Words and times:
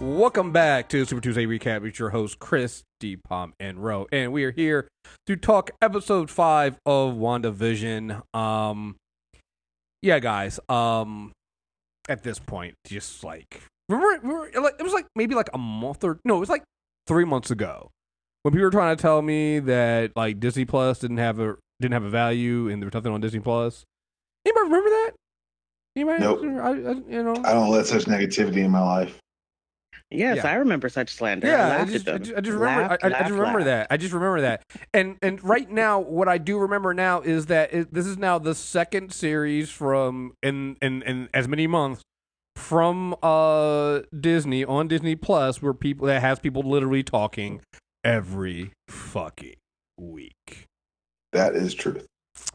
Welcome 0.00 0.52
back 0.52 0.88
to 0.90 1.04
Super 1.04 1.20
Tuesday 1.20 1.44
Recap 1.44 1.82
with 1.82 1.98
your 1.98 2.10
host 2.10 2.38
Chris, 2.38 2.84
Deepom, 3.02 3.50
and 3.58 3.82
Ro, 3.82 4.06
and 4.12 4.32
we 4.32 4.44
are 4.44 4.52
here 4.52 4.86
to 5.26 5.34
talk 5.34 5.72
episode 5.82 6.30
five 6.30 6.78
of 6.86 7.14
WandaVision. 7.14 8.22
Um, 8.32 8.94
yeah, 10.00 10.20
guys. 10.20 10.60
Um, 10.68 11.32
at 12.08 12.22
this 12.22 12.38
point, 12.38 12.74
just 12.86 13.24
like 13.24 13.60
remember, 13.88 14.20
remember 14.24 14.72
it 14.78 14.82
was 14.84 14.92
like 14.92 15.06
maybe 15.16 15.34
like 15.34 15.50
a 15.52 15.58
month 15.58 16.04
or 16.04 16.20
no, 16.24 16.36
it 16.36 16.40
was 16.40 16.48
like 16.48 16.62
three 17.08 17.24
months 17.24 17.50
ago 17.50 17.90
when 18.44 18.52
people 18.52 18.66
were 18.66 18.70
trying 18.70 18.96
to 18.96 19.02
tell 19.02 19.20
me 19.20 19.58
that 19.58 20.12
like 20.14 20.38
Disney 20.38 20.64
Plus 20.64 21.00
didn't 21.00 21.18
have 21.18 21.40
a 21.40 21.56
didn't 21.80 21.94
have 21.94 22.04
a 22.04 22.10
value 22.10 22.68
and 22.68 22.80
there 22.80 22.86
was 22.86 22.94
nothing 22.94 23.12
on 23.12 23.20
Disney 23.20 23.40
Plus. 23.40 23.84
Anybody 24.46 24.64
remember 24.64 24.90
that? 24.90 25.10
Anybody? 25.96 26.20
Nope. 26.20 26.40
I, 26.44 26.68
I, 26.68 26.92
you 27.12 27.22
know. 27.24 27.42
I 27.44 27.52
don't 27.52 27.70
let 27.70 27.86
such 27.86 28.04
negativity 28.04 28.58
in 28.58 28.70
my 28.70 28.80
life. 28.80 29.18
Yes, 30.10 30.38
Yeah. 30.38 30.50
I 30.50 30.54
remember 30.54 30.88
such 30.88 31.10
slander. 31.12 31.46
I 31.48 31.50
Yeah, 31.50 31.64
I 31.66 31.68
laughed 31.78 31.92
just, 31.92 32.08
I 32.08 32.18
just, 32.18 32.32
I 32.36 32.40
just 32.40 32.54
remember. 32.56 32.82
Laughed, 32.88 33.04
I, 33.04 33.06
I 33.08 33.10
just 33.10 33.30
remember 33.30 33.58
laughed. 33.58 33.64
that. 33.66 33.86
I 33.90 33.96
just 33.98 34.12
remember 34.14 34.40
that. 34.40 34.62
And 34.94 35.18
and 35.20 35.42
right 35.44 35.70
now, 35.70 36.00
what 36.00 36.28
I 36.28 36.38
do 36.38 36.58
remember 36.58 36.94
now 36.94 37.20
is 37.20 37.46
that 37.46 37.74
it, 37.74 37.92
this 37.92 38.06
is 38.06 38.16
now 38.16 38.38
the 38.38 38.54
second 38.54 39.12
series 39.12 39.68
from 39.70 40.32
in 40.42 40.76
in 40.80 41.02
in 41.02 41.28
as 41.34 41.46
many 41.46 41.66
months 41.66 42.00
from 42.56 43.14
uh 43.22 44.00
Disney 44.18 44.64
on 44.64 44.88
Disney 44.88 45.14
Plus, 45.14 45.60
where 45.60 45.74
people 45.74 46.06
that 46.06 46.20
has 46.22 46.38
people 46.38 46.62
literally 46.62 47.02
talking 47.02 47.60
every 48.02 48.72
fucking 48.88 49.56
week. 49.98 50.64
That 51.32 51.54
is 51.54 51.74
truth. 51.74 52.06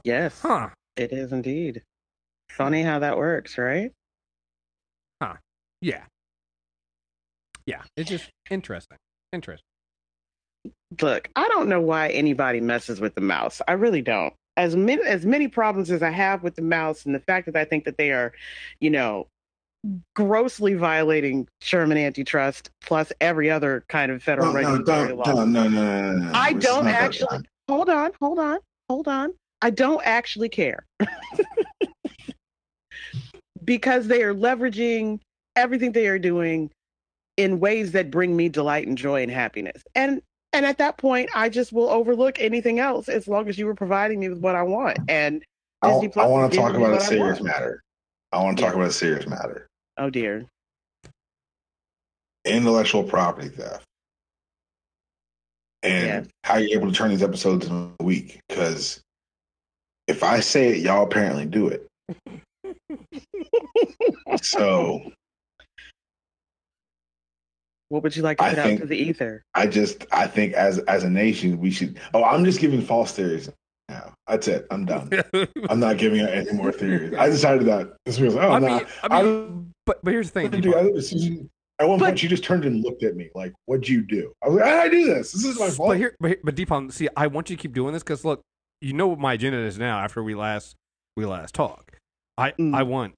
Yes, 0.04 0.40
Huh? 0.42 0.70
it 0.98 1.12
is 1.14 1.32
indeed. 1.32 1.84
Funny 2.50 2.82
how 2.82 2.98
that 3.00 3.16
works, 3.18 3.58
right? 3.60 3.92
Huh. 5.22 5.36
Yeah. 5.82 6.04
Yeah. 7.66 7.82
It's 7.98 8.10
just 8.10 8.30
interesting. 8.50 8.98
Interesting. 9.32 9.66
Look, 11.02 11.30
I 11.36 11.48
don't 11.50 11.68
know 11.68 11.82
why 11.82 12.10
anybody 12.10 12.62
messes 12.62 13.02
with 13.02 13.16
the 13.16 13.22
mouse. 13.22 13.62
I 13.68 13.74
really 13.74 14.02
don't. 14.02 14.34
As 14.56 14.76
many 14.76 15.02
as 15.04 15.26
many 15.26 15.48
problems 15.48 15.90
as 15.90 16.04
I 16.04 16.12
have 16.12 16.44
with 16.44 16.56
the 16.56 16.62
mouse, 16.62 17.06
and 17.06 17.16
the 17.16 17.20
fact 17.20 17.48
that 17.48 17.56
I 17.56 17.66
think 17.66 17.86
that 17.86 17.98
they 17.98 18.12
are, 18.12 18.34
you 18.80 18.92
know, 18.92 19.28
grossly 20.16 20.76
violating 20.76 21.48
Sherman 21.62 21.98
antitrust 21.98 22.70
plus 22.82 23.12
every 23.20 23.50
other 23.50 23.84
kind 23.90 24.12
of 24.12 24.22
federal 24.22 24.54
No, 24.54 24.62
no, 24.62 24.70
regulatory 24.70 25.08
don't, 25.10 25.18
law. 25.18 25.44
no, 25.44 25.46
no, 25.46 25.68
no, 25.68 25.70
no, 25.70 26.12
no, 26.12 26.26
no. 26.26 26.32
I 26.34 26.50
It's 26.52 26.66
don't 26.66 26.88
actually. 26.88 27.40
Hold 27.68 27.90
on, 27.90 28.12
hold 28.22 28.40
on, 28.40 28.60
hold 28.90 29.08
on. 29.08 29.34
I 29.62 29.70
don't 29.72 30.02
actually 30.06 30.50
care. 30.50 30.86
because 33.64 34.08
they 34.08 34.24
are 34.24 34.34
leveraging 34.34 35.20
everything 35.56 35.92
they 35.92 36.08
are 36.08 36.20
doing 36.20 36.70
in 37.38 37.60
ways 37.60 37.92
that 37.94 38.12
bring 38.12 38.36
me 38.36 38.50
delight 38.50 38.88
and 38.88 38.98
joy 38.98 39.22
and 39.24 39.32
happiness. 39.32 39.84
And 39.96 40.22
and 40.54 40.66
at 40.68 40.78
that 40.78 40.98
point, 40.98 41.30
I 41.34 41.50
just 41.50 41.74
will 41.74 41.90
overlook 41.90 42.40
anything 42.40 42.80
else 42.80 43.10
as 43.10 43.28
long 43.28 43.50
as 43.50 43.58
you 43.58 43.66
were 43.66 43.74
providing 43.74 44.20
me 44.20 44.30
with 44.30 44.38
what 44.40 44.56
I 44.56 44.62
want. 44.62 45.00
And 45.08 45.44
I, 45.82 45.92
Disney 45.92 46.10
Plus 46.10 46.26
I 46.26 46.30
want 46.30 46.52
to 46.52 46.58
talk 46.58 46.76
about 46.76 46.90
a 46.90 46.94
what 46.94 47.02
I 47.02 47.06
serious 47.06 47.42
matter. 47.42 47.82
I 48.32 48.44
want 48.44 48.58
to 48.58 48.64
talk 48.64 48.74
Yeah. 48.74 48.80
about 48.80 48.90
a 48.90 48.94
serious 48.94 49.28
matter. 49.28 49.68
oh 49.98 50.10
dear, 50.10 50.46
Intellectual 52.46 53.04
property 53.04 53.50
theft. 53.50 53.84
And 55.82 56.06
Yes. 56.06 56.28
how 56.44 56.58
you're 56.58 56.78
able 56.78 56.90
to 56.92 56.96
turn 56.96 57.10
these 57.10 57.24
episodes 57.24 57.66
in 57.68 57.94
a 58.00 58.04
week. 58.04 58.40
Because 58.48 59.02
if 60.08 60.24
I 60.24 60.40
say 60.40 60.70
it, 60.70 60.78
y'all 60.80 61.04
apparently 61.04 61.46
do 61.46 61.68
it. 61.68 61.88
so 64.42 65.02
what 67.94 68.02
would 68.04 68.16
you 68.16 68.24
like 68.24 68.40
to 68.40 68.44
I 68.44 68.50
put 68.56 68.64
think- 68.64 68.80
out 68.80 68.82
to 68.82 68.88
the 68.88 68.98
ether? 68.98 69.44
I 69.54 69.68
just 69.68 70.06
I 70.12 70.28
think 70.28 70.54
as 70.54 70.80
as 70.80 71.04
a 71.04 71.10
nation 71.10 71.60
we 71.60 71.72
should 71.72 72.00
oh 72.14 72.24
I'm 72.24 72.44
just 72.44 72.60
giving 72.60 72.82
false 72.82 73.12
theories 73.14 73.50
now. 73.90 74.14
That's 74.28 74.48
it. 74.48 74.66
I'm 74.72 74.86
done. 74.86 75.10
I'm 75.70 75.80
not 75.80 75.98
giving 75.98 76.22
out 76.22 76.30
any 76.30 76.52
more 76.54 76.72
theories. 76.72 77.14
I 77.14 77.28
decided 77.30 77.68
that 77.68 77.94
this 78.06 78.20
was 78.20 78.36
oh 78.36 78.40
I 78.52 78.60
no. 78.60 78.68
mean, 78.78 78.86
I 79.04 79.24
mean, 79.24 79.72
but 79.86 80.00
but 80.04 80.12
here's 80.12 80.32
the 80.32 80.42
thing. 80.42 80.50
Dude, 80.52 80.64
Deepak. 80.64 80.98
I- 80.98 81.00
Susan, 81.02 81.50
at 81.80 81.88
one 81.88 82.00
But- 82.00 82.06
point, 82.06 82.20
she 82.20 82.28
just 82.28 82.44
turned 82.44 82.66
and 82.66 82.84
looked 82.84 83.04
at 83.04 83.16
me 83.16 83.30
like, 83.36 83.52
"What'd 83.66 83.88
you 83.90 84.02
do?" 84.02 84.32
I 84.44 84.48
was 84.50 84.56
like, 84.62 84.66
"I 84.66 84.90
do 84.90 85.06
this. 85.06 85.32
This 85.34 85.44
is 85.46 85.60
my 85.60 85.70
fault." 85.70 85.90
But 85.90 85.98
here, 85.98 86.16
but, 86.20 86.28
here- 86.30 86.40
but 86.44 86.56
Deepon, 86.56 86.92
see, 86.92 87.10
I 87.18 87.28
want 87.28 87.50
you 87.50 87.56
to 87.58 87.62
keep 87.62 87.74
doing 87.74 87.94
this 87.94 88.02
because 88.04 88.24
look, 88.26 88.42
you 88.82 88.94
know 88.94 89.08
what 89.08 89.20
my 89.20 89.34
agenda 89.34 89.58
is 89.60 89.78
now. 89.78 90.00
After 90.00 90.24
we 90.24 90.34
last 90.34 90.76
we 91.18 91.26
last 91.26 91.54
talk, 91.54 91.98
I 92.38 92.52
Mm. 92.52 92.74
I 92.74 92.84
want 92.84 93.14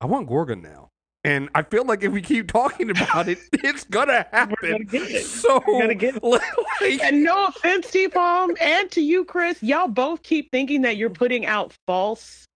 I 0.00 0.06
want 0.06 0.28
Gorgon 0.28 0.60
now, 0.62 0.88
and 1.24 1.48
I 1.54 1.62
feel 1.62 1.84
like 1.84 2.02
if 2.02 2.12
we 2.12 2.22
keep 2.22 2.48
talking 2.50 2.90
about 2.90 3.28
it, 3.28 3.38
it's 3.52 3.84
gonna 3.84 4.26
happen. 4.32 4.56
gonna 4.72 4.84
get 4.84 5.02
it. 5.10 5.24
So 5.24 5.62
We're 5.66 5.80
gonna 5.80 5.94
get 5.94 6.16
it. 6.16 6.22
like, 6.22 7.00
And 7.02 7.22
no 7.22 7.46
offense, 7.46 7.90
T 7.90 8.08
Palm, 8.08 8.54
and 8.60 8.90
to 8.92 9.00
you, 9.00 9.24
Chris, 9.24 9.62
y'all 9.62 9.88
both 9.88 10.22
keep 10.22 10.50
thinking 10.50 10.82
that 10.82 10.96
you're 10.96 11.10
putting 11.10 11.46
out 11.46 11.74
false 11.86 12.46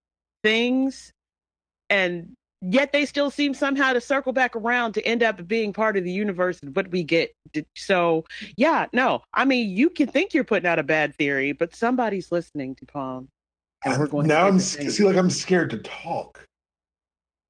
things, 0.43 1.13
and 1.91 2.33
yet 2.63 2.93
they 2.93 3.05
still 3.05 3.31
seem 3.31 3.53
somehow 3.53 3.93
to 3.93 4.01
circle 4.01 4.33
back 4.33 4.57
around 4.57 4.95
to 4.95 5.03
end 5.07 5.23
up 5.23 5.47
being 5.47 5.73
part 5.73 5.97
of 5.99 6.05
the 6.05 6.11
universe 6.13 6.59
and 6.63 6.75
what 6.75 6.91
we 6.91 7.03
get. 7.03 7.33
So, 7.77 8.25
yeah, 8.57 8.87
no, 8.95 9.23
I 9.35 9.45
mean, 9.45 9.77
you 9.77 9.91
can 9.91 10.07
think 10.07 10.33
you're 10.33 10.45
putting 10.45 10.67
out 10.67 10.79
a 10.79 10.83
bad 10.83 11.15
theory, 11.17 11.53
but 11.53 11.77
somebody's 11.77 12.33
listening, 12.33 12.75
T 12.77 12.87
Palm. 12.87 13.29
And 13.85 13.99
we're 13.99 14.07
going 14.07 14.27
to 14.27 14.35
now 14.35 14.47
I'm 14.49 14.57
the 14.57 14.63
s- 14.63 14.71
same. 14.71 14.89
see 14.91 15.05
like 15.05 15.17
I'm 15.17 15.29
scared 15.29 15.69
to 15.71 15.79
talk 15.79 16.43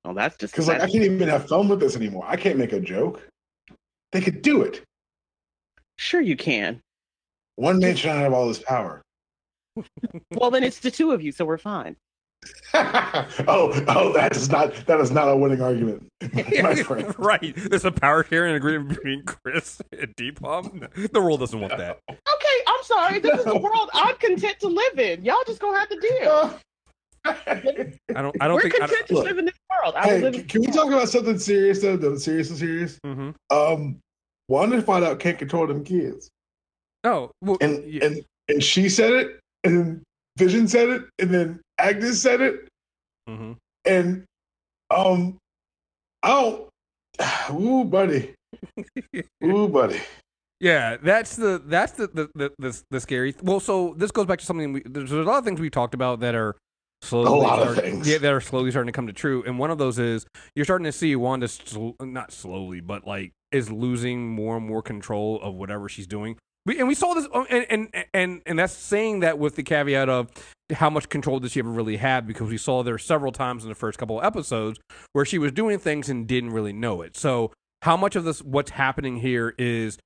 Oh, 0.05 0.13
that's 0.13 0.37
just 0.37 0.53
because 0.53 0.69
like 0.69 0.81
I 0.81 0.91
can't 0.91 1.05
even 1.05 1.29
have 1.29 1.49
fun 1.49 1.69
with 1.69 1.81
this 1.81 1.97
anymore. 1.97 2.25
I 2.27 2.37
can't 2.37 2.59
make 2.59 2.73
a 2.73 2.81
joke. 2.81 3.27
They 4.13 4.21
could 4.21 4.43
do 4.43 4.63
it. 4.63 4.83
sure 5.97 6.21
you 6.21 6.37
can. 6.37 6.81
One 7.57 7.79
man 7.79 7.97
should 7.97 8.09
not 8.09 8.19
have 8.19 8.33
all 8.33 8.49
this 8.49 8.61
power. 8.61 9.03
Well, 10.31 10.51
then 10.51 10.63
it's 10.63 10.79
the 10.79 10.91
two 10.91 11.13
of 11.13 11.23
you, 11.23 11.33
so 11.33 11.45
we're 11.45 11.59
fine. 11.59 11.97
oh, 12.75 13.85
oh, 13.89 14.13
that 14.13 14.37
is 14.37 14.51
not 14.51 14.75
that 14.87 15.01
is 15.01 15.11
not 15.11 15.29
a 15.29 15.37
winning 15.37 15.63
argument, 15.63 16.07
my 16.63 16.75
friend. 16.75 17.15
right? 17.19 17.55
There's 17.57 17.85
a 17.85 17.91
power 17.91 18.25
sharing 18.25 18.55
agreement 18.55 18.91
between 18.91 19.25
Chris 19.25 19.81
and 19.93 20.15
Deepon. 20.17 21.13
The 21.13 21.21
world 21.21 21.41
doesn't 21.41 21.59
want 21.59 21.77
that. 21.79 21.99
Okay, 22.11 22.59
I'm 22.67 22.83
sorry. 22.83 23.19
This 23.21 23.39
is 23.39 23.45
the 23.45 23.57
world 23.59 23.91
I'm 23.95 24.17
content 24.17 24.61
to 24.61 24.69
live 24.69 24.99
in. 24.99 25.25
Y'all 25.25 25.43
just 25.47 25.61
gonna 25.61 25.79
have 25.79 25.89
to 25.89 25.99
deal. 26.01 26.11
Oh, 26.23 26.59
I 27.25 27.33
don't. 28.15 28.37
I 28.41 28.49
don't 28.49 28.55
We're 28.55 28.63
think. 28.63 28.75
I 28.75 28.79
content 28.87 29.07
to 29.09 29.15
look, 29.15 29.25
live 29.25 29.39
in 29.39 29.45
this 29.47 29.55
world. 29.71 29.95
I 29.97 30.07
hey, 30.07 30.21
live 30.21 30.33
can, 30.33 30.43
in 30.43 30.49
can 30.49 30.61
we 30.61 30.67
talk 30.69 30.89
about 30.89 31.09
something 31.09 31.39
serious 31.39 31.81
though? 31.81 31.97
though 31.97 32.17
serious 32.17 32.51
and 32.51 32.59
serious. 32.59 32.99
hmm 33.05 33.31
Um, 33.51 33.99
Wanda 34.49 34.81
find 34.83 35.05
out 35.05 35.19
can't 35.21 35.39
control 35.39 35.67
them 35.67 35.85
kids. 35.85 36.29
Oh, 37.05 37.31
well, 37.41 37.57
and 37.61 37.85
yeah. 37.85 38.05
and 38.05 38.25
and 38.49 38.63
she 38.63 38.89
said 38.89 39.13
it, 39.13 39.41
and 39.65 39.77
then 39.79 40.03
Vision 40.39 40.69
said 40.69 40.89
it, 40.89 41.03
and 41.19 41.31
then 41.31 41.61
Agnes 41.79 42.21
said 42.21 42.41
it, 42.41 42.69
Mhm. 43.29 43.57
and 43.85 44.25
um, 44.91 45.37
I 46.23 46.29
don't. 46.29 46.69
Ooh, 47.61 47.85
buddy. 47.85 48.35
Ooh, 49.45 49.69
buddy. 49.69 50.01
Yeah, 50.61 50.97
that's 51.03 51.37
the 51.37 51.63
that's 51.65 51.93
the 51.93 52.07
the 52.09 52.31
the, 52.35 52.53
the, 52.59 52.83
the 52.91 53.01
scary. 53.01 53.35
Well, 53.43 53.61
so 53.61 53.95
this 53.97 54.11
goes 54.11 54.27
back 54.27 54.39
to 54.41 54.45
something. 54.45 54.73
We, 54.73 54.83
there's, 54.85 55.11
there's 55.11 55.27
a 55.27 55.29
lot 55.29 55.39
of 55.39 55.45
things 55.45 55.61
we 55.61 55.69
talked 55.71 55.95
about 55.95 56.21
that 56.21 56.35
are 56.35 56.57
slowly 57.05 57.27
A 57.27 57.31
lot 57.33 57.67
of 57.67 57.77
things. 57.77 58.09
Yeah, 58.09 58.19
that 58.19 58.33
are 58.33 58.41
slowly 58.41 58.71
starting 58.71 58.93
to 58.93 58.97
come 58.97 59.07
to 59.07 59.13
true. 59.13 59.43
And 59.47 59.59
one 59.59 59.71
of 59.71 59.79
those 59.79 59.99
is 59.99 60.27
you're 60.55 60.65
starting 60.65 60.85
to 60.85 60.93
see 60.93 61.15
Wanda 61.17 61.49
sl- 61.49 61.91
not 62.01 62.33
slowly, 62.33 62.81
but 62.81 63.07
like 63.07 63.33
is 63.53 63.71
losing 63.71 64.29
more 64.29 64.57
and 64.57 64.67
more 64.67 64.83
control 64.83 65.41
of 65.43 65.55
whatever 65.55 65.89
she's 65.89 66.07
doing. 66.07 66.37
We, 66.67 66.79
and 66.79 66.89
we 66.89 66.95
saw 66.95 67.13
this, 67.15 67.27
oh, 67.33 67.45
and, 67.45 67.67
and 67.69 68.05
and 68.15 68.43
and 68.47 68.59
that's 68.59 68.73
saying 68.73 69.21
that 69.21 69.39
with 69.39 69.57
the 69.57 69.63
caveat 69.63 70.09
of 70.09 70.31
how 70.73 70.89
much 70.89 71.09
control 71.09 71.39
does 71.41 71.53
she 71.53 71.61
ever 71.61 71.71
really 71.71 71.99
have? 71.99 72.27
Because 72.27 72.49
we 72.49 72.57
saw 72.57 72.83
there 72.83 72.97
several 72.99 73.33
times 73.33 73.65
in 73.65 73.69
the 73.69 73.75
first 73.75 73.99
couple 73.99 74.19
of 74.19 74.25
episodes 74.25 74.81
where 75.13 75.25
she 75.25 75.39
was 75.39 75.53
doing 75.53 75.79
things 75.79 76.09
and 76.09 76.27
didn't 76.27 76.51
really 76.51 76.73
know 76.73 77.03
it. 77.03 77.17
So 77.17 77.53
how 77.83 77.97
much 77.99 78.17
of 78.17 78.25
this 78.25 78.41
what's 78.43 78.71
happening 78.71 79.17
here 79.17 79.55
is 79.59 79.99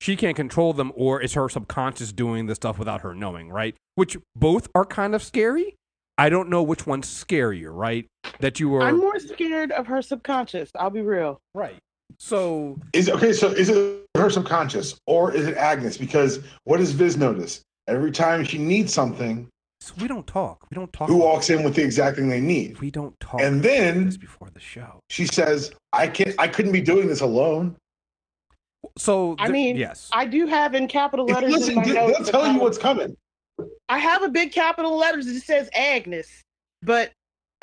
she 0.00 0.16
can't 0.16 0.36
control 0.36 0.72
them 0.72 0.92
or 0.94 1.20
is 1.20 1.34
her 1.34 1.48
subconscious 1.48 2.12
doing 2.12 2.46
the 2.46 2.54
stuff 2.54 2.78
without 2.78 3.00
her 3.00 3.14
knowing, 3.14 3.50
right? 3.50 3.74
Which 3.96 4.16
both 4.36 4.68
are 4.74 4.84
kind 4.84 5.14
of 5.14 5.22
scary. 5.22 5.74
I 6.16 6.28
don't 6.28 6.48
know 6.48 6.62
which 6.62 6.86
one's 6.86 7.06
scarier, 7.08 7.70
right? 7.74 8.06
That 8.40 8.60
you 8.60 8.68
were 8.68 8.82
I'm 8.82 8.98
more 8.98 9.18
scared 9.18 9.72
of 9.72 9.86
her 9.86 10.00
subconscious. 10.02 10.70
I'll 10.76 10.90
be 10.90 11.02
real. 11.02 11.40
right. 11.54 11.76
So 12.18 12.78
Is 12.92 13.08
okay. 13.08 13.32
So 13.32 13.48
is 13.48 13.70
it 13.70 14.06
her 14.16 14.30
subconscious 14.30 14.94
or 15.06 15.32
is 15.32 15.46
it 15.48 15.56
Agnes? 15.56 15.96
Because 15.96 16.38
what 16.64 16.76
does 16.76 16.92
Viz 16.92 17.16
notice? 17.16 17.62
Every 17.88 18.12
time 18.12 18.44
she 18.44 18.58
needs 18.58 18.92
something, 18.94 19.48
so 19.80 19.94
we 20.00 20.06
don't 20.06 20.26
talk. 20.26 20.66
We 20.70 20.74
don't 20.76 20.92
talk. 20.92 21.08
who 21.08 21.16
walks 21.16 21.50
in 21.50 21.64
with 21.64 21.74
the 21.74 21.82
exact 21.82 22.16
thing 22.16 22.28
they 22.28 22.40
need? 22.40 22.78
We 22.80 22.90
don't 22.90 23.18
talk. 23.20 23.40
And 23.40 23.62
then 23.62 24.10
before 24.20 24.48
the 24.54 24.60
show. 24.60 25.00
she 25.10 25.26
says, 25.26 25.72
"I 25.92 26.06
can't. 26.06 26.34
I 26.38 26.46
couldn't 26.46 26.72
be 26.72 26.80
doing 26.80 27.08
this 27.08 27.20
alone." 27.20 27.74
So 28.96 29.34
I 29.38 29.44
th- 29.46 29.52
mean, 29.52 29.76
yes. 29.76 30.08
I 30.12 30.24
do 30.26 30.46
have 30.46 30.74
in 30.74 30.86
capital 30.86 31.26
If- 31.28 31.34
letters. 31.34 31.52
in 31.54 31.58
listen, 31.58 31.74
my 31.74 31.84
they- 31.84 31.92
notes 31.94 32.18
they'll 32.18 32.26
tell 32.42 32.52
you 32.52 32.60
what's 32.60 32.78
coming. 32.78 33.16
I 33.88 33.98
have 33.98 34.22
a 34.22 34.28
big 34.28 34.52
capital 34.52 34.96
letters 34.96 35.26
that 35.26 35.40
says 35.42 35.68
Agnes, 35.74 36.42
but 36.82 37.12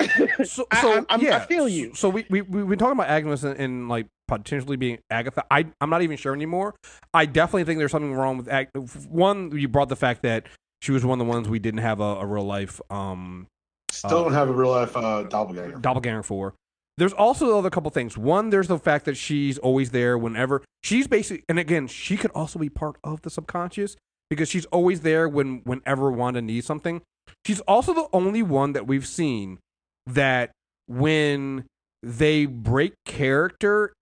So, 0.44 0.66
I- 0.70 0.80
so 0.80 0.92
I'm- 0.94 1.06
I'm- 1.08 1.32
I 1.32 1.40
feel 1.40 1.68
you. 1.68 1.94
So 1.94 2.08
we 2.08 2.26
we 2.30 2.42
we've 2.42 2.68
been 2.68 2.78
talking 2.78 2.92
about 2.98 3.08
Agnes 3.08 3.44
and, 3.44 3.58
and 3.58 3.88
like 3.88 4.06
potentially 4.28 4.76
being 4.76 4.98
Agatha. 5.10 5.44
I 5.50 5.66
I'm 5.80 5.90
not 5.90 6.02
even 6.02 6.16
sure 6.16 6.34
anymore. 6.34 6.74
I 7.14 7.26
definitely 7.26 7.64
think 7.64 7.78
there's 7.78 7.92
something 7.92 8.12
wrong 8.14 8.36
with 8.38 8.48
Ag- 8.48 8.68
one. 9.08 9.56
You 9.56 9.68
brought 9.68 9.88
the 9.88 9.96
fact 9.96 10.22
that 10.22 10.46
she 10.80 10.90
was 10.92 11.04
one 11.04 11.20
of 11.20 11.26
the 11.26 11.30
ones 11.30 11.48
we 11.48 11.58
didn't 11.60 11.80
have 11.80 12.00
a, 12.00 12.02
a 12.20 12.26
real 12.26 12.44
life 12.44 12.80
um 12.90 13.46
Still 13.92 14.24
don't 14.24 14.32
have 14.32 14.48
a 14.48 14.52
real 14.52 14.70
life 14.70 14.96
uh, 14.96 15.22
doppelganger. 15.24 15.76
doppelganger 15.78 16.22
for. 16.22 16.54
There's 16.98 17.12
also 17.12 17.46
the 17.46 17.56
other 17.56 17.70
couple 17.70 17.90
things. 17.90 18.16
One, 18.18 18.50
there's 18.50 18.68
the 18.68 18.78
fact 18.78 19.04
that 19.04 19.16
she's 19.16 19.58
always 19.58 19.90
there 19.90 20.16
whenever 20.18 20.62
she's 20.82 21.06
basically, 21.06 21.44
and 21.48 21.58
again, 21.58 21.86
she 21.86 22.16
could 22.16 22.30
also 22.32 22.58
be 22.58 22.68
part 22.70 22.96
of 23.04 23.20
the 23.22 23.30
subconscious 23.30 23.96
because 24.32 24.48
she's 24.48 24.64
always 24.66 25.02
there 25.02 25.28
when 25.28 25.60
whenever 25.64 26.10
Wanda 26.10 26.40
needs 26.40 26.66
something. 26.66 27.02
She's 27.46 27.60
also 27.60 27.92
the 27.92 28.08
only 28.14 28.42
one 28.42 28.72
that 28.72 28.86
we've 28.86 29.06
seen 29.06 29.58
that 30.06 30.52
when 30.88 31.66
they 32.02 32.46
break 32.46 32.94
character, 33.04 33.92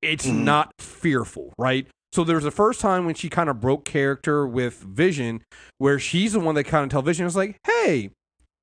it's 0.00 0.26
Mhm. 0.28 0.44
not 0.44 0.70
fearful, 0.78 1.52
right? 1.58 1.88
So 2.12 2.22
there's 2.22 2.44
the 2.44 2.52
first 2.52 2.80
time 2.80 3.04
when 3.04 3.16
she 3.16 3.28
kind 3.28 3.50
of 3.50 3.60
broke 3.60 3.84
character 3.84 4.46
with 4.46 4.74
Vision, 4.78 5.42
where 5.78 5.98
she's 5.98 6.34
the 6.34 6.40
one 6.40 6.54
that 6.54 6.64
kind 6.64 6.84
of 6.84 6.90
tell 6.90 7.02
Vision, 7.02 7.26
it's 7.26 7.34
like, 7.34 7.56
hey, 7.66 8.10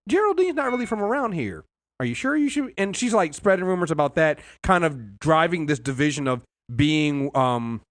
Geraldine's 0.09 0.55
not 0.55 0.71
really 0.71 0.85
from 0.85 1.01
around 1.03 1.33
here. 1.33 1.65
Are 1.99 2.05
you 2.05 2.13
sure 2.13 2.37
you 2.37 2.47
should? 2.47 2.73
And 2.77 2.95
she's 2.95 3.13
like 3.13 3.33
spreading 3.33 3.65
rumors 3.65 3.91
about 3.91 4.15
that, 4.15 4.39
kind 4.63 4.85
of 4.85 5.19
driving 5.19 5.65
this 5.65 5.79
division 5.79 6.25
of 6.25 6.41
being 6.73 7.35
um 7.35 7.81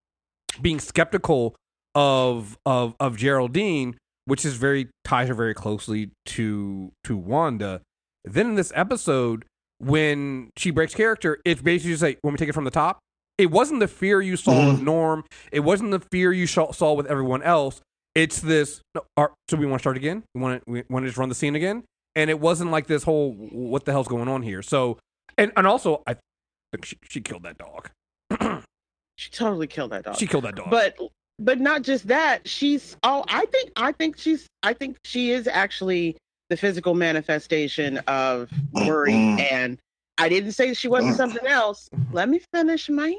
being 0.63 0.81
skeptical 0.81 1.55
of 1.97 2.59
of 2.67 2.95
of 3.01 3.17
Geraldine, 3.17 3.97
which 4.27 4.45
is 4.45 4.57
very 4.57 4.89
ties 5.05 5.29
her 5.29 5.35
very 5.35 5.55
closely 5.55 6.11
to 6.27 6.93
to 7.05 7.17
Wanda. 7.17 7.81
Then 8.25 8.51
in 8.51 8.55
this 8.55 8.71
episode, 8.75 9.47
when 9.79 10.51
she 10.57 10.71
breaks 10.71 10.95
character, 10.95 11.41
it's 11.45 11.63
basically 11.63 11.93
just 11.93 12.03
like 12.03 12.19
when 12.21 12.35
we 12.35 12.39
take 12.39 12.51
it 12.51 12.53
from 12.55 12.65
the 12.65 12.71
top. 12.71 12.99
It 13.39 13.51
wasn't 13.51 13.81
the 13.81 13.89
fear 13.89 14.21
you 14.21 14.37
saw 14.37 14.67
with 14.67 14.77
mm-hmm. 14.77 14.85
Norm. 14.85 15.25
It 15.53 15.61
wasn't 15.61 15.91
the 15.91 16.01
fear 16.01 16.33
you 16.33 16.47
saw 16.47 16.71
saw 16.73 16.93
with 16.93 17.07
everyone 17.07 17.43
else. 17.43 17.81
It's 18.15 18.41
this. 18.41 18.81
No, 18.95 19.03
are, 19.17 19.33
so 19.49 19.57
we 19.57 19.67
want 19.67 19.81
to 19.81 19.83
start 19.83 19.97
again. 19.97 20.23
We 20.35 20.41
want 20.41 20.65
to 20.65 20.71
we 20.71 20.83
want 20.89 21.05
to 21.05 21.09
just 21.09 21.19
run 21.19 21.29
the 21.29 21.35
scene 21.35 21.57
again. 21.57 21.85
And 22.15 22.31
it 22.31 22.41
wasn't 22.41 22.71
like 22.71 22.87
this 22.87 23.03
whole 23.03 23.33
what 23.33 23.85
the 23.85 23.93
hell's 23.93 24.09
going 24.09 24.29
on 24.29 24.43
here. 24.43 24.63
So 24.63 24.99
and 25.39 25.51
and 25.57 25.67
also 25.67 26.03
I 26.07 26.17
think 26.73 26.85
she 26.85 26.99
she 27.09 27.21
killed 27.23 27.45
that 27.45 27.57
dog. 27.57 27.91
She 29.19 29.31
totally 29.31 29.67
killed 29.67 29.93
that 29.93 30.05
dog. 30.05 30.17
She 30.17 30.27
killed 30.27 30.45
that 30.45 30.57
dog. 30.57 30.71
but 30.71 30.95
but 31.39 31.61
not 31.61 31.83
just 31.83 32.07
that 32.09 32.47
she's 32.49 32.97
oh 33.03 33.25
i 33.29 33.45
think 33.47 33.71
i 33.77 33.93
think 33.93 34.19
she's 34.19 34.47
i 34.63 34.73
think 34.73 34.97
she 35.05 35.31
is 35.31 35.47
actually 35.47 36.17
the 36.49 36.57
physical 36.57 36.95
manifestation 36.95 37.99
of 38.07 38.49
worry 38.73 39.13
Mm. 39.13 39.53
and 39.53 39.79
i 40.19 40.29
didn't 40.29 40.53
say 40.53 40.73
she 40.75 40.89
wasn't 40.89 41.15
Mm. 41.15 41.17
something 41.17 41.47
else 41.47 41.89
let 42.13 42.29
me 42.29 42.41
finish 42.53 42.89
mine 42.89 43.17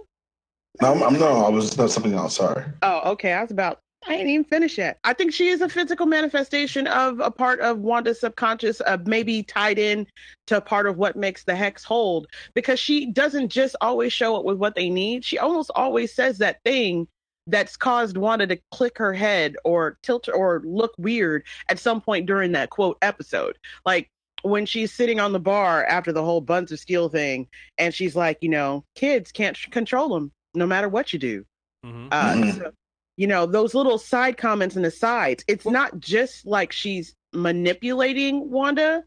No, 0.81 0.93
I'm, 0.93 1.03
I'm 1.03 1.19
no, 1.19 1.45
I 1.45 1.49
was 1.49 1.71
that's 1.71 1.93
something 1.93 2.13
else. 2.13 2.35
Sorry. 2.37 2.63
oh 2.81 3.11
okay 3.11 3.33
i 3.33 3.41
was 3.41 3.51
about 3.51 3.79
i 4.07 4.13
ain't 4.15 4.27
even 4.29 4.45
finished 4.45 4.77
yet 4.77 4.97
i 5.03 5.13
think 5.13 5.31
she 5.33 5.49
is 5.49 5.61
a 5.61 5.69
physical 5.69 6.05
manifestation 6.07 6.87
of 6.87 7.19
a 7.19 7.29
part 7.29 7.59
of 7.59 7.79
wanda's 7.79 8.19
subconscious 8.19 8.81
uh, 8.87 8.97
maybe 9.05 9.43
tied 9.43 9.77
in 9.77 10.07
to 10.47 10.59
part 10.61 10.87
of 10.87 10.97
what 10.97 11.15
makes 11.15 11.43
the 11.43 11.55
hex 11.55 11.83
hold 11.83 12.27
because 12.55 12.79
she 12.79 13.11
doesn't 13.11 13.49
just 13.49 13.75
always 13.81 14.11
show 14.13 14.35
up 14.35 14.43
with 14.45 14.57
what 14.57 14.73
they 14.75 14.89
need 14.89 15.23
she 15.23 15.37
almost 15.37 15.69
always 15.75 16.13
says 16.15 16.37
that 16.39 16.57
thing 16.63 17.07
that's 17.47 17.77
caused 17.77 18.17
Wanda 18.17 18.45
to 18.47 18.59
click 18.71 18.97
her 18.97 19.13
head 19.13 19.55
or 19.63 19.97
tilt 20.03 20.27
or 20.33 20.61
look 20.65 20.93
weird 20.97 21.43
at 21.69 21.79
some 21.79 22.01
point 22.01 22.25
during 22.25 22.51
that 22.51 22.69
quote 22.69 22.97
episode. 23.01 23.57
Like 23.85 24.09
when 24.43 24.65
she's 24.65 24.93
sitting 24.93 25.19
on 25.19 25.33
the 25.33 25.39
bar 25.39 25.85
after 25.85 26.11
the 26.11 26.23
whole 26.23 26.41
Buns 26.41 26.71
of 26.71 26.79
Steel 26.79 27.09
thing, 27.09 27.47
and 27.77 27.93
she's 27.93 28.15
like, 28.15 28.37
you 28.41 28.49
know, 28.49 28.83
kids 28.95 29.31
can't 29.31 29.57
control 29.71 30.09
them 30.09 30.31
no 30.53 30.67
matter 30.67 30.89
what 30.89 31.11
you 31.13 31.19
do. 31.19 31.45
Mhm. 31.85 32.07
Uh, 32.11 32.33
Mhm. 32.33 32.57
so, 32.57 32.71
you 33.17 33.27
know, 33.27 33.45
those 33.45 33.73
little 33.73 33.97
side 33.97 34.37
comments 34.37 34.75
and 34.75 34.85
asides, 34.85 35.43
it's 35.47 35.65
Well- 35.65 35.73
not 35.73 35.99
just 35.99 36.45
like 36.45 36.71
she's 36.71 37.15
manipulating 37.33 38.49
Wanda. 38.51 39.03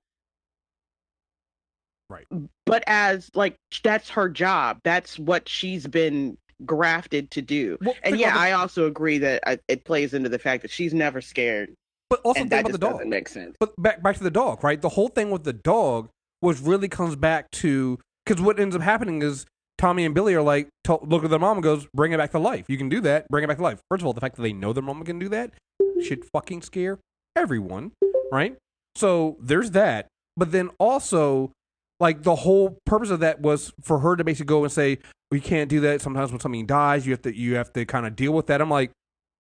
Right. 2.08 2.26
But 2.66 2.82
as 2.86 3.30
like 3.34 3.56
that's 3.84 4.10
her 4.10 4.28
job. 4.28 4.80
That's 4.82 5.18
what 5.18 5.48
she's 5.48 5.86
been 5.86 6.36
grafted 6.64 7.30
to 7.32 7.42
do. 7.42 7.78
Well, 7.80 7.94
And 8.02 8.18
yeah, 8.18 8.32
the- 8.34 8.40
I 8.40 8.52
also 8.52 8.86
agree 8.86 9.18
that 9.18 9.42
I, 9.46 9.58
it 9.68 9.84
plays 9.84 10.14
into 10.14 10.28
the 10.28 10.38
fact 10.38 10.62
that 10.62 10.70
she's 10.70 10.94
never 10.94 11.20
scared, 11.20 11.74
but 12.08 12.20
also 12.20 12.40
think 12.40 12.50
that 12.50 12.60
about 12.60 12.72
the 12.72 12.78
dog. 12.78 12.92
doesn't 12.92 13.08
make 13.10 13.28
sense. 13.28 13.56
But 13.60 13.74
back 13.80 14.02
back 14.02 14.16
to 14.16 14.24
the 14.24 14.30
dog, 14.30 14.62
right? 14.64 14.80
The 14.80 14.88
whole 14.90 15.08
thing 15.08 15.30
with 15.30 15.44
the 15.44 15.52
dog 15.52 16.08
was 16.42 16.60
really 16.60 16.88
comes 16.88 17.16
back 17.16 17.50
to 17.52 17.98
because 18.24 18.40
what 18.42 18.58
ends 18.58 18.74
up 18.76 18.82
happening 18.82 19.22
is 19.22 19.46
Tommy 19.78 20.04
and 20.04 20.14
Billy 20.14 20.34
are 20.34 20.42
like, 20.42 20.68
to, 20.84 20.98
look 21.02 21.24
at 21.24 21.30
their 21.30 21.38
mom 21.38 21.56
and 21.56 21.64
goes, 21.64 21.86
bring 21.94 22.12
it 22.12 22.18
back 22.18 22.32
to 22.32 22.38
life. 22.38 22.66
You 22.68 22.76
can 22.76 22.88
do 22.90 23.00
that. 23.00 23.26
Bring 23.28 23.44
it 23.44 23.46
back 23.46 23.56
to 23.56 23.62
life. 23.62 23.80
First 23.90 24.02
of 24.02 24.06
all, 24.06 24.12
the 24.12 24.20
fact 24.20 24.36
that 24.36 24.42
they 24.42 24.52
know 24.52 24.72
their 24.74 24.82
mom 24.82 25.02
can 25.04 25.18
do 25.18 25.28
that 25.30 25.52
should 26.02 26.24
fucking 26.26 26.62
scare 26.62 26.98
everyone, 27.34 27.92
right? 28.30 28.56
So 28.96 29.36
there's 29.40 29.70
that. 29.72 30.08
But 30.36 30.52
then 30.52 30.70
also, 30.78 31.52
like 32.00 32.22
the 32.22 32.34
whole 32.34 32.78
purpose 32.86 33.10
of 33.10 33.20
that 33.20 33.40
was 33.40 33.72
for 33.82 33.98
her 34.00 34.16
to 34.16 34.24
basically 34.24 34.46
go 34.46 34.64
and 34.64 34.72
say, 34.72 34.98
we 35.30 35.38
can't 35.40 35.68
do 35.68 35.80
that. 35.80 36.00
Sometimes 36.00 36.30
when 36.32 36.40
something 36.40 36.66
dies, 36.66 37.06
you 37.06 37.12
have 37.12 37.22
to 37.22 37.36
you 37.36 37.54
have 37.56 37.72
to 37.74 37.84
kind 37.84 38.06
of 38.06 38.16
deal 38.16 38.32
with 38.32 38.46
that. 38.48 38.60
I'm 38.60 38.70
like, 38.70 38.90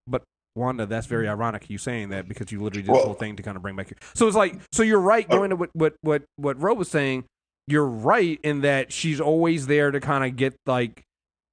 but 0.06 0.22
Wanda, 0.54 0.86
that's 0.86 1.06
very 1.06 1.28
ironic 1.28 1.68
you 1.70 1.78
saying 1.78 2.10
that 2.10 2.28
because 2.28 2.52
you 2.52 2.60
literally 2.60 2.82
did 2.82 2.90
this 2.90 2.96
Well- 2.96 3.04
whole 3.06 3.14
thing 3.14 3.36
to 3.36 3.42
kind 3.42 3.56
of 3.56 3.62
bring 3.62 3.76
back 3.76 3.90
your. 3.90 3.96
So 4.14 4.26
it's 4.28 4.36
like, 4.36 4.56
so 4.72 4.82
you're 4.82 5.00
right. 5.00 5.26
Uh, 5.30 5.36
Going 5.36 5.50
to 5.50 5.56
what 5.56 5.70
what 5.72 5.94
what 6.02 6.22
what 6.36 6.60
Ro 6.60 6.74
was 6.74 6.88
saying, 6.90 7.24
you're 7.66 7.86
right 7.86 8.38
in 8.42 8.60
that 8.60 8.92
she's 8.92 9.20
always 9.20 9.66
there 9.66 9.90
to 9.90 10.00
kind 10.00 10.24
of 10.24 10.36
get 10.36 10.54
like 10.66 11.02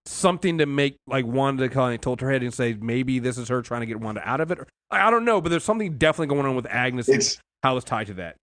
something 0.06 0.57
to 0.59 0.65
make 0.65 0.95
like 1.07 1.25
Wanda 1.25 1.68
kind 1.69 1.94
of 1.95 2.01
tilt 2.01 2.21
her 2.21 2.31
head 2.31 2.42
and 2.44 2.54
say 2.54 2.74
maybe 2.80 3.19
this 3.19 3.38
is 3.38 3.50
her 3.50 3.62
trying 3.62 3.81
to 3.81 3.88
get 3.88 4.00
Wanda 4.00 4.21
out 4.27 4.39
of 4.42 4.51
it. 4.51 4.59
Or, 4.59 4.68
I 4.92 5.07
I 5.07 5.12
don't 5.12 5.25
know, 5.25 5.42
but 5.42 5.50
there's 5.50 5.63
something 5.63 5.98
definitely 5.98 6.33
going 6.36 6.45
on 6.45 6.56
with 6.56 6.65
Agnes. 6.68 7.07
and 7.07 7.18
It's 7.18 7.39
how 7.63 7.75
it's 7.77 7.86
tied 7.86 8.07
to 8.07 8.13
that. 8.15 8.36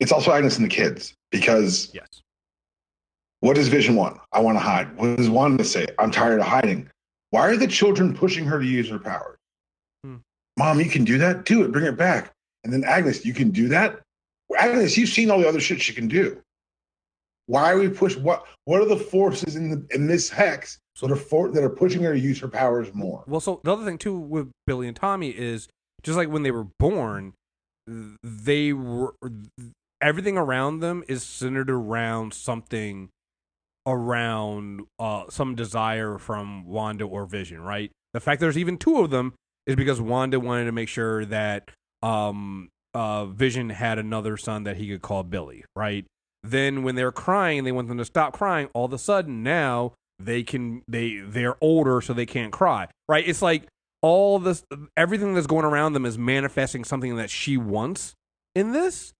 It's 0.00 0.12
also 0.12 0.32
Agnes 0.32 0.56
and 0.56 0.64
the 0.64 0.68
kids 0.74 1.14
because 1.30 1.90
Yes. 1.94 2.22
what 3.40 3.56
does 3.56 3.68
Vision 3.68 3.96
want? 3.96 4.20
I 4.32 4.40
want 4.40 4.56
to 4.56 4.60
hide. 4.60 4.96
What 4.96 5.16
does 5.16 5.30
Wanda 5.30 5.64
say? 5.64 5.86
I'm 5.98 6.10
tired 6.10 6.40
of 6.40 6.46
hiding. 6.46 6.90
Why 7.30 7.48
are 7.48 7.56
the 7.56 7.66
children 7.66 8.14
pushing 8.14 8.44
her 8.44 8.58
to 8.58 8.66
use 8.66 8.88
her 8.88 8.98
powers? 8.98 9.38
Hmm. 10.04 10.16
Mom, 10.56 10.80
you 10.80 10.90
can 10.90 11.04
do 11.04 11.18
that. 11.18 11.44
Do 11.44 11.64
it. 11.64 11.72
Bring 11.72 11.84
it 11.86 11.96
back. 11.96 12.32
And 12.64 12.72
then 12.72 12.84
Agnes, 12.84 13.24
you 13.24 13.34
can 13.34 13.50
do 13.50 13.68
that. 13.68 14.00
Agnes, 14.56 14.96
you've 14.96 15.08
seen 15.08 15.30
all 15.30 15.38
the 15.38 15.48
other 15.48 15.60
shit 15.60 15.80
she 15.82 15.92
can 15.92 16.08
do. 16.08 16.40
Why 17.46 17.72
are 17.72 17.78
we 17.78 17.88
push? 17.88 18.16
What 18.16 18.46
What 18.64 18.80
are 18.80 18.86
the 18.86 18.96
forces 18.96 19.54
in 19.56 19.70
the 19.70 19.86
in 19.94 20.06
this 20.06 20.28
hex 20.28 20.78
that 21.00 21.10
are 21.10 21.16
for, 21.16 21.50
that 21.50 21.62
are 21.62 21.70
pushing 21.70 22.02
her 22.02 22.12
to 22.12 22.18
use 22.18 22.40
her 22.40 22.48
powers 22.48 22.92
more? 22.94 23.22
Well, 23.26 23.40
so 23.40 23.60
the 23.64 23.72
other 23.72 23.84
thing 23.84 23.98
too 23.98 24.18
with 24.18 24.50
Billy 24.66 24.88
and 24.88 24.96
Tommy 24.96 25.30
is 25.30 25.68
just 26.02 26.16
like 26.16 26.28
when 26.28 26.42
they 26.42 26.50
were 26.50 26.66
born, 26.80 27.34
they 27.86 28.72
were 28.72 29.14
everything 30.00 30.36
around 30.36 30.80
them 30.80 31.04
is 31.08 31.22
centered 31.22 31.70
around 31.70 32.34
something 32.34 33.10
around 33.86 34.82
uh 34.98 35.24
some 35.28 35.54
desire 35.54 36.18
from 36.18 36.66
Wanda 36.66 37.04
or 37.04 37.26
Vision, 37.26 37.60
right? 37.60 37.90
The 38.12 38.20
fact 38.20 38.40
there's 38.40 38.58
even 38.58 38.78
two 38.78 39.00
of 39.00 39.10
them 39.10 39.34
is 39.66 39.76
because 39.76 40.00
Wanda 40.00 40.40
wanted 40.40 40.64
to 40.64 40.72
make 40.72 40.88
sure 40.88 41.24
that 41.26 41.70
um 42.02 42.68
uh 42.94 43.26
Vision 43.26 43.70
had 43.70 43.98
another 43.98 44.36
son 44.36 44.64
that 44.64 44.76
he 44.76 44.88
could 44.88 45.02
call 45.02 45.22
Billy, 45.22 45.64
right? 45.74 46.04
Then 46.42 46.82
when 46.82 46.94
they're 46.94 47.12
crying, 47.12 47.64
they 47.64 47.72
want 47.72 47.88
them 47.88 47.98
to 47.98 48.04
stop 48.04 48.32
crying. 48.32 48.68
All 48.74 48.86
of 48.86 48.92
a 48.92 48.98
sudden 48.98 49.42
now 49.42 49.94
they 50.18 50.42
can 50.42 50.82
they 50.88 51.18
they're 51.18 51.56
older 51.60 52.00
so 52.00 52.12
they 52.12 52.26
can't 52.26 52.52
cry, 52.52 52.88
right? 53.08 53.26
It's 53.26 53.42
like 53.42 53.66
all 54.02 54.38
this 54.38 54.64
everything 54.96 55.34
that's 55.34 55.46
going 55.46 55.64
around 55.64 55.92
them 55.92 56.06
is 56.06 56.18
manifesting 56.18 56.84
something 56.84 57.16
that 57.16 57.30
she 57.30 57.56
wants 57.56 58.14
in 58.54 58.72
this. 58.72 59.12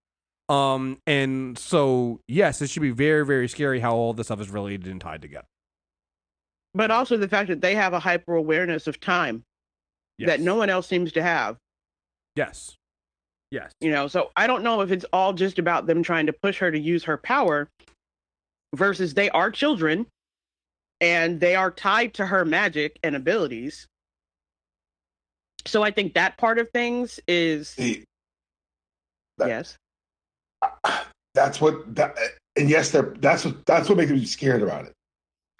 Um 0.48 0.98
and 1.06 1.58
so 1.58 2.20
yes, 2.28 2.62
it 2.62 2.70
should 2.70 2.82
be 2.82 2.90
very 2.92 3.24
very 3.26 3.48
scary 3.48 3.80
how 3.80 3.94
all 3.94 4.12
this 4.12 4.28
stuff 4.28 4.40
is 4.40 4.50
related 4.50 4.86
and 4.86 5.00
tied 5.00 5.22
together. 5.22 5.46
But 6.74 6.90
also 6.90 7.16
the 7.16 7.28
fact 7.28 7.48
that 7.48 7.60
they 7.60 7.74
have 7.74 7.92
a 7.94 7.98
hyper 8.00 8.34
awareness 8.34 8.86
of 8.86 9.00
time 9.00 9.42
Yes. 10.18 10.28
that 10.28 10.40
no 10.40 10.54
one 10.54 10.70
else 10.70 10.86
seems 10.86 11.12
to 11.12 11.22
have. 11.22 11.56
Yes. 12.36 12.74
Yes. 13.50 13.72
You 13.80 13.90
know, 13.90 14.08
so 14.08 14.30
I 14.36 14.46
don't 14.46 14.62
know 14.62 14.80
if 14.80 14.90
it's 14.90 15.04
all 15.12 15.32
just 15.32 15.58
about 15.58 15.86
them 15.86 16.02
trying 16.02 16.26
to 16.26 16.32
push 16.32 16.58
her 16.58 16.70
to 16.70 16.78
use 16.78 17.04
her 17.04 17.16
power 17.18 17.68
versus 18.74 19.14
they 19.14 19.28
are 19.30 19.50
children 19.50 20.06
and 21.00 21.38
they 21.40 21.54
are 21.54 21.70
tied 21.70 22.14
to 22.14 22.26
her 22.26 22.44
magic 22.44 22.98
and 23.02 23.14
abilities. 23.14 23.86
So 25.66 25.82
I 25.82 25.90
think 25.90 26.14
that 26.14 26.38
part 26.38 26.58
of 26.58 26.70
things 26.70 27.20
is 27.28 27.68
See, 27.70 28.04
That- 29.38 29.48
yes. 29.48 29.76
That's 31.34 31.60
what 31.60 31.94
that, 31.94 32.16
and 32.56 32.70
yes, 32.70 32.90
they're, 32.90 33.14
that's 33.20 33.44
what 33.44 33.64
that's 33.66 33.88
what 33.88 33.98
makes 33.98 34.10
me 34.10 34.24
scared 34.24 34.62
about 34.62 34.86
it. 34.86 34.92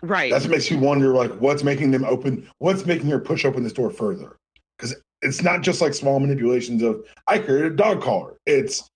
Right. 0.03 0.31
That's 0.31 0.45
what 0.45 0.53
makes 0.53 0.71
you 0.71 0.79
wonder, 0.79 1.15
like, 1.15 1.33
what's 1.41 1.63
making 1.63 1.91
them 1.91 2.05
open? 2.05 2.49
What's 2.59 2.85
making 2.85 3.09
her 3.11 3.19
push 3.19 3.45
open 3.45 3.63
this 3.63 3.73
door 3.73 3.91
further? 3.91 4.37
Because 4.77 4.95
it's 5.23 5.43
not 5.43 5.63
just 5.63 5.81
like 5.81 5.95
small 5.95 6.21
manipulations 6.21 6.83
of 6.83 7.05
I 7.27 7.39
created 7.39 7.73
a 7.73 7.77
dog 7.77 8.03
collar. 8.03 8.37
It's 8.47 8.89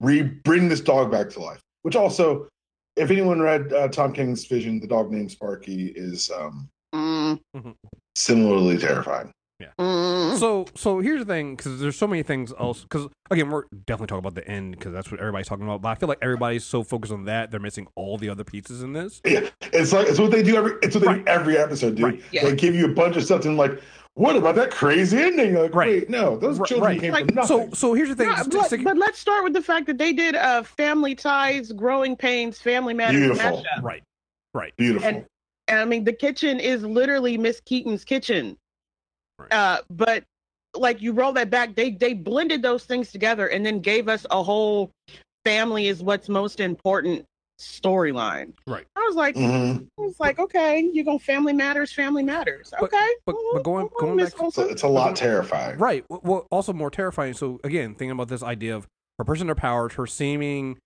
re 0.00 0.22
bring 0.22 0.68
this 0.68 0.80
dog 0.80 1.10
back 1.10 1.30
to 1.30 1.40
life. 1.40 1.60
Which 1.82 1.96
also, 1.96 2.48
if 2.96 3.10
anyone 3.10 3.40
read 3.40 3.72
uh, 3.72 3.88
Tom 3.88 4.12
King's 4.12 4.46
Vision, 4.46 4.80
the 4.80 4.86
dog 4.86 5.10
named 5.12 5.30
Sparky 5.30 5.92
is 5.94 6.30
um, 6.30 6.68
Mm, 6.94 7.40
similarly 8.14 8.78
terrifying. 8.78 9.30
Mm. 9.78 10.38
So, 10.38 10.66
so 10.74 11.00
here's 11.00 11.20
the 11.20 11.24
thing, 11.24 11.56
because 11.56 11.80
there's 11.80 11.96
so 11.96 12.06
many 12.06 12.22
things 12.22 12.52
else. 12.58 12.82
Because 12.82 13.08
again, 13.30 13.50
we're 13.50 13.64
definitely 13.86 14.08
talking 14.08 14.18
about 14.18 14.34
the 14.34 14.46
end 14.48 14.76
because 14.76 14.92
that's 14.92 15.10
what 15.10 15.20
everybody's 15.20 15.46
talking 15.48 15.64
about. 15.64 15.82
But 15.82 15.88
I 15.90 15.94
feel 15.94 16.08
like 16.08 16.18
everybody's 16.22 16.64
so 16.64 16.82
focused 16.82 17.12
on 17.12 17.24
that 17.24 17.50
they're 17.50 17.60
missing 17.60 17.86
all 17.94 18.18
the 18.18 18.28
other 18.28 18.44
pieces 18.44 18.82
in 18.82 18.92
this. 18.92 19.20
Yeah, 19.24 19.48
it's 19.72 19.92
like 19.92 20.08
it's 20.08 20.18
what 20.18 20.30
they 20.30 20.42
do 20.42 20.56
every 20.56 20.72
it's 20.82 20.94
what 20.94 21.02
they 21.02 21.08
Right. 21.08 21.24
do 21.24 21.30
every 21.30 21.56
episode, 21.58 21.94
dude. 21.96 22.04
Right. 22.04 22.22
Yeah. 22.32 22.44
They 22.44 22.54
give 22.56 22.74
you 22.74 22.84
a 22.86 22.92
bunch 22.94 23.16
of 23.16 23.24
stuff 23.24 23.44
and 23.44 23.56
like, 23.56 23.80
what 24.14 24.36
about 24.36 24.54
that 24.56 24.70
crazy 24.70 25.16
ending? 25.18 25.54
Like, 25.54 25.74
Right. 25.74 25.88
wait, 25.88 26.10
no, 26.10 26.36
those 26.38 26.58
Right, 26.58 26.68
children 26.68 26.90
right. 26.92 27.00
came 27.00 27.12
Like, 27.12 27.26
from 27.26 27.34
nothing. 27.36 27.68
So, 27.70 27.74
so 27.74 27.94
here's 27.94 28.08
the 28.08 28.16
thing. 28.16 28.28
Yeah, 28.28 28.42
but, 28.50 28.64
stick- 28.66 28.84
but 28.84 28.96
let's 28.96 29.18
start 29.18 29.44
with 29.44 29.52
the 29.52 29.62
fact 29.62 29.86
that 29.86 29.98
they 29.98 30.12
did 30.12 30.34
a 30.34 30.64
Family 30.64 31.14
Ties, 31.14 31.72
Growing 31.72 32.16
Pains, 32.16 32.58
Family 32.58 32.94
Matters 32.94 33.20
Beautiful. 33.20 33.62
mashup. 33.78 33.82
right. 34.54 34.72
Beautiful. 34.76 35.06
and- 35.08 35.26
And 35.68 35.80
I 35.80 35.84
mean, 35.84 36.04
the 36.04 36.12
kitchen 36.12 36.60
is 36.60 36.82
literally 36.84 37.36
Miss 37.36 37.60
Keaton's 37.60 38.04
kitchen. 38.04 38.56
Right. 39.38 39.52
Uh, 39.52 39.80
but 39.90 40.24
like 40.76 41.00
you 41.00 41.12
roll 41.12 41.32
that 41.32 41.50
back, 41.50 41.74
they 41.74 41.90
they 41.92 42.12
blended 42.12 42.62
those 42.62 42.84
things 42.84 43.10
together 43.12 43.48
and 43.48 43.64
then 43.64 43.80
gave 43.80 44.08
us 44.08 44.26
a 44.30 44.42
whole 44.42 44.90
family 45.44 45.88
is 45.88 46.02
what's 46.02 46.28
most 46.28 46.60
important 46.60 47.24
storyline. 47.60 48.52
Right. 48.66 48.84
I 48.96 49.00
was 49.06 49.14
like, 49.16 49.34
Mhm. 49.34 49.86
I 49.98 50.02
was 50.02 50.20
like, 50.20 50.38
okay, 50.38 50.90
you 50.92 51.04
go 51.04 51.18
Family 51.18 51.54
Matters, 51.54 51.90
Family 51.92 52.22
Matters. 52.22 52.70
But- 52.72 52.92
Okay. 52.92 53.08
but- 53.24 53.36
but 53.54 53.62
going- 53.62 53.88
going 53.98 54.18
back- 54.18 54.28
So 54.36 54.44
Olsen. 54.44 54.68
it's 54.68 54.82
a 54.82 54.88
lot 54.88 55.16
terrifying. 55.16 55.78
Right. 55.78 56.04
Well, 56.10 56.20
well, 56.22 56.46
also 56.50 56.74
more 56.74 56.90
terrifying. 56.90 57.32
So 57.32 57.58
again, 57.64 57.90
thinking 57.94 58.10
about 58.10 58.28
this 58.28 58.42
idea 58.42 58.76
of 58.76 58.86
her 59.18 59.24
person, 59.24 59.48
her 59.48 59.54
powers, 59.54 59.94
her 59.94 60.06
seeming 60.06 60.76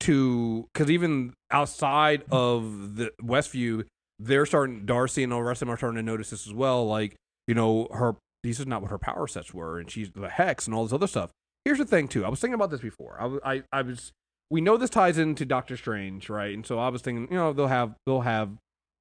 to 0.00 0.66
because 0.72 0.90
even 0.90 1.34
outside 1.52 2.24
of 2.32 2.96
the 2.96 3.12
Westview, 3.22 3.84
they're 4.18 4.46
starting. 4.46 4.86
Darcy 4.86 5.22
and 5.22 5.32
all 5.32 5.40
the 5.40 5.44
rest 5.44 5.62
of 5.62 5.66
them 5.68 5.74
are 5.74 5.76
starting 5.76 5.96
to 5.96 6.02
notice 6.02 6.30
this 6.30 6.46
as 6.46 6.54
well. 6.54 6.86
Like 6.86 7.14
you 7.50 7.54
know, 7.54 7.88
her 7.90 8.14
these 8.44 8.60
is 8.60 8.66
not 8.68 8.80
what 8.80 8.92
her 8.92 8.98
power 8.98 9.26
sets 9.26 9.52
were, 9.52 9.80
and 9.80 9.90
she's 9.90 10.12
the 10.12 10.28
hex 10.28 10.66
and 10.66 10.74
all 10.74 10.84
this 10.84 10.92
other 10.92 11.08
stuff. 11.08 11.32
Here's 11.64 11.78
the 11.78 11.84
thing 11.84 12.06
too. 12.06 12.24
I 12.24 12.28
was 12.28 12.38
thinking 12.38 12.54
about 12.54 12.70
this 12.70 12.80
before. 12.80 13.18
I 13.20 13.82
was. 13.82 14.12
We 14.50 14.60
know 14.60 14.76
this 14.76 14.88
ties 14.88 15.18
into 15.18 15.44
Doctor 15.44 15.76
Strange, 15.76 16.30
right? 16.30 16.54
And 16.54 16.64
so 16.64 16.78
I 16.78 16.90
was 16.90 17.02
thinking, 17.02 17.26
you 17.28 17.36
know, 17.36 17.52
they'll 17.52 17.66
have 17.66 17.96
they'll 18.06 18.20
have 18.20 18.50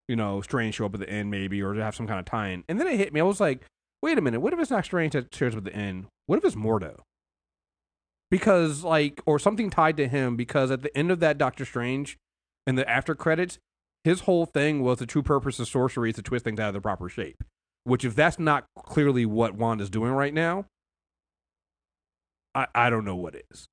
you 0.08 0.16
know 0.16 0.42
Strange 0.42 0.76
show 0.76 0.88
up 0.88 0.96
at 0.96 1.00
the 1.00 1.10
end 1.10 1.30
maybe, 1.30 1.62
or 1.62 1.76
have 1.76 1.96
some 1.96 2.08
kind 2.08 2.20
of 2.20 2.26
tie-in. 2.26 2.64
And 2.68 2.80
then 2.80 2.88
it 2.88 2.98
hit 2.98 3.14
me. 3.14 3.20
I 3.20 3.24
was 3.24 3.40
like, 3.40 3.68
wait 4.02 4.18
a 4.18 4.22
minute. 4.22 4.40
What 4.40 4.52
if 4.52 4.60
it's 4.60 4.72
not 4.72 4.84
Strange 4.84 5.14
that 5.14 5.34
shows 5.34 5.54
up 5.54 5.60
at 5.60 5.66
the 5.66 5.76
end? 5.76 6.08
What 6.26 6.40
if 6.40 6.46
it's 6.46 6.56
Mordo? 6.56 7.02
Because 8.32 8.84
like, 8.84 9.22
or 9.28 9.38
something 9.38 9.70
tied 9.70 9.96
to 9.98 10.08
him. 10.08 10.36
Because 10.36 10.72
at 10.72 10.82
the 10.82 10.98
end 10.98 11.12
of 11.12 11.20
that 11.20 11.38
Doctor 11.38 11.66
Strange, 11.66 12.18
in 12.66 12.74
the 12.74 12.90
after 12.90 13.14
credits, 13.14 13.60
his 14.04 14.22
whole 14.22 14.48
thing 14.48 14.82
was 14.82 14.98
the 14.98 15.06
true 15.06 15.22
purpose 15.22 15.60
of 15.60 15.68
sorcery 15.68 16.10
is 16.10 16.16
to 16.16 16.24
twist 16.24 16.46
things 16.46 16.60
out 16.60 16.70
of 16.70 16.74
their 16.74 16.82
proper 16.82 17.10
shape. 17.10 17.44
Which, 17.84 18.06
if 18.06 18.16
that's 18.16 18.38
not 18.40 18.66
clearly 18.78 19.26
what 19.26 19.56
Wanda's 19.56 19.90
doing 19.90 20.12
right 20.12 20.34
now, 20.34 20.66
I 22.54 22.68
I 22.76 22.90
don't 22.90 23.06
know 23.06 23.16
what 23.16 23.36
is. 23.52 23.68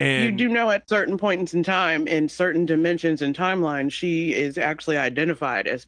And 0.00 0.24
you 0.24 0.30
do 0.30 0.48
know 0.48 0.70
at 0.70 0.88
certain 0.88 1.18
points 1.18 1.54
in 1.54 1.62
time, 1.64 2.06
in 2.06 2.28
certain 2.28 2.64
dimensions 2.66 3.20
and 3.20 3.36
timelines, 3.36 3.92
she 3.92 4.32
is 4.32 4.56
actually 4.56 4.96
identified 4.96 5.66
as 5.66 5.86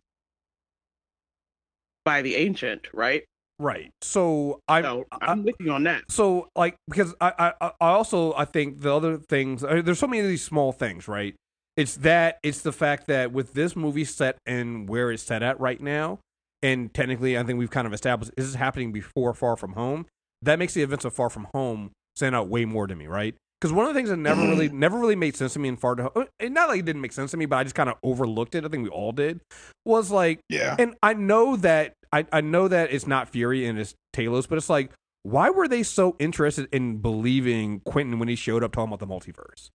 by 2.04 2.22
the 2.22 2.34
ancient, 2.36 2.88
right? 2.92 3.24
right. 3.60 3.90
So 4.02 4.60
I 4.66 4.82
so 4.82 5.04
I- 5.12 5.26
I'm 5.26 5.44
with 5.44 5.54
you 5.60 5.70
on 5.70 5.84
that. 5.84 6.04
so 6.10 6.48
like 6.56 6.74
because 6.88 7.14
I, 7.20 7.52
I 7.60 7.66
I 7.68 7.72
also 7.80 8.32
I 8.34 8.46
think 8.46 8.80
the 8.80 8.92
other 8.94 9.18
things 9.18 9.62
uh, 9.62 9.80
there's 9.84 9.98
so 9.98 10.06
many 10.08 10.20
of 10.20 10.26
these 10.28 10.42
small 10.44 10.72
things 10.72 11.06
right 11.06 11.34
it's 11.76 11.96
that 11.96 12.38
it's 12.42 12.62
the 12.62 12.72
fact 12.72 13.06
that 13.06 13.32
with 13.32 13.52
this 13.52 13.76
movie 13.76 14.04
set 14.04 14.38
and 14.44 14.88
where 14.88 15.12
it's 15.12 15.22
set 15.22 15.42
at 15.42 15.60
right 15.60 15.80
now 15.80 16.18
and 16.62 16.92
technically 16.92 17.38
I 17.38 17.42
think 17.42 17.58
we've 17.58 17.70
kind 17.70 17.86
of 17.86 17.92
established 17.92 18.32
this 18.36 18.46
is 18.46 18.54
happening 18.54 18.92
before 18.92 19.34
Far 19.34 19.56
From 19.56 19.72
Home 19.72 20.06
that 20.42 20.58
makes 20.58 20.74
the 20.74 20.82
events 20.82 21.04
of 21.04 21.14
Far 21.14 21.30
From 21.30 21.48
Home 21.54 21.90
stand 22.16 22.34
out 22.34 22.48
way 22.48 22.64
more 22.64 22.86
to 22.86 22.94
me 22.94 23.06
right 23.06 23.34
because 23.60 23.72
one 23.72 23.86
of 23.86 23.92
the 23.94 23.98
things 23.98 24.08
that 24.10 24.16
never 24.16 24.42
really 24.42 24.68
never 24.72 24.98
really 24.98 25.16
made 25.16 25.36
sense 25.36 25.52
to 25.54 25.58
me 25.58 25.68
in 25.68 25.76
Far 25.76 25.96
From 25.96 26.10
Home 26.14 26.26
uh, 26.40 26.48
not 26.48 26.68
like 26.68 26.80
it 26.80 26.84
didn't 26.86 27.02
make 27.02 27.12
sense 27.12 27.30
to 27.32 27.36
me 27.36 27.46
but 27.46 27.56
I 27.56 27.62
just 27.64 27.74
kind 27.74 27.88
of 27.88 27.96
overlooked 28.02 28.54
it 28.54 28.64
I 28.64 28.68
think 28.68 28.84
we 28.84 28.90
all 28.90 29.12
did 29.12 29.40
was 29.84 30.10
like 30.10 30.40
Yeah. 30.48 30.76
and 30.78 30.94
I 31.02 31.14
know 31.14 31.56
that 31.56 31.94
I, 32.12 32.26
I 32.32 32.40
know 32.40 32.68
that 32.68 32.92
it's 32.92 33.06
not 33.06 33.28
Fury 33.28 33.66
and 33.66 33.78
it's 33.78 33.94
Talos, 34.14 34.48
but 34.48 34.58
it's 34.58 34.68
like, 34.68 34.90
why 35.22 35.50
were 35.50 35.68
they 35.68 35.82
so 35.82 36.16
interested 36.18 36.68
in 36.72 36.96
believing 36.98 37.80
Quentin 37.84 38.18
when 38.18 38.28
he 38.28 38.34
showed 38.34 38.64
up 38.64 38.72
talking 38.72 38.92
about 38.92 38.98
the 38.98 39.06
multiverse? 39.06 39.68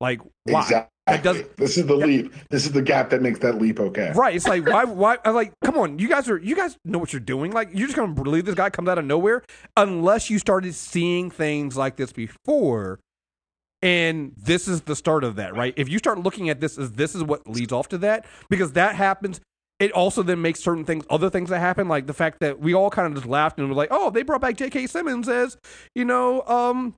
Like, 0.00 0.20
why? 0.44 0.62
Exactly. 0.62 0.90
That 1.06 1.22
doesn't, 1.22 1.56
this 1.56 1.78
is 1.78 1.86
the 1.86 1.96
leap. 1.96 2.34
This 2.50 2.66
is 2.66 2.72
the 2.72 2.82
gap 2.82 3.08
that 3.10 3.22
makes 3.22 3.38
that 3.38 3.54
leap 3.54 3.80
okay. 3.80 4.12
Right? 4.14 4.36
It's 4.36 4.46
like, 4.46 4.66
why? 4.66 4.84
Why? 4.98 5.16
I'm 5.24 5.34
like, 5.34 5.54
come 5.64 5.78
on, 5.78 5.98
you 5.98 6.06
guys 6.06 6.28
are 6.28 6.36
you 6.38 6.54
guys 6.54 6.76
know 6.84 6.98
what 6.98 7.14
you're 7.14 7.20
doing. 7.20 7.50
Like, 7.52 7.70
you're 7.72 7.86
just 7.86 7.96
gonna 7.96 8.12
believe 8.12 8.44
this 8.44 8.54
guy 8.54 8.68
comes 8.68 8.88
out 8.88 8.98
of 8.98 9.06
nowhere 9.06 9.42
unless 9.76 10.28
you 10.28 10.38
started 10.38 10.74
seeing 10.74 11.30
things 11.30 11.76
like 11.76 11.96
this 11.96 12.12
before. 12.12 13.00
And 13.80 14.32
this 14.36 14.68
is 14.68 14.82
the 14.82 14.96
start 14.96 15.24
of 15.24 15.36
that, 15.36 15.56
right? 15.56 15.72
If 15.76 15.88
you 15.88 15.98
start 15.98 16.18
looking 16.18 16.50
at 16.50 16.60
this 16.60 16.76
as 16.76 16.92
this 16.92 17.14
is 17.14 17.22
what 17.22 17.48
leads 17.48 17.72
off 17.72 17.88
to 17.90 17.98
that, 17.98 18.26
because 18.50 18.72
that 18.72 18.96
happens, 18.96 19.40
it 19.78 19.92
also 19.92 20.22
then 20.24 20.42
makes 20.42 20.60
certain 20.60 20.84
things, 20.84 21.04
other 21.08 21.30
things 21.30 21.48
that 21.50 21.60
happen, 21.60 21.86
like 21.86 22.06
the 22.06 22.12
fact 22.12 22.40
that 22.40 22.58
we 22.60 22.74
all 22.74 22.90
kind 22.90 23.06
of 23.06 23.14
just 23.14 23.26
laughed 23.26 23.58
and 23.58 23.68
were 23.68 23.74
like, 23.74 23.88
"Oh, 23.92 24.10
they 24.10 24.22
brought 24.22 24.40
back 24.40 24.56
J.K. 24.56 24.88
Simmons 24.88 25.28
as, 25.28 25.56
you 25.94 26.04
know, 26.04 26.42
um, 26.42 26.96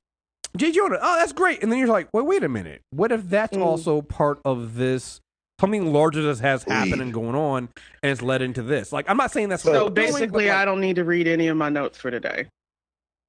J. 0.57 0.73
Jonah. 0.73 0.99
Oh, 1.01 1.17
that's 1.19 1.33
great." 1.33 1.63
And 1.63 1.71
then 1.71 1.79
you're 1.79 1.89
like, 1.89 2.09
"Wait, 2.13 2.25
wait 2.27 2.43
a 2.45 2.49
minute. 2.49 2.83
What 2.91 3.13
if 3.13 3.29
that's 3.29 3.57
Mm. 3.57 3.63
also 3.63 4.03
part 4.03 4.41
of 4.45 4.75
this?" 4.75 5.21
Something 5.61 5.93
larger 5.93 6.23
that 6.23 6.39
has 6.39 6.63
happened 6.65 7.03
and 7.03 7.13
going 7.13 7.35
on, 7.35 7.69
and 8.03 8.11
it's 8.11 8.23
led 8.23 8.41
into 8.41 8.63
this. 8.63 8.93
Like, 8.93 9.05
I'm 9.11 9.19
not 9.19 9.31
saying 9.31 9.51
that's 9.51 9.63
So 9.63 9.71
what 9.73 9.79
So 9.79 9.85
they're 9.91 10.05
doing, 10.07 10.15
basically, 10.15 10.51
I 10.51 10.65
don't 10.65 10.81
need 10.81 10.97
to 10.97 11.05
read 11.05 11.29
any 11.29 11.49
of 11.49 11.57
my 11.59 11.69
notes 11.69 11.99
for 11.99 12.11
today. 12.11 12.47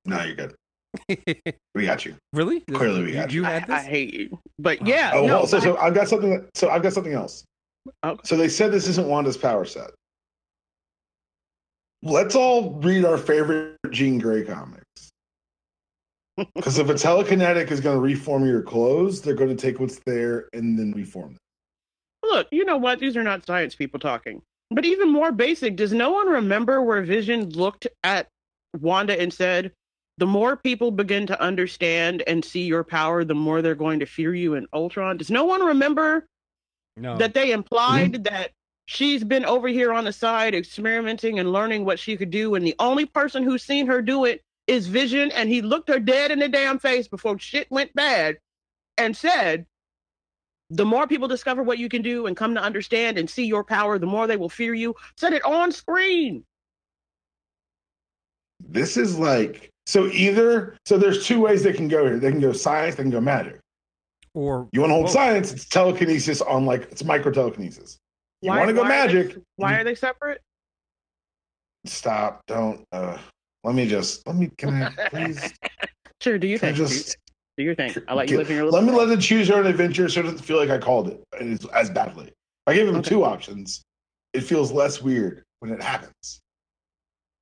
No, 0.06 0.24
you're 0.24 0.36
good. 0.36 0.56
We 1.76 1.86
got 1.86 2.06
you. 2.06 2.16
really? 2.34 2.62
Clearly 2.62 3.04
we 3.04 3.12
got 3.12 3.32
you 3.34 3.46
I, 3.46 3.50
had 3.52 3.64
this. 3.64 3.76
I 3.76 3.82
hate 3.84 4.14
you, 4.14 4.40
but 4.60 4.86
yeah. 4.88 5.12
Oh, 5.14 5.28
no, 5.28 5.40
well, 5.40 5.48
so, 5.48 5.58
I- 5.58 5.62
so 5.62 5.78
I've 5.78 5.94
got 5.94 6.08
something. 6.08 6.30
that- 6.32 6.50
So 6.56 6.70
I've 6.70 6.82
got 6.84 6.94
something 6.94 7.14
else. 7.14 7.44
Okay. 8.06 8.22
So 8.24 8.38
they 8.38 8.48
said 8.50 8.72
this 8.72 8.88
isn't 8.88 9.08
Wanda's 9.08 9.38
power 9.38 9.66
set. 9.66 9.92
Let's 12.04 12.36
all 12.36 12.76
read 12.82 13.06
our 13.06 13.18
favorite 13.18 13.78
Jean 13.92 14.20
Grey 14.20 14.44
comics. 14.44 14.81
Because 16.56 16.80
if 16.80 16.90
a 16.90 16.94
telekinetic 16.94 17.72
is 17.72 17.80
going 17.80 17.96
to 17.96 18.02
reform 18.02 18.46
your 18.46 18.62
clothes, 18.62 19.22
they're 19.22 19.36
going 19.36 19.56
to 19.56 19.56
take 19.56 19.80
what's 19.80 20.00
there 20.06 20.48
and 20.54 20.78
then 20.78 20.92
reform 20.94 21.34
them. 21.34 21.38
look, 22.24 22.48
you 22.52 22.66
know 22.66 22.78
what? 22.78 23.00
These 23.00 23.18
are 23.18 23.24
not 23.24 23.46
science 23.46 23.76
people 23.76 24.00
talking. 24.00 24.42
But 24.70 24.86
even 24.86 25.10
more 25.10 25.32
basic, 25.32 25.76
does 25.76 25.92
no 25.92 26.12
one 26.12 26.28
remember 26.28 26.82
where 26.82 27.02
Vision 27.02 27.50
looked 27.50 27.88
at 28.04 28.28
Wanda 28.80 29.20
and 29.20 29.34
said, 29.34 29.74
the 30.18 30.28
more 30.28 30.56
people 30.56 30.92
begin 30.92 31.26
to 31.28 31.42
understand 31.42 32.24
and 32.28 32.46
see 32.46 32.64
your 32.64 32.84
power, 32.84 33.24
the 33.24 33.36
more 33.36 33.62
they're 33.62 33.76
going 33.76 34.00
to 34.00 34.06
fear 34.06 34.34
you 34.34 34.54
in 34.54 34.68
Ultron? 34.72 35.18
Does 35.18 35.32
no 35.32 35.46
one 35.46 35.64
remember 35.64 36.28
no. 36.96 37.18
that 37.18 37.34
they 37.34 37.52
implied 37.52 38.14
mm-hmm. 38.14 38.24
that 38.24 38.52
she's 38.86 39.24
been 39.24 39.46
over 39.46 39.68
here 39.68 39.92
on 39.92 40.06
the 40.06 40.14
side 40.14 40.54
experimenting 40.54 41.40
and 41.40 41.52
learning 41.52 41.86
what 41.86 42.00
she 42.00 42.16
could 42.18 42.30
do, 42.30 42.56
and 42.56 42.66
the 42.66 42.76
only 42.80 43.06
person 43.06 43.44
who's 43.44 43.64
seen 43.64 43.88
her 43.88 44.02
do 44.02 44.26
it 44.26 44.42
is 44.68 44.88
Vision, 44.88 45.32
and 45.32 45.50
he 45.50 45.62
looked 45.62 45.90
her 45.90 46.00
dead 46.00 46.32
in 46.32 46.40
the 46.40 46.48
damn 46.48 46.80
face 46.80 47.08
before 47.08 47.38
shit 47.40 47.70
went 47.72 47.94
bad 47.94 48.38
and 48.98 49.16
said, 49.16 49.66
the 50.70 50.86
more 50.86 51.06
people 51.06 51.28
discover 51.28 51.64
what 51.64 51.80
you 51.80 51.90
can 51.90 52.02
do 52.02 52.28
and 52.28 52.38
come 52.38 52.54
to 52.56 52.62
understand 52.62 53.18
and 53.18 53.30
see 53.30 53.46
your 53.46 53.64
power, 53.64 54.00
the 54.00 54.06
more 54.06 54.26
they 54.26 54.38
will 54.38 54.48
fear 54.50 54.74
you. 54.74 54.96
Said 55.18 55.34
it 55.34 55.44
on 55.44 55.72
screen. 55.72 56.46
This 58.62 58.96
is 58.96 59.18
like 59.20 59.70
so 59.86 60.08
either 60.08 60.78
so 60.86 60.98
there's 60.98 61.26
two 61.26 61.42
ways 61.42 61.64
they 61.64 61.74
can 61.74 61.88
go 61.90 62.06
here. 62.06 62.20
They 62.20 62.32
can 62.32 62.40
go 62.40 62.54
science, 62.54 62.96
they 62.96 63.04
can 63.04 63.10
go 63.12 63.20
magic. 63.20 63.60
or 64.34 64.70
You 64.72 64.80
want 64.82 64.92
to 64.92 64.96
hold 64.96 65.08
Whoa. 65.08 65.14
science, 65.14 65.52
it's 65.52 65.66
telekinesis 65.68 66.42
on 66.42 66.66
like 66.66 66.84
it's 66.92 67.04
micro 67.04 67.32
telekinesis. 67.32 67.98
You 68.42 68.52
want 68.52 68.68
to 68.70 68.74
go 68.74 68.84
why 68.84 68.86
are 68.86 69.08
they- 69.08 69.14
magic? 69.24 69.38
Why 69.58 69.76
are 69.76 69.84
they 69.84 69.96
separate? 69.96 70.40
Stop! 71.86 72.44
Don't. 72.48 72.86
uh 72.94 73.18
Let 73.64 73.76
me 73.76 73.88
just. 73.88 74.26
Let 74.28 74.36
me. 74.36 74.50
Can 74.58 74.74
I 74.84 75.10
please? 75.10 75.54
Sure, 76.22 76.38
do 76.38 76.46
you 76.46 76.56
I 76.56 76.58
think? 76.60 76.78
Do 76.78 76.86
just? 76.88 77.18
Do 77.58 77.64
your 77.64 77.74
thing. 77.74 77.96
I'll 78.08 78.16
let 78.16 78.30
you 78.30 78.38
live 78.38 78.48
in 78.50 78.56
your 78.56 78.66
little. 78.66 78.80
Let 78.80 78.88
me 78.88 78.96
let 78.96 79.10
it 79.10 79.22
choose 79.22 79.48
her 79.48 79.60
an 79.60 79.66
adventure 79.66 80.08
so 80.08 80.20
it 80.20 80.24
doesn't 80.24 80.38
feel 80.40 80.58
like 80.58 80.70
I 80.70 80.78
called 80.78 81.08
it 81.08 81.24
and 81.40 81.52
it's 81.54 81.66
as 81.70 81.90
badly. 81.90 82.28
If 82.28 82.34
I 82.68 82.76
gave 82.76 82.88
him 82.88 82.98
Okay. 82.98 83.10
two 83.10 83.24
options, 83.24 83.82
it 84.34 84.42
feels 84.42 84.72
less 84.72 85.02
weird 85.02 85.44
when 85.62 85.72
it 85.72 85.82
happens. 85.82 86.40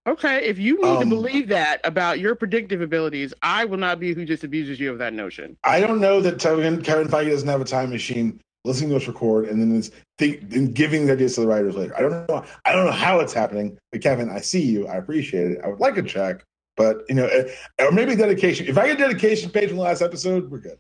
Okay, 0.07 0.45
if 0.45 0.57
you 0.57 0.75
need 0.77 0.81
to 0.95 1.01
Um, 1.01 1.09
believe 1.09 1.49
that 1.49 1.81
about 1.83 2.19
your 2.19 2.35
predictive 2.35 2.79
abilities, 2.81 3.33
I 3.41 3.65
will 3.65 3.77
not 3.77 3.99
be 3.99 4.13
who 4.13 4.23
just 4.23 4.45
abuses 4.45 4.79
you 4.79 4.91
of 4.93 4.97
that 4.99 5.13
notion. 5.13 5.57
I 5.65 5.81
don't 5.81 5.99
know 5.99 6.21
that 6.21 6.39
Kevin 6.39 6.79
Feige 6.81 7.29
doesn't 7.29 7.49
have 7.49 7.59
a 7.59 7.65
time 7.65 7.89
machine 7.89 8.39
listening 8.65 8.89
to 8.89 8.97
us 8.97 9.07
record 9.07 9.45
and 9.45 9.61
then 9.61 9.71
is 9.77 9.91
think, 10.17 10.41
and 10.53 10.73
giving 10.73 11.05
the 11.05 11.13
ideas 11.13 11.35
to 11.35 11.41
the 11.41 11.47
writers 11.47 11.75
later. 11.75 11.95
I 11.97 12.01
don't 12.01 12.11
know. 12.11 12.45
I 12.65 12.71
don't 12.73 12.85
know 12.85 12.91
how 12.91 13.19
it's 13.19 13.33
happening. 13.33 13.77
But 13.91 14.01
Kevin, 14.01 14.29
I 14.29 14.41
see 14.41 14.63
you. 14.63 14.87
I 14.87 14.95
appreciate 14.95 15.51
it. 15.51 15.61
I 15.63 15.67
would 15.67 15.79
like 15.79 15.97
a 15.97 16.03
check, 16.03 16.43
but 16.75 17.03
you 17.09 17.15
know, 17.15 17.27
eh, 17.27 17.49
or 17.79 17.91
maybe 17.91 18.15
dedication. 18.15 18.67
If 18.67 18.77
I 18.77 18.87
get 18.87 18.97
a 18.97 19.07
dedication 19.07 19.49
page 19.51 19.69
from 19.69 19.77
the 19.77 19.83
last 19.83 20.01
episode, 20.01 20.49
we're 20.49 20.59
good. 20.59 20.77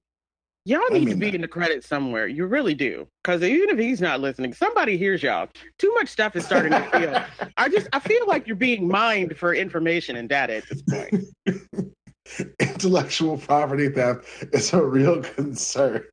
Y'all 0.65 0.81
I 0.91 0.99
need 0.99 1.09
to 1.09 1.15
be 1.15 1.27
that. 1.27 1.35
in 1.35 1.41
the 1.41 1.47
credits 1.47 1.87
somewhere. 1.87 2.27
You 2.27 2.45
really 2.45 2.75
do. 2.75 3.07
Because 3.23 3.41
even 3.41 3.69
if 3.69 3.79
he's 3.79 4.01
not 4.01 4.19
listening, 4.19 4.53
somebody 4.53 4.97
hears 4.97 5.23
y'all. 5.23 5.47
Too 5.79 5.91
much 5.95 6.09
stuff 6.09 6.35
is 6.35 6.45
starting 6.45 6.71
to 6.73 6.81
feel. 6.91 7.49
I 7.57 7.69
just 7.69 7.87
I 7.93 7.99
feel 7.99 8.27
like 8.27 8.45
you're 8.45 8.55
being 8.57 8.87
mined 8.87 9.37
for 9.37 9.55
information 9.55 10.17
and 10.17 10.27
data 10.27 10.57
at 10.57 10.69
this 10.69 10.81
point. 10.83 11.95
Intellectual 12.59 13.37
property 13.37 13.89
theft 13.89 14.27
is 14.53 14.73
a 14.73 14.83
real 14.83 15.21
concern. 15.21 16.03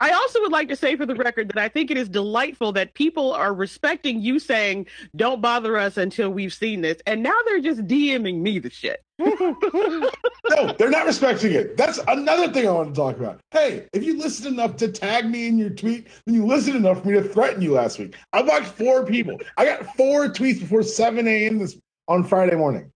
I 0.00 0.12
also 0.12 0.40
would 0.40 0.52
like 0.52 0.68
to 0.68 0.76
say 0.76 0.96
for 0.96 1.04
the 1.04 1.14
record 1.14 1.48
that 1.48 1.58
I 1.58 1.68
think 1.68 1.90
it 1.90 1.98
is 1.98 2.08
delightful 2.08 2.72
that 2.72 2.94
people 2.94 3.32
are 3.32 3.52
respecting 3.52 4.20
you 4.20 4.38
saying, 4.38 4.86
don't 5.14 5.42
bother 5.42 5.76
us 5.76 5.96
until 5.98 6.30
we've 6.30 6.54
seen 6.54 6.80
this. 6.80 6.98
And 7.06 7.22
now 7.22 7.36
they're 7.46 7.60
just 7.60 7.86
DMing 7.86 8.40
me 8.40 8.58
the 8.58 8.70
shit. 8.70 9.02
No, 10.48 10.72
they're 10.72 10.90
not 10.90 11.06
respecting 11.06 11.52
it. 11.52 11.76
That's 11.76 12.00
another 12.08 12.52
thing 12.52 12.66
I 12.66 12.72
want 12.72 12.92
to 12.92 12.98
talk 12.98 13.16
about. 13.18 13.40
Hey, 13.52 13.86
if 13.92 14.02
you 14.02 14.18
listened 14.18 14.52
enough 14.52 14.76
to 14.78 14.88
tag 14.88 15.26
me 15.26 15.46
in 15.46 15.58
your 15.58 15.70
tweet, 15.70 16.08
then 16.26 16.34
you 16.34 16.44
listened 16.44 16.74
enough 16.76 17.02
for 17.02 17.08
me 17.08 17.14
to 17.14 17.22
threaten 17.22 17.62
you 17.62 17.74
last 17.74 17.98
week. 18.00 18.16
I 18.32 18.42
blocked 18.42 18.66
four 18.66 19.06
people. 19.06 19.38
I 19.56 19.64
got 19.64 19.94
four 19.96 20.26
tweets 20.28 20.58
before 20.58 20.82
7 20.82 21.28
a.m. 21.28 21.58
this 21.58 21.76
on 22.08 22.24
Friday 22.24 22.56
morning. 22.56 22.90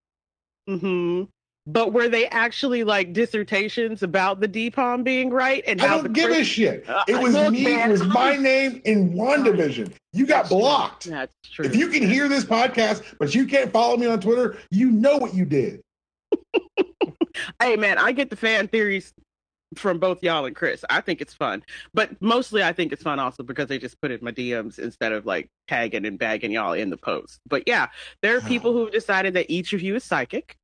hmm 0.67 1.25
But 1.67 1.95
were 1.95 2.09
they 2.09 2.27
actually 2.29 2.85
like 2.85 3.15
dissertations 3.15 4.03
about 4.03 4.41
the 4.41 4.49
DPOM 4.49 5.03
being 5.03 5.31
right? 5.31 5.65
And 5.67 5.81
I 5.81 5.87
how 5.87 5.95
don't 5.95 6.03
the 6.05 6.09
give 6.11 6.31
a 6.31 6.45
shit. 6.45 6.87
Uh, 6.89 7.03
It 7.09 7.17
was 7.23 7.33
look, 7.33 7.53
me. 7.53 7.65
man, 7.65 7.89
It 7.89 7.93
was 7.93 8.05
my 8.05 8.37
name 8.37 8.83
in 8.85 9.15
WandaVision. 9.15 9.93
You 10.13 10.27
got 10.27 10.43
That's 10.43 10.49
true. 10.51 10.59
blocked. 10.59 11.05
That's 11.07 11.33
true. 11.51 11.65
If 11.65 11.75
you 11.75 11.89
can 11.89 12.03
hear 12.03 12.29
this 12.29 12.45
podcast, 12.45 13.03
but 13.19 13.35
you 13.35 13.47
can't 13.47 13.73
follow 13.73 13.97
me 13.97 14.07
on 14.07 14.21
Twitter, 14.21 14.59
you 14.71 14.91
know 14.91 15.17
what 15.17 15.33
you 15.35 15.47
did. 15.47 15.81
hey 17.61 17.77
man, 17.77 17.99
I 17.99 18.13
get 18.13 18.31
the 18.31 18.37
fan 18.37 18.69
theories 18.69 19.15
from 19.77 19.99
both 19.99 20.23
y'all 20.23 20.45
and 20.45 20.55
Chris. 20.55 20.85
I 20.91 21.01
think 21.01 21.21
it's 21.21 21.35
fun, 21.35 21.63
but 21.95 22.11
mostly 22.21 22.63
I 22.63 22.73
think 22.73 22.93
it's 22.93 23.03
fun 23.03 23.19
also 23.19 23.43
because 23.43 23.69
they 23.69 23.79
just 23.79 24.01
put 24.03 24.11
it 24.11 24.21
in 24.21 24.25
my 24.25 24.33
DMs 24.33 24.79
instead 24.79 25.13
of 25.13 25.25
like 25.27 25.49
tagging 25.67 26.05
and 26.07 26.19
bagging 26.19 26.53
y'all 26.53 26.75
in 26.75 26.91
the 26.91 26.97
post. 26.97 27.41
But 27.49 27.65
yeah, 27.67 27.89
there 28.23 28.37
are 28.37 28.41
people 28.43 28.73
who 28.75 28.85
have 28.85 28.93
decided 28.93 29.35
that 29.35 29.51
each 29.51 29.73
of 29.73 29.81
you 29.81 29.97
is 29.97 30.05
psychic. 30.05 30.57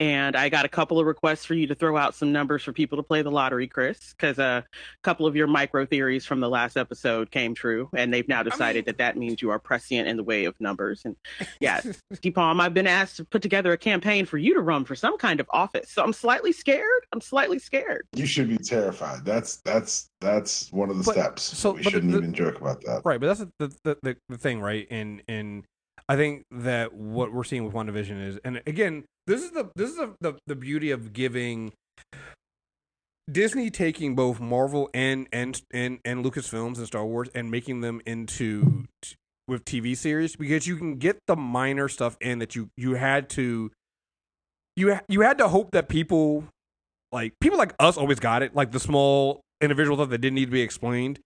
And 0.00 0.36
I 0.36 0.48
got 0.48 0.64
a 0.64 0.68
couple 0.68 0.98
of 0.98 1.06
requests 1.06 1.44
for 1.44 1.54
you 1.54 1.66
to 1.66 1.74
throw 1.74 1.96
out 1.96 2.14
some 2.14 2.32
numbers 2.32 2.62
for 2.62 2.72
people 2.72 2.96
to 2.96 3.02
play 3.02 3.22
the 3.22 3.30
lottery, 3.30 3.66
Chris, 3.66 4.14
because 4.16 4.38
uh, 4.38 4.62
a 4.64 5.02
couple 5.02 5.26
of 5.26 5.34
your 5.36 5.46
micro 5.46 5.86
theories 5.86 6.24
from 6.24 6.40
the 6.40 6.48
last 6.48 6.76
episode 6.76 7.30
came 7.30 7.54
true, 7.54 7.88
and 7.94 8.12
they've 8.12 8.28
now 8.28 8.42
decided 8.42 8.80
mean- 8.80 8.84
that 8.86 8.98
that 8.98 9.16
means 9.16 9.42
you 9.42 9.50
are 9.50 9.58
prescient 9.58 10.08
in 10.08 10.16
the 10.16 10.24
way 10.24 10.44
of 10.44 10.54
numbers. 10.60 11.02
And 11.04 11.16
yeah, 11.60 11.80
Palm, 12.34 12.60
I've 12.60 12.74
been 12.74 12.86
asked 12.86 13.16
to 13.18 13.24
put 13.24 13.42
together 13.42 13.72
a 13.72 13.78
campaign 13.78 14.26
for 14.26 14.38
you 14.38 14.54
to 14.54 14.60
run 14.60 14.84
for 14.84 14.94
some 14.94 15.18
kind 15.18 15.40
of 15.40 15.46
office. 15.50 15.90
So 15.90 16.02
I'm 16.02 16.12
slightly 16.12 16.52
scared. 16.52 16.84
I'm 17.12 17.20
slightly 17.20 17.58
scared. 17.58 18.06
You 18.14 18.26
should 18.26 18.48
be 18.48 18.58
terrified. 18.58 19.24
That's 19.24 19.56
that's 19.62 20.10
that's 20.20 20.70
one 20.72 20.90
of 20.90 20.98
the 20.98 21.04
But- 21.04 21.12
steps. 21.14 21.42
so- 21.42 21.72
we 21.72 21.82
shouldn't 21.82 22.12
the- 22.12 22.18
even 22.18 22.32
joke 22.34 22.60
about 22.60 22.80
that. 22.82 23.02
Right, 23.04 23.20
but 23.20 23.26
that's 23.28 23.40
the 23.58 23.68
the, 23.84 23.96
the 24.02 24.16
the 24.28 24.38
thing, 24.38 24.60
right? 24.60 24.86
In 24.90 25.22
and 25.28 25.64
I 26.08 26.16
think 26.16 26.44
that 26.50 26.94
what 26.94 27.32
we're 27.32 27.44
seeing 27.44 27.64
with 27.64 27.74
WandaVision 27.74 28.26
is, 28.26 28.38
and 28.44 28.62
again, 28.66 29.04
this 29.26 29.42
is 29.42 29.50
the 29.50 29.70
this 29.76 29.90
is 29.90 29.96
the 29.96 30.14
the, 30.20 30.34
the 30.46 30.56
beauty 30.56 30.90
of 30.90 31.12
giving 31.12 31.72
Disney 33.30 33.70
taking 33.70 34.14
both 34.14 34.40
Marvel 34.40 34.88
and 34.94 35.28
and 35.32 35.60
and 35.70 35.98
and 36.04 36.24
Lucasfilms 36.24 36.78
and 36.78 36.86
Star 36.86 37.04
Wars 37.04 37.28
and 37.34 37.50
making 37.50 37.82
them 37.82 38.00
into 38.06 38.86
t- 39.02 39.16
with 39.46 39.64
TV 39.64 39.96
series 39.96 40.34
because 40.34 40.66
you 40.66 40.76
can 40.76 40.96
get 40.96 41.18
the 41.26 41.36
minor 41.36 41.88
stuff 41.88 42.16
in 42.20 42.38
that 42.38 42.56
you 42.56 42.70
you 42.76 42.94
had 42.94 43.28
to 43.30 43.70
you 44.76 44.98
you 45.08 45.20
had 45.20 45.38
to 45.38 45.48
hope 45.48 45.72
that 45.72 45.88
people 45.88 46.44
like 47.12 47.34
people 47.40 47.58
like 47.58 47.74
us 47.78 47.98
always 47.98 48.18
got 48.18 48.42
it 48.42 48.54
like 48.54 48.70
the 48.72 48.80
small 48.80 49.42
individual 49.60 49.96
stuff 49.96 50.08
that 50.08 50.18
didn't 50.18 50.36
need 50.36 50.46
to 50.46 50.52
be 50.52 50.62
explained 50.62 51.20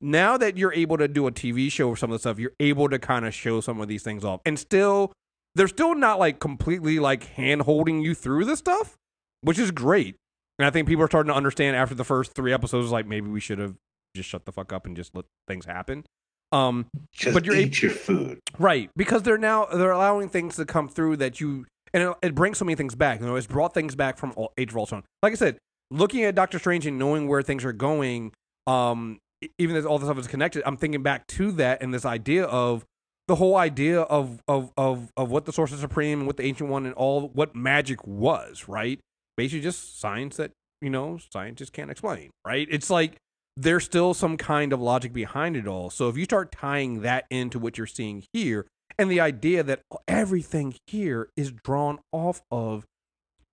now 0.00 0.36
that 0.36 0.56
you're 0.56 0.72
able 0.72 0.96
to 0.98 1.08
do 1.08 1.26
a 1.26 1.32
TV 1.32 1.70
show 1.70 1.88
or 1.88 1.96
some 1.96 2.10
of 2.10 2.14
the 2.14 2.18
stuff, 2.20 2.38
you're 2.38 2.54
able 2.60 2.88
to 2.88 2.98
kind 2.98 3.26
of 3.26 3.34
show 3.34 3.60
some 3.60 3.80
of 3.80 3.88
these 3.88 4.02
things 4.02 4.24
off. 4.24 4.40
And 4.46 4.58
still, 4.58 5.12
they're 5.54 5.68
still 5.68 5.94
not 5.94 6.18
like 6.18 6.40
completely 6.40 6.98
like 6.98 7.24
hand 7.24 7.62
holding 7.62 8.00
you 8.00 8.14
through 8.14 8.44
this 8.46 8.58
stuff, 8.58 8.96
which 9.42 9.58
is 9.58 9.70
great. 9.70 10.16
And 10.58 10.66
I 10.66 10.70
think 10.70 10.88
people 10.88 11.04
are 11.04 11.08
starting 11.08 11.30
to 11.30 11.36
understand 11.36 11.76
after 11.76 11.94
the 11.94 12.04
first 12.04 12.34
three 12.34 12.52
episodes, 12.52 12.90
like 12.90 13.06
maybe 13.06 13.28
we 13.28 13.40
should 13.40 13.58
have 13.58 13.74
just 14.14 14.28
shut 14.28 14.44
the 14.44 14.52
fuck 14.52 14.72
up 14.72 14.86
and 14.86 14.96
just 14.96 15.14
let 15.14 15.24
things 15.46 15.64
happen. 15.64 16.04
Um, 16.52 16.86
Just 17.12 17.34
But 17.34 17.44
you're 17.44 17.54
eat 17.54 17.80
your 17.80 17.92
food. 17.92 18.40
Right, 18.58 18.90
because 18.96 19.22
they're 19.22 19.38
now 19.38 19.66
they're 19.66 19.92
allowing 19.92 20.28
things 20.28 20.56
to 20.56 20.64
come 20.64 20.88
through 20.88 21.18
that 21.18 21.40
you 21.40 21.66
and 21.94 22.02
it, 22.02 22.16
it 22.22 22.34
brings 22.34 22.58
so 22.58 22.64
many 22.64 22.74
things 22.74 22.94
back. 22.94 23.20
You 23.20 23.26
know, 23.26 23.36
it's 23.36 23.46
brought 23.46 23.74
things 23.74 23.94
back 23.94 24.18
from 24.18 24.34
Age 24.58 24.70
of 24.70 24.76
Ultron. 24.76 25.04
Like 25.22 25.32
I 25.32 25.36
said, 25.36 25.58
looking 25.90 26.24
at 26.24 26.34
Doctor 26.34 26.58
Strange 26.58 26.86
and 26.86 26.98
knowing 26.98 27.28
where 27.28 27.42
things 27.42 27.64
are 27.64 27.72
going, 27.72 28.32
um, 28.66 29.18
even 29.58 29.76
as 29.76 29.86
all 29.86 29.98
this 29.98 30.06
stuff 30.06 30.18
is 30.18 30.26
connected, 30.26 30.62
I'm 30.66 30.76
thinking 30.76 31.02
back 31.02 31.26
to 31.28 31.52
that 31.52 31.82
and 31.82 31.92
this 31.92 32.04
idea 32.04 32.44
of 32.44 32.84
the 33.28 33.36
whole 33.36 33.56
idea 33.56 34.00
of 34.00 34.42
of 34.48 34.72
of 34.76 35.12
of 35.16 35.30
what 35.30 35.44
the 35.44 35.52
Sorcerer 35.52 35.78
Supreme 35.78 36.20
and 36.20 36.26
what 36.26 36.36
the 36.36 36.44
Ancient 36.44 36.68
One 36.68 36.84
and 36.84 36.94
all 36.94 37.28
what 37.28 37.54
magic 37.54 38.06
was. 38.06 38.68
Right, 38.68 39.00
basically 39.36 39.60
just 39.60 40.00
science 40.00 40.36
that 40.36 40.52
you 40.80 40.90
know 40.90 41.18
scientists 41.32 41.70
can't 41.70 41.90
explain. 41.90 42.30
Right, 42.46 42.66
it's 42.70 42.90
like 42.90 43.16
there's 43.56 43.84
still 43.84 44.14
some 44.14 44.36
kind 44.36 44.72
of 44.72 44.80
logic 44.80 45.12
behind 45.12 45.56
it 45.56 45.66
all. 45.66 45.90
So 45.90 46.08
if 46.08 46.16
you 46.16 46.24
start 46.24 46.52
tying 46.52 47.02
that 47.02 47.26
into 47.30 47.58
what 47.58 47.78
you're 47.78 47.86
seeing 47.86 48.24
here, 48.32 48.66
and 48.98 49.10
the 49.10 49.20
idea 49.20 49.62
that 49.62 49.82
everything 50.08 50.74
here 50.86 51.30
is 51.36 51.52
drawn 51.52 52.00
off 52.12 52.42
of 52.50 52.84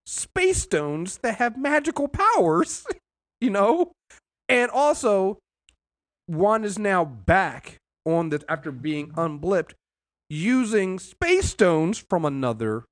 space 0.06 0.62
stones 0.62 1.20
that 1.20 1.36
have 1.36 1.58
magical 1.58 2.08
powers, 2.08 2.86
you 3.42 3.50
know, 3.50 3.92
and 4.50 4.72
also 4.72 5.38
one 6.28 6.64
is 6.64 6.78
now 6.78 7.04
back 7.04 7.78
on 8.06 8.30
the 8.30 8.44
after 8.48 8.72
being 8.72 9.12
unblipped 9.18 9.74
using 10.30 11.00
space 11.00 11.50
stones 11.50 11.98
from 11.98 12.26
another 12.26 12.86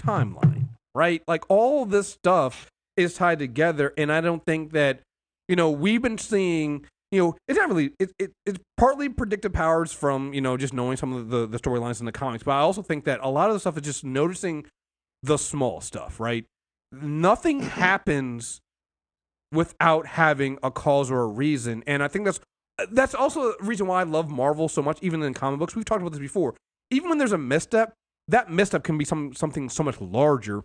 timeline, 0.00 0.68
right? 0.94 1.22
Like 1.28 1.44
all 1.48 1.84
this 1.84 2.08
stuff 2.08 2.68
is 2.96 3.14
tied 3.14 3.38
together, 3.38 3.92
and 3.96 4.12
I 4.12 4.20
don't 4.20 4.44
think 4.44 4.72
that 4.72 5.00
you 5.48 5.56
know 5.56 5.70
we've 5.70 6.02
been 6.02 6.18
seeing. 6.18 6.86
You 7.12 7.18
know, 7.18 7.36
it's 7.48 7.58
not 7.58 7.68
really. 7.68 7.92
It, 7.98 8.12
it 8.20 8.32
it's 8.46 8.58
partly 8.76 9.08
predictive 9.08 9.52
powers 9.52 9.92
from 9.92 10.32
you 10.32 10.40
know 10.40 10.56
just 10.56 10.72
knowing 10.72 10.96
some 10.96 11.12
of 11.12 11.30
the 11.30 11.46
the 11.46 11.58
storylines 11.58 12.00
in 12.00 12.06
the 12.06 12.12
comics, 12.12 12.44
but 12.44 12.52
I 12.52 12.60
also 12.60 12.82
think 12.82 13.04
that 13.04 13.20
a 13.22 13.28
lot 13.28 13.50
of 13.50 13.54
the 13.54 13.60
stuff 13.60 13.76
is 13.76 13.82
just 13.82 14.04
noticing 14.04 14.66
the 15.22 15.36
small 15.36 15.80
stuff, 15.80 16.20
right? 16.20 16.44
Nothing 16.92 17.60
happens 17.60 18.60
without 19.52 20.06
having 20.06 20.58
a 20.62 20.70
cause 20.70 21.10
or 21.10 21.22
a 21.22 21.26
reason, 21.26 21.82
and 21.86 22.02
I 22.02 22.08
think 22.08 22.24
that's 22.24 22.40
that's 22.90 23.14
also 23.14 23.54
the 23.58 23.64
reason 23.64 23.86
why 23.86 24.00
I 24.00 24.04
love 24.04 24.30
Marvel 24.30 24.68
so 24.68 24.82
much, 24.82 24.98
even 25.02 25.22
in 25.22 25.34
comic 25.34 25.58
books. 25.58 25.74
We've 25.74 25.84
talked 25.84 26.00
about 26.00 26.12
this 26.12 26.20
before. 26.20 26.54
Even 26.90 27.08
when 27.08 27.18
there's 27.18 27.32
a 27.32 27.38
misstep, 27.38 27.92
that 28.28 28.50
misstep 28.50 28.84
can 28.84 28.98
be 28.98 29.04
some 29.04 29.34
something 29.34 29.68
so 29.68 29.82
much 29.82 30.00
larger 30.00 30.62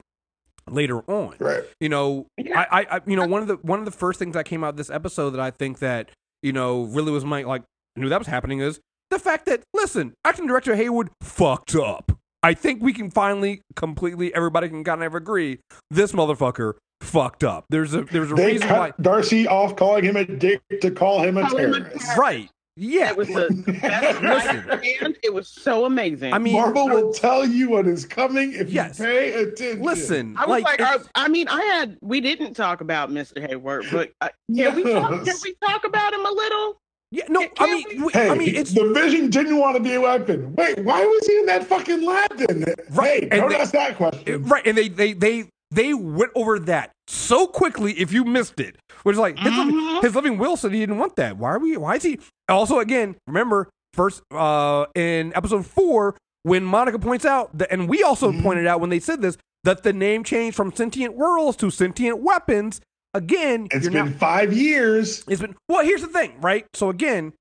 later 0.69 0.99
on. 1.09 1.35
Right. 1.39 1.63
You 1.79 1.89
know, 1.89 2.27
Yeah. 2.37 2.65
I, 2.71 2.81
I, 2.81 2.95
I, 2.97 3.01
you 3.05 3.15
know, 3.15 3.27
one 3.27 3.41
of 3.41 3.47
the 3.47 3.55
one 3.57 3.79
of 3.79 3.85
the 3.85 3.91
first 3.91 4.19
things 4.19 4.33
that 4.33 4.45
came 4.45 4.63
out 4.63 4.69
of 4.69 4.77
this 4.77 4.89
episode 4.89 5.31
that 5.31 5.39
I 5.39 5.51
think 5.51 5.79
that 5.79 6.11
you 6.41 6.53
know 6.53 6.83
really 6.83 7.11
was 7.11 7.25
my 7.25 7.43
like 7.43 7.63
knew 7.95 8.09
that 8.09 8.19
was 8.19 8.27
happening 8.27 8.59
is 8.59 8.79
the 9.09 9.19
fact 9.19 9.45
that 9.45 9.61
listen, 9.73 10.13
acting 10.23 10.47
director 10.47 10.75
Hayward 10.75 11.09
fucked 11.21 11.75
up. 11.75 12.11
I 12.43 12.53
think 12.53 12.81
we 12.83 12.93
can 12.93 13.09
finally 13.09 13.61
completely 13.75 14.33
everybody 14.33 14.69
can 14.69 14.83
kind 14.83 15.03
of 15.03 15.15
agree 15.15 15.59
this 15.89 16.11
motherfucker 16.11 16.73
fucked 17.01 17.43
up. 17.43 17.65
There's 17.69 17.93
a 17.93 18.01
there's 18.03 18.31
a 18.31 18.35
They 18.35 18.53
reason 18.53 18.67
cut 18.67 18.79
why. 18.79 18.91
Darcy 19.01 19.47
off 19.47 19.75
calling 19.75 20.03
him 20.03 20.15
a 20.15 20.25
dick 20.25 20.61
to 20.81 20.91
call 20.91 21.21
him 21.23 21.37
a 21.37 21.47
Call 21.47 21.57
him 21.57 21.73
a 21.73 21.79
terrorist. 21.81 22.17
Right. 22.17 22.49
Yeah. 22.77 23.11
It 23.11 23.17
was 23.17 23.27
the 23.29 23.77
best 23.81 24.21
Listen. 24.21 24.79
and 25.05 25.17
it 25.23 25.33
was 25.33 25.47
so 25.47 25.85
amazing. 25.85 26.33
I 26.33 26.39
mean, 26.39 26.53
Marvel 26.53 26.89
will 26.89 27.13
tell 27.13 27.45
you 27.45 27.69
what 27.69 27.87
is 27.87 28.05
coming 28.05 28.51
if 28.53 28.69
Yes. 28.69 28.99
you 28.99 29.05
pay 29.05 29.33
attention. 29.33 29.81
listen. 29.81 30.35
I 30.37 30.45
was 30.45 30.61
like, 30.63 30.81
I, 30.81 30.97
I 31.15 31.27
mean, 31.29 31.47
I 31.47 31.61
had 31.61 31.97
we 32.01 32.19
didn't 32.21 32.53
talk 32.53 32.81
about 32.81 33.09
Mr. 33.11 33.39
Hayward, 33.47 33.85
but 33.91 34.11
uh, 34.21 34.29
can 34.53 34.75
we 34.75 34.83
talk, 34.83 35.23
can 35.25 35.35
we 35.43 35.55
talk 35.65 35.85
about 35.85 36.13
him 36.13 36.25
a 36.25 36.31
little? 36.31 36.77
yeah, 37.11 37.23
no, 37.29 37.47
I 37.59 37.65
mean, 37.67 37.85
we- 37.91 38.03
we- 38.07 38.11
Hey, 38.11 38.29
I 38.29 38.35
mean, 38.35 38.53
it's 38.55 38.73
the 38.73 38.91
Vision 38.93 39.29
didn't 39.29 39.57
want 39.57 39.77
to 39.77 39.81
be 39.83 39.93
a 39.93 40.01
weapon. 40.01 40.53
Wait, 40.55 40.79
why 40.79 41.05
was 41.05 41.27
he 41.27 41.37
in 41.39 41.45
that 41.45 41.63
fucking 41.65 42.03
lab 42.03 42.35
then? 42.35 42.65
Right, 42.89 43.23
Hey, 43.23 43.29
and 43.31 43.41
don't 43.41 43.49
they- 43.51 43.55
ask 43.55 43.71
that 43.71 43.95
question. 43.95 44.43
right, 44.43 44.65
and 44.67 44.77
they 44.77 44.89
they 44.89 45.13
they 45.13 45.45
they 45.71 45.93
went 45.93 46.31
over 46.35 46.59
that 46.59 46.91
so 47.07 47.47
quickly. 47.47 47.93
If 47.93 48.11
you 48.13 48.23
missed 48.23 48.59
it, 48.59 48.77
which 49.03 49.13
is 49.13 49.19
like 49.19 49.37
his, 49.37 49.53
living, 49.55 49.75
Mhm. 49.75 50.01
his 50.03 50.15
living 50.15 50.37
will 50.37 50.57
said 50.57 50.71
he 50.71 50.79
didn't 50.79 50.97
want 50.97 51.15
that. 51.17 51.37
Why 51.37 51.51
are 51.51 51.59
we? 51.59 51.75
Why 51.77 51.95
is 51.95 52.03
he? 52.03 52.19
Also, 52.49 52.79
again, 52.79 53.15
remember 53.27 53.69
first 53.93 54.21
uh 54.31 54.85
in 54.95 55.33
episode 55.35 55.65
four 55.65 56.15
when 56.43 56.63
Monica 56.63 56.99
points 56.99 57.25
out 57.25 57.57
that, 57.57 57.71
and 57.71 57.87
we 57.89 58.03
also 58.03 58.31
Mhm. 58.31 58.43
pointed 58.43 58.67
out 58.67 58.79
when 58.79 58.89
they 58.89 58.99
said 58.99 59.21
this 59.21 59.37
that 59.63 59.81
the 59.83 59.93
name 59.93 60.23
changed 60.23 60.55
from 60.55 60.71
sentient 60.75 61.15
worlds 61.15 61.57
to 61.57 61.71
sentient 61.71 62.19
weapons. 62.19 62.81
Again, 63.15 63.67
It's 63.71 63.83
you're 63.85 63.93
been 63.93 64.11
now 64.11 64.17
five 64.17 64.53
years. 64.53 65.23
It's 65.27 65.41
been 65.41 65.55
well. 65.69 65.83
Here's 65.83 66.01
the 66.01 66.07
thing, 66.07 66.33
right? 66.41 66.65
So 66.73 66.89
again, 66.89 67.33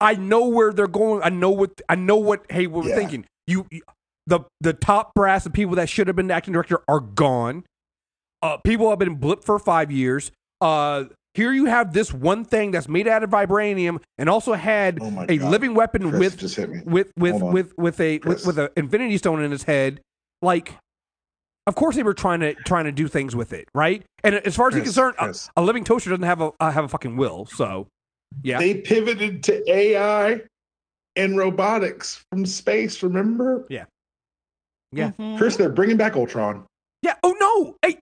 I 0.00 0.14
know 0.14 0.48
where 0.48 0.72
they're 0.72 0.86
going. 0.88 1.22
I 1.22 1.28
know 1.28 1.50
what 1.50 1.80
I 1.88 1.94
know 1.94 2.16
what 2.16 2.50
Hayward 2.50 2.84
was 2.84 2.90
Yeah. 2.90 2.96
thinking. 2.96 3.24
You, 3.46 3.66
you- 3.70 3.82
the 4.26 4.40
the 4.60 4.72
top 4.72 5.14
brass, 5.14 5.44
the 5.44 5.50
people 5.50 5.74
that 5.76 5.88
should 5.88 6.06
have 6.06 6.16
been 6.16 6.28
the 6.28 6.34
acting 6.34 6.52
director 6.52 6.80
are 6.88 7.00
gone. 7.00 7.64
Uh, 8.42 8.56
people 8.58 8.90
have 8.90 8.98
been 8.98 9.18
blipped 9.18 9.44
for 9.44 9.58
five 9.58 9.90
years. 9.90 10.30
Uh, 10.60 11.04
here 11.34 11.52
you 11.52 11.64
have 11.66 11.92
this 11.92 12.12
one 12.12 12.44
thing 12.44 12.70
that's 12.70 12.88
made 12.88 13.08
out 13.08 13.22
of 13.24 13.30
vibranium 13.30 14.00
and 14.18 14.28
also 14.28 14.52
had 14.52 14.98
Oh 15.02 15.24
a 15.28 15.36
God. 15.36 15.50
living 15.50 15.74
weapon 15.74 16.08
Chris 16.10 16.56
with 16.58 16.84
with 16.86 17.10
with 17.16 17.42
with 17.42 17.76
with 17.78 18.00
a 18.00 18.14
with, 18.18 18.22
Chris. 18.22 18.46
with 18.46 18.58
an 18.58 18.68
infinity 18.76 19.18
stone 19.18 19.42
in 19.42 19.50
his 19.50 19.64
head 19.64 20.00
like 20.42 20.74
of 21.66 21.74
course 21.74 21.96
they 21.96 22.02
were 22.04 22.14
trying 22.14 22.38
to 22.40 22.54
trying 22.54 22.84
to 22.84 22.92
do 22.92 23.08
things 23.08 23.34
with 23.34 23.52
it 23.52 23.66
right 23.74 24.04
and 24.22 24.36
as 24.36 24.54
far 24.54 24.68
as 24.68 24.74
he's 24.74 24.84
Chris, 24.84 24.94
concerned 24.94 25.48
a, 25.56 25.60
a 25.60 25.62
living 25.64 25.82
toaster 25.82 26.10
doesn't 26.10 26.22
have 26.22 26.40
a 26.40 26.52
uh, 26.60 26.70
have 26.70 26.84
a 26.84 26.88
fucking 26.88 27.16
will 27.16 27.46
so 27.46 27.88
yeah 28.44 28.58
They 28.58 28.74
pivoted 28.74 29.42
to 29.44 29.68
AI 29.70 30.40
and 31.16 31.36
robotics 31.36 32.24
from 32.30 32.44
space. 32.46 33.02
Remember, 33.02 33.66
Yeah. 33.68 33.84
Mhm. 34.94 35.38
Chris? 35.38 35.56
They're 35.56 35.68
bringing 35.68 35.96
back 35.96 36.16
Ultron. 36.16 36.64
yeah 37.02 37.14
oh 37.22 37.34
no 37.40 37.76
hey 37.82 37.98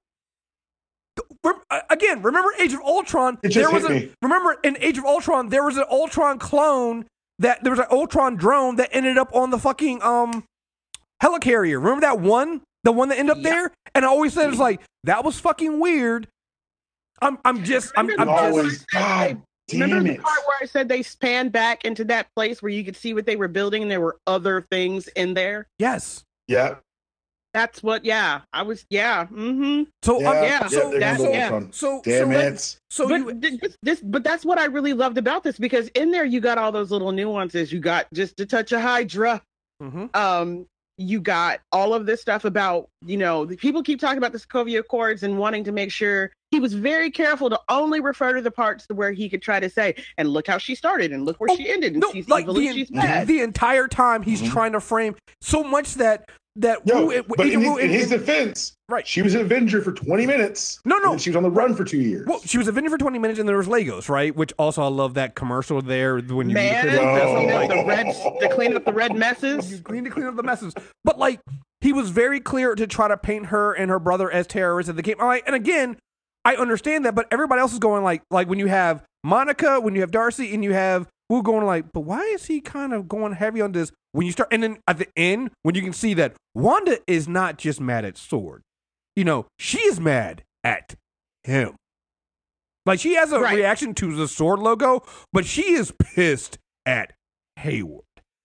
uh, 1.45 1.81
Again, 1.91 2.23
remember 2.23 2.51
Age 2.61 2.73
of 2.73 2.81
Ultron? 2.81 3.39
It 3.43 3.49
just 3.49 3.57
there 3.57 3.71
was 3.71 3.83
hit 3.87 3.91
a 3.91 4.07
me. 4.07 4.13
remember 4.23 4.57
in 4.63 4.77
Age 4.81 4.99
of 4.99 5.05
Ultron 5.05 5.49
there 5.49 5.65
was 5.65 5.77
an 5.77 5.85
Ultron 5.91 6.39
clone 6.39 7.05
that 7.41 7.63
there 7.65 7.73
was 7.73 7.81
an 7.81 7.87
Ultron 7.91 8.37
drone 8.37 8.77
that 8.77 8.91
ended 8.93 9.19
up 9.19 9.35
on 9.35 9.51
the 9.51 9.59
fucking 9.59 10.03
um 10.03 10.45
helicarrier. 11.23 11.77
Remember 11.83 12.01
that 12.03 12.21
one? 12.21 12.63
The 12.85 12.93
one 12.93 13.09
that 13.09 13.19
ended 13.19 13.37
up 13.39 13.43
Yeah. 13.45 13.51
there? 13.51 13.73
And 13.95 14.05
I 14.05 14.09
always 14.09 14.33
said 14.35 14.49
it's 14.51 14.59
like 14.59 14.81
that 15.05 15.25
was 15.25 15.39
fucking 15.41 15.81
weird. 15.81 16.29
I'm 17.21 17.39
I'm 17.45 17.65
just 17.65 17.93
I'm, 17.97 18.07
I'm 18.19 18.29
Remember 18.29 18.35
just 18.35 18.53
Always, 18.57 18.85
God 18.87 19.43
Remember 19.73 19.95
damn 19.97 20.05
the 20.05 20.13
it! 20.15 20.23
part 20.23 20.39
where 20.47 20.57
I 20.61 20.67
said 20.67 20.89
they 20.89 21.03
spanned 21.03 21.53
back 21.53 21.85
into 21.85 22.05
that 22.05 22.27
place 22.37 22.63
where 22.63 22.71
you 22.71 22.85
could 22.85 22.97
see 22.97 23.15
what 23.15 23.27
they 23.27 23.37
were 23.37 23.49
building 23.49 23.83
and 23.83 23.91
there 23.91 24.01
were 24.01 24.17
other 24.27 24.67
things 24.71 25.09
in 25.09 25.35
there? 25.35 25.67
yes. 25.79 26.23
Yeah, 26.53 26.77
That's 27.55 27.83
what, 27.83 28.05
yeah. 28.05 28.41
I 28.53 28.63
was, 28.63 28.87
yeah. 28.89 29.27
Mm-hmm. 29.27 29.83
So 30.03 30.21
yeah, 30.21 30.31
I'm- 30.31 30.45
yeah, 30.45 30.51
yeah. 30.63 30.67
so 30.69 30.91
they're 30.91 31.01
that- 31.01 31.19
gonna 31.19 31.31
yeah. 31.31 31.61
So 31.73 32.01
Damn 32.05 32.19
so, 32.23 32.27
let- 32.37 32.53
it! 32.55 32.77
so 32.91 33.09
but 33.09 33.21
you 33.21 33.59
this, 33.61 33.77
this, 33.83 34.01
but 34.01 34.25
that's 34.25 34.45
what 34.45 34.59
I 34.59 34.65
really 34.67 34.93
loved 34.95 35.19
about 35.19 35.43
this 35.43 35.59
because 35.59 35.89
in 35.89 36.11
there 36.11 36.25
you 36.25 36.41
got 36.41 36.57
all 36.59 36.73
those 36.73 36.91
little 36.91 37.13
nuances. 37.13 37.73
You 37.73 37.81
got 37.81 38.07
just 38.15 38.41
a 38.41 38.47
touch 38.47 38.73
of 38.73 38.81
Hydra. 38.81 39.43
Mhm. 39.83 40.15
Um, 40.17 40.67
you 40.99 41.21
got 41.21 41.61
all 41.73 41.95
of 41.95 42.07
this 42.07 42.21
stuff 42.21 42.45
about 42.45 42.89
you 43.05 43.17
know 43.17 43.45
the 43.45 43.57
people 43.57 43.83
keep 43.83 43.99
talking 44.01 44.19
about 44.19 44.33
the 44.33 44.39
Sokovia 44.39 44.79
Accords 44.81 45.23
and 45.23 45.39
wanting 45.39 45.65
to 45.65 45.73
make 45.73 45.91
sure 45.91 46.31
he 46.53 46.61
was 46.61 46.75
very 46.75 47.11
careful 47.11 47.51
to 47.51 47.59
only 47.69 47.99
refer 47.99 48.35
to 48.35 48.43
the 48.43 48.51
parts 48.51 48.87
where 48.95 49.11
he 49.11 49.29
could 49.29 49.43
try 49.43 49.59
to 49.59 49.69
say 49.71 49.95
and 50.19 50.29
look 50.29 50.47
how 50.47 50.59
she 50.59 50.75
started 50.75 51.11
and 51.11 51.25
look 51.25 51.41
where 51.41 51.49
Oh, 51.51 51.57
she 51.57 51.69
ended 51.71 51.95
and 51.95 52.03
no, 52.03 52.13
she's 52.13 52.29
like 52.29 52.43
evil 52.45 52.55
the, 52.55 52.73
she's 52.73 52.89
the, 52.89 52.97
bad. 52.97 53.27
the 53.27 53.41
entire 53.41 53.89
time 53.89 54.23
he's 54.23 54.43
Mhm. 54.43 54.51
trying 54.53 54.73
to 54.73 54.81
frame 54.81 55.17
so 55.41 55.65
much 55.65 55.95
that 55.95 56.29
that 56.55 56.81
Yo, 56.87 57.07
Wu- 57.07 57.23
but 57.27 57.41
in 57.41 57.47
Agent 57.47 57.63
his, 57.63 57.71
Wu- 57.71 57.79
in 57.79 57.89
his 57.91 58.13
in- 58.13 58.19
defense, 58.19 58.73
right. 58.91 59.07
she 59.07 59.23
was 59.23 59.35
an 59.35 59.41
Avenger 59.41 59.81
for 59.81 59.91
20 59.91 60.27
minutes. 60.27 60.81
No, 60.85 60.99
no. 60.99 61.13
and 61.13 61.21
she 61.21 61.31
was 61.31 61.37
on 61.39 61.43
the 61.45 61.51
run 61.51 61.75
for 61.75 61.83
two 61.83 61.97
years. 61.97 62.27
Well, 62.27 62.43
she 62.45 62.59
was 62.59 62.69
a 62.69 62.73
vendor 62.73 62.91
for 62.91 62.99
20 62.99 63.19
minutes 63.19 63.41
and 63.41 63.49
there 63.49 63.57
was 63.57 63.69
Legos, 63.69 64.11
right? 64.11 64.37
Which 64.37 64.53
also 64.59 64.83
I 64.83 64.89
love 64.89 65.15
that 65.15 65.35
commercial 65.35 65.81
there 65.81 66.19
when 66.19 66.51
you 66.51 66.55
Man, 66.55 66.83
clean 66.83 66.95
to 66.97 67.03
up 67.03 67.23
clean 67.23 67.47
the- 67.49 67.55
up 67.57 67.69
the 67.71 67.85
red, 67.87 68.07
to 68.41 68.49
clean 68.55 68.77
up 68.77 68.85
the 68.85 68.93
red 68.93 69.13
you 69.71 69.79
clean 69.79 70.05
to 70.05 70.11
clean 70.11 70.27
up 70.27 70.37
the 70.37 70.43
messes. 70.43 70.75
But 71.05 71.19
like 71.19 71.41
he 71.81 71.95
was 71.95 72.11
very 72.11 72.39
clear 72.39 72.75
to 72.75 72.87
try 72.87 73.09
to 73.09 73.17
paint 73.17 73.47
her 73.47 73.73
and 73.73 73.91
her 73.91 73.99
brother 73.99 74.31
as 74.31 74.47
terrorists 74.47 74.91
at 74.91 74.97
the 74.97 75.03
game. 75.03 75.17
I'm 75.21 75.41
and 75.47 75.57
again, 75.57 75.97
I 76.45 76.57
understand 76.57 77.05
that, 77.05 77.15
but 77.15 77.27
everybody 77.31 77.61
else 77.61 77.73
is 77.73 77.79
going 77.79 78.03
like 78.03 78.23
like 78.31 78.49
when 78.49 78.59
you 78.59 78.67
have 78.67 79.05
Monica, 79.25 79.81
when 79.81 79.95
you 79.95 80.01
have 80.01 80.11
Darcy, 80.11 80.53
and 80.55 80.65
you 80.65 80.73
have 80.73 81.09
Wu 81.31 81.43
going 81.43 81.65
like, 81.65 81.93
but 81.93 82.01
why 82.01 82.23
is 82.25 82.47
he 82.47 82.61
kind 82.61 82.93
of 82.93 83.09
going 83.09 83.33
heavy 83.35 83.61
on 83.61 83.73
this? 83.73 83.93
When 84.13 84.27
you 84.27 84.33
start, 84.33 84.49
and 84.53 84.63
then 84.63 84.79
at 84.89 84.99
the 84.99 85.07
end, 85.17 85.51
when 85.63 85.75
you 85.75 85.83
can 85.83 85.93
see 85.93 86.15
that 86.15 86.35
Wanda 86.55 86.99
is 87.07 87.29
not 87.29 87.57
just 87.59 87.81
mad 87.81 88.05
at 88.05 88.19
Sword, 88.19 88.63
you 89.17 89.25
know, 89.25 89.47
she 89.59 89.79
is 89.81 90.01
mad 90.01 90.43
at 90.65 90.95
him. 91.45 91.77
Like 92.85 92.99
she 93.01 93.15
has 93.15 93.31
a 93.33 93.39
Right. 93.41 93.57
reaction 93.57 93.95
to 93.95 94.15
the 94.17 94.27
Sword 94.29 94.59
logo, 94.59 95.05
but 95.33 95.47
she 95.47 95.73
is 95.75 95.93
pissed 95.99 96.59
at 96.85 97.13
Hayward. 97.57 98.03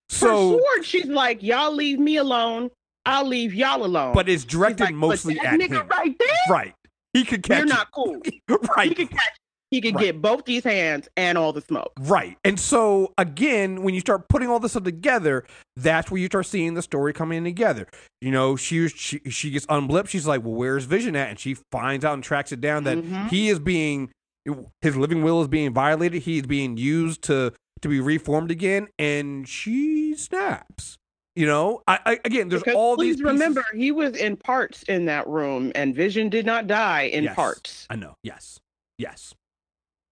For 0.09 0.15
So, 0.15 0.51
Sword, 0.59 0.85
she's 0.85 1.07
like, 1.07 1.41
y'all 1.41 1.73
leave 1.73 1.99
me 1.99 2.17
alone. 2.17 2.69
I'll 3.05 3.25
leave 3.25 3.53
y'all 3.53 3.85
alone. 3.85 4.13
but 4.13 4.27
it's 4.29 4.43
directed 4.43 4.83
like, 4.83 4.89
but 4.93 4.97
mostly 4.97 5.33
that 5.35 5.45
at 5.53 5.59
nigga 5.59 5.81
him. 5.81 5.87
right 5.87 6.15
there. 6.19 6.27
Right. 6.53 6.73
He 7.17 7.23
could 7.25 7.43
catch 7.43 7.57
You're 7.57 7.65
it. 7.67 7.69
not 7.69 7.91
cool. 7.91 8.21
right. 8.77 8.89
He 8.89 8.95
could 8.95 9.09
catch. 9.09 9.37
He 9.69 9.81
could 9.81 9.95
Right. 9.95 10.05
get 10.05 10.21
both 10.21 10.45
these 10.45 10.63
hands 10.63 11.09
and 11.17 11.37
all 11.37 11.51
the 11.51 11.59
smoke. 11.59 11.91
Right. 11.99 12.37
And 12.45 12.57
so 12.57 13.13
again, 13.17 13.83
when 13.83 13.93
you 13.93 13.99
start 13.99 14.29
putting 14.29 14.47
all 14.47 14.59
this 14.61 14.71
stuff 14.71 14.83
together, 14.83 15.45
that's 15.75 16.09
where 16.09 16.21
you 16.21 16.27
start 16.27 16.45
seeing 16.45 16.73
the 16.73 16.81
story 16.81 17.11
coming 17.11 17.43
together. 17.43 17.85
You 18.21 18.31
know, 18.31 18.55
she 18.55 18.87
she 18.87 19.19
she 19.29 19.49
gets 19.51 19.65
unblipped. 19.67 20.09
She's 20.09 20.25
like, 20.25 20.41
"Well, 20.43 20.53
where's 20.53 20.85
Vision 20.85 21.17
at?" 21.17 21.29
And 21.29 21.37
she 21.39 21.57
finds 21.71 22.05
out 22.05 22.13
and 22.13 22.23
tracks 22.23 22.53
it 22.53 22.61
down 22.61 22.85
that 22.85 22.97
Mhm. 22.99 23.29
he 23.29 23.49
is 23.49 23.59
being 23.59 24.09
his 24.81 24.95
living 24.95 25.21
will 25.23 25.41
is 25.41 25.49
being 25.49 25.73
violated. 25.73 26.21
He 26.21 26.37
is 26.37 26.43
being 26.43 26.77
used 26.77 27.21
to 27.23 27.51
to 27.81 27.89
be 27.89 27.99
reformed 27.99 28.51
again, 28.51 28.87
and 28.97 29.45
she 29.49 30.15
snaps. 30.15 30.97
You 31.37 31.45
know, 31.45 31.83
I, 31.87 31.99
I 32.05 32.19
again, 32.25 32.49
there's 32.49 32.63
Because 32.63 32.75
all 32.75 32.95
please 32.95 33.17
these. 33.17 33.21
pieces- 33.23 33.31
remember, 33.33 33.63
he 33.75 33.91
was 33.91 34.15
in 34.17 34.37
parts 34.37 34.81
in 34.83 35.05
that 35.05 35.27
room, 35.27 35.71
and 35.75 35.93
Vision 35.95 36.29
did 36.29 36.47
not 36.47 36.65
die 36.65 37.03
in 37.03 37.25
Yes. 37.25 37.35
parts. 37.35 37.85
I 37.91 37.95
know. 37.95 38.15
Yes. 38.23 38.59
Yes. 38.97 39.35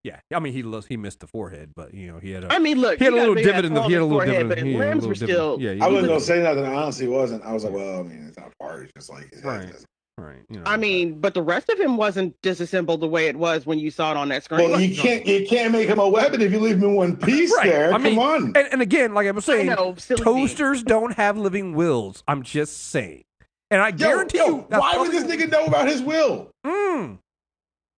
Yeah. 0.03 0.19
I 0.31 0.39
mean, 0.39 0.53
he 0.53 0.61
lost, 0.61 0.87
he 0.87 0.97
missed 0.97 1.21
the 1.21 1.27
forehead, 1.27 1.71
but 1.75 1.95
you 1.95 2.11
know, 2.11 2.19
he 2.19 2.29
had 2.29 2.43
a 2.43 2.53
I 2.53 2.59
mean, 2.59 2.79
look, 2.79 2.99
he 2.99 3.05
had 3.05 3.13
a 3.13 3.15
little 3.15 3.33
big 3.33 3.43
ass 3.47 3.53
divot 3.53 3.65
in 3.65 3.73
the 3.73 3.81
he 3.81 3.93
had 3.93 4.01
a 4.03 4.05
little 4.05 4.19
forehead, 4.19 4.33
divot. 4.35 4.49
but 4.49 4.57
his 4.59 4.67
had 4.75 4.79
limbs 4.79 5.07
were 5.07 5.13
divot. 5.15 5.29
still. 5.29 5.57
Yeah. 5.59 5.71
I 5.71 5.87
was- 5.87 5.93
wasn't 5.95 6.07
gonna 6.09 6.19
say 6.21 6.43
nothing. 6.43 6.65
I 6.65 6.73
honestly 6.75 7.07
wasn't. 7.07 7.43
I 7.43 7.53
was 7.53 7.63
like, 7.63 7.73
well, 7.73 7.99
I 8.01 8.03
mean, 8.03 8.25
it's 8.27 8.37
not 8.37 8.51
part. 8.59 8.83
It's 8.83 8.91
just 8.95 9.09
like, 9.09 9.33
Right. 9.43 9.73
Right. 10.17 10.45
You 10.49 10.59
know. 10.59 10.63
I 10.65 10.77
mean, 10.77 11.19
but 11.19 11.33
the 11.33 11.41
rest 11.41 11.69
of 11.69 11.77
him 11.77 11.97
wasn't 11.97 12.35
disassembled 12.41 13.01
the 13.01 13.07
way 13.07 13.27
it 13.27 13.35
was 13.35 13.65
when 13.65 13.79
you 13.79 13.91
saw 13.91 14.11
it 14.11 14.17
on 14.17 14.29
that 14.29 14.45
screen. 14.45 14.71
Well, 14.71 14.79
you 14.79 14.95
can't 14.95 15.25
you 15.25 15.45
can't 15.45 15.73
make 15.73 15.89
him 15.89 15.99
a 15.99 16.07
weapon 16.07 16.41
if 16.41 16.53
you 16.53 16.59
leave 16.59 16.77
him 16.77 16.85
in 16.85 16.95
one 16.95 17.17
piece. 17.17 17.53
Right. 17.53 17.69
There, 17.69 17.93
I 17.93 17.97
mean, 17.97 18.17
on. 18.17 18.45
And, 18.55 18.57
and 18.57 18.81
again, 18.81 19.13
like 19.13 19.27
I 19.27 19.31
was 19.31 19.47
I 19.49 19.53
saying, 19.53 19.67
know, 19.67 19.95
silly 19.97 20.19
me. 20.19 20.23
toasters 20.23 20.83
don't 20.83 21.13
have 21.13 21.37
living 21.37 21.75
wills. 21.75 22.23
I'm 22.29 22.43
just 22.43 22.87
saying. 22.91 23.25
And 23.69 23.81
I 23.81 23.89
Yo, 23.89 23.95
guarantee 23.97 24.37
yo, 24.37 24.45
you, 24.45 24.67
that's 24.69 24.79
why 24.79 24.97
would 24.97 25.11
this 25.11 25.25
nigga 25.25 25.51
know 25.51 25.65
about 25.65 25.87
his 25.87 26.01
will? 26.01 26.49
Mm. 26.65 27.19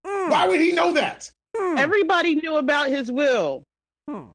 Mm. 0.06 0.30
Why 0.32 0.47
would 0.47 0.60
he 0.60 0.71
know 0.71 0.93
that? 0.93 1.30
Mm. 1.56 1.77
Everybody 1.77 2.36
knew 2.36 2.58
about 2.58 2.89
his 2.89 3.12
will. 3.12 3.63
Hmm. 4.10 4.25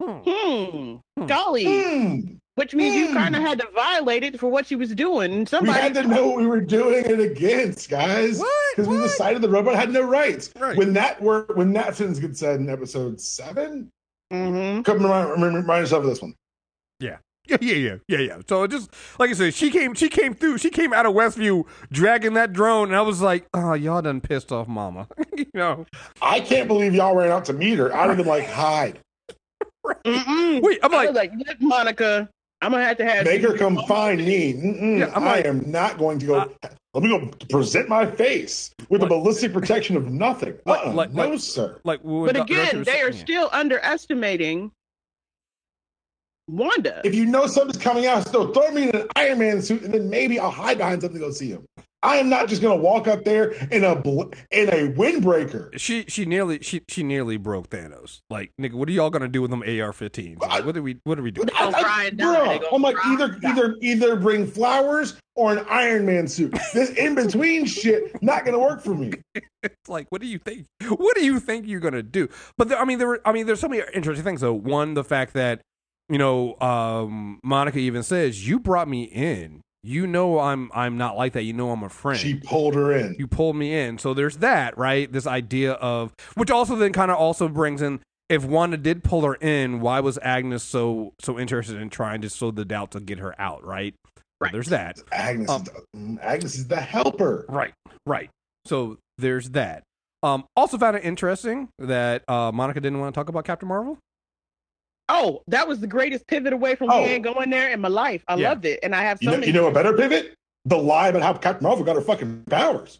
Hmm. 0.00 0.18
Hmm. 0.24 0.96
Hmm. 1.18 1.26
Golly. 1.26 2.40
Which 2.56 2.72
means 2.72 2.94
you 2.94 3.08
Hmm. 3.08 3.14
kind 3.14 3.36
of 3.36 3.42
had 3.42 3.58
to 3.60 3.66
violate 3.74 4.22
it 4.22 4.38
for 4.38 4.48
what 4.48 4.66
she 4.66 4.76
was 4.76 4.94
doing. 4.94 5.32
And 5.32 5.40
We 5.40 5.46
somebody 5.46 5.80
had 5.80 5.94
to 5.94 6.04
know 6.04 6.28
what 6.28 6.36
we 6.36 6.46
were 6.46 6.60
doing 6.60 7.04
it 7.04 7.18
against, 7.18 7.90
guys. 7.90 8.40
Because 8.76 8.88
we 8.88 8.96
decided 8.98 9.42
the 9.42 9.48
robot 9.48 9.74
had 9.74 9.90
no 9.92 10.02
rights. 10.02 10.50
Right. 10.58 10.76
When 10.76 10.92
that 10.92 11.20
word, 11.20 11.56
when 11.56 11.72
that 11.72 11.96
sentence 11.96 12.20
gets 12.20 12.38
said 12.38 12.60
in 12.60 12.70
episode 12.70 13.20
seven, 13.20 13.90
hmm 14.30 14.82
come 14.82 14.98
remind, 15.02 15.30
remind, 15.32 15.56
remind 15.56 15.82
yourself 15.82 16.04
of 16.04 16.10
this 16.10 16.22
one. 16.22 16.34
Yeah, 17.00 17.18
yeah, 17.46 17.56
yeah, 17.74 17.96
yeah, 18.08 18.18
yeah. 18.18 18.38
So 18.48 18.62
it 18.62 18.70
just 18.70 18.88
like 19.18 19.30
I 19.30 19.32
said, 19.34 19.52
she 19.52 19.70
came, 19.70 19.92
she 19.94 20.08
came 20.08 20.32
through, 20.32 20.58
she 20.58 20.70
came 20.70 20.92
out 20.92 21.06
of 21.06 21.12
Westview 21.12 21.64
dragging 21.90 22.34
that 22.34 22.52
drone, 22.52 22.88
and 22.88 22.96
I 22.96 23.02
was 23.02 23.20
like, 23.20 23.46
oh, 23.52 23.74
y'all 23.74 24.00
done 24.00 24.20
pissed 24.20 24.50
off, 24.52 24.68
Mama. 24.68 25.08
you 25.36 25.46
know? 25.54 25.86
I 26.22 26.38
can't 26.40 26.68
believe 26.68 26.94
y'all 26.94 27.14
ran 27.16 27.32
out 27.32 27.44
to 27.46 27.52
meet 27.52 27.78
her. 27.78 27.94
I'd 27.94 28.08
have 28.08 28.16
been 28.16 28.26
like, 28.26 28.46
hide. 28.48 29.00
Mm-mm. 29.84 30.62
Wait, 30.62 30.78
I'm 30.82 30.94
I 30.94 30.96
like, 30.96 31.08
was 31.08 31.16
like, 31.16 31.32
look, 31.36 31.60
Monica, 31.60 32.28
I'm 32.60 32.70
gonna 32.72 32.84
have 32.84 32.96
to 32.98 33.04
have 33.04 33.24
Make 33.24 33.42
her 33.42 33.56
come 33.56 33.76
find 33.86 34.24
me. 34.24 34.54
Mm-mm, 34.54 34.98
Yeah, 35.00 35.12
I'm 35.14 35.24
I 35.28 35.38
am 35.46 35.70
not 35.70 35.98
going 35.98 36.18
to 36.20 36.26
go. 36.26 36.34
Uh, 36.36 36.48
let 36.94 37.02
me 37.02 37.08
go 37.10 37.26
present 37.50 37.88
my 37.88 38.06
face 38.06 38.70
with 38.88 39.02
What? 39.02 39.06
a 39.12 39.14
ballistic 39.14 39.52
protection 39.52 39.96
of 39.96 40.10
nothing. 40.10 40.54
What? 40.64 40.86
Uh-uh, 40.86 40.92
Like- 40.94 41.12
no, 41.12 41.28
like- 41.30 41.40
sir. 41.40 41.80
like. 41.84 42.00
But 42.02 42.34
Doc- 42.36 42.48
again, 42.50 42.82
they 42.84 43.00
are 43.02 43.12
still 43.12 43.50
underestimating 43.52 44.70
Wanda. 46.48 47.00
If 47.04 47.14
you 47.14 47.26
know 47.26 47.46
something's 47.46 47.82
coming 47.82 48.06
out, 48.06 48.26
still 48.26 48.52
throw 48.52 48.70
me 48.70 48.84
in 48.88 48.96
an 48.96 49.08
Iron 49.16 49.38
Man 49.38 49.60
suit, 49.62 49.82
and 49.82 49.92
then 49.92 50.08
maybe 50.08 50.38
I'll 50.38 50.50
hide 50.50 50.78
behind 50.78 51.02
something 51.02 51.18
to 51.20 51.26
go 51.26 51.32
see 51.32 51.50
him. 51.50 51.64
I 52.04 52.16
am 52.16 52.28
not 52.28 52.48
just 52.48 52.62
going 52.62 52.78
to 52.78 52.82
walk 52.82 53.08
up 53.08 53.24
there 53.24 53.50
in 53.72 53.82
a 53.82 53.96
bl- 53.96 54.30
in 54.50 54.68
a 54.68 54.92
windbreaker. 54.92 55.76
She 55.78 56.04
she 56.08 56.24
nearly 56.24 56.60
she 56.62 56.82
she 56.88 57.02
nearly 57.02 57.36
broke 57.36 57.70
Thanos. 57.70 58.18
Like 58.30 58.52
nigga, 58.60 58.74
what 58.74 58.88
are 58.88 58.92
y'all 58.92 59.10
gonna 59.10 59.26
do 59.28 59.40
with 59.42 59.50
them 59.50 59.62
AR-15s? 59.62 60.36
I- 60.42 60.46
Like, 60.56 60.66
what 60.66 60.76
are 60.76 60.82
we 60.82 60.98
what 61.04 61.18
are 61.18 61.22
we 61.22 61.30
doing? 61.30 61.46
They 61.46 61.52
gonna 61.54 61.80
try 61.80 62.04
and 62.04 62.18
die. 62.18 62.32
They 62.32 62.38
Bruh, 62.58 62.60
gonna 62.70 62.74
I'm 62.76 62.82
like 62.82 62.96
either 63.06 63.28
die. 63.28 63.50
either 63.50 63.76
either 63.80 64.16
bring 64.16 64.46
flowers 64.46 65.16
or 65.36 65.52
an 65.52 65.64
Iron 65.68 66.06
Man 66.06 66.28
suit. 66.28 66.54
This 66.72 66.90
in 66.90 67.14
between 67.14 67.64
shit 67.66 68.22
not 68.22 68.44
going 68.44 68.52
to 68.52 68.58
work 68.60 68.80
for 68.82 68.94
me. 68.94 69.12
It's 69.64 69.88
like, 69.88 70.06
what 70.10 70.20
do 70.20 70.28
you 70.28 70.38
think? 70.38 70.66
What 70.88 71.16
do 71.16 71.24
you 71.24 71.40
think 71.40 71.66
you're 71.66 71.80
gonna 71.80 72.02
do? 72.04 72.28
But 72.58 72.68
there, 72.68 72.78
I 72.78 72.84
mean, 72.84 72.98
there 72.98 73.08
were, 73.08 73.20
I 73.24 73.32
mean, 73.32 73.46
there's 73.46 73.58
so 73.60 73.68
many 73.68 73.82
interesting 73.94 74.24
things. 74.24 74.42
Though, 74.42 74.52
one, 74.52 74.94
the 74.94 75.02
fact 75.02 75.32
that 75.32 75.62
you 76.10 76.18
know, 76.18 76.60
um, 76.60 77.40
Monica 77.42 77.78
even 77.78 78.02
says, 78.02 78.46
"You 78.46 78.60
brought 78.60 78.88
me 78.88 79.04
in. 79.04 79.62
You 79.86 80.06
know, 80.06 80.38
I'm 80.38 80.70
I'm 80.74 80.96
not 80.96 81.16
like 81.16 81.34
that. 81.34 81.42
You 81.42 81.52
know, 81.52 81.70
I'm 81.70 81.82
a 81.82 81.90
friend. 81.90 82.18
She 82.18 82.34
pulled 82.34 82.74
her 82.74 82.90
in. 82.92 83.16
you 83.18 83.26
pulled 83.26 83.54
me 83.56 83.74
in." 83.78 83.98
So 83.98 84.14
there's 84.14 84.38
that, 84.38 84.78
right? 84.78 85.12
This 85.12 85.26
idea 85.26 85.72
of 85.74 86.14
which 86.36 86.50
also 86.50 86.74
then 86.74 86.92
kind 86.94 87.10
of 87.10 87.18
also 87.18 87.48
brings 87.48 87.82
in. 87.82 88.00
If 88.30 88.42
Wanda 88.46 88.78
did 88.78 89.04
pull 89.04 89.20
her 89.26 89.34
in, 89.34 89.80
why 89.80 90.00
was 90.00 90.18
Agnes 90.22 90.62
so 90.62 91.12
so 91.20 91.38
interested 91.38 91.76
in 91.76 91.90
trying 91.90 92.22
to 92.22 92.30
sow 92.30 92.50
the 92.50 92.64
doubt 92.64 92.92
to 92.92 93.00
get 93.00 93.18
her 93.18 93.38
out? 93.38 93.62
Right. 93.62 93.94
So 94.06 94.22
Right. 94.40 94.52
there's 94.52 94.68
that. 94.68 94.98
Agnes, 95.12 95.48
Um, 95.50 95.62
is 95.62 95.68
the, 95.68 96.18
Agnes 96.24 96.54
is 96.56 96.66
the 96.66 96.80
helper. 96.80 97.44
Right, 97.48 97.72
right. 98.06 98.30
So 98.66 98.96
there's 99.18 99.50
that. 99.50 99.84
Um, 100.22 100.44
also 100.56 100.76
found 100.78 100.96
it 100.96 101.04
interesting 101.04 101.68
that 101.78 102.24
uh, 102.28 102.50
Monica 102.52 102.80
didn't 102.80 102.98
want 103.00 103.14
to 103.14 103.18
talk 103.18 103.28
about 103.28 103.44
Captain 103.44 103.68
Marvel. 103.68 103.98
Oh, 105.08 105.42
that 105.48 105.68
was 105.68 105.80
the 105.80 105.86
greatest 105.86 106.26
pivot 106.26 106.52
away 106.52 106.74
from 106.76 106.90
Oh. 106.90 107.18
going 107.20 107.50
there 107.50 107.70
in 107.70 107.80
my 107.80 107.88
life. 107.88 108.24
I 108.26 108.36
Yeah. 108.36 108.48
loved 108.50 108.64
it, 108.64 108.80
and 108.82 108.94
I 108.94 109.02
have 109.02 109.18
so 109.18 109.24
You 109.24 109.30
know, 109.30 109.36
many. 109.38 109.46
you 109.48 109.52
know 109.52 109.66
a 109.66 109.72
better 109.72 109.92
pivot? 109.94 110.34
The 110.64 110.78
lie 110.78 111.08
about 111.08 111.22
how 111.22 111.34
Captain 111.34 111.62
Marvel 111.62 111.84
got 111.84 111.96
her 111.96 112.02
fucking 112.02 112.44
powers. 112.44 112.98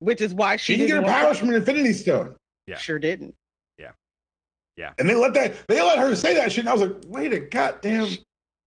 which 0.00 0.20
is 0.20 0.34
why 0.34 0.56
she, 0.56 0.74
She 0.74 0.78
can 0.78 0.86
get 0.86 0.94
her 0.96 1.00
didn't 1.00 1.12
want- 1.12 1.22
powers 1.24 1.38
from 1.38 1.48
an 1.48 1.54
Infinity 1.54 1.92
Stone. 1.94 2.36
Yeah. 2.66 2.76
Sure 2.76 2.98
didn't. 2.98 3.34
Yeah, 3.78 3.92
yeah. 4.76 4.92
And 4.98 5.08
they 5.08 5.14
let 5.14 5.32
that 5.34 5.54
they 5.66 5.80
let 5.80 5.98
her 5.98 6.14
say 6.14 6.34
that 6.34 6.52
shit. 6.52 6.60
And 6.60 6.68
I 6.68 6.72
was 6.74 6.82
like, 6.82 6.96
wait 7.06 7.32
a 7.32 7.40
goddamn 7.40 8.08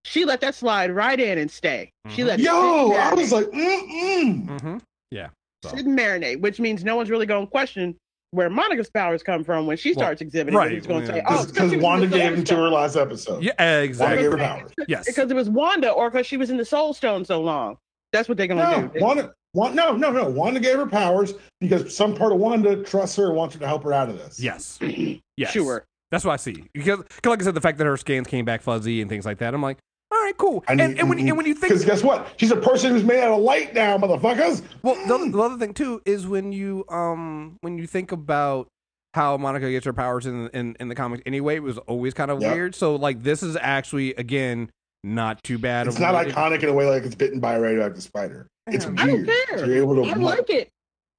She 0.04 0.26
let 0.26 0.40
that 0.42 0.56
slide 0.56 0.90
right 0.90 1.20
in 1.20 1.38
and 1.38 1.52
stay. 1.52 1.92
She 2.10 2.22
Mhm. 2.24 2.26
let 2.26 2.40
yo. 2.40 2.92
I 2.94 3.14
was 3.14 3.32
like, 3.32 3.46
mm-mm. 3.48 4.48
Mm-hmm. 4.48 4.78
Yeah. 5.12 5.30
So. 5.64 5.70
sit 5.76 5.86
and 5.86 5.98
marinate, 6.00 6.40
which 6.40 6.60
means 6.60 6.84
no 6.84 6.96
one's 6.96 7.10
really 7.12 7.26
going 7.26 7.46
to 7.46 7.52
question 7.52 7.96
where 8.32 8.50
Monica's 8.50 8.90
powers 8.90 9.24
come 9.24 9.44
from 9.44 9.66
when 9.68 9.78
she 9.78 9.92
Well, 9.92 10.00
starts 10.00 10.22
exhibiting. 10.22 10.58
right, 10.58 10.66
Right. 10.66 10.74
He's 10.74 10.88
going 10.88 11.06
to 11.06 11.08
yeah. 11.08 11.14
say, 11.14 11.24
"Oh, 11.28 11.46
Because 11.46 11.70
she 11.72 11.76
was 11.78 11.84
Wanda 11.84 12.06
in 12.06 12.12
the 12.12 12.18
gave 12.18 12.28
Soul 12.30 12.38
him 12.38 12.44
to 12.46 12.56
her 12.56 12.70
last 12.70 12.96
episode. 12.96 13.44
Yeah, 13.44 13.80
exactly. 13.80 13.80
Wanda 13.80 13.86
exactly. 13.86 14.24
gave 14.24 14.32
her 14.32 14.38
powers. 14.38 14.72
Yes. 14.88 15.06
because 15.06 15.32
it 15.32 15.36
was 15.36 15.50
Wanda, 15.50 15.90
or 15.92 16.10
because 16.10 16.28
she 16.28 16.38
was 16.38 16.50
in 16.50 16.58
the 16.58 16.66
Soul 16.66 16.94
Stone 16.94 17.26
so 17.26 17.42
long. 17.42 17.78
That's 18.14 18.28
what 18.30 18.38
they're 18.38 18.48
going 18.48 18.58
to 18.60 18.82
No, 18.82 18.88
do. 18.90 19.00
Wanda, 19.00 19.34
Wanda, 19.54 19.76
no, 19.76 19.92
no, 19.96 20.12
no. 20.12 20.30
Wanda 20.30 20.60
gave 20.60 20.76
her 20.78 20.86
powers 20.88 21.34
because 21.62 21.96
some 21.96 22.16
part 22.16 22.32
of 22.32 22.38
Wanda 22.40 22.84
trusts 22.84 23.16
her 23.18 23.28
and 23.28 23.36
wants 23.36 23.56
her 23.56 23.60
to 23.62 23.68
help 23.68 23.84
her 23.84 23.94
out 23.94 24.10
of 24.10 24.18
this. 24.18 24.40
Yes. 24.40 24.80
Yes. 25.38 25.52
Sure. 25.52 25.86
That's 26.10 26.26
what 26.26 26.34
I 26.34 26.38
see. 26.38 26.64
Because, 26.74 27.04
like 27.24 27.40
I 27.42 27.44
said, 27.46 27.54
the 27.54 27.62
fact 27.62 27.78
that 27.78 27.86
her 27.86 27.96
scans 27.96 28.26
came 28.26 28.44
back 28.44 28.64
fuzzy 28.64 29.02
and 29.02 29.10
things 29.10 29.24
like 29.24 29.38
that, 29.38 29.54
I'm 29.54 29.62
like, 29.62 29.78
all 29.78 29.82
right, 30.28 30.38
cool. 30.38 30.64
I 30.68 30.74
And, 30.74 30.82
and, 31.00 31.10
when, 31.10 31.20
and 31.20 31.36
when 31.38 31.46
you 31.46 31.54
think 31.56 31.72
Because 31.72 31.86
guess 31.86 32.04
what? 32.04 32.28
She's 32.38 32.52
a 32.52 32.56
person 32.58 32.92
who's 32.92 33.04
made 33.04 33.20
out 33.22 33.32
of 33.38 33.42
light 33.42 33.74
now, 33.74 33.98
motherfuckers. 33.98 34.62
Well, 34.84 34.96
the, 35.08 35.30
the 35.32 35.40
other 35.42 35.58
thing 35.58 35.74
too 35.74 36.02
is 36.06 36.28
when 36.28 36.52
you 36.52 36.86
um 36.90 37.58
when 37.62 37.78
you 37.78 37.88
think 37.88 38.12
about 38.12 38.68
how 39.14 39.36
Monica 39.38 39.70
gets 39.72 39.86
her 39.86 39.94
powers 39.94 40.26
in 40.26 40.48
in, 40.50 40.76
in 40.80 40.90
the 40.90 40.96
comics 40.96 41.24
anyway, 41.26 41.56
it 41.56 41.64
was 41.64 41.78
always 41.80 42.14
kind 42.14 42.30
of 42.32 42.42
Yep. 42.42 42.54
weird. 42.54 42.76
So 42.76 42.96
like 42.96 43.24
this 43.24 43.42
is 43.44 43.58
actually 43.60 44.14
again 44.16 44.70
not 45.04 45.44
too 45.44 45.58
bad. 45.58 45.88
It's 45.88 46.00
not 46.00 46.14
what 46.14 46.28
it- 46.28 46.36
iconic 46.36 46.64
in 46.64 46.70
a 46.70 46.74
way 46.74 46.86
like 46.90 47.04
it's 47.04 47.16
bitten 47.16 47.40
by 47.40 47.56
a 47.56 47.60
radioactive 47.60 48.04
spider. 48.04 48.48
It's 48.68 48.86
I 48.86 48.90
weird. 48.90 49.26
don't 49.28 49.48
care. 49.50 49.60
So 49.60 49.66
you're 49.66 49.78
able 49.78 49.96
to. 50.04 50.10
I 50.12 50.14
like 50.16 50.50
it. 50.50 50.70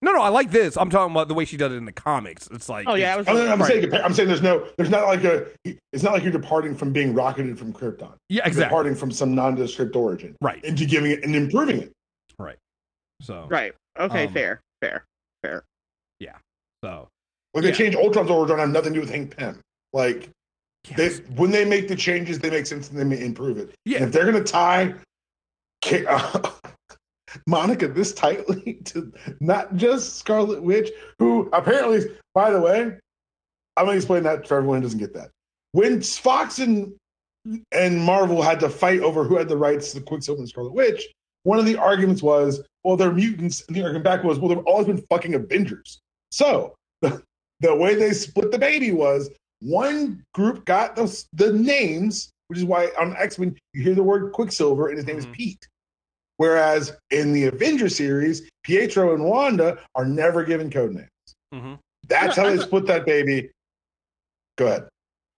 No, 0.01 0.13
no, 0.13 0.21
I 0.23 0.29
like 0.29 0.53
this. 0.53 0.77
I'm 0.77 0.91
talking 0.91 1.13
about 1.13 1.27
the 1.27 1.35
way 1.35 1.45
she 1.45 1.57
does 1.57 1.73
it 1.73 1.77
in 1.77 1.85
the 1.85 1.93
comics. 1.93 2.47
It's 2.53 2.69
like 2.69 2.87
Oh 2.89 2.95
yeah, 2.95 3.15
I 3.15 3.17
was, 3.17 3.27
I'm, 3.29 3.37
I'm 3.37 3.61
Right. 3.61 3.69
saying 3.69 3.93
I'm 3.95 4.15
saying 4.15 4.29
there's 4.29 4.43
no 4.43 4.67
there's 4.77 4.91
not 4.91 5.07
like 5.09 5.25
a 5.25 5.47
it's 5.93 6.03
not 6.05 6.13
like 6.13 6.23
you're 6.23 6.31
departing 6.33 6.77
from 6.77 6.93
being 6.93 7.15
rocketed 7.15 7.59
from 7.59 7.73
Krypton. 7.73 8.13
yeah, 8.29 8.43
You're 8.43 8.47
exactly. 8.47 8.65
Departing 8.65 8.95
from 8.95 9.11
some 9.11 9.35
nondescript 9.35 9.97
origin 9.97 10.37
Right. 10.41 10.63
into 10.65 10.85
giving 10.87 11.11
it 11.11 11.25
and 11.25 11.35
improving 11.35 11.83
it. 11.83 11.93
Right? 12.39 12.57
So 13.23 13.47
right. 13.51 13.73
Okay. 13.99 14.27
Um, 14.27 14.33
fair. 14.33 14.61
Fair. 14.81 15.05
Fair. 15.43 15.65
Yeah. 16.21 16.37
So 16.85 17.09
Like 17.55 17.63
they 17.65 17.71
Yeah. 17.71 17.75
change 17.75 17.97
Ultron's 17.97 18.31
origin 18.31 18.59
have 18.59 18.71
nothing 18.71 18.93
to 18.93 18.99
do 18.99 19.01
with 19.01 19.11
Hank 19.11 19.37
Pym. 19.37 19.59
Like 19.93 20.29
they, 20.97 21.09
when 21.35 21.51
they 21.51 21.65
make 21.65 21.89
the 21.89 21.97
changes, 21.97 22.39
they 22.39 22.51
make 22.51 22.67
sense 22.67 22.89
and 22.91 23.11
they 23.13 23.25
improve 23.25 23.59
it. 23.59 23.75
Yeah. 23.85 23.97
And 23.99 24.07
if 24.07 24.13
they're 24.13 24.25
gonna 24.31 24.45
tie 24.45 24.95
Ka- 25.85 26.05
uh, 26.09 26.71
Monica 27.47 27.88
this 27.88 28.12
tightly 28.12 28.75
to 28.85 29.12
not 29.41 29.77
just 29.77 30.17
Scarlet 30.17 30.62
Witch, 30.62 30.91
who 31.19 31.49
apparently, 31.53 32.07
by 32.35 32.51
the 32.51 32.61
way, 32.61 32.97
I'm 33.77 33.85
gonna 33.87 33.97
explain 33.97 34.23
that 34.25 34.47
for 34.47 34.57
everyone 34.57 34.79
who 34.79 34.83
doesn't 34.83 34.99
get 34.99 35.14
that. 35.14 35.31
When 35.73 36.01
Fox 36.03 36.59
and 36.59 36.95
and 37.73 38.01
Marvel 38.01 38.43
had 38.43 38.61
to 38.61 38.69
fight 38.69 39.01
over 39.01 39.25
who 39.25 39.37
had 39.37 39.49
the 39.49 39.57
rights 39.57 39.93
to 39.93 40.01
Quicksilver 40.01 40.41
and 40.41 40.49
Scarlet 40.49 40.73
Witch, 40.73 41.07
one 41.45 41.59
of 41.59 41.64
the 41.64 41.77
arguments 41.77 42.23
was, 42.23 42.62
well, 42.85 42.97
they're 42.97 43.12
mutants, 43.12 43.64
and 43.69 43.77
the 43.77 43.83
argument 43.83 44.05
back 44.05 44.23
was, 44.25 44.38
well, 44.38 44.49
they've 44.49 44.67
always 44.67 44.87
been 44.87 45.03
fucking 45.09 45.35
Avengers. 45.35 46.01
So 46.31 46.75
the, 47.01 47.23
the 47.61 47.75
way 47.75 47.95
they 47.95 48.12
split 48.12 48.51
the 48.51 48.59
baby 48.59 48.93
was 48.93 49.31
one 49.61 50.23
group 50.35 50.64
got 50.67 50.95
the, 50.95 51.25
the 51.33 51.53
names, 51.53 52.31
which 52.49 52.59
is 52.59 52.64
why 52.64 52.91
on 53.01 53.17
X 53.17 53.38
Men 53.38 53.57
you 53.73 53.83
hear 53.83 53.95
the 53.95 54.03
word 54.03 54.33
Quicksilver 54.33 54.88
and 54.88 54.97
his 54.99 55.07
name 55.07 55.17
Mhm. 55.17 55.21
is 55.21 55.27
Pete. 55.33 55.69
Whereas 56.38 56.96
in 57.11 57.33
the 57.33 57.46
Avenger 57.46 57.88
series, 57.88 58.48
Pietro 58.62 59.12
and 59.14 59.24
Wanda 59.24 59.79
are 59.94 60.05
never 60.07 60.44
given 60.44 60.70
code 60.70 60.94
names. 60.94 61.09
Mhm. 61.55 61.79
That's 62.09 62.37
how 62.37 62.48
they 62.48 62.59
split 62.59 62.87
that 62.87 63.05
baby. 63.05 63.51
Go 64.57 64.66
ahead. 64.66 64.88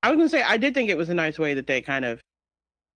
I 0.02 0.10
was 0.10 0.16
going 0.16 0.28
to 0.28 0.30
say 0.30 0.42
I 0.42 0.56
did 0.56 0.74
think 0.74 0.88
it 0.88 0.96
was 0.96 1.08
a 1.08 1.14
nice 1.14 1.38
way 1.38 1.54
that 1.54 1.66
they 1.66 1.80
kind 1.80 2.04
of 2.04 2.20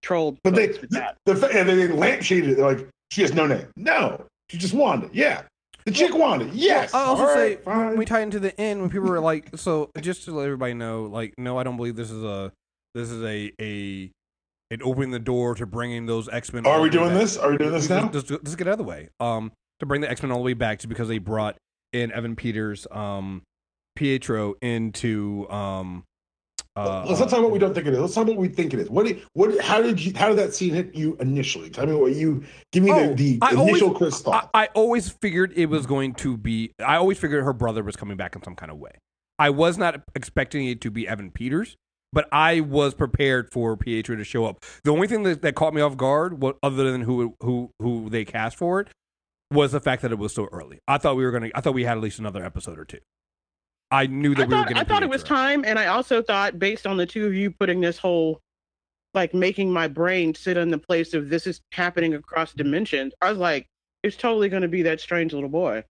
trolled. 0.03 0.39
But 0.45 0.55
they, 0.55 0.69
folks 0.69 0.81
with 0.83 0.91
that. 0.91 1.17
the, 1.27 1.35
the, 1.35 1.49
and 1.49 1.69
they 1.69 1.89
lampshaded 1.89 2.51
it. 2.51 2.55
They're 2.57 2.67
like, 2.75 2.89
she 3.11 3.23
has 3.23 3.35
no 3.35 3.47
name. 3.47 3.67
No, 3.77 4.25
she 4.49 4.59
just 4.59 4.75
Wanda. 4.75 5.09
Yeah. 5.13 5.43
The 5.85 5.93
chick 5.93 6.15
Wanda. 6.15 6.49
Yes. 6.53 6.95
I 6.95 7.01
also 7.05 7.25
All 7.25 7.35
say 7.35 7.59
right, 7.67 7.97
we 7.97 8.05
tie 8.07 8.21
into 8.21 8.41
the 8.41 8.59
end 8.59 8.81
when 8.81 8.91
people 8.91 9.09
were 9.09 9.21
like, 9.21 9.51
so 9.57 9.91
just 10.01 10.25
to 10.25 10.33
let 10.33 10.45
everybody 10.45 10.75
know, 10.75 11.05
like, 11.05 11.35
no, 11.37 11.59
I 11.59 11.63
don't 11.63 11.77
believe 11.77 11.97
this 11.97 12.11
is 12.11 12.23
a 12.23 12.53
this 12.95 13.11
is 13.11 13.23
a 13.23 13.53
a 13.61 14.11
it 14.71 14.83
opening 14.83 15.11
the 15.11 15.19
door 15.19 15.55
to 15.55 15.67
bringing 15.67 16.07
those 16.07 16.29
X 16.29 16.53
Men. 16.53 16.67
Are 16.67 16.81
we 16.81 16.91
doing 16.91 17.15
this? 17.15 17.37
Are 17.37 17.51
we 17.51 17.59
doing 17.59 17.73
this 17.73 17.89
now? 17.89 18.11
Let's, 18.13 18.31
let's 18.31 18.55
get 18.57 18.67
out 18.67 18.73
of 18.73 18.79
the 18.79 18.85
way. 18.85 19.09
Um, 19.21 19.53
to 19.81 19.87
bring 19.87 20.01
the 20.01 20.11
X 20.11 20.23
Men 20.23 20.31
all 20.33 20.39
the 20.39 20.45
way 20.45 20.55
back 20.55 20.79
to 20.81 20.89
because 20.89 21.09
they 21.09 21.19
brought 21.19 21.57
in 21.93 22.11
Evan 22.13 22.37
Peters, 22.37 22.87
um, 22.91 23.43
Pietro 23.97 24.55
into 24.63 25.49
um. 25.51 26.05
Uh, 26.77 27.05
Let's 27.07 27.21
not 27.21 27.29
talk 27.29 27.39
about 27.39 27.43
what 27.45 27.53
we 27.53 27.61
don't 27.61 27.73
think 27.73 27.87
it 27.87 27.93
is. 27.93 28.01
Let's 28.01 28.15
talk 28.15 28.23
about 28.25 28.35
what 28.35 28.41
we 28.41 28.49
think 28.49 28.75
it 28.75 28.81
is. 28.81 28.91
What? 28.91 29.07
What? 29.35 29.61
How 29.61 29.81
did 29.81 30.01
you? 30.01 30.13
How 30.17 30.29
did 30.29 30.39
that 30.39 30.55
scene 30.55 30.75
hit 30.75 30.93
you 30.93 31.17
initially? 31.21 31.71
Tell 31.71 31.87
me 31.87 31.95
what 31.95 32.17
you. 32.17 32.43
Give 32.73 32.83
me 32.83 32.91
Oh, 32.91 33.15
the, 33.15 33.39
the 33.39 33.49
initial 33.53 33.89
always- 33.91 33.97
Chris 33.99 34.21
I, 34.23 34.25
thought. 34.25 34.51
I 34.55 34.67
always 34.75 35.09
figured 35.09 35.53
it 35.55 35.67
was 35.67 35.87
going 35.87 36.15
to 36.15 36.37
be. 36.37 36.73
I 36.85 36.97
always 36.97 37.17
figured 37.19 37.45
her 37.45 37.53
brother 37.53 37.85
was 37.85 37.95
coming 37.95 38.17
back 38.17 38.35
in 38.35 38.43
some 38.43 38.57
kind 38.57 38.73
of 38.73 38.79
way. 38.79 38.91
I 39.39 39.51
was 39.51 39.79
not 39.79 40.01
expecting 40.17 40.67
it 40.67 40.81
to 40.81 40.91
be 40.91 41.07
Evan 41.07 41.31
Peters, 41.31 41.77
but 42.15 42.29
I 42.33 42.61
was 42.61 42.95
prepared 42.95 43.53
for 43.53 43.77
Pietro 43.77 44.17
to 44.17 44.25
show 44.25 44.47
up. 44.47 44.65
The 44.85 44.93
only 44.93 45.09
thing 45.09 45.25
that, 45.25 45.43
that 45.43 45.55
caught 45.55 45.75
me 45.75 45.83
off 45.83 45.97
guard, 45.97 46.41
what, 46.41 46.57
other 46.63 46.91
than 46.91 47.03
who 47.03 47.35
who 47.41 47.71
who 47.81 48.09
they 48.09 48.25
cast 48.25 48.57
for 48.57 48.81
it, 48.81 48.89
was 49.51 49.73
the 49.73 49.81
fact 49.81 50.03
that 50.03 50.13
it 50.13 50.19
was 50.19 50.33
so 50.33 50.47
early. 50.47 50.79
I 50.89 50.99
thought 50.99 51.17
we 51.17 51.25
were 51.25 51.33
gonna. 51.33 51.51
I 51.55 51.61
thought 51.61 51.75
we 51.75 51.85
had 51.85 51.99
at 51.99 52.03
least 52.03 52.19
another 52.19 52.43
episode 52.45 52.79
or 52.79 52.85
two. 52.85 53.01
I 53.91 54.07
knew 54.07 54.35
that 54.35 54.43
I 54.43 54.47
we 54.47 54.55
were 54.55 54.57
thought, 54.57 54.69
getting. 54.69 54.81
I 54.81 54.85
thought 54.85 55.03
it 55.03 55.11
was 55.11 55.23
time, 55.23 55.65
and 55.65 55.79
I 55.79 55.87
also 55.87 56.23
thought, 56.23 56.59
based 56.59 56.87
on 56.87 56.97
the 56.97 57.07
two 57.07 57.27
of 57.27 57.35
you 57.35 57.51
putting 57.51 57.81
this 57.81 57.99
whole, 57.99 58.41
like, 59.13 59.35
making 59.35 59.73
my 59.73 59.89
brain 59.89 60.35
sit 60.35 60.57
in 60.57 60.71
the 60.71 60.79
place 60.79 61.15
of 61.15 61.29
this 61.29 61.47
is 61.47 61.61
happening 61.73 62.15
across 62.15 62.53
dimensions, 62.55 63.13
I 63.21 63.29
was 63.31 63.39
like, 63.39 63.67
it's 64.03 64.17
totally 64.17 64.49
going 64.49 64.63
to 64.63 64.69
be 64.69 64.83
that 64.83 65.01
strange 65.01 65.33
little 65.33 65.49
boy. 65.49 65.85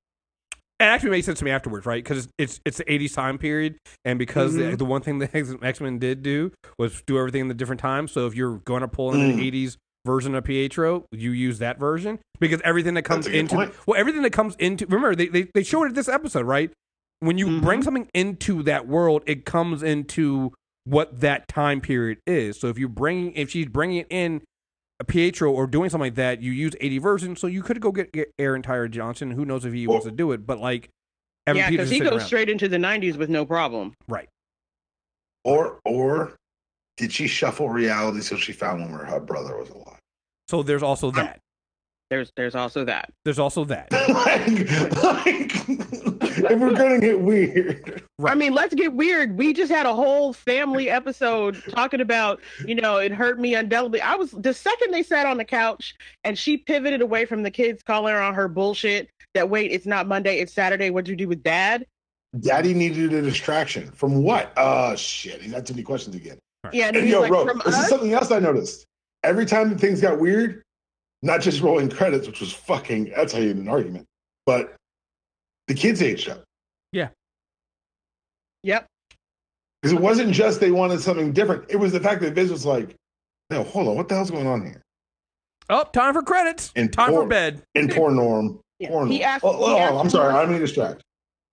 It 0.80 0.84
actually 0.84 1.10
made 1.10 1.24
sense 1.24 1.38
to 1.38 1.44
me 1.44 1.50
afterwards, 1.52 1.86
right? 1.86 2.02
Because 2.02 2.28
it's 2.36 2.60
it's 2.64 2.78
the 2.78 2.84
'80s 2.84 3.14
time 3.14 3.38
period, 3.38 3.76
and 4.04 4.18
because 4.18 4.56
the, 4.56 4.62
Mhm. 4.64 4.78
the 4.78 4.84
one 4.84 5.02
thing 5.02 5.18
the 5.20 5.30
X 5.62 5.80
Men 5.80 5.98
did 5.98 6.22
do 6.22 6.50
was 6.78 7.02
do 7.06 7.16
everything 7.18 7.42
in 7.42 7.48
the 7.48 7.54
different 7.54 7.80
times. 7.80 8.10
So 8.12 8.26
if 8.26 8.34
you're 8.34 8.58
going 8.58 8.80
to 8.82 8.88
pull 8.88 9.14
in 9.14 9.20
an 9.22 9.36
Mm. 9.36 9.40
'80s 9.40 9.76
version 10.06 10.34
of 10.34 10.44
Pietro, 10.44 11.06
you 11.12 11.30
use 11.30 11.58
that 11.60 11.78
version 11.78 12.18
because 12.40 12.60
everything 12.62 12.94
that 12.94 13.02
comes 13.02 13.24
That's 13.24 13.28
a 13.28 13.30
good 13.32 13.38
into 13.40 13.56
point. 13.56 13.74
well, 13.86 13.98
everything 13.98 14.22
that 14.22 14.32
comes 14.32 14.56
into 14.56 14.84
remember 14.86 15.14
they 15.14 15.28
they, 15.28 15.46
they 15.54 15.62
showed 15.62 15.84
it 15.84 15.94
this 15.94 16.08
episode, 16.08 16.44
right? 16.44 16.72
When 17.20 17.38
you 17.38 17.60
bring 17.60 17.80
Mhm. 17.80 17.84
something 17.84 18.08
into 18.12 18.62
that 18.64 18.86
world, 18.88 19.22
it 19.26 19.44
comes 19.46 19.82
into 19.82 20.52
what 20.84 21.20
that 21.20 21.48
time 21.48 21.80
period 21.80 22.18
is. 22.26 22.58
So 22.60 22.66
if 22.68 22.78
you 22.78 22.88
bring 22.88 23.32
if 23.34 23.50
she's 23.50 23.66
bringing 23.66 23.98
it 23.98 24.06
in 24.10 24.42
Pietro 25.02 25.50
or 25.50 25.66
doing 25.66 25.90
something 25.90 26.06
like 26.06 26.14
that, 26.14 26.40
you 26.40 26.52
use 26.52 26.74
80 26.80 26.98
version. 26.98 27.36
So 27.36 27.46
you 27.48 27.62
could 27.62 27.80
go 27.80 27.90
get, 27.90 28.12
get 28.12 28.32
Aaron 28.38 28.62
Taylor-Johnson. 28.62 29.32
Who 29.32 29.44
knows 29.44 29.64
if 29.64 29.72
he 29.72 29.86
wants 29.86 30.04
to 30.06 30.12
do 30.12 30.30
it? 30.32 30.46
But 30.46 30.58
like, 30.60 30.90
Evan 31.46 31.60
yeah, 31.60 31.70
because 31.70 31.90
he 31.90 32.00
goes 32.00 32.12
around. 32.12 32.20
straight 32.20 32.48
into 32.48 32.68
the 32.68 32.76
90s 32.76 33.16
with 33.16 33.28
no 33.28 33.44
problem. 33.44 33.94
right. 34.08 34.28
or 35.42 35.80
or 35.84 36.36
did 36.96 37.12
she 37.12 37.26
shuffle 37.26 37.68
reality 37.68 38.20
so 38.20 38.36
she 38.36 38.52
found 38.52 38.80
one 38.80 38.92
where 38.92 39.04
her 39.04 39.20
brother 39.20 39.56
was 39.56 39.68
alive? 39.70 39.98
So 40.48 40.62
there's 40.62 40.82
also 40.82 41.10
that. 41.12 41.40
There's 42.10 42.32
there's 42.36 42.54
also 42.54 42.84
that. 42.84 43.10
There's 43.24 43.38
also 43.38 43.64
that. 43.64 43.90
like, 44.08 45.02
like, 45.02 46.13
if 46.50 46.58
we're 46.58 46.74
gonna 46.74 47.00
get 47.00 47.20
weird, 47.20 48.02
Right. 48.18 48.32
I 48.32 48.34
mean, 48.34 48.52
let's 48.54 48.74
get 48.74 48.92
weird. 48.92 49.36
We 49.36 49.52
just 49.52 49.70
had 49.72 49.86
a 49.86 49.94
whole 49.94 50.32
family 50.32 50.88
episode 50.88 51.60
talking 51.70 52.00
about, 52.00 52.40
you 52.66 52.74
know, 52.76 52.98
it 52.98 53.12
hurt 53.12 53.40
me 53.40 53.54
indelibly. 53.56 54.00
I 54.00 54.14
was 54.14 54.30
the 54.30 54.54
second 54.54 54.92
they 54.92 55.02
sat 55.02 55.26
on 55.26 55.36
the 55.36 55.44
couch 55.44 55.94
and 56.22 56.38
she 56.38 56.56
pivoted 56.56 57.00
away 57.02 57.24
from 57.24 57.42
the 57.42 57.50
kids 57.50 57.82
calling 57.82 58.14
her 58.14 58.20
on 58.22 58.34
her 58.34 58.46
bullshit 58.48 59.10
that 59.34 59.50
wait, 59.50 59.72
it's 59.72 59.86
not 59.86 60.06
Monday, 60.06 60.38
it's 60.38 60.52
Saturday. 60.52 60.90
What'd 60.90 61.08
you 61.08 61.16
do 61.16 61.26
with 61.28 61.42
dad? 61.42 61.86
Daddy 62.40 62.72
needed 62.74 63.12
a 63.12 63.22
distraction 63.22 63.90
from 63.92 64.22
what? 64.22 64.52
Oh 64.56 64.94
shit. 64.96 65.40
He's 65.42 65.52
got 65.52 65.66
too 65.66 65.74
many 65.74 65.82
questions 65.84 66.14
again. 66.16 66.38
Yeah, 66.72 66.86
and 66.88 66.96
And 66.96 67.04
he's 67.04 67.12
yo, 67.12 67.20
like, 67.22 67.30
bro, 67.30 67.46
from 67.46 67.62
this 67.64 67.74
us? 67.74 67.82
is 67.84 67.88
something 67.88 68.12
else 68.12 68.30
I 68.30 68.38
noticed. 68.38 68.84
Every 69.22 69.46
time 69.46 69.70
that 69.70 69.80
things 69.80 70.00
got 70.00 70.18
weird, 70.20 70.62
not 71.22 71.40
just 71.40 71.60
rolling 71.62 71.88
credits, 71.90 72.26
which 72.26 72.40
was 72.40 72.52
fucking, 72.52 73.12
that's 73.16 73.32
how 73.32 73.38
you 73.40 73.50
end 73.50 73.58
an 73.58 73.68
argument, 73.68 74.06
but 74.46 74.74
the 75.68 75.74
kids 75.74 76.02
aged 76.02 76.28
up. 76.28 76.44
Yeah. 76.92 77.08
Yep. 78.62 78.86
Because 79.82 79.92
it 79.96 80.00
wasn't 80.00 80.32
just 80.32 80.60
they 80.60 80.70
wanted 80.70 81.00
something 81.00 81.32
different. 81.32 81.64
It 81.68 81.76
was 81.76 81.92
the 81.92 82.00
fact 82.00 82.20
that 82.22 82.34
Viz 82.34 82.50
was 82.50 82.64
like, 82.64 82.94
no, 83.50 83.62
hold 83.64 83.88
on, 83.88 83.96
what 83.96 84.08
the 84.08 84.14
hell's 84.14 84.30
going 84.30 84.46
on 84.46 84.64
here? 84.64 84.80
Oh, 85.70 85.84
time 85.92 86.14
for 86.14 86.22
credits. 86.22 86.72
And 86.76 86.92
time 86.92 87.10
for 87.12 87.26
bed. 87.26 87.62
And 87.74 87.90
poor 87.90 88.10
Norm. 88.10 88.60
Yeah. 88.78 88.88
Poor 88.88 89.06
He 89.06 89.22
asked- 89.22 89.44
oh, 89.44 89.52
he 89.52 89.72
oh, 89.74 89.78
asked 89.78 89.94
I'm 89.94 90.10
sorry, 90.10 90.32
for- 90.32 90.38
I'm 90.38 90.48
being 90.48 90.60
distracted. 90.60 91.02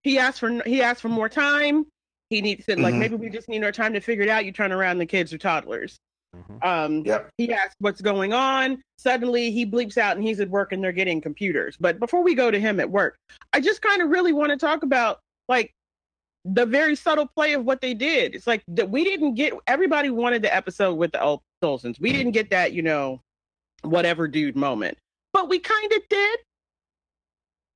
he 0.03 0.17
asked 0.17 0.39
for 0.39 0.61
he 0.65 0.81
asked 0.81 1.01
for 1.01 1.09
more 1.09 1.29
time. 1.29 1.85
He 2.29 2.41
needs 2.41 2.65
to 2.65 2.79
like 2.79 2.93
Mhm. 2.93 2.99
maybe 2.99 3.15
we 3.15 3.29
just 3.29 3.49
need 3.49 3.59
more 3.61 3.71
time 3.73 3.93
to 3.93 3.99
figure 3.99 4.23
it 4.23 4.29
out. 4.29 4.45
You 4.45 4.51
turn 4.53 4.71
around, 4.71 4.97
the 4.97 5.05
kids 5.05 5.33
are 5.33 5.37
toddlers. 5.37 5.97
Mhm. 6.35 6.65
Um, 6.65 7.03
Yep. 7.05 7.29
he 7.37 7.51
asks 7.53 7.75
what's 7.79 8.01
going 8.01 8.33
on. 8.33 8.81
Suddenly 8.97 9.51
he 9.51 9.65
bleeps 9.65 9.97
out 9.97 10.15
and 10.15 10.25
he's 10.25 10.39
at 10.39 10.49
work 10.49 10.71
and 10.71 10.83
they're 10.83 10.91
getting 10.91 11.19
computers. 11.21 11.75
But 11.79 11.99
before 11.99 12.23
we 12.23 12.35
go 12.35 12.49
to 12.51 12.59
him 12.59 12.79
at 12.79 12.89
work, 12.89 13.17
I 13.53 13.59
just 13.59 13.81
kind 13.81 14.01
of 14.01 14.09
really 14.09 14.31
want 14.33 14.51
to 14.51 14.57
talk 14.57 14.83
about 14.83 15.19
like 15.49 15.73
the 16.45 16.65
very 16.65 16.95
subtle 16.95 17.27
play 17.27 17.53
of 17.53 17.65
what 17.65 17.81
they 17.81 17.93
did. 17.93 18.33
It's 18.33 18.47
like 18.47 18.63
that 18.69 18.89
we 18.89 19.03
didn't 19.03 19.35
get 19.35 19.53
everybody 19.67 20.09
wanted 20.09 20.41
the 20.41 20.53
episode 20.55 20.95
with 20.95 21.11
the 21.11 21.21
old 21.21 21.41
Olsens. 21.63 21.99
We 21.99 22.11
didn't 22.11 22.31
get 22.31 22.49
that, 22.49 22.73
you 22.73 22.81
know, 22.81 23.21
whatever 23.83 24.27
dude 24.27 24.55
moment. 24.55 24.97
But 25.33 25.49
we 25.49 25.59
kind 25.59 25.91
of 25.91 26.01
did 26.09 26.39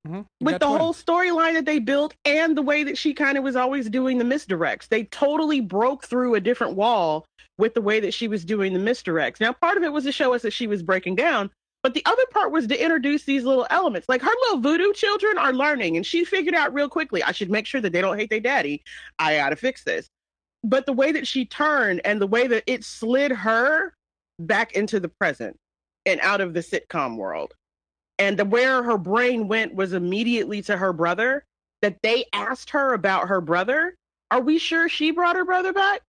Mhm. 0.06 0.26
With 0.40 0.58
the 0.60 0.66
twins. 0.66 0.80
whole 0.80 0.94
storyline 0.94 1.54
that 1.54 1.64
they 1.64 1.78
built 1.78 2.14
and 2.24 2.56
the 2.56 2.62
way 2.62 2.84
that 2.84 2.96
she 2.96 3.14
kind 3.14 3.36
of 3.36 3.44
was 3.44 3.56
always 3.56 3.88
doing 3.90 4.18
the 4.18 4.24
misdirects. 4.24 4.88
They 4.88 5.04
totally 5.04 5.60
broke 5.60 6.06
through 6.06 6.34
a 6.34 6.40
different 6.40 6.74
wall 6.74 7.26
with 7.58 7.74
the 7.74 7.80
way 7.80 8.00
that 8.00 8.14
she 8.14 8.28
was 8.28 8.44
doing 8.44 8.72
the 8.72 8.78
misdirects. 8.78 9.40
Now, 9.40 9.52
part 9.52 9.76
of 9.76 9.82
it 9.82 9.92
was 9.92 10.04
to 10.04 10.12
show 10.12 10.34
us 10.34 10.42
that 10.42 10.52
she 10.52 10.66
was 10.66 10.82
breaking 10.82 11.16
down, 11.16 11.50
but 11.82 11.94
the 11.94 12.04
other 12.06 12.24
part 12.30 12.52
was 12.52 12.66
to 12.66 12.82
introduce 12.82 13.24
these 13.24 13.44
little 13.44 13.66
elements. 13.70 14.08
Like 14.08 14.22
her 14.22 14.34
little 14.42 14.60
voodoo 14.60 14.92
children 14.92 15.38
are 15.38 15.52
learning, 15.52 15.96
and 15.96 16.06
she 16.06 16.24
figured 16.24 16.54
out 16.54 16.74
real 16.74 16.88
quickly 16.88 17.22
I 17.22 17.32
should 17.32 17.50
make 17.50 17.66
sure 17.66 17.80
that 17.80 17.92
they 17.92 18.00
don't 18.00 18.18
hate 18.18 18.30
their 18.30 18.40
daddy. 18.40 18.82
I 19.18 19.36
got 19.36 19.50
to 19.50 19.56
fix 19.56 19.84
this. 19.84 20.08
But 20.62 20.86
the 20.86 20.92
way 20.92 21.12
that 21.12 21.26
she 21.26 21.44
turned 21.44 22.00
and 22.04 22.20
the 22.20 22.26
way 22.26 22.46
that 22.46 22.64
it 22.66 22.84
slid 22.84 23.30
her 23.30 23.94
back 24.38 24.72
into 24.72 25.00
the 25.00 25.08
present 25.08 25.56
and 26.04 26.20
out 26.20 26.40
of 26.40 26.54
the 26.54 26.60
sitcom 26.60 27.16
world 27.16 27.54
and 28.18 28.38
the, 28.38 28.44
where 28.44 28.82
her 28.82 28.98
brain 28.98 29.48
went 29.48 29.74
was 29.74 29.92
immediately 29.92 30.62
to 30.62 30.76
her 30.76 30.92
brother 30.92 31.44
that 31.82 31.96
they 32.02 32.24
asked 32.32 32.70
her 32.70 32.94
about 32.94 33.28
her 33.28 33.40
brother 33.40 33.96
are 34.30 34.40
we 34.40 34.58
sure 34.58 34.88
she 34.88 35.10
brought 35.10 35.36
her 35.36 35.44
brother 35.44 35.72
back 35.72 36.00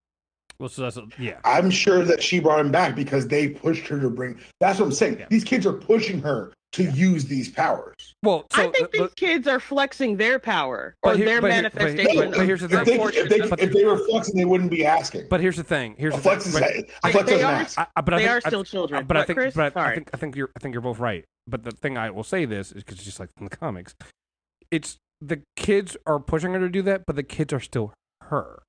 Well, 0.59 0.69
so 0.69 0.81
that's 0.83 0.97
yeah. 1.19 1.39
I'm 1.45 1.69
sure 1.69 2.03
that 2.03 2.23
she 2.23 2.39
brought 2.39 2.59
him 2.59 2.71
back 2.71 2.95
because 2.95 3.27
they 3.27 3.49
pushed 3.49 3.87
her 3.87 3.99
to 3.99 4.09
bring. 4.09 4.39
That's 4.59 4.79
what 4.79 4.85
I'm 4.87 4.91
saying. 4.91 5.19
Yeah. 5.19 5.27
These 5.29 5.43
kids 5.43 5.65
are 5.67 5.73
pushing 5.73 6.19
her 6.21 6.51
to 6.73 6.83
use 6.83 7.25
these 7.25 7.49
powers. 7.49 7.95
Well, 8.23 8.45
so 8.53 8.61
i 8.61 8.71
think 8.71 8.91
but- 8.91 8.91
these 8.91 9.13
kids 9.15 9.47
are 9.47 9.59
flexing 9.59 10.17
their 10.17 10.37
power 10.37 10.95
or 11.01 11.15
here- 11.15 11.25
their 11.25 11.41
but 11.41 11.51
here- 11.53 11.63
but 11.73 11.81
here- 11.81 11.93
manifestation 11.93 12.31
but 12.31 12.45
here's 12.45 12.61
the 12.61 12.67
thing. 12.67 12.79
If 12.79 12.85
their 12.85 12.97
they, 13.29 13.35
if, 13.45 13.49
they, 13.49 13.63
if 13.63 13.71
they 13.73 13.85
were 13.85 13.97
flexing, 14.05 14.35
they 14.35 14.45
wouldn't 14.45 14.69
be 14.69 14.85
asking. 14.85 15.27
but 15.29 15.39
here's 15.39 15.55
the 15.55 15.63
thing. 15.63 15.95
Here's 15.97 16.13
a 16.13 16.17
the 16.17 16.23
flex 16.23 16.43
thing. 16.45 16.53
is 16.55 16.59
right? 16.61 16.89
a 17.03 17.11
flex 17.11 17.29
They 17.29 17.37
doesn't 17.39 17.77
are- 17.79 17.83
I, 17.83 17.87
I- 17.95 18.01
but 18.01 18.13
I 18.13 18.17
they 18.17 18.23
think, 18.25 18.31
are 18.33 18.41
I- 18.45 18.49
still 18.49 18.63
children 18.63 19.05
But 19.05 19.17
I 19.17 19.23
think, 19.23 19.37
Chris? 19.39 19.55
but 19.55 19.75
I, 19.77 19.91
I 19.91 19.95
think, 19.95 20.09
I 20.13 20.17
think 20.17 20.35
you're, 20.35 20.49
I 20.55 20.59
think 20.59 20.73
you're 20.73 20.81
both 20.81 20.99
right. 20.99 21.23
But 21.47 21.63
the 21.63 21.71
thing 21.71 21.97
I 21.97 22.09
will 22.09 22.23
say 22.25 22.43
this 22.45 22.71
is 22.73 22.83
because 22.83 22.95
it's 22.97 23.05
just 23.05 23.19
like 23.19 23.29
in 23.39 23.45
the 23.45 23.55
comics, 23.55 23.95
it's 24.69 24.97
the 25.21 25.41
kids 25.55 25.95
are 26.05 26.19
pushing 26.19 26.53
her 26.53 26.59
to 26.59 26.69
do 26.69 26.81
that, 26.83 27.03
but 27.07 27.15
the 27.15 27.23
kids 27.23 27.53
are 27.53 27.59
still 27.61 27.93
her. 28.23 28.61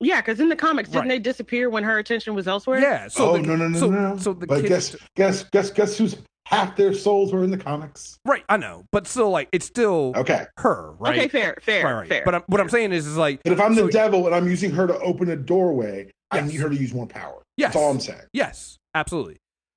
yeah 0.00 0.20
because 0.20 0.38
in 0.40 0.48
the 0.50 0.56
comics 0.56 0.90
didn't 0.90 1.02
Right. 1.02 1.08
they 1.08 1.18
disappear 1.18 1.70
when 1.70 1.84
her 1.84 1.98
attention 1.98 2.34
was 2.34 2.46
elsewhere 2.46 2.80
Yeah. 2.80 3.08
So 3.08 3.30
oh 3.30 3.36
the, 3.38 3.42
no 3.46 3.56
no 3.56 3.68
no 3.68 3.78
so, 3.78 3.90
no! 3.90 4.16
So 4.18 4.32
the 4.34 4.46
but 4.46 4.60
kids, 4.66 4.68
guess 4.68 4.96
guess 5.16 5.44
guess 5.50 5.70
guess 5.70 5.96
who's 5.98 6.16
half 6.50 6.76
their 6.76 6.92
souls 6.92 7.32
were 7.32 7.44
in 7.44 7.50
the 7.50 7.56
comics? 7.58 8.18
right? 8.26 8.44
I 8.48 8.56
know, 8.56 8.84
but 8.92 9.06
still, 9.06 9.30
like 9.30 9.48
it's 9.52 9.66
still 9.66 10.12
Okay, 10.16 10.44
her, 10.58 10.92
right? 10.98 11.18
okay 11.18 11.28
fair 11.28 11.56
fair 11.62 11.84
right, 11.84 11.92
right. 11.94 12.08
fair 12.08 12.22
But 12.24 12.34
I'm, 12.34 12.42
what 12.48 12.60
I'm 12.60 12.68
saying 12.68 12.92
is, 12.92 13.06
is 13.06 13.16
like 13.16 13.40
but 13.44 13.52
if 13.52 13.60
I'm 13.60 13.74
the 13.74 13.88
devil 13.88 14.26
and 14.26 14.34
I'm 14.34 14.46
using 14.48 14.70
her 14.72 14.86
to 14.86 14.98
open 15.00 15.30
a 15.30 15.36
doorway, 15.36 16.10
I 16.30 16.40
need 16.42 16.56
her 16.60 16.68
to 16.68 16.76
use 16.76 16.92
more 16.94 17.06
power. 17.06 17.42
yes, 17.56 17.72
That's 17.72 17.76
all 17.82 17.90
I'm 17.90 18.00
saying. 18.00 18.20
Yes, 18.32 18.76
absolutely. 18.94 19.36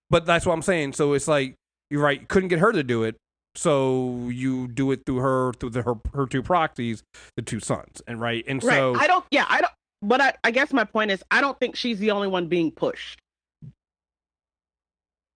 But 0.09 0.25
that's 0.25 0.45
what 0.45 0.53
I'm 0.53 0.61
saying. 0.61 0.93
So 0.93 1.13
it's 1.13 1.27
like 1.27 1.55
you're 1.89 2.01
right. 2.01 2.21
You 2.21 2.27
couldn't 2.27 2.49
get 2.49 2.59
her 2.59 2.71
to 2.71 2.83
do 2.83 3.03
it, 3.03 3.15
so 3.55 4.27
you 4.31 4.67
do 4.67 4.91
it 4.91 5.01
through 5.05 5.17
her, 5.17 5.53
through 5.53 5.71
the, 5.71 5.81
her 5.83 5.95
her 6.13 6.25
two 6.27 6.43
proxies, 6.43 7.03
the 7.35 7.41
two 7.41 7.59
sons, 7.59 8.01
and 8.07 8.19
right. 8.21 8.43
And 8.47 8.63
right 8.63 8.75
so 8.77 8.95
i 8.95 9.07
don't 9.07 9.25
yeah 9.31 9.45
i 9.49 9.61
don't 9.61 9.71
but 10.01 10.19
I, 10.21 10.33
I 10.43 10.51
guess 10.51 10.73
my 10.73 10.83
point 10.83 11.11
is 11.11 11.23
i 11.31 11.39
don't 11.41 11.57
think 11.59 11.75
she's 11.77 11.97
the 11.99 12.11
only 12.11 12.27
one 12.27 12.47
being 12.47 12.71
pushed 12.71 13.19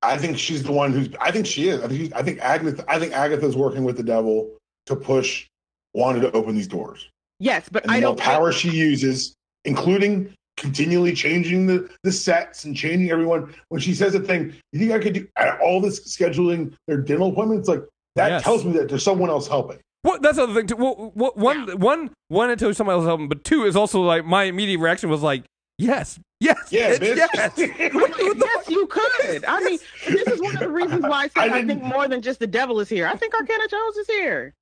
I 0.07 0.17
think 0.17 0.37
she's 0.37 0.63
the 0.63 0.71
one 0.71 0.91
who's. 0.93 1.09
I 1.19 1.31
think 1.31 1.45
she 1.45 1.69
is. 1.69 1.81
I 1.83 1.87
think. 1.87 1.99
She's, 1.99 2.13
I 2.13 2.21
think 2.23 2.39
Agatha. 2.39 2.83
I 2.87 2.99
think 2.99 3.13
Agatha's 3.13 3.55
working 3.55 3.83
with 3.83 3.97
the 3.97 4.03
devil 4.03 4.49
to 4.87 4.95
push 4.95 5.47
Wanda 5.93 6.21
to 6.21 6.31
open 6.31 6.55
these 6.55 6.67
doors. 6.67 7.09
yes 7.39 7.67
but 7.71 7.83
And 7.83 7.91
the 7.91 7.95
i 7.95 7.99
more 7.99 8.09
don't 8.09 8.19
power 8.19 8.51
she 8.51 8.69
uses, 8.69 9.33
including 9.65 10.33
continually 10.55 11.13
changing 11.13 11.67
the, 11.67 11.87
the 12.03 12.11
sets 12.11 12.65
and 12.65 12.75
changing 12.75 13.11
everyone. 13.11 13.53
When 13.69 13.79
she 13.81 13.93
says 13.93 14.15
a 14.15 14.19
thing, 14.19 14.55
you 14.71 14.79
think 14.79 14.91
I 14.91 14.99
could 14.99 15.13
do 15.13 15.27
uh, 15.39 15.57
all 15.63 15.79
this 15.81 15.99
scheduling 16.17 16.73
their 16.87 16.97
dental 16.97 17.29
appointments? 17.31 17.67
Like 17.67 17.83
that 18.15 18.29
Yes. 18.29 18.43
tells 18.43 18.65
me 18.65 18.71
that 18.73 18.89
there's 18.89 19.03
someone 19.03 19.29
else 19.29 19.47
helping. 19.47 19.79
What 20.03 20.21
that's 20.21 20.37
the 20.37 20.43
other 20.43 20.53
thing 20.53 20.67
too. 20.67 20.77
Well, 20.77 21.11
what, 21.15 21.37
one, 21.37 21.67
one, 21.79 22.11
one, 22.29 22.49
it 22.49 22.57
tells 22.59 22.69
you 22.71 22.73
somebody 22.75 22.95
else 22.97 23.05
helping, 23.05 23.27
but 23.27 23.43
two 23.43 23.65
is 23.65 23.75
also 23.75 24.01
like 24.01 24.25
my 24.25 24.43
immediate 24.45 24.79
reaction 24.79 25.09
was 25.09 25.21
like, 25.21 25.43
yes, 25.77 26.19
yes, 26.39 26.57
Yeah, 26.71 26.95
bitch, 26.95 27.15
bitch. 27.15 27.15
yes. 27.57 27.93
What 27.93 28.17
the- 28.17 28.23
what 28.25 28.39
the 28.39 28.45
yes, 28.55 28.69
you 28.69 28.87
could. 28.87 29.45
I 29.45 29.59
mean, 29.63 29.79
this 30.07 30.27
is 30.27 30.41
one 30.41 30.53
of 30.55 30.59
the 30.59 30.69
reasons 30.69 31.01
why 31.03 31.23
I, 31.23 31.27
say 31.27 31.41
I 31.41 31.57
I, 31.59 31.65
think 31.65 31.81
more 31.83 32.07
than 32.07 32.21
just 32.21 32.39
the 32.39 32.47
devil 32.47 32.79
is 32.79 32.89
here. 32.89 33.07
I 33.07 33.15
think 33.15 33.33
Arcana 33.33 33.67
Jones 33.67 33.97
is 33.97 34.07
here. 34.07 34.53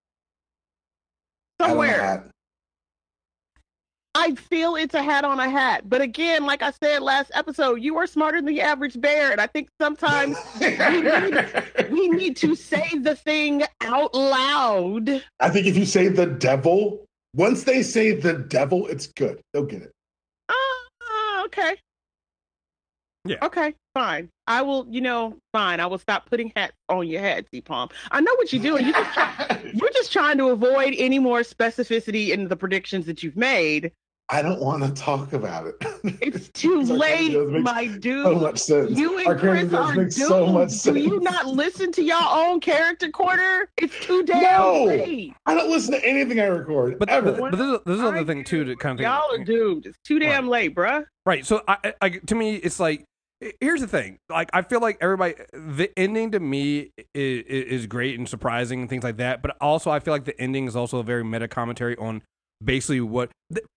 I 1.59 1.67
don't 1.67 1.77
know 1.77 1.83
Somewhere. 1.83 1.97
that. 1.97 2.27
I 4.17 4.33
feel 4.35 4.77
it's 4.77 4.93
a 4.93 5.03
hat 5.03 5.25
on 5.25 5.41
a 5.41 5.49
hat. 5.49 5.89
But 5.89 5.99
again, 6.01 6.45
like 6.45 6.61
I 6.61 6.71
said 6.71 7.01
last 7.01 7.31
episode, 7.33 7.81
you 7.81 7.97
are 7.97 8.07
smarter 8.07 8.37
than 8.37 8.45
the 8.45 8.61
average 8.61 8.99
bear. 9.01 9.33
And 9.33 9.41
I 9.41 9.47
think 9.47 9.67
sometimes 9.81 10.37
we 11.91 12.07
need 12.09 12.37
to 12.37 12.55
say 12.55 12.89
the 12.97 13.15
thing 13.15 13.63
out 13.81 14.13
loud. 14.15 15.21
I 15.41 15.49
think 15.49 15.67
if 15.67 15.75
you 15.75 15.85
say 15.85 16.07
the 16.07 16.27
devil, 16.27 17.05
once 17.33 17.63
they 17.65 17.83
say 17.83 18.13
the 18.13 18.33
devil, 18.33 18.87
it's 18.87 19.07
good. 19.07 19.41
They'll 19.53 19.63
get 19.65 19.81
it. 19.81 19.91
Okay. 21.45 21.75
Yeah. 23.25 23.37
Okay, 23.41 23.73
fine. 23.95 24.29
I 24.45 24.61
will, 24.61 24.85
you 24.87 25.01
know, 25.01 25.37
fine. 25.51 25.79
I 25.79 25.87
will 25.87 25.97
stop 25.97 26.29
putting 26.29 26.51
hats 26.55 26.73
on 26.89 27.07
your 27.07 27.21
head, 27.21 27.47
T 27.51 27.59
Palm. 27.59 27.89
I 28.11 28.21
know 28.21 28.33
what 28.35 28.53
you're 28.53 28.61
doing. 28.61 28.85
You 28.85 28.93
just 28.93 29.17
You're 29.73 29.89
just 29.93 30.13
trying 30.13 30.37
to 30.37 30.49
avoid 30.49 30.93
any 30.97 31.17
more 31.17 31.39
specificity 31.41 32.29
in 32.29 32.47
the 32.47 32.55
predictions 32.55 33.07
that 33.07 33.23
you've 33.23 33.35
made. 33.35 33.91
I 34.29 34.41
don't 34.41 34.59
want 34.59 34.83
to 34.83 34.89
talk 34.91 35.33
about 35.33 35.67
it. 35.67 35.75
It's 36.21 36.49
too 36.49 36.81
Because 36.81 36.89
late, 36.91 37.35
my 37.61 37.87
dude. 37.87 38.23
so 38.25 38.35
much 38.35 38.57
sense. 38.59 38.91
You 38.97 39.17
and 39.19 39.27
Arcana 39.27 39.59
Chris 39.61 39.73
are 39.73 39.93
makes 39.95 40.15
doomed. 40.15 40.27
so 40.29 40.45
much 40.47 40.81
Do 40.83 40.95
you 40.99 41.19
not 41.19 41.47
listen 41.47 41.91
to 41.93 42.03
your 42.03 42.21
own 42.21 42.59
character 42.59 43.09
corner? 43.09 43.69
It's 43.77 43.93
too 44.01 44.23
damn 44.23 44.41
No. 44.61 44.83
late. 44.85 45.33
I 45.45 45.53
don't 45.55 45.69
listen 45.69 45.93
to 45.93 46.03
anything 46.05 46.39
I 46.39 46.45
record 46.45 46.97
But, 46.99 47.09
ever. 47.09 47.33
but, 47.33 47.51
but 47.51 47.57
this 47.57 47.61
is, 47.67 47.79
this 47.85 47.97
is 47.97 48.03
I 48.03 48.07
another 48.09 48.25
thing 48.25 48.43
too 48.43 48.63
to 48.65 48.75
kind 48.75 48.99
of 48.99 49.03
think. 49.03 49.07
Y'all 49.13 49.31
are 49.39 49.43
doomed. 49.43 49.85
It's 49.85 49.97
too 50.03 50.17
damn 50.19 50.47
late, 50.47 50.73
bruh. 50.75 51.05
Right. 51.25 51.45
So 51.45 51.61
I, 51.67 51.77
I, 51.83 51.93
I- 52.01 52.09
to 52.09 52.35
me, 52.35 52.55
it's 52.55 52.79
like 52.79 53.03
here's 53.59 53.81
the 53.81 53.87
thing. 53.87 54.17
Like 54.29 54.49
I 54.53 54.61
feel 54.63 54.79
like 54.79 54.97
everybody, 55.01 55.35
the 55.53 55.91
ending 55.97 56.31
to 56.31 56.39
me 56.39 56.91
is, 57.13 57.43
is 57.45 57.87
great 57.87 58.17
and 58.17 58.27
surprising 58.27 58.81
and 58.81 58.89
things 58.89 59.03
like 59.03 59.17
that. 59.17 59.41
But 59.41 59.55
also, 59.61 59.91
I 59.91 59.99
feel 59.99 60.13
like 60.13 60.25
the 60.25 60.39
ending 60.41 60.67
is 60.67 60.75
also 60.75 60.99
a 60.99 61.03
very 61.03 61.23
meta 61.23 61.47
commentary 61.47 61.95
on 61.97 62.21
basically 62.63 63.01
what 63.01 63.31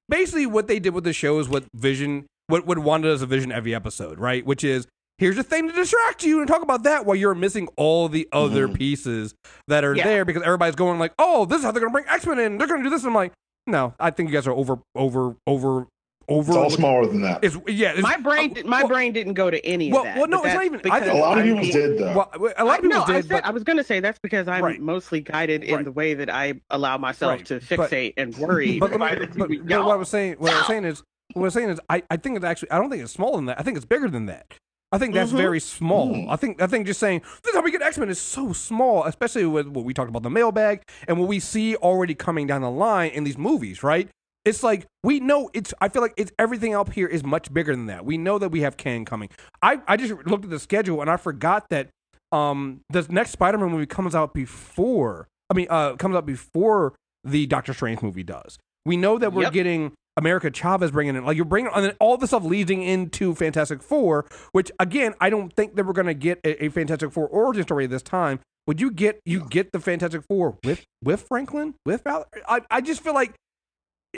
basically 0.09 0.47
what 0.47 0.67
they 0.69 0.79
did 0.79 0.95
with 0.95 1.05
the 1.05 1.13
show 1.13 1.39
is 1.39 1.49
what 1.49 1.65
Vision, 1.75 2.27
what 2.47 2.67
what 2.67 2.79
Wanda 2.79 3.09
does 3.09 3.23
a 3.23 3.27
Vision 3.27 3.53
every 3.53 3.75
episode, 3.75 4.19
right? 4.19 4.45
Which 4.45 4.65
is 4.65 4.87
here's 5.19 5.37
a 5.37 5.43
thing 5.43 5.67
to 5.69 5.75
distract 5.75 6.23
you 6.23 6.39
and 6.39 6.47
talk 6.49 6.63
about 6.63 6.85
that 6.85 7.05
while 7.05 7.17
you're 7.17 7.35
missing 7.35 7.69
all 7.77 8.09
the 8.09 8.29
other 8.33 8.69
Mhm. 8.69 8.75
pieces 8.75 9.35
that 9.67 9.85
are 9.85 9.95
Yeah. 9.97 10.05
there 10.05 10.25
because 10.25 10.43
everybody's 10.43 10.77
going 10.77 10.99
like, 10.99 11.13
oh, 11.19 11.45
this 11.45 11.59
is 11.59 11.65
how 11.65 11.73
they're 11.73 11.81
gonna 11.81 11.93
bring 11.93 12.07
X 12.09 12.25
Men 12.27 12.39
in. 12.39 12.57
They're 12.59 12.69
gonna 12.69 12.85
do 12.85 12.91
this. 12.91 13.03
And 13.03 13.09
I'm 13.11 13.15
like, 13.15 13.33
no, 13.67 13.95
I 13.99 14.11
think 14.11 14.29
you 14.29 14.33
guys 14.35 14.47
are 14.47 14.53
over, 14.53 14.79
over, 14.95 15.35
over, 15.47 15.87
over. 16.29 16.51
It's 16.53 16.57
all 16.57 16.71
smaller 16.71 17.07
than 17.07 17.23
that. 17.23 17.43
It's 17.43 17.57
yeah. 17.67 17.93
It's, 17.93 18.03
My 18.03 18.17
brain, 18.19 18.57
uh, 18.59 18.67
my 18.69 18.81
well, 18.81 18.89
brain 18.89 19.13
didn't 19.13 19.35
go 19.35 19.51
to 19.51 19.65
any 19.67 19.91
well, 19.91 20.01
of 20.01 20.05
that. 20.07 20.19
well, 20.19 20.27
no, 20.29 20.43
it's 20.45 20.55
not 20.55 20.65
even- 20.65 20.81
I 20.91 21.01
think- 21.01 21.13
a 21.13 21.17
lot 21.17 21.39
of 21.39 21.45
people 21.45 21.63
did 21.65 21.99
though. 21.99 22.15
Well, 22.39 22.53
a 22.57 22.65
lot 22.65 22.79
of 22.79 22.83
people 22.83 22.99
no, 22.99 23.05
I 23.05 23.07
did, 23.13 23.25
said 23.25 23.29
but 23.29 23.45
I 23.45 23.51
was 23.51 23.65
going 23.65 23.77
to 23.79 23.85
say 23.85 24.01
that's 24.01 24.19
because 24.19 24.49
I'm 24.49 24.63
Right. 24.63 24.81
mostly 24.81 25.21
guided 25.21 25.65
in 25.65 25.75
Right. 25.77 25.85
the 25.85 25.93
way 25.93 26.15
that 26.15 26.31
I 26.31 26.55
allow 26.71 26.99
myself 26.99 27.33
Right. 27.33 27.47
to 27.47 27.61
But- 27.77 27.91
fixate 27.91 28.15
and 28.17 28.37
worry. 28.37 28.79
but, 28.79 28.91
by 28.99 29.15
but, 29.15 29.19
the 29.21 29.27
but, 29.27 29.39
but 29.39 29.49
what 29.51 29.73
I 29.73 29.75
Y'all- 29.75 29.99
was 29.99 30.09
saying, 30.09 30.37
what 30.39 30.53
I 30.53 30.59
was 30.59 30.67
saying 30.67 30.85
is, 30.85 31.03
what 31.35 31.43
I 31.43 31.45
was 31.45 31.55
saying 31.55 31.69
is, 31.71 31.81
I, 31.89 32.03
I 32.11 32.17
think 32.17 32.37
it's 32.37 32.45
actually, 32.45 32.71
I 32.71 32.79
don't 32.79 32.91
think 32.91 33.03
it's 33.03 33.13
smaller 33.13 33.37
than 33.37 33.47
that. 33.47 33.59
I 33.59 33.63
think 33.63 33.77
it's 33.77 33.87
bigger 33.87 34.09
than 34.09 34.27
that. 34.27 34.47
I 34.91 34.97
think 34.97 35.13
that's 35.13 35.33
Mhm. 35.33 35.37
very 35.37 35.61
small. 35.61 36.15
Mm. 36.15 36.31
I 36.31 36.37
think 36.37 36.63
I 36.63 36.67
think 36.67 36.87
just 36.87 36.99
saying 36.99 37.21
this 37.43 37.51
is 37.51 37.55
how 37.55 37.61
we 37.63 37.71
get 37.71 37.83
X 37.83 37.99
Men 37.99 38.09
is 38.09 38.19
so 38.19 38.55
small, 38.55 39.05
especially 39.05 39.45
with 39.45 39.67
what 39.67 39.85
we 39.85 39.93
talked 39.93 40.09
about 40.09 40.23
the 40.23 40.31
mailbag 40.31 40.81
and 41.07 41.19
what 41.19 41.29
we 41.29 41.41
see 41.41 41.77
already 41.77 42.15
coming 42.15 42.47
down 42.47 42.63
the 42.63 42.71
line 42.71 43.11
in 43.11 43.25
these 43.25 43.37
movies, 43.37 43.83
right? 43.83 44.09
It's 44.49 44.63
like 44.63 44.87
we 45.05 45.21
know 45.21 45.51
it's. 45.53 45.75
I 45.81 45.89
feel 45.89 46.01
like 46.03 46.15
it's 46.17 46.33
everything 46.39 46.75
up 46.75 46.93
here 46.93 47.07
is 47.07 47.23
much 47.23 47.53
bigger 47.53 47.75
than 47.77 47.87
that. 47.87 48.05
We 48.05 48.17
know 48.17 48.39
that 48.39 48.49
we 48.51 48.63
have 48.63 48.77
Kang 48.77 49.05
coming. 49.05 49.29
I 49.63 49.81
I 49.87 49.97
just 49.97 50.15
looked 50.27 50.45
at 50.45 50.51
the 50.51 50.59
schedule 50.59 51.01
and 51.03 51.11
I 51.11 51.17
forgot 51.19 51.67
that 51.71 51.89
um 52.33 52.81
the 52.91 53.07
next 53.11 53.31
Spider 53.33 53.59
Man 53.59 53.71
movie 53.71 53.87
comes 53.87 54.15
out 54.15 54.33
before. 54.35 55.29
I 55.51 55.55
mean, 55.55 55.67
uh, 55.71 55.97
comes 55.97 56.15
out 56.17 56.27
before 56.27 56.95
the 57.25 57.47
Doctor 57.47 57.73
Strange 57.75 58.03
movie 58.03 58.23
does. 58.23 58.59
We 58.85 58.97
know 58.97 59.19
that 59.19 59.33
we're 59.33 59.43
Yep. 59.45 59.53
getting 59.53 59.93
America 60.17 60.51
Chavez 60.51 60.91
bringing 60.91 61.15
in, 61.17 61.25
like 61.25 61.37
you're 61.37 61.45
bringing, 61.45 61.71
and 61.75 61.85
then 61.85 61.95
all 62.01 62.17
the 62.17 62.27
stuff 62.27 62.43
leading 62.45 62.83
into 62.83 63.35
Fantastic 63.35 63.83
Four, 63.83 64.27
which 64.53 64.71
again, 64.81 65.15
I 65.21 65.31
don't 65.31 65.53
think 65.55 65.77
that 65.77 65.87
we're 65.87 65.93
going 65.93 66.07
to 66.07 66.15
get 66.15 66.41
a, 66.45 66.65
a 66.65 66.69
Fantastic 66.71 67.13
Four 67.13 67.29
origin 67.29 67.63
story 67.65 67.87
this 67.87 68.03
time. 68.03 68.41
Would 68.67 68.81
you 68.81 68.91
get 68.91 69.21
you 69.25 69.45
get 69.49 69.73
the 69.73 69.81
Fantastic 69.81 70.23
Four 70.29 70.59
with 70.65 70.85
with 71.03 71.23
Franklin 71.23 71.75
with 71.87 72.03
Val? 72.05 72.27
I 72.49 72.61
I 72.71 72.81
just 72.81 73.03
feel 73.03 73.15
like 73.15 73.35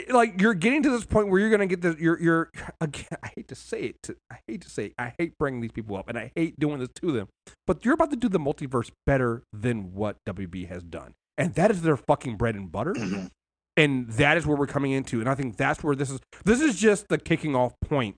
like 0.09 0.39
you're 0.41 0.53
getting 0.53 0.83
to 0.83 0.89
this 0.89 1.05
point 1.05 1.27
where 1.29 1.39
you're 1.39 1.49
gonna 1.49 1.67
get 1.67 1.81
the 1.81 1.95
you're 1.99 2.21
you're 2.21 2.51
again. 2.81 3.05
I 3.23 3.31
hate 3.35 3.47
to 3.49 3.55
say 3.55 3.81
it. 3.81 3.95
To, 4.03 4.15
I 4.31 4.37
hate 4.47 4.61
to 4.61 4.69
say 4.69 4.85
it, 4.87 4.93
I 4.97 5.13
hate 5.17 5.37
bringing 5.37 5.61
these 5.61 5.71
people 5.71 5.95
up, 5.97 6.07
and 6.07 6.17
I 6.17 6.31
hate 6.35 6.59
doing 6.59 6.79
this 6.79 6.89
to 7.01 7.11
them. 7.11 7.27
But 7.67 7.83
you're 7.83 7.93
about 7.93 8.09
to 8.11 8.15
do 8.15 8.29
the 8.29 8.39
multiverse 8.39 8.91
better 9.05 9.43
than 9.51 9.93
what 9.93 10.17
WB 10.27 10.67
has 10.69 10.83
done, 10.83 11.13
and 11.37 11.55
that 11.55 11.71
is 11.71 11.81
their 11.81 11.97
fucking 11.97 12.37
bread 12.37 12.55
and 12.55 12.71
butter. 12.71 12.93
Mhm. 12.93 13.29
And 13.77 14.09
that 14.11 14.37
is 14.37 14.45
where 14.45 14.57
we're 14.57 14.67
coming 14.67 14.91
into, 14.91 15.19
and 15.21 15.29
I 15.29 15.35
think 15.35 15.57
that's 15.57 15.83
where 15.83 15.95
this 15.95 16.09
is. 16.09 16.19
This 16.43 16.61
is 16.61 16.77
just 16.77 17.07
the 17.09 17.17
kicking 17.17 17.55
off 17.55 17.73
point 17.81 18.15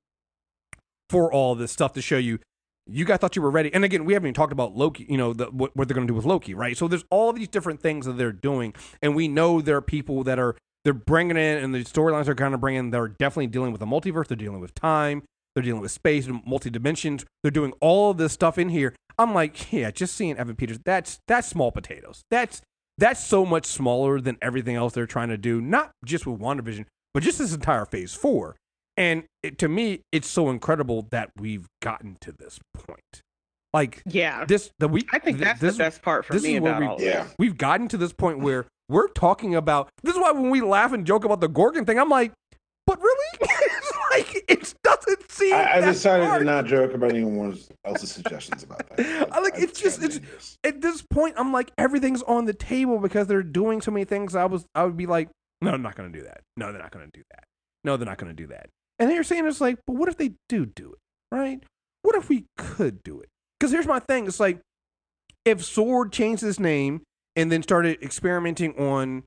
for 1.09 1.32
all 1.32 1.55
this 1.55 1.71
stuff 1.71 1.93
to 1.93 2.01
show 2.01 2.17
you. 2.17 2.39
You 2.86 3.05
guys 3.05 3.19
thought 3.19 3.36
you 3.36 3.41
were 3.41 3.51
ready, 3.51 3.74
and 3.74 3.86
again, 3.86 4.03
we 4.03 4.13
haven't 4.13 4.28
even 4.28 4.34
talked 4.34 4.51
about 4.51 4.76
Loki. 4.76 5.05
You 5.07 5.17
know 5.17 5.32
the, 5.34 5.45
what, 5.45 5.76
what 5.76 5.88
they're 5.88 5.95
going 5.95 6.07
to 6.07 6.11
do 6.11 6.15
with 6.15 6.26
Loki, 6.26 6.53
right? 6.53 6.76
So 6.76 6.88
there's 6.88 7.05
all 7.09 7.32
these 7.32 7.47
different 7.47 7.82
things 7.82 8.05
that 8.05 8.17
they're 8.17 8.32
doing, 8.34 8.74
and 9.01 9.15
we 9.15 9.28
know 9.28 9.61
there 9.61 9.78
are 9.78 9.82
people 9.82 10.24
that 10.26 10.38
are 10.38 10.55
they're 10.84 10.93
bringing 10.93 11.38
in, 11.38 11.57
and 11.63 11.73
the 11.73 11.84
storylines 11.84 12.27
are 12.27 12.36
kind 12.36 12.53
of 12.53 12.59
bringing. 12.61 12.91
They're 12.91 13.07
definitely 13.07 13.47
dealing 13.47 13.71
with 13.71 13.79
the 13.79 13.86
multiverse. 13.88 14.27
They're 14.27 14.38
dealing 14.38 14.59
with 14.61 14.73
time. 14.75 15.23
They're 15.55 15.63
dealing 15.63 15.81
with 15.81 15.91
space, 15.91 16.25
and 16.27 16.41
multi 16.45 16.69
dimensions. 16.69 17.25
They're 17.43 17.51
doing 17.51 17.73
all 17.79 18.11
of 18.11 18.17
this 18.17 18.34
stuff 18.34 18.57
in 18.57 18.69
here. 18.69 18.93
I'm 19.19 19.34
like, 19.34 19.71
yeah, 19.71 19.91
just 19.91 20.15
seeing 20.15 20.38
Evan 20.38 20.55
Peters. 20.55 20.79
That's 20.84 21.19
that's 21.27 21.47
small 21.47 21.71
potatoes. 21.71 22.23
That's 22.31 22.61
that's 22.97 23.23
so 23.23 23.45
much 23.45 23.65
smaller 23.65 24.19
than 24.19 24.38
everything 24.41 24.75
else 24.75 24.93
they're 24.93 25.05
trying 25.05 25.29
to 25.29 25.38
do. 25.38 25.61
Not 25.61 25.91
just 26.05 26.25
with 26.27 26.39
WandaVision, 26.39 26.86
but 27.13 27.23
just 27.23 27.38
this 27.38 27.53
entire 27.53 27.86
Phase 27.86 28.13
Four. 28.13 28.55
And 28.97 29.23
it, 29.41 29.57
to 29.59 29.67
me, 29.67 30.01
it's 30.11 30.27
so 30.27 30.49
incredible 30.49 31.07
that 31.11 31.31
we've 31.39 31.65
gotten 31.81 32.17
to 32.21 32.31
this 32.31 32.59
point. 32.73 33.21
Like 33.73 34.03
Yeah. 34.05 34.45
this, 34.45 34.69
the 34.77 34.88
we. 34.88 35.01
I 35.11 35.17
think 35.19 35.39
that's 35.39 35.59
this, 35.59 35.73
the 35.75 35.84
best 35.84 36.01
part 36.03 36.25
for 36.25 36.34
this 36.34 36.43
me 36.43 36.55
is 36.55 36.61
where 36.61 36.71
about 36.73 36.81
we- 36.81 36.88
all 36.88 36.95
of 36.97 37.01
Yeah. 37.01 37.27
we've 37.39 37.57
gotten 37.57 37.88
to 37.89 37.97
this 37.97 38.13
point 38.13 38.39
where 38.39 38.65
we're 38.93 39.09
talking 39.09 39.55
about 39.55 39.89
this 40.03 40.15
is 40.15 40.21
why 40.21 40.31
when 40.31 40.49
we 40.49 40.61
laugh 40.61 40.93
and 40.93 41.05
joke 41.05 41.25
about 41.25 41.41
the 41.41 41.47
Gorgon 41.49 41.85
thing, 41.85 41.99
I'm 41.99 42.09
like, 42.09 42.31
but 42.85 42.99
really? 43.01 43.39
it's 43.41 43.91
like 44.11 44.43
it 44.47 44.73
doesn't 44.83 45.31
seem. 45.31 45.53
I, 45.53 45.77
I 45.77 45.81
decided 45.81 46.25
hard. 46.27 46.39
to 46.39 46.45
not 46.45 46.65
joke 46.65 46.93
about 46.93 47.11
anyone 47.11 47.57
else's 47.85 48.11
suggestions 48.11 48.63
about 48.63 48.87
that. 48.95 49.29
I 49.33 49.39
like- 49.39 49.53
it's 49.57 49.79
just- 49.79 49.99
it's- 50.03 50.19
dangerous. 50.19 50.57
At 50.63 50.81
this 50.81 51.01
point, 51.01 51.35
I'm 51.37 51.51
like, 51.51 51.71
everything's 51.77 52.21
on 52.23 52.45
the 52.45 52.53
table 52.53 52.99
because 52.99 53.27
they're 53.27 53.43
doing 53.43 53.81
so 53.81 53.91
many 53.91 54.05
things. 54.05 54.35
I 54.35 54.45
was, 54.45 54.65
I 54.75 54.83
would 54.83 54.97
be 54.97 55.05
like, 55.05 55.29
no, 55.61 55.71
I'm 55.71 55.81
not 55.81 55.95
going 55.95 56.11
to 56.11 56.17
do 56.19 56.25
that. 56.25 56.41
No, 56.57 56.71
they're 56.71 56.81
not 56.81 56.91
going 56.91 57.05
to 57.09 57.17
do 57.17 57.23
that. 57.31 57.45
No, 57.85 57.97
they're 57.97 58.05
not 58.07 58.17
going 58.17 58.35
to 58.35 58.35
do 58.35 58.47
that. 58.47 58.69
And 58.99 59.07
then 59.09 59.15
you're 59.15 59.23
saying 59.23 59.45
it's 59.47 59.61
like, 59.61 59.77
but 59.87 59.95
what 59.95 60.09
if 60.09 60.17
they 60.17 60.33
do 60.49 60.65
do 60.65 60.93
it? 60.93 61.35
Right? 61.35 61.63
What 62.01 62.15
if 62.15 62.27
we 62.29 62.45
could 62.57 63.01
do 63.03 63.21
it? 63.21 63.29
Because 63.59 63.71
here's 63.71 63.87
my 63.87 63.99
thing. 63.99 64.27
It's 64.27 64.39
like, 64.39 64.59
if 65.45 65.63
Sword 65.63 66.11
changed 66.11 66.41
his 66.41 66.59
name 66.59 67.01
and 67.36 67.51
then 67.51 67.63
started 67.63 68.01
experimenting 68.01 68.77
on 68.79 69.23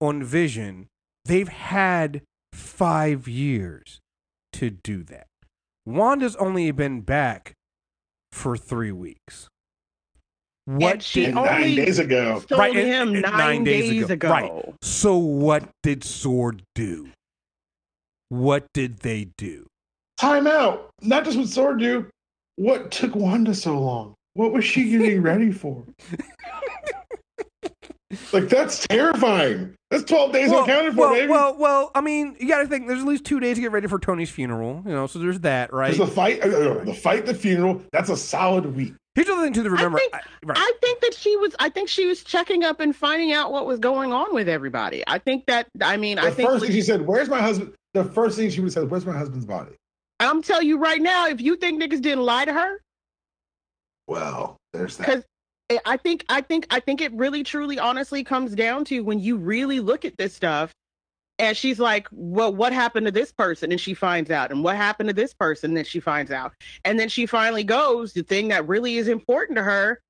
on 0.00 0.22
Vision, 0.22 0.88
they've 1.24 1.48
had 1.48 2.22
five 2.52 3.28
years 3.28 4.00
to 4.52 4.70
do 4.70 5.02
that. 5.04 5.26
Wanda's 5.86 6.36
only 6.36 6.70
been 6.72 7.00
back 7.02 7.54
for 8.32 8.56
three 8.56 8.92
weeks. 8.92 9.48
What 10.64 10.92
And 10.94 11.02
she 11.02 11.20
did 11.26 11.36
And 11.36 11.44
nine 11.44 11.74
days 11.74 11.98
ago, 11.98 12.40
told 12.46 12.58
Right, 12.58 12.76
and- 12.76 12.86
him 12.86 13.08
and 13.14 13.22
nine, 13.22 13.32
nine 13.38 13.64
days 13.64 13.90
days, 13.90 14.02
ago. 14.10 14.12
ago. 14.12 14.30
Right. 14.30 14.74
so? 14.82 15.16
What 15.18 15.68
did 15.82 16.04
Sword 16.04 16.62
do? 16.74 17.08
What 18.28 18.66
did 18.72 18.98
they 18.98 19.28
do? 19.36 19.66
time 20.18 20.46
out. 20.46 20.90
Not 21.00 21.24
just 21.24 21.36
what 21.36 21.48
Sword 21.48 21.80
do. 21.80 22.06
What 22.56 22.92
took 22.92 23.16
Wanda 23.16 23.54
so 23.54 23.76
long? 23.80 24.14
What 24.34 24.52
was 24.52 24.64
she 24.64 24.88
getting 24.90 25.20
ready 25.30 25.50
for? 25.50 25.84
like 28.32 28.48
that's 28.48 28.86
terrifying. 28.88 29.74
That's 29.90 30.04
twelve 30.04 30.32
days 30.32 30.50
well, 30.50 30.60
uncounted 30.60 30.94
for, 30.94 31.00
well, 31.00 31.12
baby. 31.14 31.28
well, 31.28 31.56
well, 31.58 31.90
I 31.94 32.00
mean, 32.00 32.36
you 32.40 32.48
got 32.48 32.62
to 32.62 32.66
think. 32.68 32.86
There's 32.88 33.00
at 33.00 33.06
least 33.06 33.24
two 33.24 33.40
days 33.40 33.56
to 33.56 33.60
get 33.60 33.72
ready 33.72 33.86
for 33.88 33.98
Tony's 33.98 34.30
funeral. 34.30 34.82
You 34.86 34.92
know, 34.92 35.06
so 35.06 35.18
there's 35.18 35.40
that, 35.40 35.72
right? 35.72 35.94
There's 35.94 36.08
the 36.08 36.14
fight, 36.14 36.42
uh, 36.42 36.84
the 36.84 36.94
fight, 36.94 37.26
the 37.26 37.34
funeral. 37.34 37.82
That's 37.92 38.08
a 38.08 38.16
solid 38.16 38.74
week. 38.76 38.94
Here's 39.14 39.26
the 39.26 39.34
other 39.34 39.42
thing 39.42 39.52
to 39.52 39.62
remember. 39.68 39.98
think- 39.98 40.14
I- 40.14 40.20
right. 40.44 40.56
I 40.58 40.72
think 40.80 41.00
that 41.00 41.12
she 41.14 41.36
was. 41.36 41.54
I 41.60 41.68
think 41.68 41.88
she 41.90 42.06
was 42.06 42.24
checking 42.24 42.64
up 42.64 42.80
and 42.80 42.96
finding 42.96 43.32
out 43.32 43.52
what 43.52 43.66
was 43.66 43.78
going 43.78 44.12
on 44.12 44.32
with 44.34 44.48
everybody. 44.48 45.04
I 45.06 45.18
think 45.18 45.44
that. 45.46 45.68
I 45.82 45.96
mean, 45.98 46.16
The 46.16 46.22
I 46.22 46.30
think. 46.30 46.48
first 46.48 46.64
thing 46.64 46.72
she 46.72 46.80
said, 46.82 47.06
"Where's 47.06 47.28
my 47.28 47.40
husband?" 47.42 47.74
The 47.94 48.04
first 48.04 48.38
thing 48.38 48.48
she 48.48 48.60
would 48.60 48.68
have 48.68 48.72
said, 48.72 48.90
"Where's 48.90 49.04
my 49.04 49.16
husband's 49.16 49.44
body?" 49.44 49.72
I'm 50.20 50.40
telling 50.40 50.66
you 50.68 50.78
right 50.78 51.02
now, 51.02 51.26
if 51.28 51.40
you 51.40 51.56
think 51.56 51.82
niggas 51.82 52.00
didn't 52.00 52.24
lie 52.24 52.44
to 52.46 52.52
her, 52.52 52.78
Well, 54.06 54.56
there's 54.72 54.96
that. 54.98 55.24
I 55.84 55.96
think, 55.96 56.24
I 56.28 56.40
think, 56.40 56.66
I 56.70 56.80
think 56.80 57.00
it 57.00 57.12
really, 57.12 57.42
truly, 57.42 57.78
honestly 57.78 58.24
comes 58.24 58.54
down 58.54 58.84
to 58.86 59.00
when 59.00 59.18
you 59.20 59.36
really 59.36 59.80
look 59.80 60.04
at 60.04 60.16
this 60.16 60.34
stuff. 60.34 60.72
And 61.38 61.56
she's 61.56 61.80
like, 61.80 62.06
"Well, 62.12 62.54
what 62.54 62.72
happened 62.72 63.06
to 63.06 63.12
this 63.12 63.32
person?" 63.32 63.72
And 63.72 63.80
she 63.80 63.94
finds 63.94 64.30
out. 64.30 64.50
And 64.52 64.62
what 64.62 64.76
happened 64.76 65.08
to 65.08 65.14
this 65.14 65.34
person? 65.34 65.70
And 65.70 65.76
then 65.76 65.84
she 65.84 65.98
finds 65.98 66.30
out. 66.30 66.52
And 66.84 67.00
then 67.00 67.08
she 67.08 67.26
finally 67.26 67.64
goes. 67.64 68.12
The 68.12 68.22
thing 68.22 68.48
that 68.48 68.68
really 68.68 68.96
is 68.96 69.08
important 69.08 69.56
to 69.56 69.62
her. 69.62 70.00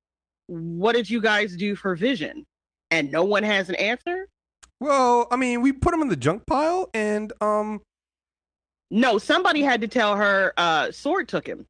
What 0.47 0.93
did 0.93 1.09
you 1.09 1.21
guys 1.21 1.55
do 1.55 1.75
for 1.75 1.95
Vision? 1.95 2.45
And 2.91 3.11
no 3.11 3.23
one 3.23 3.43
has 3.43 3.69
an 3.69 3.75
answer. 3.75 4.27
well, 4.79 5.27
I 5.31 5.37
mean, 5.37 5.61
we 5.61 5.71
put 5.71 5.93
him 5.93 6.01
in 6.01 6.09
the 6.09 6.15
junk 6.17 6.45
pile, 6.45 6.89
and 6.93 7.31
um, 7.41 7.81
No, 8.91 9.17
somebody 9.17 9.61
had 9.63 9.81
to 9.81 9.87
tell 9.87 10.15
her. 10.15 10.53
Uh, 10.57 10.91
Sword 10.91 11.27
took 11.29 11.47
him. 11.47 11.65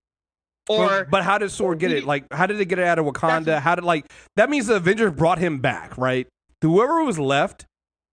Or 0.70 0.78
well, 0.80 1.06
but 1.10 1.24
how 1.24 1.38
did 1.38 1.52
Sword 1.52 1.80
get 1.80 1.92
it? 1.92 2.06
Like, 2.06 2.32
how 2.32 2.46
did 2.46 2.60
it 2.62 2.66
get 2.66 2.80
it 2.80 2.86
out 2.86 2.98
of 3.00 3.06
Wakanda? 3.06 3.60
How 3.60 3.76
did 3.76 3.84
like 3.84 4.06
that 4.38 4.50
means 4.50 4.68
the 4.68 4.76
Avengers 4.76 5.12
brought 5.12 5.38
him 5.38 5.60
back, 5.60 5.98
right? 5.98 6.28
Whoever 6.62 7.04
was 7.04 7.20
left, 7.20 7.66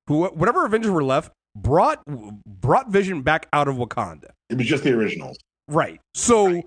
who 0.08 0.26
whatever 0.28 0.64
Avengers 0.66 0.90
were 0.90 1.04
left, 1.04 1.30
brought 1.56 2.02
brought 2.46 2.88
Vision 2.90 3.22
back 3.22 3.46
out 3.52 3.68
of 3.68 3.76
Wakanda, 3.76 4.30
It 4.48 4.58
was 4.58 4.66
just 4.66 4.82
the 4.82 4.92
originals. 4.92 5.38
right? 5.68 6.00
So, 6.14 6.46
Right. 6.46 6.64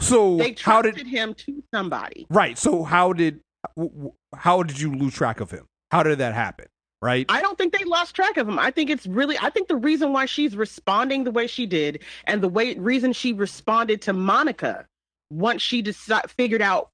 so 0.00 0.36
they 0.38 0.56
how 0.60 0.80
trusted 0.82 0.94
did 1.04 1.06
him 1.06 1.34
to 1.34 1.62
somebody. 1.74 2.26
right? 2.30 2.56
So 2.56 2.82
how 2.82 3.12
did 3.12 3.40
w- 3.76 3.92
w- 3.94 4.12
how 4.34 4.62
did 4.62 4.80
you 4.80 4.94
lose 4.94 5.12
track 5.14 5.40
of 5.40 5.50
him? 5.50 5.66
How 5.90 6.02
did 6.02 6.18
that 6.18 6.32
happen? 6.34 6.66
Right? 7.02 7.26
I 7.28 7.42
don't 7.42 7.58
think 7.58 7.76
they 7.76 7.84
lost 7.84 8.14
track 8.16 8.38
of 8.38 8.48
him. 8.48 8.58
I 8.58 8.70
think 8.70 8.88
it's 8.88 9.06
really. 9.06 9.36
I 9.38 9.50
think 9.50 9.68
the 9.68 9.76
reason 9.76 10.14
why 10.14 10.24
she's 10.24 10.56
responding 10.56 11.24
the 11.24 11.30
way 11.30 11.46
she 11.46 11.66
did, 11.66 12.02
and 12.24 12.42
the 12.42 12.48
way 12.48 12.74
reason 12.74 13.12
she 13.12 13.34
responded 13.34 14.00
to 14.02 14.14
Monica 14.14 14.86
once 15.30 15.62
she 15.62 15.82
decided 15.82 16.30
figured 16.30 16.62
out 16.62 16.90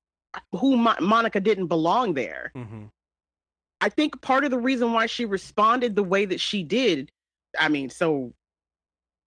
who 0.52 0.76
Mo- 0.76 0.96
Monica 1.00 1.40
didn't 1.40 1.66
belong 1.66 2.14
there. 2.14 2.52
mm-hmm. 2.56 2.84
I 3.80 3.88
think 3.88 4.20
part 4.22 4.44
of 4.44 4.50
the 4.52 4.58
reason 4.60 4.92
why 4.92 5.06
she 5.06 5.24
responded 5.24 5.96
the 5.96 6.04
way 6.04 6.24
that 6.24 6.40
she 6.40 6.62
did, 6.62 7.10
I 7.58 7.68
mean, 7.68 7.90
so 7.90 8.32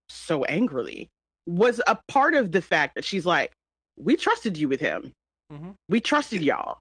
so 0.07 0.45
angrily, 0.45 1.09
was 1.45 1.81
a 1.87 1.97
part 2.07 2.35
of 2.35 2.51
the 2.51 2.61
fact 2.61 2.95
that 2.95 3.03
she's 3.03 3.25
like, 3.25 3.51
"We 3.97 4.15
trusted 4.15 4.57
you 4.57 4.69
with 4.69 4.79
him. 4.79 5.11
Mhm. 5.51 5.75
We 5.89 5.99
trusted 5.99 6.41
y'all." 6.41 6.79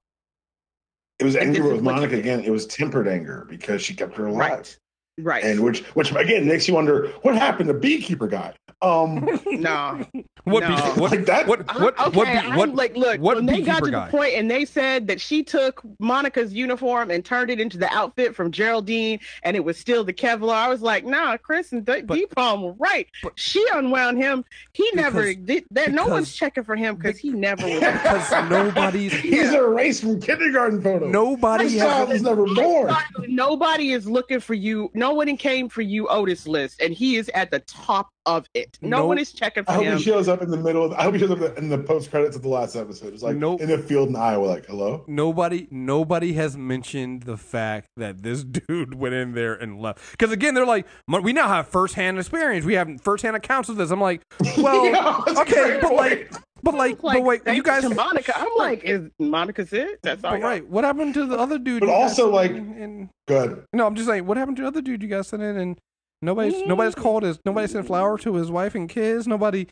It 1.18 1.25
was 1.25 1.35
And 1.37 1.49
anger 1.49 1.64
with 1.64 1.77
is 1.79 1.83
what 1.83 1.95
you 1.95 2.01
Monica 2.01 2.16
again. 2.16 2.41
It 2.45 2.51
was 2.51 2.66
tempered 2.66 3.09
anger 3.09 3.47
because 3.49 3.83
she 3.83 3.95
kept 3.95 4.16
her 4.16 4.27
alive. 4.27 4.51
Right. 4.51 4.79
Right. 5.19 5.45
And 5.45 5.61
which, 5.61 5.81
which 5.95 6.12
again 6.12 6.47
makes 6.47 6.67
you 6.67 6.75
wonder 6.75 7.09
what 7.23 7.37
happened 7.37 7.69
to 7.69 7.75
beekeeper 7.75 8.27
guy. 8.27 8.55
Um, 8.83 9.25
no. 9.47 10.05
What, 10.43 10.65
No. 10.65 10.69
beach- 10.77 10.97
what 10.99 11.11
like 11.12 11.25
that. 11.27 11.47
what 11.47 11.61
what 11.81 11.99
okay, 11.99 12.17
what 12.19 12.25
be- 12.27 12.31
I'm 12.33 12.57
what 12.57 12.75
like, 12.75 12.97
look, 12.97 13.19
what 13.21 13.37
when 13.37 13.47
they 13.47 13.62
got 13.62 13.83
to 13.85 13.91
guy? 13.91 14.07
the 14.07 14.11
point 14.11 14.35
and 14.35 14.51
they 14.51 14.65
said 14.67 15.07
that 15.07 15.21
she 15.21 15.43
took 15.43 15.81
Monica's 16.01 16.53
uniform 16.53 17.11
and 17.11 17.25
turned 17.25 17.49
it 17.51 17.61
into 17.61 17.79
the 17.79 17.91
outfit 17.95 18.35
from 18.35 18.51
Geraldine, 18.51 19.21
and 19.45 19.57
it 19.57 19.65
was 19.65 19.79
still 19.79 20.05
the 20.05 20.12
Kevlar. 20.12 20.53
I 20.55 20.69
was 20.69 20.83
like, 20.83 21.05
nah, 21.07 21.37
Chris 21.39 21.73
and 21.73 21.87
D- 21.87 22.03
But- 22.03 22.19
Palm 22.35 22.62
were 22.62 22.73
right. 22.73 23.07
but- 23.23 23.33
she 23.39 23.65
unwound 23.73 24.19
him. 24.19 24.45
He 24.73 24.91
never 24.95 25.23
Because- 25.23 25.45
did. 25.47 25.65
That, 25.71 25.93
no 25.93 26.07
one's 26.09 26.35
checking 26.35 26.65
for 26.65 26.75
him 26.77 26.97
because 26.97 27.19
he 27.19 27.31
never 27.31 27.65
was. 27.67 27.75
because 27.81 28.31
nobody's 28.51 29.12
He's 29.15 29.53
erased 29.53 30.03
from 30.03 30.21
kindergarten 30.21 30.83
photos. 30.83 31.11
nobody 31.11 31.65
This 31.65 31.75
has 31.81 31.83
child 31.83 32.09
was 32.11 32.23
never 32.23 32.45
born. 32.47 32.95
Nobody 33.29 33.93
is 33.93 34.07
looking 34.09 34.41
for 34.41 34.55
you. 34.55 34.91
No 34.93 35.04
one 35.13 35.37
came 35.37 35.69
for 35.69 35.83
you, 35.83 36.07
Otis 36.09 36.47
list, 36.47 36.81
and 36.81 36.95
he 36.95 37.17
is 37.17 37.29
at 37.35 37.51
the 37.51 37.59
top 37.61 38.09
of 38.27 38.47
it. 38.55 38.79
No 38.81 38.99
Nope. 38.99 39.09
one 39.09 39.19
is 39.19 39.33
checking 39.33 39.65
for 39.65 39.73
I 39.73 39.75
hope 39.75 39.85
him. 39.85 39.99
he 39.99 40.05
shows 40.05 40.29
up 40.29 40.41
in 40.41 40.51
the 40.51 40.57
middle. 40.57 40.85
Of, 40.85 40.93
I 40.93 41.03
hope 41.03 41.15
he 41.15 41.21
shows 41.21 41.31
up 41.31 41.59
in 41.59 41.69
the 41.69 41.77
post 41.79 42.11
credits 42.11 42.37
of 42.37 42.43
the 42.43 42.49
last 42.49 42.75
episode. 42.75 43.13
It's 43.13 43.23
like 43.23 43.37
Nope. 43.37 43.61
in 43.61 43.69
the 43.69 43.77
field 43.79 44.09
in 44.09 44.17
Iowa. 44.17 44.47
Like, 44.47 44.65
hello. 44.67 45.05
nobody 45.07 45.67
nobody 45.71 46.33
has 46.35 46.57
mentioned 46.57 47.25
the 47.25 47.37
fact 47.37 47.89
that 47.97 48.23
this 48.23 48.45
dude 48.69 48.95
went 48.95 49.15
in 49.15 49.35
there 49.35 49.53
and 49.55 49.79
left 49.81 50.11
because 50.13 50.33
again 50.33 50.55
they're 50.55 50.65
like 50.65 50.87
we 51.23 51.33
now 51.33 51.49
have 51.49 51.67
first-hand 51.69 52.19
experience 52.19 52.65
we 52.65 52.75
have 52.75 52.89
first-hand 53.03 53.35
accounts 53.37 53.69
of 53.69 53.77
this 53.77 53.91
i'm 53.91 54.01
like 54.01 54.23
well 54.59 54.85
Yeah, 54.87 55.21
okay 55.41 55.79
but 55.81 55.89
point. 55.91 55.97
like 55.97 56.33
but 56.65 56.75
like, 56.75 57.03
like, 57.03 57.19
but 57.19 57.23
wait 57.25 57.43
you 57.55 57.62
guys 57.62 57.83
to 57.83 57.95
Monica. 57.95 58.33
I'm 58.37 58.49
like, 58.57 58.83
is 58.83 59.09
Monica's 59.21 59.73
it? 59.73 60.01
That's 60.03 60.25
all. 60.25 60.33
but 60.33 60.43
right 60.43 60.67
what 60.69 60.83
happened 60.85 61.15
to 61.15 61.27
the 61.27 61.39
other 61.39 61.59
dude 61.59 61.81
But 61.81 61.91
also, 61.91 62.31
like- 62.31 62.51
in- 62.51 62.75
in- 62.77 63.11
Good. 63.29 63.65
no 63.73 63.87
i'm 63.87 63.95
just 63.95 64.09
saying 64.09 64.27
what 64.27 64.37
happened 64.37 64.57
to 64.59 64.62
the 64.65 64.69
other 64.69 64.83
dude 64.83 65.03
you 65.03 65.09
guys 65.09 65.29
sent 65.29 65.43
in 65.43 65.57
and 65.57 65.79
Nobody's 66.23 66.67
nobody's 66.67 66.95
called 66.95 67.23
his 67.23 67.39
nobody 67.45 67.67
sent 67.67 67.87
flower 67.87 68.17
to 68.19 68.35
his 68.37 68.51
wife 68.51 68.75
and 68.75 68.89
kids. 68.89 69.27
Nobody, 69.29 69.67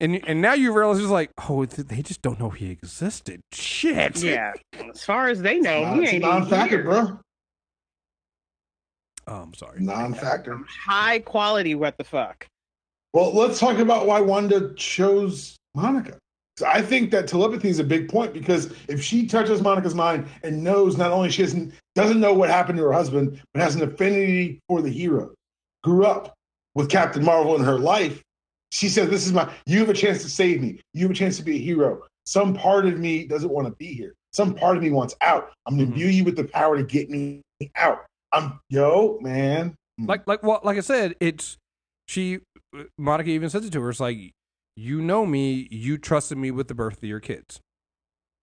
and 0.00 0.20
and 0.26 0.42
now 0.42 0.52
you 0.54 0.72
realize 0.76 0.98
it's 0.98 1.06
like, 1.06 1.30
oh, 1.48 1.64
they 1.64 2.02
just 2.02 2.22
don't 2.22 2.40
know 2.40 2.50
he 2.50 2.70
existed. 2.72 3.40
Shit. 3.52 4.20
Yeah. 4.20 4.52
As 4.92 5.04
far 5.04 5.28
as 5.28 5.42
they 5.42 5.60
know, 5.60 5.82
Nah, 5.82 5.94
he 5.94 6.00
it's 6.02 6.12
ain't 6.14 6.24
even 6.24 6.28
non-factor, 6.40 6.76
here. 6.78 6.82
bro. 6.84 7.18
Oh, 9.28 9.34
I'm 9.42 9.54
sorry. 9.54 9.80
Non-factor. 9.80 10.58
High 10.86 11.20
quality. 11.20 11.76
What 11.76 11.96
the 11.98 12.04
fuck? 12.04 12.46
Well, 13.12 13.32
let's 13.32 13.60
talk 13.60 13.78
about 13.78 14.06
why 14.06 14.20
Wanda 14.20 14.74
chose 14.74 15.56
Monica. 15.76 16.18
So 16.62 16.68
I 16.68 16.80
think 16.80 17.10
that 17.10 17.26
telepathy 17.26 17.70
is 17.70 17.80
a 17.80 17.84
big 17.84 18.08
point 18.08 18.32
because 18.32 18.72
if 18.86 19.02
she 19.02 19.26
touches 19.26 19.60
Monica's 19.60 19.96
mind 19.96 20.28
and 20.44 20.62
knows 20.62 20.96
not 20.96 21.10
only 21.10 21.28
she 21.28 21.42
doesn't 21.42 21.74
doesn't 21.96 22.20
know 22.20 22.32
what 22.32 22.50
happened 22.50 22.78
to 22.78 22.84
her 22.84 22.92
husband, 22.92 23.42
but 23.52 23.60
has 23.60 23.74
an 23.74 23.82
affinity 23.82 24.60
for 24.68 24.80
the 24.80 24.88
hero, 24.88 25.34
grew 25.82 26.06
up 26.06 26.34
with 26.76 26.88
Captain 26.88 27.24
Marvel 27.24 27.56
in 27.56 27.64
her 27.64 27.80
life, 27.80 28.22
she 28.70 28.88
says, 28.88 29.10
"This 29.10 29.26
is 29.26 29.32
my. 29.32 29.52
You 29.66 29.80
have 29.80 29.88
a 29.88 29.92
chance 29.92 30.22
to 30.22 30.28
save 30.28 30.62
me. 30.62 30.78
You 30.94 31.02
have 31.02 31.10
a 31.10 31.14
chance 31.14 31.36
to 31.38 31.42
be 31.42 31.56
a 31.56 31.60
hero. 31.60 32.04
Some 32.26 32.54
part 32.54 32.86
of 32.86 32.96
me 32.96 33.26
doesn't 33.26 33.50
want 33.50 33.66
to 33.66 33.74
be 33.74 33.92
here. 33.92 34.14
Some 34.32 34.54
part 34.54 34.76
of 34.76 34.84
me 34.84 34.90
wants 34.90 35.16
out. 35.20 35.50
I'm 35.66 35.76
going 35.76 35.88
to 35.88 35.92
imbue 35.92 36.12
you 36.12 36.22
with 36.22 36.36
the 36.36 36.44
power 36.44 36.76
to 36.76 36.84
get 36.84 37.10
me 37.10 37.42
out. 37.74 38.04
I'm 38.30 38.60
yo 38.68 39.18
man. 39.20 39.74
like 39.98 40.28
like 40.28 40.44
well 40.44 40.60
like 40.62 40.76
I 40.76 40.82
said, 40.82 41.16
it's 41.18 41.58
she 42.06 42.38
Monica 42.96 43.30
even 43.30 43.50
says 43.50 43.64
it 43.64 43.72
to 43.72 43.80
her. 43.80 43.90
It's 43.90 43.98
like 43.98 44.32
you 44.76 45.00
know 45.00 45.26
me, 45.26 45.68
you 45.70 45.98
trusted 45.98 46.38
me 46.38 46.50
with 46.50 46.68
the 46.68 46.74
birth 46.74 46.98
of 46.98 47.04
your 47.04 47.20
kids. 47.20 47.60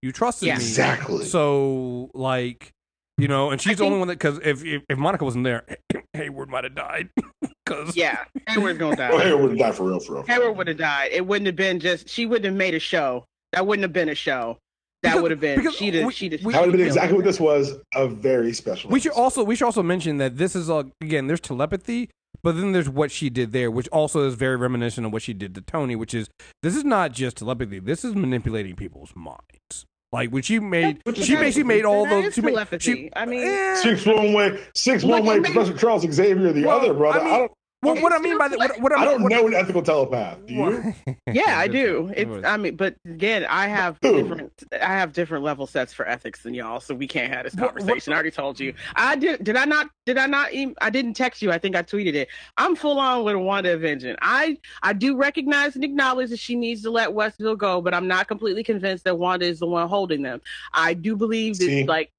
You 0.02 0.12
trusted 0.12 0.46
Yeah. 0.46 0.58
me. 0.58 0.64
exactly. 0.64 1.24
So 1.24 2.10
like 2.14 2.70
you 3.16 3.26
know, 3.26 3.50
and 3.50 3.60
she's 3.60 3.72
I 3.72 3.74
the 3.76 3.84
only 3.84 3.98
one 3.98 4.08
that 4.08 4.14
because 4.18 4.38
if, 4.44 4.64
if 4.64 4.82
if 4.88 4.96
Monica 4.98 5.24
wasn't 5.24 5.44
there, 5.44 5.64
Hayward 6.12 6.48
might 6.50 6.64
have 6.64 6.74
died. 6.74 7.08
Because 7.66 7.94
Yeah. 7.94 8.24
Hayward's 8.46 8.78
gonna 8.78 8.92
oh, 8.92 8.96
die. 9.18 9.22
hey, 9.24 9.34
would 9.34 9.50
have 9.50 9.58
died 9.58 9.74
for 9.74 9.88
real, 9.88 10.00
for 10.00 10.14
real. 10.14 10.22
Hayward 10.22 10.56
would 10.56 10.68
have 10.68 10.78
died. 10.78 11.10
It 11.12 11.26
wouldn't 11.26 11.44
have 11.46 11.56
been 11.56 11.80
just. 11.80 12.08
She 12.08 12.24
wouldn't 12.24 12.46
have 12.46 12.54
made 12.54 12.72
a 12.74 12.78
show. 12.78 13.26
That 13.52 13.66
wouldn't 13.66 13.82
have 13.82 13.92
been 13.92 14.08
a 14.08 14.14
show. 14.14 14.56
That 15.02 15.20
would 15.20 15.30
have 15.30 15.38
been. 15.40 15.58
because 15.58 15.74
She'd 15.76 15.92
have. 15.92 16.10
She'd 16.14 16.32
have. 16.32 16.40
That 16.40 16.46
would 16.62 16.68
have 16.68 16.72
been 16.72 16.86
exactly 16.86 17.14
what 17.16 17.26
this 17.26 17.38
was. 17.38 17.74
A 17.94 18.08
very 18.08 18.54
special. 18.54 18.88
we 18.90 19.00
should 19.00 19.12
also 19.12 19.44
we 19.44 19.54
should 19.54 19.66
also 19.66 19.82
mention 19.82 20.16
that 20.16 20.38
this 20.38 20.56
is 20.56 20.70
a 20.70 20.86
again 21.02 21.26
there's 21.26 21.40
telepathy, 21.40 22.08
but 22.42 22.56
then 22.56 22.72
there's 22.72 22.88
what 22.88 23.10
she 23.10 23.30
did 23.30 23.52
there, 23.52 23.70
which 23.70 23.88
also 23.88 24.26
is 24.26 24.34
very 24.34 24.56
reminiscent 24.56 25.06
of 25.06 25.12
what 25.12 25.22
she 25.22 25.32
did 25.34 25.54
to 25.54 25.60
Tony, 25.60 25.96
which 25.96 26.14
is 26.14 26.28
this 26.62 26.76
is 26.76 26.84
not 26.84 27.12
just 27.12 27.38
telepathy. 27.38 27.78
This 27.80 28.04
is 28.04 28.14
manipulating 28.14 28.76
people's 28.76 29.12
minds. 29.14 29.84
Like 30.10 30.30
when 30.30 30.42
she 30.42 30.58
made, 30.58 31.00
Which 31.04 31.18
is 31.18 31.26
she 31.26 31.36
basically 31.36 31.64
made 31.64 31.84
all 31.84 32.06
those. 32.06 32.26
is 32.28 32.34
She 32.34 32.40
made, 32.40 32.52
telepathy. 32.52 32.78
she, 32.94 33.10
I 33.14 33.26
mean- 33.26 33.46
eh, 33.46 33.74
Six 33.76 34.06
one 34.06 34.32
way, 34.32 34.58
six 34.74 35.04
one 35.04 35.24
way. 35.26 35.40
Professor 35.40 35.76
Charles 35.76 36.02
Xavier, 36.10 36.50
the 36.52 36.64
Well, 36.64 36.78
other 36.78 36.94
brother. 36.94 37.20
I 37.20 37.34
I, 37.34 37.38
don't. 37.40 37.52
Well, 37.80 37.94
what 38.02 38.12
I 38.12 38.18
mean 38.18 38.36
by 38.36 38.48
that, 38.48 38.58
what, 38.58 38.80
what 38.80 38.92
I 38.92 39.04
don't 39.04 39.22
what, 39.22 39.30
know 39.30 39.46
an 39.46 39.54
ethical 39.54 39.82
telepath. 39.82 40.44
Do 40.46 40.52
you? 40.54 40.94
Yeah, 41.32 41.58
I 41.58 41.68
do. 41.68 42.10
It's. 42.16 42.44
I 42.44 42.56
mean, 42.56 42.74
but 42.74 42.96
again, 43.04 43.46
I 43.48 43.68
have 43.68 43.98
Who? 44.02 44.20
different. 44.22 44.64
I 44.72 44.86
have 44.86 45.12
different 45.12 45.44
level 45.44 45.66
sets 45.66 45.92
for 45.92 46.08
ethics 46.08 46.42
than 46.42 46.54
y'all, 46.54 46.80
so 46.80 46.94
we 46.94 47.06
can't 47.06 47.32
have 47.32 47.44
this 47.44 47.54
What- 47.54 47.74
what- 47.74 47.76
conversation. 47.76 48.12
I 48.12 48.16
already 48.16 48.30
told 48.32 48.58
you. 48.58 48.74
I 48.96 49.14
did. 49.14 49.44
Did 49.44 49.56
I 49.56 49.64
not? 49.64 49.90
Did 50.06 50.18
I 50.18 50.26
not? 50.26 50.52
Even, 50.52 50.74
I 50.80 50.90
didn't 50.90 51.14
text 51.14 51.40
you. 51.40 51.52
I 51.52 51.58
think 51.58 51.76
I 51.76 51.82
tweeted 51.82 52.14
it. 52.14 52.28
I'm 52.56 52.74
full 52.74 52.98
on 52.98 53.24
with 53.24 53.34
a 53.36 53.38
Wanda 53.38 53.74
Avenging. 53.74 54.16
I 54.22 54.56
I 54.82 54.92
do 54.92 55.16
recognize 55.16 55.76
and 55.76 55.84
acknowledge 55.84 56.30
that 56.30 56.40
she 56.40 56.56
needs 56.56 56.82
to 56.82 56.90
let 56.90 57.10
Westview 57.10 57.56
go, 57.56 57.80
but 57.80 57.94
I'm 57.94 58.08
not 58.08 58.26
completely 58.26 58.64
convinced 58.64 59.04
that 59.04 59.16
Wanda 59.18 59.46
is 59.46 59.60
the 59.60 59.66
one 59.66 59.86
holding 59.86 60.22
them. 60.22 60.40
I 60.72 60.94
do 60.94 61.14
believe 61.14 61.58
that 61.58 61.64
See? 61.64 61.84
like. 61.84 62.10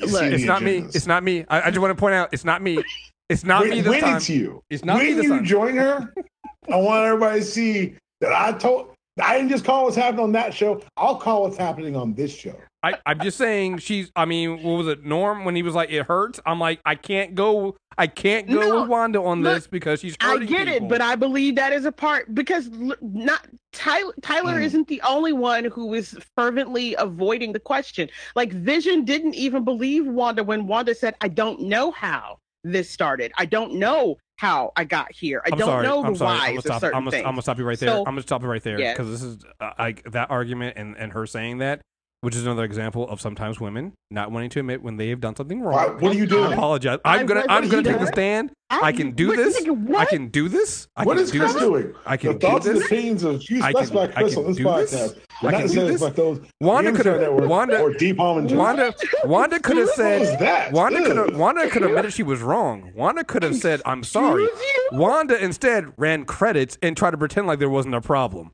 Look, 0.00 0.24
it's 0.24 0.42
the 0.42 0.46
not 0.46 0.62
me. 0.62 0.78
It's 0.78 1.06
not 1.06 1.22
me. 1.22 1.44
I, 1.48 1.62
I 1.62 1.70
just 1.70 1.78
want 1.78 1.92
to 1.96 2.00
point 2.00 2.14
out, 2.16 2.30
it's 2.32 2.44
not 2.44 2.60
me. 2.62 2.82
It's 3.28 3.44
not 3.44 3.62
when, 3.62 3.70
me 3.70 3.80
this 3.80 3.90
when 3.90 4.00
time. 4.00 4.16
it's 4.16 4.28
you. 4.28 4.62
It's 4.70 4.84
not 4.84 4.98
when 4.98 5.06
me 5.06 5.12
this 5.14 5.24
you 5.24 5.30
time. 5.30 5.44
join 5.44 5.76
her, 5.76 6.12
I 6.70 6.76
want 6.76 7.04
everybody 7.06 7.40
to 7.40 7.46
see 7.46 7.94
that 8.20 8.32
I 8.32 8.52
told. 8.58 8.90
I 9.22 9.36
didn't 9.36 9.50
just 9.50 9.64
call 9.64 9.84
what's 9.84 9.94
happening 9.96 10.24
on 10.24 10.32
that 10.32 10.52
show. 10.52 10.82
I'll 10.96 11.16
call 11.16 11.42
what's 11.42 11.56
happening 11.56 11.94
on 11.94 12.14
this 12.14 12.34
show. 12.34 12.58
I, 12.82 12.94
I'm 13.06 13.20
just 13.20 13.38
saying 13.38 13.78
she's. 13.78 14.10
I 14.16 14.24
mean, 14.24 14.62
what 14.62 14.72
was 14.76 14.88
it, 14.88 15.04
Norm? 15.04 15.44
When 15.44 15.54
he 15.56 15.62
was 15.62 15.74
like, 15.74 15.90
"It 15.90 16.02
hurts." 16.04 16.40
I'm 16.44 16.58
like, 16.58 16.80
I 16.84 16.96
can't 16.96 17.34
go. 17.34 17.76
I 17.96 18.08
can't 18.08 18.48
go 18.48 18.60
No, 18.60 18.80
with 18.80 18.90
Wanda 18.90 19.22
on 19.22 19.40
look, 19.42 19.54
this 19.54 19.66
because 19.68 20.00
she's 20.00 20.16
I 20.20 20.38
get 20.38 20.66
people. 20.66 20.86
it, 20.86 20.88
but 20.88 21.00
I 21.00 21.14
believe 21.14 21.54
that 21.54 21.72
is 21.72 21.84
a 21.84 21.92
part 21.92 22.34
because 22.34 22.68
not 23.00 23.46
Tyler. 23.72 24.12
Tyler 24.20 24.54
Mm. 24.54 24.64
isn't 24.64 24.88
the 24.88 25.00
only 25.02 25.32
one 25.32 25.64
who 25.66 25.94
is 25.94 26.18
fervently 26.36 26.94
avoiding 26.98 27.52
the 27.52 27.60
question. 27.60 28.10
Like 28.34 28.52
Vision 28.52 29.04
didn't 29.04 29.34
even 29.34 29.64
believe 29.64 30.04
Wanda 30.06 30.42
when 30.44 30.66
Wanda 30.66 30.94
said, 30.94 31.14
"I 31.20 31.28
don't 31.28 31.60
know 31.62 31.92
how 31.92 32.38
this 32.64 32.90
started. 32.90 33.32
I 33.38 33.44
don't 33.46 33.74
know 33.74 34.16
how 34.36 34.72
I 34.76 34.84
got 34.84 35.12
here. 35.12 35.40
I 35.46 35.50
I'm 35.52 35.58
don't 35.58 35.68
sorry. 35.68 35.86
know 35.86 36.02
the 36.02 36.08
I'm 36.08 36.16
sorry. 36.16 36.32
I'm 36.32 36.38
whys 36.38 36.46
gonna 36.48 36.58
of 36.58 36.64
stop. 36.64 36.80
certain 36.80 36.96
I'm 36.96 37.02
gonna, 37.04 37.10
things." 37.12 37.24
I'm 37.26 37.32
gonna 37.32 37.42
stop 37.42 37.58
you 37.58 37.64
right 37.64 37.78
there. 37.78 37.88
So- 37.90 37.98
I'm 38.00 38.04
gonna 38.06 38.22
stop 38.22 38.42
you 38.42 38.48
right 38.48 38.62
there 38.62 38.80
Yeah. 38.80 38.92
because 38.94 39.08
this 39.10 39.22
is 39.22 39.38
uh, 39.60 39.70
like 39.78 40.02
that 40.10 40.30
argument 40.30 40.76
and 40.76 40.96
and 40.96 41.12
her 41.12 41.26
saying 41.26 41.58
that, 41.58 41.80
which 42.24 42.34
is 42.34 42.42
another 42.44 42.64
example 42.64 43.08
of 43.08 43.20
sometimes 43.20 43.60
women 43.60 43.92
not 44.10 44.32
wanting 44.32 44.50
to 44.50 44.60
admit 44.60 44.82
when 44.82 44.96
they 44.96 45.08
have 45.10 45.20
done 45.20 45.36
something 45.36 45.60
wrong. 45.60 46.00
what 46.00 46.12
are 46.12 46.14
you 46.16 46.24
I 46.24 46.26
doing? 46.26 46.52
apologize. 46.52 46.98
I 47.04 47.18
I'm 47.18 47.26
gonna. 47.26 47.40
was- 47.40 47.46
I'm 47.50 47.62
what 47.64 47.70
gonna 47.70 47.82
take 47.82 47.92
the 47.94 47.98
does? 48.00 48.08
stand. 48.08 48.50
I 48.70 48.92
can 48.92 49.12
do 49.12 49.28
What- 49.28 49.36
this. 49.36 49.60
nigga, 49.62 49.94
I 49.96 50.04
can 50.06 50.28
do 50.28 50.48
this. 50.48 50.88
I 50.96 51.04
What 51.04 51.14
can 51.16 51.22
is 51.24 51.30
do 51.30 51.38
Chris 51.38 51.52
this. 51.52 51.62
doing? 51.62 51.94
I 52.06 52.16
can 52.16 52.32
the 52.32 52.38
thoughts 52.38 52.64
do 52.64 52.70
and 52.72 52.80
this. 52.80 52.86
opinions 52.86 53.22
of 53.22 53.42
few 53.42 53.62
I 53.62 53.72
can- 53.72 53.86
specified 53.86 54.10
I 54.16 54.20
Chris 54.22 54.34
can 54.34 54.42
on 54.44 54.48
this 54.48 54.56
do 54.56 54.64
this. 54.64 54.94
podcast. 54.94 55.18
I 55.42 55.50
Not 55.50 55.60
can 55.60 55.68
do 55.68 55.86
this. 55.86 56.00
like 56.00 56.14
those 56.16 56.40
Wanda 56.60 56.92
could 56.92 57.06
have. 57.06 57.32
Wanda. 57.32 57.80
or 57.80 57.92
Deep 57.92 58.16
Palm 58.16 58.48
Juice. 58.48 58.56
Wanda. 58.58 58.94
Wanda 59.24 59.60
could 59.60 59.76
have 59.76 59.90
said. 59.90 60.72
Wanda 60.72 61.02
could 61.04 61.16
have. 61.16 61.36
Wanda 61.36 61.68
could 61.68 61.82
have 61.82 61.90
admitted 61.90 62.12
she 62.12 62.22
was 62.22 62.40
wrong. 62.40 62.90
Wanda 62.96 63.22
could 63.24 63.42
have 63.42 63.56
said, 63.56 63.82
"I'm 63.84 64.02
sorry." 64.02 64.48
Wanda 64.92 65.36
instead 65.42 65.92
ran 65.96 66.24
credits 66.24 66.78
and 66.82 66.96
tried 66.96 67.10
to 67.12 67.18
pretend 67.18 67.46
like 67.46 67.58
there 67.58 67.68
wasn't 67.70 67.94
a 67.94 68.00
problem. 68.00 68.50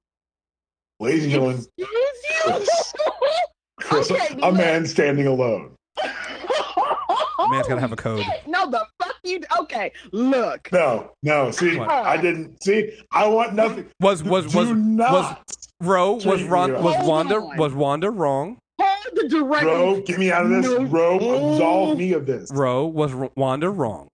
Ladies 0.99 1.23
and 1.25 1.33
gentlemen, 1.33 1.64
Excuse 1.79 1.89
you? 2.59 2.66
Chris. 3.91 4.09
Chris, 4.09 4.22
Okay, 4.22 4.34
a 4.41 4.47
look. 4.47 4.55
man 4.55 4.86
standing 4.86 5.26
alone. 5.26 5.74
Man's 7.51 7.66
gotta 7.66 7.80
have 7.80 7.93
a 7.93 7.97
code. 7.97 8.22
Shit, 8.22 8.43
No, 8.47 8.70
the 8.70 8.84
fuck 9.03 9.14
you. 9.24 9.41
Okay, 9.61 9.91
look. 10.12 10.68
No, 10.72 11.11
no. 11.22 11.51
See, 11.51 11.76
What? 11.78 11.91
I 11.91 12.16
didn't. 12.16 12.62
See, 12.62 12.97
I 13.11 13.26
want 13.26 13.55
nothing. 13.55 13.88
Was 14.01 14.22
was 14.22 14.55
was 14.55 14.68
not, 14.70 15.11
was 15.12 15.36
Ro 15.80 16.12
was 16.14 16.43
Ron, 16.45 16.72
was 16.82 16.97
Wanda 17.07 17.36
on. 17.36 17.57
was 17.57 17.74
Wanda 17.74 18.11
wrong? 18.11 18.59
Hold 18.80 19.16
the 19.16 19.28
direct. 19.28 19.62
bro. 19.64 20.01
Get 20.03 20.18
me 20.18 20.30
out 20.30 20.45
of 20.45 20.51
this, 20.51 20.66
No. 20.66 20.84
bro. 20.86 21.16
Absolve 21.16 21.99
me 21.99 22.12
of 22.12 22.26
this. 22.26 22.51
Ro 22.53 22.86
was 22.86 23.12
R- 23.14 23.30
Wanda 23.36 23.68
wrong? 23.70 24.09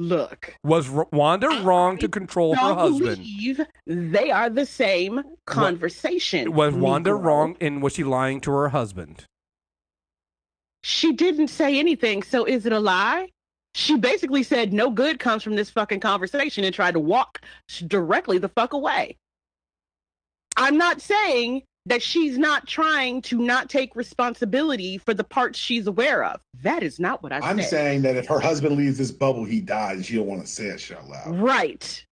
Look. 0.00 0.54
Was 0.64 0.88
Wanda 0.88 1.48
wrong 1.62 1.98
to 1.98 2.08
control 2.08 2.54
her 2.54 2.74
husband? 2.74 3.18
believe 3.18 3.60
they 3.86 4.30
are 4.30 4.48
the 4.48 4.64
same 4.64 5.22
conversation. 5.44 6.54
Was 6.54 6.72
Wanda 6.72 7.10
Negro. 7.10 7.22
wrong 7.22 7.56
and 7.60 7.82
was 7.82 7.92
she 7.92 8.02
lying 8.02 8.40
to 8.40 8.50
her 8.50 8.70
husband? 8.70 9.26
She 10.82 11.12
didn't 11.12 11.48
say 11.48 11.78
anything, 11.78 12.22
so 12.22 12.46
is 12.46 12.64
it 12.64 12.72
a 12.72 12.80
lie? 12.80 13.28
She 13.74 13.98
basically 13.98 14.42
said 14.42 14.72
no 14.72 14.88
good 14.88 15.18
comes 15.18 15.42
from 15.42 15.54
this 15.54 15.68
fucking 15.68 16.00
conversation 16.00 16.64
and 16.64 16.74
tried 16.74 16.92
to 16.94 17.00
walk 17.00 17.42
directly 17.86 18.38
the 18.38 18.48
fuck 18.48 18.72
away. 18.72 19.18
I'm 20.56 20.78
not 20.78 21.02
saying 21.02 21.64
that 21.86 22.02
she's 22.02 22.36
not 22.38 22.66
trying 22.66 23.22
to 23.22 23.38
not 23.38 23.70
take 23.70 23.96
responsibility 23.96 24.98
for 24.98 25.14
the 25.14 25.24
parts 25.24 25.58
she's 25.58 25.86
aware 25.86 26.24
of. 26.24 26.40
That 26.62 26.82
is 26.82 27.00
not 27.00 27.22
what 27.22 27.32
I 27.32 27.38
I'm 27.38 27.58
said. 27.60 27.70
saying 27.70 28.02
that 28.02 28.16
if 28.16 28.26
her 28.26 28.38
husband 28.40 28.76
leaves 28.76 28.98
this 28.98 29.10
bubble, 29.10 29.44
he 29.44 29.60
dies. 29.60 29.96
and 29.96 30.06
She 30.06 30.16
don't 30.16 30.26
want 30.26 30.42
to 30.42 30.46
say 30.46 30.66
it 30.66 30.92
out 30.92 31.08
loud. 31.08 31.40
Right. 31.40 32.04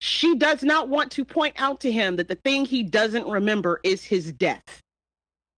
She 0.00 0.34
does 0.34 0.64
not 0.64 0.88
want 0.88 1.12
to 1.12 1.24
point 1.24 1.54
out 1.58 1.78
to 1.80 1.92
him 1.92 2.16
that 2.16 2.26
the 2.28 2.34
thing 2.34 2.64
he 2.64 2.82
doesn't 2.82 3.26
remember 3.28 3.78
is 3.84 4.02
his 4.04 4.32
death 4.32 4.80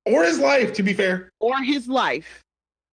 Or 0.05 0.25
his 0.25 0.39
life, 0.39 0.75
to 0.75 0.83
be 0.83 0.93
fair. 0.93 1.31
or 1.41 1.63
his 1.63 1.89
life. 1.89 2.43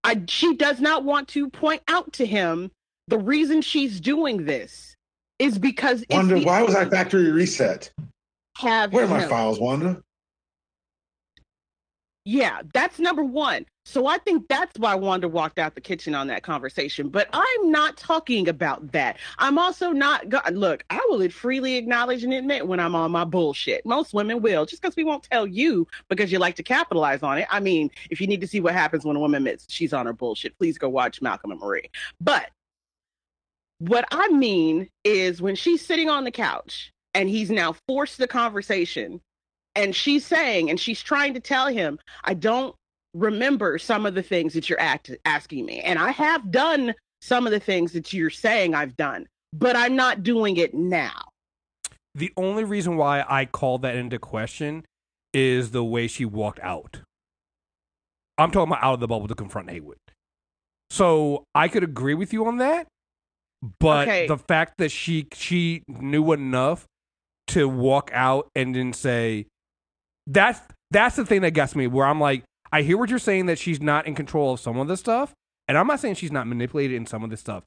I, 0.05 0.21
she 0.29 0.55
does 0.55 0.79
not 0.79 1.03
want 1.03 1.27
to 1.29 1.49
point 1.49 1.81
out 1.89 2.13
to 2.13 2.25
him 2.25 2.71
the 3.09 3.17
reason 3.19 3.61
she's 3.61 3.99
doing 3.99 4.45
this 4.45 4.95
is 5.37 5.59
because 5.59 6.03
the 6.09 6.43
why 6.45 6.63
was 6.63 6.73
I 6.75 6.85
factory 6.85 7.29
reset? 7.31 7.91
have 8.57 8.93
Where 8.93 9.03
are 9.03 9.07
my 9.07 9.27
files, 9.27 9.59
Wanda? 9.59 10.01
Yeah, 12.23 12.61
that's 12.71 12.99
number 12.99 13.23
one. 13.23 13.65
So 13.83 14.05
I 14.05 14.19
think 14.19 14.47
that's 14.47 14.77
why 14.77 14.93
Wanda 14.93 15.27
walked 15.27 15.57
out 15.57 15.73
the 15.73 15.81
kitchen 15.81 16.13
on 16.13 16.27
that 16.27 16.43
conversation. 16.43 17.09
But 17.09 17.27
I'm 17.33 17.71
not 17.71 17.97
talking 17.97 18.47
about 18.47 18.91
that. 18.91 19.17
I'm 19.39 19.57
also 19.57 19.89
not. 19.91 20.29
Go- 20.29 20.41
Look, 20.51 20.83
I 20.91 21.01
will 21.09 21.27
freely 21.31 21.77
acknowledge 21.77 22.23
and 22.23 22.31
admit 22.31 22.67
when 22.67 22.79
I'm 22.79 22.93
on 22.93 23.09
my 23.11 23.23
bullshit. 23.23 23.83
Most 23.87 24.13
women 24.13 24.39
will, 24.43 24.67
just 24.67 24.83
because 24.83 24.95
we 24.95 25.03
won't 25.03 25.23
tell 25.23 25.47
you 25.47 25.87
because 26.09 26.31
you 26.31 26.37
like 26.37 26.55
to 26.57 26.63
capitalize 26.63 27.23
on 27.23 27.39
it. 27.39 27.47
I 27.49 27.59
mean, 27.59 27.89
if 28.11 28.21
you 28.21 28.27
need 28.27 28.41
to 28.41 28.47
see 28.47 28.59
what 28.59 28.73
happens 28.73 29.03
when 29.03 29.15
a 29.15 29.19
woman 29.19 29.37
admits 29.37 29.65
she's 29.67 29.91
on 29.93 30.05
her 30.05 30.13
bullshit, 30.13 30.55
please 30.59 30.77
go 30.77 30.89
watch 30.89 31.23
Malcolm 31.23 31.49
and 31.49 31.59
Marie. 31.59 31.89
But 32.19 32.51
what 33.79 34.05
I 34.11 34.27
mean 34.29 34.89
is 35.03 35.41
when 35.41 35.55
she's 35.55 35.83
sitting 35.83 36.07
on 36.07 36.23
the 36.23 36.31
couch 36.31 36.93
and 37.15 37.27
he's 37.27 37.49
now 37.49 37.75
forced 37.87 38.19
the 38.19 38.27
conversation 38.27 39.21
and 39.75 39.95
she's 39.95 40.25
saying 40.25 40.69
and 40.69 40.79
she's 40.79 41.01
trying 41.01 41.33
to 41.33 41.39
tell 41.39 41.67
him 41.67 41.97
i 42.25 42.33
don't 42.33 42.75
remember 43.13 43.77
some 43.77 44.05
of 44.05 44.15
the 44.15 44.23
things 44.23 44.53
that 44.53 44.69
you're 44.69 44.79
act- 44.79 45.11
asking 45.25 45.65
me 45.65 45.79
and 45.81 45.99
i 45.99 46.11
have 46.11 46.51
done 46.51 46.93
some 47.21 47.45
of 47.45 47.51
the 47.51 47.59
things 47.59 47.91
that 47.91 48.13
you're 48.13 48.29
saying 48.29 48.73
i've 48.73 48.95
done 48.97 49.25
but 49.53 49.75
I'm 49.75 49.97
not 49.97 50.23
doing 50.23 50.55
it 50.55 50.73
now. 50.73 51.11
The 52.15 52.31
only 52.37 52.63
reason 52.63 52.95
why 52.95 53.25
I 53.27 53.43
called 53.43 53.81
that 53.81 53.95
into 53.97 54.17
question 54.17 54.85
is 55.33 55.71
the 55.71 55.83
way 55.83 56.07
she 56.07 56.23
walked 56.23 56.61
out. 56.61 57.01
I'm 58.37 58.49
talking 58.51 58.71
about 58.71 58.81
out 58.81 58.93
of 58.93 58.99
the 59.01 59.07
bubble 59.07 59.27
to 59.27 59.35
confront 59.35 59.69
Hayward. 59.69 59.97
So 60.89 61.43
I 61.53 61.67
could 61.67 61.83
agree 61.83 62.13
with 62.13 62.31
you 62.31 62.45
on 62.47 62.59
that, 62.59 62.87
but 63.79 64.07
Okay. 64.07 64.27
the 64.27 64.37
fact 64.37 64.77
that 64.77 64.89
she 64.89 65.27
she 65.33 65.83
knew 65.87 66.31
enough 66.31 66.85
to 67.47 67.67
walk 67.67 68.09
out 68.13 68.47
and 68.55 68.73
then 68.73 68.93
say 68.93 69.47
that's 70.33 70.59
that's 70.91 71.15
the 71.15 71.25
thing 71.25 71.41
that 71.41 71.51
gets 71.51 71.75
me 71.75 71.87
where 71.87 72.05
I'm 72.05 72.19
like 72.19 72.43
I 72.71 72.83
hear 72.83 72.97
what 72.97 73.09
you're 73.09 73.19
saying 73.19 73.47
that 73.47 73.59
she's 73.59 73.81
not 73.81 74.07
in 74.07 74.15
control 74.15 74.53
of 74.53 74.59
some 74.59 74.77
of 74.77 74.87
this 74.87 74.99
stuff, 74.99 75.33
and 75.67 75.77
I'm 75.77 75.87
not 75.87 75.99
saying 75.99 76.15
she's 76.15 76.31
not 76.31 76.47
manipulated 76.47 76.95
in 76.95 77.05
some 77.05 77.23
of 77.23 77.29
this 77.29 77.41
stuff. 77.41 77.63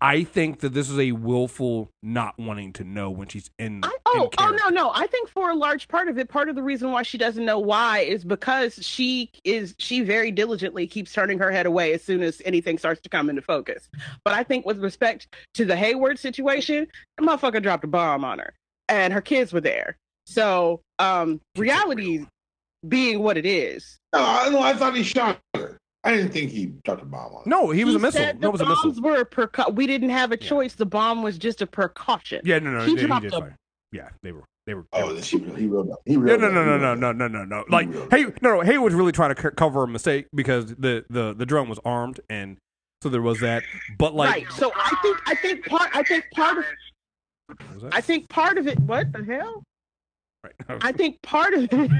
I 0.00 0.24
think 0.24 0.60
that 0.60 0.74
this 0.74 0.90
is 0.90 0.98
a 0.98 1.12
willful 1.12 1.88
not 2.02 2.38
wanting 2.38 2.74
to 2.74 2.84
know 2.84 3.10
when 3.10 3.28
she's 3.28 3.48
in. 3.58 3.80
I, 3.84 3.96
oh, 4.04 4.14
in 4.14 4.20
oh, 4.20 4.30
oh 4.38 4.56
no, 4.64 4.68
no. 4.68 4.90
I 4.92 5.06
think 5.06 5.30
for 5.30 5.50
a 5.50 5.54
large 5.54 5.88
part 5.88 6.08
of 6.08 6.18
it, 6.18 6.28
part 6.28 6.50
of 6.50 6.56
the 6.56 6.62
reason 6.62 6.90
why 6.90 7.04
she 7.04 7.16
doesn't 7.16 7.44
know 7.44 7.58
why 7.58 8.00
is 8.00 8.22
because 8.22 8.74
she 8.84 9.30
is 9.44 9.74
she 9.78 10.02
very 10.02 10.30
diligently 10.30 10.86
keeps 10.86 11.12
turning 11.12 11.38
her 11.38 11.50
head 11.50 11.64
away 11.64 11.94
as 11.94 12.02
soon 12.02 12.22
as 12.22 12.42
anything 12.44 12.76
starts 12.76 13.00
to 13.02 13.08
come 13.08 13.30
into 13.30 13.40
focus. 13.40 13.88
But 14.24 14.34
I 14.34 14.42
think 14.42 14.66
with 14.66 14.78
respect 14.78 15.34
to 15.54 15.64
the 15.64 15.76
Hayward 15.76 16.18
situation, 16.18 16.86
the 17.16 17.24
motherfucker 17.24 17.62
dropped 17.62 17.84
a 17.84 17.88
bomb 17.88 18.24
on 18.24 18.40
her, 18.40 18.52
and 18.88 19.12
her 19.12 19.22
kids 19.22 19.54
were 19.54 19.62
there. 19.62 19.96
So, 20.26 20.80
um, 20.98 21.40
reality 21.56 22.26
being 22.88 23.20
what 23.22 23.36
it 23.36 23.46
is. 23.46 23.98
No, 24.12 24.20
I, 24.22 24.48
no, 24.50 24.60
I 24.60 24.74
thought 24.74 24.96
he 24.96 25.02
shot 25.02 25.38
her. 25.54 25.78
I 26.02 26.14
didn't 26.14 26.32
think 26.32 26.50
he 26.50 26.66
dropped 26.84 27.02
a 27.02 27.06
bomb 27.06 27.34
on 27.34 27.44
her. 27.44 27.48
No, 27.50 27.70
he 27.70 27.84
was 27.84 27.94
a 27.94 27.98
missile. 27.98 28.20
said 28.20 28.40
No, 28.40 28.48
the 28.48 28.52
was 28.52 28.60
a 28.60 28.64
bombs 28.64 28.84
missile. 28.84 29.02
were 29.02 29.20
a 29.20 29.24
percu- 29.26 29.74
We 29.74 29.86
didn't 29.86 30.10
have 30.10 30.32
a 30.32 30.38
Yeah. 30.40 30.48
choice. 30.48 30.74
The 30.74 30.86
bomb 30.86 31.22
was 31.22 31.38
just 31.38 31.62
a 31.62 31.66
precaution. 31.66 32.42
Yeah, 32.44 32.58
no, 32.58 32.70
no, 32.72 32.80
He 32.84 32.94
they, 32.94 33.00
he 33.02 33.06
dropped 33.06 33.22
did 33.22 33.32
a- 33.34 33.56
Yeah, 33.92 34.08
they 34.22 34.32
were, 34.32 34.44
they 34.66 34.74
were. 34.74 34.84
they 34.92 35.00
Oh, 35.02 35.06
were- 35.08 35.12
then 35.14 35.22
she 35.22 35.38
he 35.38 35.66
reeled 35.66 35.90
up. 35.90 36.00
He 36.04 36.12
Yeah, 36.14 36.18
reeled 36.20 36.40
no, 36.42 36.46
up. 36.48 36.52
no, 36.52 36.60
He 36.60 36.66
no, 36.66 36.70
reeled 36.72 36.82
no, 36.82 37.08
up. 37.10 37.16
no, 37.16 37.26
no, 37.28 37.28
no, 37.28 37.44
no. 37.44 37.64
Like, 37.70 37.88
hey, 38.10 38.24
no, 38.42 38.56
no. 38.56 38.60
Hay 38.60 38.76
was 38.76 38.92
really 38.92 39.12
trying 39.12 39.34
to 39.34 39.40
c- 39.42 39.48
cover 39.56 39.84
a 39.84 39.88
mistake 39.88 40.26
because 40.34 40.74
the 40.76 41.04
the 41.08 41.34
the 41.34 41.46
drone 41.46 41.68
was 41.70 41.78
armed, 41.86 42.20
and 42.28 42.58
so 43.02 43.08
there 43.08 43.22
was 43.22 43.40
that. 43.40 43.62
But 43.98 44.14
like, 44.14 44.30
right. 44.30 44.52
So 44.52 44.72
I 44.74 44.94
think 45.02 45.18
I 45.26 45.34
think 45.36 45.66
part 45.66 45.90
I 45.94 46.02
think 46.02 46.24
part 46.34 46.58
of 46.58 46.64
what 47.46 47.58
was 47.74 47.82
that? 47.84 47.94
I 47.94 48.00
think 48.02 48.28
part 48.28 48.58
of 48.58 48.66
it. 48.66 48.78
What 48.80 49.10
the 49.12 49.24
hell? 49.24 49.62
Right. 50.44 50.78
I 50.82 50.92
think 50.92 51.20
part 51.22 51.54
of 51.54 51.68
it. 51.72 51.90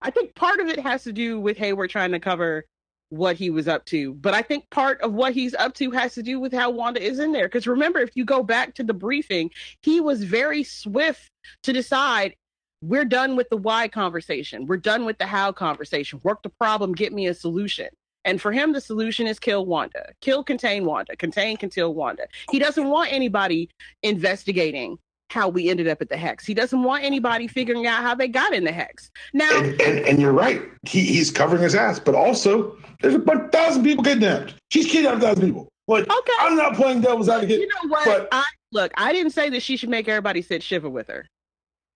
I 0.00 0.10
think 0.10 0.34
part 0.34 0.58
of 0.58 0.66
it 0.68 0.80
has 0.80 1.04
to 1.04 1.12
do 1.12 1.38
with 1.38 1.56
Hayward 1.58 1.90
trying 1.90 2.10
to 2.12 2.18
cover 2.18 2.64
what 3.10 3.36
he 3.36 3.50
was 3.50 3.68
up 3.68 3.84
to, 3.84 4.14
but 4.14 4.32
I 4.32 4.40
think 4.40 4.68
part 4.70 4.98
of 5.02 5.12
what 5.12 5.34
he's 5.34 5.54
up 5.54 5.74
to 5.74 5.90
has 5.90 6.14
to 6.14 6.22
do 6.22 6.40
with 6.40 6.50
how 6.50 6.70
Wanda 6.70 7.00
is 7.00 7.18
in 7.18 7.30
there. 7.30 7.46
Because 7.46 7.66
remember, 7.66 8.00
if 8.00 8.16
you 8.16 8.24
go 8.24 8.42
back 8.42 8.74
to 8.76 8.82
the 8.82 8.94
briefing, 8.94 9.50
he 9.82 10.00
was 10.00 10.24
very 10.24 10.64
swift 10.64 11.28
to 11.64 11.74
decide. 11.74 12.34
We're 12.80 13.04
done 13.04 13.36
with 13.36 13.50
the 13.50 13.58
why 13.58 13.86
conversation. 13.86 14.66
We're 14.66 14.78
done 14.78 15.04
with 15.04 15.18
the 15.18 15.26
how 15.26 15.52
conversation. 15.52 16.20
Work 16.24 16.42
the 16.42 16.48
problem, 16.48 16.94
get 16.94 17.12
me 17.12 17.26
a 17.26 17.34
solution. 17.34 17.88
And 18.24 18.40
for 18.40 18.50
him, 18.50 18.72
the 18.72 18.80
solution 18.80 19.26
is 19.26 19.38
kill 19.38 19.66
Wanda. 19.66 20.12
Kill, 20.20 20.42
contain 20.42 20.84
Wanda. 20.86 21.14
Contain, 21.16 21.58
conceal 21.58 21.92
Wanda. 21.92 22.26
He 22.50 22.58
doesn't 22.58 22.88
want 22.88 23.12
anybody 23.12 23.68
investigating 24.02 24.96
how 25.32 25.48
we 25.48 25.68
ended 25.70 25.88
up 25.88 26.02
at 26.02 26.08
the 26.10 26.16
hex. 26.16 26.44
He 26.44 26.52
doesn't 26.54 26.82
want 26.82 27.04
anybody 27.04 27.46
figuring 27.48 27.86
out 27.86 28.02
how 28.02 28.14
they 28.14 28.28
got 28.28 28.52
in 28.52 28.64
the 28.64 28.72
hex. 28.72 29.10
Now, 29.32 29.50
And, 29.58 29.80
and, 29.80 29.98
and 30.06 30.20
you're 30.20 30.32
right. 30.32 30.62
He, 30.86 31.00
he's 31.04 31.30
covering 31.30 31.62
his 31.62 31.74
ass. 31.74 31.98
But 31.98 32.14
also, 32.14 32.76
there's 33.00 33.14
a 33.14 33.18
bunch, 33.18 33.50
thousand 33.50 33.82
people 33.84 34.04
kidnapped. 34.04 34.54
She's 34.70 34.86
kidnapped 34.86 35.18
a 35.18 35.20
thousand 35.20 35.46
people. 35.46 35.68
Like, 35.88 36.02
okay, 36.08 36.32
I'm 36.40 36.56
not 36.56 36.74
playing 36.74 37.00
devil's 37.00 37.28
advocate. 37.30 37.60
you 37.60 37.66
know 37.68 37.88
what? 37.88 38.04
but- 38.04 38.28
I 38.30 38.44
look. 38.72 38.92
I 38.96 39.12
didn't 39.12 39.32
say 39.32 39.48
that 39.50 39.62
she 39.62 39.76
should 39.76 39.88
make 39.88 40.06
everybody 40.06 40.42
sit 40.42 40.62
shiver 40.62 40.88
with 40.90 41.08
her. 41.08 41.26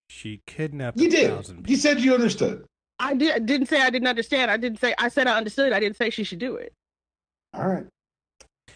she 0.09 0.41
kidnapped 0.47 0.99
You 0.99 1.09
a 1.09 1.11
did. 1.11 1.31
thousand 1.31 1.69
You 1.69 1.77
said 1.77 2.01
you 2.01 2.15
understood. 2.15 2.65
I 2.99 3.13
did, 3.15 3.35
I 3.35 3.39
didn't 3.39 3.67
say 3.67 3.83
I 3.83 3.91
didn't 3.91 4.09
understand. 4.09 4.51
I 4.51 4.57
didn't 4.57 4.81
say 4.81 4.95
I 4.99 5.09
said 5.09 5.27
I 5.27 5.37
understood. 5.37 5.73
I 5.75 5.81
didn't 5.81 5.97
say 5.97 6.09
she 6.09 6.25
should 6.25 6.39
do 6.39 6.57
it. 6.57 6.73
All 7.53 7.69
right. 7.69 7.85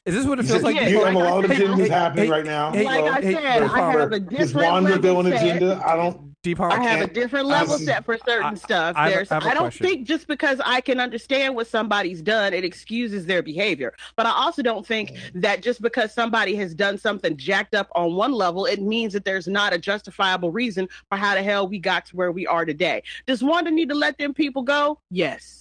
Is 0.07 0.15
this 0.15 0.27
what 0.27 0.41
it 0.41 0.47
feels 0.47 0.63
like? 0.63 0.77
Yeah, 0.77 0.89
you 0.89 1.03
like 1.03 1.13
have 1.13 1.17
a 1.17 1.19
I 1.27 1.31
lot 1.31 1.45
of 1.45 1.51
said, 1.51 1.61
agendas 1.61 1.89
happening 1.89 2.25
hey, 2.25 2.31
right 2.31 2.45
now. 2.45 2.73
hey, 2.73 2.85
like 2.85 3.05
I 3.05 3.21
said, 3.21 3.63
I 3.63 3.93
have 3.93 4.13
a 4.13 4.21
different 4.21 4.85
level 4.85 5.25
set. 5.25 5.43
agenda? 5.43 5.83
I 5.87 5.97
don't. 5.97 6.31
Deepak, 6.43 6.73
I 6.73 6.83
have 6.83 7.03
a 7.03 7.07
different 7.07 7.49
level 7.49 7.75
I'm- 7.75 7.85
set 7.85 8.07
for 8.07 8.17
certain 8.17 8.53
I- 8.53 8.55
stuff. 8.55 8.97
I 8.97 9.03
have 9.03 9.13
a- 9.13 9.15
There's, 9.17 9.31
I 9.31 9.35
have 9.35 9.45
a 9.45 9.49
I 9.49 9.53
don't 9.53 9.65
question. 9.65 9.87
think 9.87 10.09
just 10.09 10.27
because 10.27 10.59
I 10.65 10.81
can 10.81 10.99
understand 10.99 11.55
what 11.55 11.67
somebody's 11.67 12.23
done, 12.23 12.55
it 12.55 12.65
excuses 12.65 13.27
their 13.27 13.43
behavior. 13.43 13.93
But 14.17 14.25
I 14.25 14.31
also 14.31 14.63
don't 14.63 14.87
think 14.87 15.11
mm. 15.11 15.43
that 15.43 15.63
just 15.63 15.83
because 15.83 16.15
somebody 16.15 16.55
has 16.57 16.75
done 16.75 16.97
something 16.97 17.37
jacked 17.37 17.75
up 17.75 17.91
on 17.95 18.15
one 18.15 18.33
level, 18.33 18.65
it 18.65 18.81
means 18.81 19.13
that 19.13 19.27
there's 19.27 19.49
not 19.49 19.75
a 19.75 19.79
justifiable 19.79 20.51
reason 20.51 20.89
for 21.11 21.19
how 21.19 21.35
the 21.35 21.43
hell 21.43 21.69
we 21.69 21.79
got 21.79 22.07
to 22.07 22.17
where 22.17 22.33
we 22.33 22.47
are 22.47 22.65
today. 22.65 23.03
Does 23.27 23.43
Wanda 23.43 23.71
need 23.71 23.91
to 23.91 23.95
let 23.95 24.17
them 24.17 24.33
people 24.33 24.63
go? 24.63 24.99
Yes. 25.11 25.60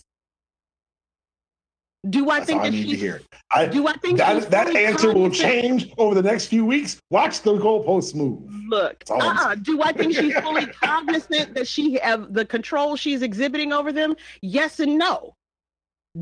Do 2.09 2.29
I 2.29 2.37
That's 2.39 2.45
think 2.47 2.59
all 2.61 2.65
I 2.67 2.69
that 2.69 2.75
need 2.75 2.83
to 2.83 2.89
she? 2.91 2.95
hear. 2.95 3.21
I, 3.53 3.65
Do 3.65 3.87
I 3.87 3.93
think 3.97 4.19
that 4.19 4.49
that 4.51 4.73
answer 4.75 5.13
will 5.13 5.29
change 5.29 5.91
over 5.97 6.15
the 6.15 6.21
next 6.21 6.45
few 6.45 6.65
weeks. 6.65 6.97
Watch 7.09 7.41
the 7.41 7.53
goalposts 7.57 8.15
move. 8.15 8.39
Look, 8.69 9.03
That's 9.05 9.21
uh-uh. 9.25 9.55
do 9.55 9.81
I 9.83 9.91
think 9.91 10.15
she's 10.15 10.33
fully 10.41 10.65
cognizant 10.67 11.55
that 11.55 11.67
she 11.67 11.95
have 11.99 12.33
the 12.33 12.45
control 12.45 12.95
she's 12.95 13.21
exhibiting 13.21 13.73
over 13.73 13.91
them? 13.91 14.15
Yes 14.41 14.79
and 14.79 14.97
no. 14.97 15.33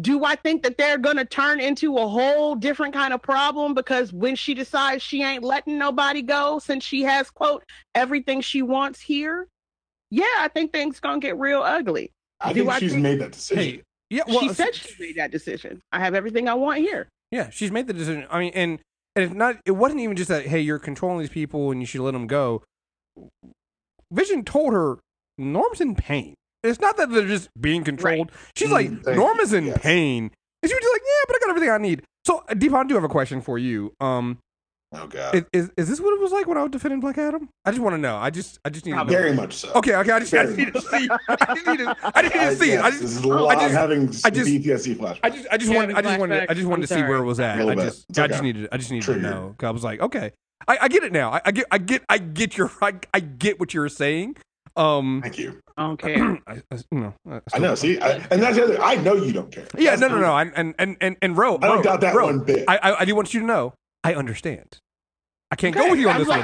Do 0.01 0.25
I 0.25 0.35
think 0.35 0.63
that 0.63 0.77
they're 0.77 0.97
gonna 0.97 1.25
turn 1.25 1.59
into 1.59 1.97
a 1.97 2.07
whole 2.07 2.55
different 2.55 2.93
kind 2.93 3.13
of 3.13 3.21
problem 3.21 3.73
because 3.75 4.11
when 4.11 4.35
she 4.35 4.53
decides 4.55 5.03
she 5.03 5.21
ain't 5.23 5.43
letting 5.43 5.77
nobody 5.77 6.21
go 6.23 6.57
since 6.59 6.83
she 6.83 7.03
has 7.03 7.29
quote 7.29 7.63
everything 7.93 8.41
she 8.41 8.63
wants 8.63 8.99
here? 8.99 9.47
Yeah, 10.09 10.25
I 10.39 10.49
think 10.53 10.73
things 10.73 10.99
gonna 10.99 11.19
get 11.19 11.37
real 11.37 11.61
ugly. 11.61 12.11
I 12.41 12.51
Do 12.53 12.61
think 12.61 12.69
I 12.71 12.79
she's 12.79 12.91
think- 12.93 13.03
made 13.03 13.19
that 13.21 13.31
decision. 13.33 13.63
hey, 13.63 13.81
yeah, 14.09 14.23
well, 14.27 14.39
she 14.41 14.49
said 14.53 14.73
she 14.75 14.93
made 14.99 15.15
that 15.17 15.31
decision. 15.31 15.81
I 15.91 15.99
have 15.99 16.13
everything 16.15 16.47
I 16.47 16.53
want 16.53 16.79
here. 16.79 17.07
Yeah, 17.31 17.49
she's 17.49 17.71
made 17.71 17.87
the 17.87 17.93
decision. 17.93 18.25
I 18.29 18.39
mean, 18.39 18.51
and 18.55 18.79
and 19.15 19.25
it's 19.25 19.33
not. 19.33 19.57
It 19.65 19.71
wasn't 19.71 20.01
even 20.01 20.15
just 20.15 20.29
that. 20.29 20.45
Hey, 20.45 20.61
you're 20.61 20.79
controlling 20.79 21.19
these 21.19 21.29
people, 21.29 21.71
and 21.71 21.81
you 21.81 21.85
should 21.85 22.01
let 22.01 22.11
them 22.11 22.27
go. 22.27 22.63
Vision 24.11 24.43
told 24.43 24.73
her 24.73 24.97
Norm's 25.37 25.81
in 25.81 25.95
pain. 25.95 26.33
It's 26.63 26.79
not 26.79 26.97
that 26.97 27.09
they're 27.11 27.27
just 27.27 27.49
being 27.59 27.83
controlled. 27.83 28.31
She's 28.55 28.69
Mm, 28.69 28.73
like, 28.73 29.03
thank 29.03 29.17
Norm 29.17 29.39
is 29.39 29.53
in 29.53 29.67
Yes. 29.67 29.79
pain, 29.81 30.23
and 30.63 30.69
she 30.69 30.73
was 30.73 30.81
just 30.81 30.93
like, 30.93 31.01
yeah, 31.05 31.23
but 31.27 31.35
I 31.35 31.39
got 31.39 31.49
everything 31.49 31.69
I 31.69 31.77
need. 31.77 32.03
So, 32.25 32.43
Deepak, 32.49 32.73
I 32.73 32.83
do 32.87 32.95
have 32.95 33.03
a 33.03 33.09
question 33.09 33.41
for 33.41 33.57
you. 33.57 33.93
Um, 33.99 34.39
oh 34.93 35.07
God, 35.07 35.35
is, 35.35 35.43
is 35.53 35.71
is 35.77 35.89
this 35.89 35.99
what 35.99 36.13
it 36.13 36.19
was 36.21 36.31
like 36.31 36.47
when 36.47 36.57
I 36.57 36.61
was 36.63 36.71
defending 36.71 36.99
Black 36.99 37.17
Adam? 37.17 37.49
I 37.65 37.71
just 37.71 37.81
want 37.81 37.93
to 37.95 37.97
know. 37.97 38.15
I 38.17 38.29
just 38.29 38.59
I 38.65 38.69
just 38.69 38.85
need 38.85 38.91
to 38.93 38.97
know. 38.97 39.03
very 39.05 39.33
much 39.33 39.53
so. 39.55 39.71
Okay, 39.75 39.95
okay. 39.95 40.11
I 40.11 40.19
just, 40.19 40.33
I 40.33 40.43
just 40.45 40.57
need 40.57 40.73
to 40.73 40.81
see. 40.81 41.09
I 41.29 41.53
just 41.55 41.67
need 41.67 41.77
to. 41.79 41.95
I 42.15 42.21
just 42.21 42.35
need 42.35 42.41
to 42.41 42.55
see 42.55 42.71
it. 42.71 42.79
I 42.79 42.87
yes, 42.87 42.91
just, 42.91 43.01
this 43.01 43.17
is 43.17 43.23
a 43.23 43.27
lot 43.27 43.57
I 43.57 43.61
just- 43.61 43.73
having 43.73 44.01
I 44.23 44.29
just- 44.29 44.49
PTSD 44.49 44.95
flashbacks. 44.97 45.19
I 45.23 45.29
just, 45.29 45.47
I 45.51 45.57
just 45.57 45.71
Yeah, 45.71 45.77
wanted, 45.77 45.95
I 45.97 46.01
just 46.01 46.19
wanted, 46.19 46.49
I 46.49 46.53
just 46.53 46.67
wanted 46.67 46.87
to 46.87 46.93
see 46.93 47.01
where 47.01 47.17
it 47.17 47.25
was 47.25 47.39
at. 47.39 47.55
A 47.55 47.65
little 47.65 47.71
I 47.71 47.75
bit. 47.75 47.83
just, 47.85 48.05
It's 48.09 48.19
I 48.19 48.27
just 48.27 48.43
needed, 48.43 48.67
I 48.71 48.77
just 48.77 48.91
needed 48.91 49.05
Triggered. 49.05 49.23
to 49.23 49.29
know. 49.29 49.55
'Cause 49.57 49.67
I 49.67 49.71
was 49.71 49.83
like, 49.83 49.99
okay, 50.01 50.31
I, 50.67 50.77
I 50.83 50.87
get 50.87 51.03
it 51.03 51.11
now. 51.11 51.31
I, 51.31 51.41
I 51.45 51.51
get, 51.51 51.65
I 51.71 51.77
get, 51.77 52.03
I 52.09 52.17
get 52.17 52.57
your, 52.57 52.71
I, 52.81 52.93
I 53.13 53.19
get 53.19 53.59
what 53.59 53.73
you're 53.73 53.89
saying. 53.89 54.37
Um, 54.75 55.21
Thank 55.23 55.39
you. 55.39 55.59
I 55.75 55.83
don't. 55.95 56.41
I, 56.47 56.61
I, 56.71 56.77
you 56.91 56.99
know, 56.99 57.13
I, 57.29 57.41
I 57.53 57.59
know. 57.59 57.73
See, 57.75 57.99
I, 57.99 58.11
and 58.31 58.41
that's 58.41 58.55
the 58.57 58.63
other. 58.63 58.81
I 58.81 58.95
know 58.95 59.15
you 59.15 59.33
don't 59.33 59.51
care. 59.51 59.65
Yeah, 59.77 59.95
That's 59.95 60.01
no, 60.01 60.07
no, 60.09 60.19
no, 60.19 60.37
and 60.37 60.51
and 60.55 60.75
and 60.79 60.97
and, 61.01 61.17
and 61.21 61.37
Ro, 61.37 61.55
I 61.61 61.67
don't 61.67 61.77
Ro, 61.77 61.83
doubt 61.83 62.01
that 62.01 62.15
Ro, 62.15 62.25
one 62.27 62.39
bit. 62.43 62.65
I, 62.67 62.77
I, 62.77 62.99
I 63.01 63.05
do 63.05 63.15
want 63.15 63.33
you 63.33 63.39
to 63.41 63.45
know, 63.45 63.73
I 64.07 64.15
understand. 64.15 64.79
I 65.51 65.55
can't 65.55 65.75
go 65.75 65.89
with 65.89 65.99
you 65.99 66.09
on 66.09 66.17
this 66.17 66.27
one. 66.27 66.43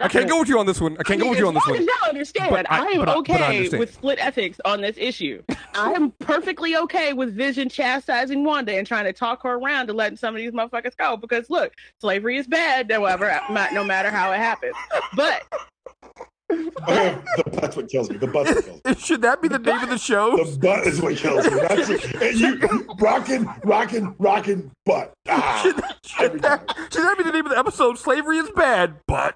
I 0.00 0.08
can't 0.08 0.28
go 0.28 0.38
with 0.40 0.48
you 0.48 0.58
on 0.58 0.66
this 0.66 0.78
one. 0.80 0.96
I 0.98 1.02
can't 1.04 1.20
go 1.20 1.30
with 1.30 1.38
you 1.38 1.46
on 1.48 1.54
this 1.54 1.66
one. 1.66 1.80
Y'all 1.82 1.88
understand, 2.08 2.50
But 2.50 2.70
I- 2.70 2.80
I, 2.80 2.86
am 2.90 2.98
but 2.98 3.08
I- 3.08 3.12
I 3.12 3.16
okay 3.16 3.68
with 3.78 3.94
split 3.94 4.18
ethics 4.18 4.60
on 4.66 4.80
this 4.82 4.96
issue. 4.98 5.42
I 5.74 5.92
am 5.92 6.10
perfectly 6.12 6.76
okay 6.76 7.14
with 7.14 7.34
Vision 7.34 7.70
chastising 7.70 8.44
Wanda 8.44 8.76
and 8.76 8.86
trying 8.86 9.04
to 9.04 9.12
talk 9.12 9.42
her 9.44 9.54
around 9.54 9.86
to 9.86 9.94
letting 9.94 10.18
some 10.18 10.34
of 10.34 10.38
these 10.40 10.52
motherfuckers 10.52 10.94
go. 10.98 11.16
Because 11.16 11.48
look, 11.48 11.72
slavery 11.98 12.36
is 12.36 12.46
bad, 12.46 12.90
however, 12.92 13.40
no 13.72 13.84
matter 13.84 14.10
how 14.10 14.32
it 14.32 14.38
happens. 14.38 14.74
But 15.16 15.44
Butt's 16.86 17.76
what 17.76 17.88
kills 17.88 18.10
me. 18.10 18.16
The 18.16 18.26
butt's 18.26 18.54
what 18.54 18.64
kills 18.64 18.80
me. 18.84 18.94
Should 18.98 19.22
that 19.22 19.40
be 19.42 19.48
the 19.48 19.58
name 19.58 19.82
of 19.82 19.88
the 19.88 19.98
show? 19.98 20.36
The 20.36 20.58
butt 20.58 20.86
is 20.86 21.00
what 21.00 21.16
kills 21.16 21.44
me. 21.50 21.60
That's 21.60 21.88
it. 21.88 22.14
And 22.22 22.38
you 22.38 22.86
rocking, 22.98 23.48
rocking, 23.64 24.14
rocking 24.18 24.70
butt. 24.84 25.12
Ah, 25.28 25.62
every 25.64 25.82
Should 26.04 26.42
that, 26.42 26.74
should 26.92 27.02
that 27.02 27.18
be 27.18 27.24
the 27.24 27.32
name 27.32 27.46
of 27.46 27.52
the 27.52 27.58
episode? 27.58 27.98
Slavery 27.98 28.38
is 28.38 28.50
bad, 28.50 28.96
but 29.06 29.34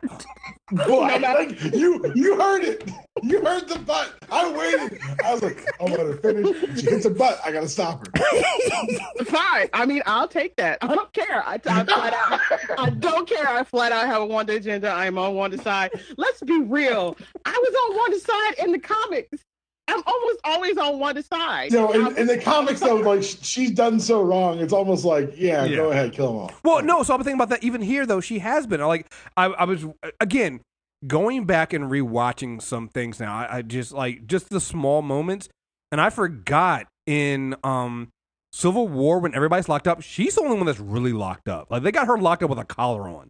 Boy, 0.73 0.85
like, 1.21 1.63
you 1.75 2.13
you 2.17 2.41
heard 2.41 2.65
it. 2.65 2.91
You 3.23 3.41
heard 3.41 3.69
the 3.69 3.79
butt. 3.79 4.15
I 4.33 4.51
waited. 4.51 5.01
I 5.25 5.33
was 5.33 5.43
like, 5.43 5.65
I'm 5.81 5.95
gonna 5.95 6.17
finish. 6.17 6.81
She 6.81 6.91
hits 6.91 7.05
a 7.05 7.11
butt. 7.11 7.41
I 7.45 7.53
gotta 7.53 7.69
stop 7.69 8.05
her. 8.17 8.25
fine. 9.27 9.69
I 9.73 9.87
mean, 9.87 10.03
I'll 10.07 10.27
take 10.27 10.57
that. 10.57 10.79
I 10.83 10.89
don't 10.89 11.13
care. 11.13 11.47
I, 11.47 11.55
I 11.55 11.59
flat 11.59 12.15
out. 12.15 12.41
I 12.79 12.91
don't 12.91 13.29
care. 13.29 13.47
I 13.49 13.63
flat 13.63 13.93
out 13.93 14.07
have 14.07 14.23
a 14.23 14.27
Wanda 14.27 14.57
agenda. 14.57 14.89
I 14.89 15.07
am 15.07 15.19
on 15.19 15.37
Wanda's 15.37 15.63
side. 15.63 15.93
Let's 16.17 16.43
be 16.43 16.61
real. 16.61 17.17
I 17.45 17.53
was 17.53 17.75
on 17.87 17.97
Wanda's 17.97 18.25
side 18.25 18.55
in 18.65 18.73
the 18.73 18.81
comics. 18.81 19.45
I'm 19.89 20.03
almost 20.07 20.41
always 20.45 20.77
on 20.79 20.99
one 20.99 21.23
side. 21.23 21.71
You 21.73 21.79
know, 21.79 21.93
in, 21.93 22.17
in 22.17 22.27
the 22.27 22.39
comics, 22.39 22.81
though, 22.81 22.97
like 22.97 23.23
she's 23.23 23.71
done 23.71 24.01
so 24.01 24.23
wrong, 24.23 24.59
it's 24.59 24.73
almost 24.73 25.05
like, 25.05 25.33
yeah, 25.37 25.65
Yeah. 25.65 25.77
go 25.77 25.91
ahead, 25.91 26.13
kill 26.13 26.27
them 26.29 26.37
all. 26.37 26.53
Well, 26.65 26.83
no. 26.83 27.03
So 27.03 27.15
I'm 27.15 27.21
thinking 27.21 27.35
about 27.41 27.51
that. 27.51 27.63
Even 27.63 27.81
here, 27.83 28.05
though, 28.07 28.21
she 28.21 28.41
has 28.41 28.67
been 28.67 28.81
like 28.81 29.13
I, 29.37 29.45
I 29.47 29.65
was 29.65 29.85
again 30.21 30.61
going 31.07 31.45
back 31.45 31.73
and 31.73 31.85
rewatching 31.85 32.61
some 32.61 32.89
things 32.89 33.21
now. 33.21 33.33
I, 33.37 33.59
I 33.59 33.63
just 33.63 33.93
like 33.93 34.27
just 34.27 34.49
the 34.51 34.61
small 34.61 35.03
moments, 35.03 35.49
and 35.93 36.01
I 36.01 36.11
forgot 36.11 36.87
in 37.07 37.55
um 37.63 38.09
Civil 38.53 38.89
War 38.89 39.21
when 39.21 39.35
everybody's 39.35 39.69
locked 39.69 39.87
up. 39.87 40.03
She's 40.03 40.35
the 40.35 40.41
only 40.43 40.57
one 40.57 40.67
that's 40.67 40.81
really 40.81 41.13
locked 41.13 41.49
up. 41.49 41.71
Like 41.71 41.83
they 41.85 41.93
got 41.93 42.07
her 42.09 42.19
locked 42.19 42.43
up 42.43 42.51
with 42.51 42.59
a 42.59 42.65
collar 42.65 43.09
on. 43.09 43.29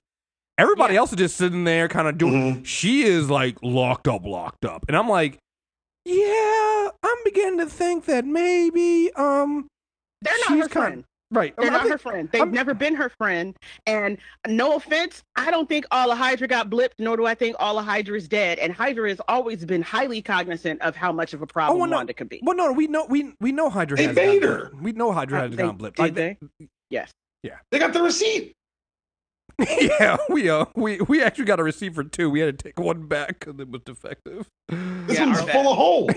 Everybody 0.58 0.94
Yeah. 0.94 1.00
else 1.00 1.10
is 1.10 1.16
just 1.18 1.36
sitting 1.36 1.64
there, 1.64 1.86
kind 1.88 2.08
of 2.08 2.16
doing. 2.16 2.64
She 2.64 3.02
is 3.02 3.28
like 3.28 3.58
locked 3.62 4.08
up, 4.08 4.24
locked 4.24 4.64
up, 4.64 4.86
and 4.88 4.96
I'm 4.96 5.08
like, 5.08 5.36
yeah, 6.06 6.88
I'm 7.02 7.18
beginning 7.24 7.58
to 7.58 7.66
think 7.66 8.04
that 8.06 8.24
maybe 8.24 9.10
um 9.14 9.66
They're 10.22 10.32
not 10.38 10.48
she's 10.48 10.62
her 10.62 10.68
kind- 10.68 10.70
friend. 10.70 11.04
right. 11.32 11.54
They're 11.56 11.66
I 11.66 11.70
not 11.72 11.82
think- 11.82 11.92
her 11.92 11.98
friend. 11.98 12.28
They've 12.32 12.42
I'm- 12.42 12.52
never 12.52 12.74
been 12.74 12.94
her 12.94 13.08
friend. 13.18 13.56
And 13.86 14.18
no 14.46 14.76
offense, 14.76 15.22
I 15.34 15.50
don't 15.50 15.68
think 15.68 15.84
all 15.90 16.10
of 16.12 16.18
Hydra 16.18 16.46
got 16.48 16.70
blipped, 16.70 16.98
nor 17.00 17.16
do 17.16 17.26
I 17.26 17.34
think 17.34 17.56
all 17.58 17.78
of 17.78 17.84
Hydra 17.84 18.16
is 18.16 18.28
dead. 18.28 18.58
And 18.60 18.72
Hydra 18.72 19.08
has 19.08 19.20
always 19.28 19.64
been 19.64 19.82
highly 19.82 20.22
cognizant 20.22 20.80
of 20.82 20.94
how 20.96 21.10
much 21.12 21.34
of 21.34 21.42
a 21.42 21.46
problem 21.46 21.80
well, 21.80 21.90
no. 21.90 21.96
Wanda 21.96 22.14
could 22.14 22.28
be. 22.28 22.40
Well, 22.42 22.56
no, 22.56 22.72
we 22.72 22.86
know 22.86 23.06
we 23.10 23.34
we 23.40 23.50
know 23.52 23.68
Hydra 23.68 23.96
They 23.96 24.04
has 24.06 24.16
made 24.16 24.42
her. 24.44 24.70
We 24.80 24.92
know 24.92 25.10
Hydra 25.12 25.40
has 25.40 25.50
they- 25.50 25.62
gone 25.64 25.76
blipped. 25.78 25.96
did 25.96 26.02
Like, 26.02 26.14
they? 26.14 26.38
Yes. 26.90 27.10
Yeah. 27.42 27.56
They 27.72 27.78
got 27.80 27.92
the 27.92 28.02
receipt. 28.02 28.52
yeah, 29.80 30.18
we 30.28 30.50
uh 30.50 30.66
we 30.74 31.00
we 31.00 31.22
actually 31.22 31.46
got 31.46 31.58
a 31.58 31.62
receipt 31.64 31.94
for 31.94 32.04
two. 32.04 32.28
We 32.28 32.40
had 32.40 32.58
to 32.58 32.62
take 32.62 32.78
one 32.78 33.06
back 33.06 33.38
because 33.40 33.58
it 33.58 33.70
was 33.70 33.80
defective. 33.86 34.46
This 35.16 35.20
Yeah, 35.20 35.26
one's 35.26 35.40
our 35.40 35.48
full 35.48 35.70
of 35.72 35.76
holes. 35.78 36.10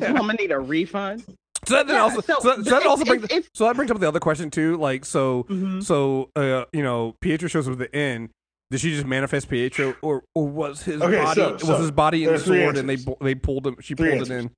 gonna 0.16 0.32
need 0.34 0.52
a 0.52 0.58
refund. 0.58 1.24
So 1.66 1.74
that 1.74 1.88
Yeah, 1.88 2.00
also 2.00 2.20
so 2.20 2.36
so, 2.40 2.48
that- 2.48 2.56
so 2.56 2.62
that 2.70 2.76
it's- 2.76 2.86
also 2.86 3.04
brings 3.04 3.24
it's- 3.24 3.48
so 3.54 3.64
that 3.66 3.76
brings 3.76 3.90
up 3.90 3.98
the 3.98 4.08
other 4.08 4.20
question 4.20 4.50
too. 4.50 4.76
Like 4.76 5.04
so 5.04 5.44
Mhm. 5.44 5.82
so 5.82 6.30
uh 6.36 6.64
you 6.72 6.82
know 6.82 7.14
Pietro 7.20 7.48
shows 7.48 7.66
up 7.68 7.72
at 7.72 7.78
the 7.78 7.94
end. 7.94 8.30
Did 8.70 8.80
she 8.80 8.90
just 8.90 9.06
manifest 9.06 9.48
Pietro, 9.48 9.94
or 10.02 10.22
or 10.34 10.46
was 10.46 10.82
his 10.82 11.00
Okay, 11.00 11.16
body 11.22 11.40
so- 11.40 11.52
was 11.72 11.80
his 11.80 11.90
body 11.90 12.22
in 12.24 12.26
the 12.26 12.30
there's 12.32 12.44
three 12.44 12.62
sword 12.62 12.76
and 12.76 12.88
they 12.88 12.96
they 13.20 13.34
pulled 13.34 13.66
him? 13.66 13.76
She 13.80 13.94
Three 13.94 14.10
pulled 14.10 14.30
it 14.30 14.30
in. 14.30 14.50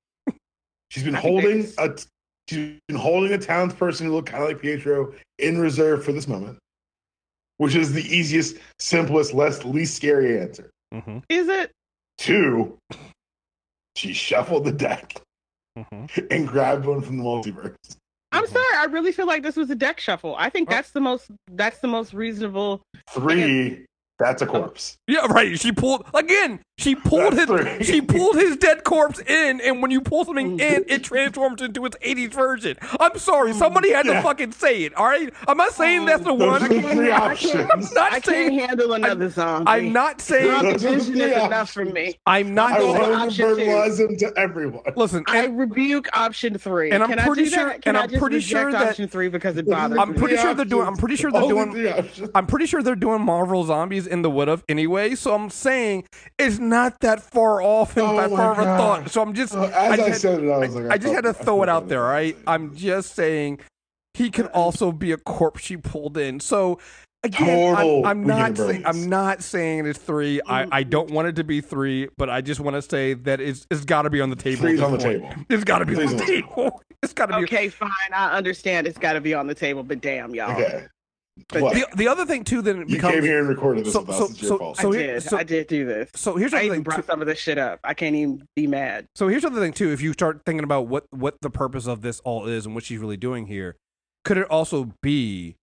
She's 0.91 1.05
been 1.05 1.15
holding 1.15 1.61
it's- 1.61 1.75
a 1.79 1.97
she's 2.49 2.79
been 2.89 2.97
holding 2.99 3.33
a 3.33 3.39
townsperson 3.39 4.07
who 4.07 4.13
looked 4.13 4.29
kind 4.29 4.43
of 4.43 4.49
like 4.49 4.61
Pietro 4.61 5.15
in 5.39 5.59
reserve 5.59 6.05
for 6.05 6.13
this 6.13 6.27
moment, 6.29 6.59
which 7.59 7.75
is 7.77 7.93
the 7.93 8.03
easiest, 8.03 8.57
simplest, 8.81 9.33
less 9.33 9.65
least 9.65 9.95
scary 9.95 10.39
answer. 10.41 10.69
Mm-hmm, 10.93 11.19
Is 11.29 11.47
it? 11.49 11.71
Two, 12.21 12.77
she 13.97 14.13
shuffled 14.13 14.65
the 14.67 14.73
deck 14.73 15.15
mm-hmm. 15.79 16.05
and 16.31 16.47
grabbed 16.47 16.85
one 16.85 17.01
from 17.01 17.17
the 17.17 17.23
multiverse. 17.25 17.75
I'm 18.31 18.45
Mhm. 18.45 18.53
sorry. 18.53 18.77
I 18.77 18.85
really 18.91 19.11
feel 19.11 19.27
like 19.27 19.43
this 19.43 19.57
was 19.57 19.71
a 19.71 19.75
deck 19.75 19.99
shuffle. 19.99 20.37
I 20.39 20.51
think 20.51 20.69
that's 20.69 20.91
the 20.91 21.01
most. 21.01 21.31
That's 21.51 21.79
the 21.79 21.89
most 21.89 22.13
reasonable. 22.13 22.83
Three, 23.09 23.87
that's 24.21 24.43
a 24.43 24.47
corpse. 24.47 24.99
Yeah, 25.09 25.27
right. 25.27 25.59
She 25.59 25.73
pulled 25.73 26.05
again. 26.15 26.61
She 26.79 26.95
pulled 26.95 27.35
That's 27.35 27.51
his. 27.51 27.61
three. 27.79 27.85
She 27.85 28.01
pulled 28.15 28.37
his 28.37 28.57
dead 28.57 28.85
corpse 28.85 29.19
in, 29.21 29.61
and 29.61 29.83
when 29.83 29.91
you 29.91 30.01
pull 30.01 30.25
something 30.25 30.57
Mm. 30.57 30.61
in, 30.61 30.85
it 30.89 31.03
transforms 31.05 31.61
into 31.61 31.85
its 31.85 31.97
'80s 31.99 32.33
version. 32.33 32.77
I'm 32.99 33.19
sorry, 33.19 33.53
somebody 33.53 33.93
had 33.93 34.07
to 34.07 34.23
fucking 34.23 34.53
say 34.53 34.85
it. 34.85 34.95
All 34.95 35.05
right, 35.07 35.31
I'm 35.49 35.59
not 35.59 35.73
saying 35.73 36.07
that's 36.07 36.23
the 36.25 36.35
Those 36.35 36.41
one. 36.49 36.63
are 36.65 36.69
the 36.69 36.75
can't- 36.81 36.97
three 36.97 37.13
I 37.13 37.35
can't- 37.35 37.71
options. 37.71 37.93
not 37.95 38.13
I 38.15 38.21
saying. 38.21 38.51
can't 38.59 38.69
handle 38.71 38.93
another 38.95 39.29
zombie. 39.29 39.71
I'm 39.71 39.93
not 39.93 40.21
saying. 40.23 40.51
Zombie 40.51 40.71
Those 40.73 40.83
vision 40.83 41.15
three 41.15 41.23
is 41.25 41.33
enough 41.33 41.53
options. 41.53 41.71
for 41.73 41.85
me. 41.95 42.19
I'm 42.27 42.55
not. 42.55 42.73
I 42.73 42.79
go 42.79 42.87
will 42.87 42.93
with 43.27 43.35
saying- 43.37 43.75
option 43.75 44.09
two. 44.09 44.17
to 44.17 44.33
everyone. 44.39 44.83
Listen, 44.97 45.25
I 45.29 45.47
rebuke 45.47 46.09
option 46.15 46.57
three. 46.57 46.91
And 46.93 47.03
I'm 47.03 47.11
Can 47.11 47.19
pretty 47.27 47.43
I 47.43 47.45
do 47.45 47.51
sure- 47.51 47.65
That? 47.69 47.83
Can 47.83 47.89
and 47.91 47.99
I 47.99 48.03
I'm 48.05 48.09
just 48.11 48.21
pretty 48.23 48.41
sure 48.41 48.73
that- 48.73 48.89
option 48.89 49.07
three 49.09 49.29
because 49.29 49.57
it 49.59 49.69
bothers 49.69 49.99
I'm 49.99 50.15
pretty 50.15 50.37
Three 50.37 50.43
sure 50.43 50.55
they're 50.55 50.65
doing. 50.65 50.87
I'm 50.87 50.97
pretty 50.97 51.17
sure 51.17 51.31
they're 51.31 51.43
Only 51.43 51.83
doing. 51.83 52.03
three. 52.05 52.29
I'm 52.35 52.47
pretty 52.47 52.65
sure 52.67 52.83
they're 52.83 52.95
doing 52.97 53.21
Marvel 53.23 53.65
zombies 53.65 54.07
in 54.11 54.23
the 54.23 54.31
what 54.31 54.49
if 54.49 54.63
anyway. 54.69 55.15
So 55.15 55.35
I'm 55.35 55.51
saying 55.51 56.05
it's 56.39 56.59
not 56.59 57.01
that 57.01 57.23
far 57.23 57.63
off 57.63 57.97
and 57.97 58.07
Oh 58.07 58.17
that 58.17 58.31
my 58.31 58.37
far 58.37 58.53
of 58.53 58.59
a 58.59 58.65
God. 58.65 58.79
thought. 58.79 59.11
So 59.11 59.23
I'm 59.23 59.35
just. 59.35 59.53
So 59.53 59.63
as 59.65 59.73
I, 59.73 59.97
just- 60.09 60.21
said 60.21 60.43
it, 60.43 60.51
I 60.51 60.59
was 60.59 60.75
like, 60.75 60.91
I 60.91 60.99
just 60.99 61.15
had 61.15 61.25
to 61.25 61.33
throw 61.33 61.63
it 61.63 61.69
out 61.69 61.89
there, 61.89 62.05
all 62.05 62.11
right? 62.11 62.37
I'm 62.47 62.75
just 62.75 63.15
saying 63.15 63.61
he 64.15 64.31
could 64.31 64.47
also 64.47 64.93
be 64.93 65.13
a 65.13 65.17
corpse 65.17 65.63
she 65.63 65.77
pulled 65.77 66.19
in. 66.19 66.41
So 66.41 66.79
again, 67.23 67.75
I'm, 67.77 68.05
I'm 68.05 68.25
not 68.25 68.57
saying. 68.57 68.83
I'm 68.85 69.09
not 69.09 69.43
saying 69.43 69.87
it's 69.87 69.99
three. 69.99 70.41
I, 70.47 70.65
mm. 70.65 70.69
I 70.73 70.83
don't 70.83 71.11
want 71.11 71.29
it 71.29 71.37
to 71.37 71.45
be 71.45 71.61
three, 71.61 72.09
but 72.17 72.29
I 72.29 72.41
just 72.41 72.61
want 72.61 72.75
to 72.75 72.83
say 72.83 73.15
that 73.15 73.41
it's 73.41 73.67
it's 73.71 73.85
got 73.85 74.03
to 74.03 74.11
be 74.11 74.21
on 74.21 74.31
the 74.31 74.37
table. 74.37 74.63
at 74.67 74.71
Three's 74.71 74.81
on 74.81 74.93
the 74.93 74.99
point. 74.99 75.23
table. 75.23 75.45
It's 75.49 75.65
got 75.65 75.79
to 75.79 75.87
be 75.87 75.95
Three's 75.95 76.11
on 76.13 76.17
the 76.17 76.23
on 76.23 76.27
the 76.27 76.33
table. 76.43 76.83
It's 77.03 77.15
got 77.15 77.27
to 77.27 77.39
be. 77.39 77.45
Okay, 77.45 77.69
fine. 77.71 77.89
I 78.13 78.33
understand. 78.37 78.87
It's 78.87 78.99
got 78.99 79.15
to 79.15 79.23
be 79.23 79.33
on 79.33 79.47
the 79.47 79.55
table, 79.55 79.83
but 79.83 80.03
damn, 80.03 80.35
y'all. 80.35 80.51
Okay. 80.53 80.87
But 81.49 81.63
What? 81.63 81.75
The, 81.75 81.87
the 81.97 82.09
other 82.09 82.27
thing 82.27 82.45
too 82.45 82.61
then 82.61 82.83
it 82.83 82.89
You 82.89 82.97
becomes 82.97 83.15
came 83.15 83.23
here 83.25 83.39
and 83.39 83.49
recorded 83.49 83.85
this 83.87 83.93
so- 83.95 84.01
with 84.01 84.11
us. 84.11 84.19
so- 84.19 84.25
it's 84.27 84.43
your 84.43 84.49
so- 84.49 84.59
fault. 84.59 84.77
so 84.77 84.93
I 84.93 84.97
here- 84.97 85.07
did. 85.15 85.23
so- 85.23 85.37
I 85.39 85.43
did 85.43 85.67
do 85.69 85.85
this. 85.87 86.11
so 86.15 86.37
here's 86.37 86.51
the 86.51 86.59
I 86.59 86.61
other 86.61 86.67
even 86.67 86.77
thing. 86.77 86.83
brought 86.85 86.97
too- 86.97 87.03
some 87.07 87.21
of 87.21 87.27
this 87.27 87.39
shit 87.39 87.57
up. 87.59 87.81
I 87.83 87.95
can't 87.95 88.15
even 88.15 88.45
be 88.57 88.67
mad. 88.67 89.07
So 89.15 89.29
here's 89.29 89.45
another 89.45 89.61
thing 89.63 89.73
too. 89.73 89.91
If 89.91 90.03
you 90.03 90.13
start 90.13 90.43
thinking 90.45 90.65
about 90.65 90.89
what 90.89 91.05
what 91.11 91.37
the 91.41 91.51
purpose 91.51 91.87
of 91.87 92.03
this 92.03 92.21
all 92.21 92.47
is 92.47 92.67
and 92.67 92.75
what 92.75 92.85
she's 92.85 92.99
really 92.99 93.17
doing 93.17 93.47
here, 93.47 93.77
could 94.25 94.37
it 94.37 94.47
also 94.51 94.93
be 95.03 95.57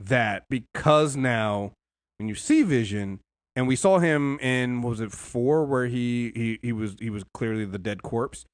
that 0.00 0.44
because 0.50 1.16
now 1.16 1.72
when 2.18 2.28
you 2.28 2.34
see 2.34 2.62
Vision 2.62 3.20
and 3.54 3.68
we 3.68 3.76
saw 3.76 3.98
him 4.00 4.38
in 4.40 4.82
what 4.82 4.90
was 4.90 5.00
it 5.00 5.12
four 5.12 5.64
where 5.64 5.86
he 5.86 6.32
he 6.34 6.58
he 6.62 6.72
was 6.72 6.96
he 6.98 7.10
was 7.10 7.22
clearly 7.34 7.64
the 7.64 7.78
dead 7.78 8.02
corpse. 8.02 8.44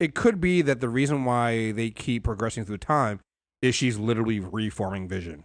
It 0.00 0.14
could 0.14 0.40
be 0.40 0.62
that 0.62 0.80
the 0.80 0.88
reason 0.88 1.24
why 1.24 1.72
they 1.72 1.90
keep 1.90 2.24
progressing 2.24 2.64
through 2.64 2.78
time 2.78 3.20
is 3.62 3.74
she's 3.74 3.98
literally 3.98 4.40
reforming 4.40 5.06
Vision, 5.08 5.44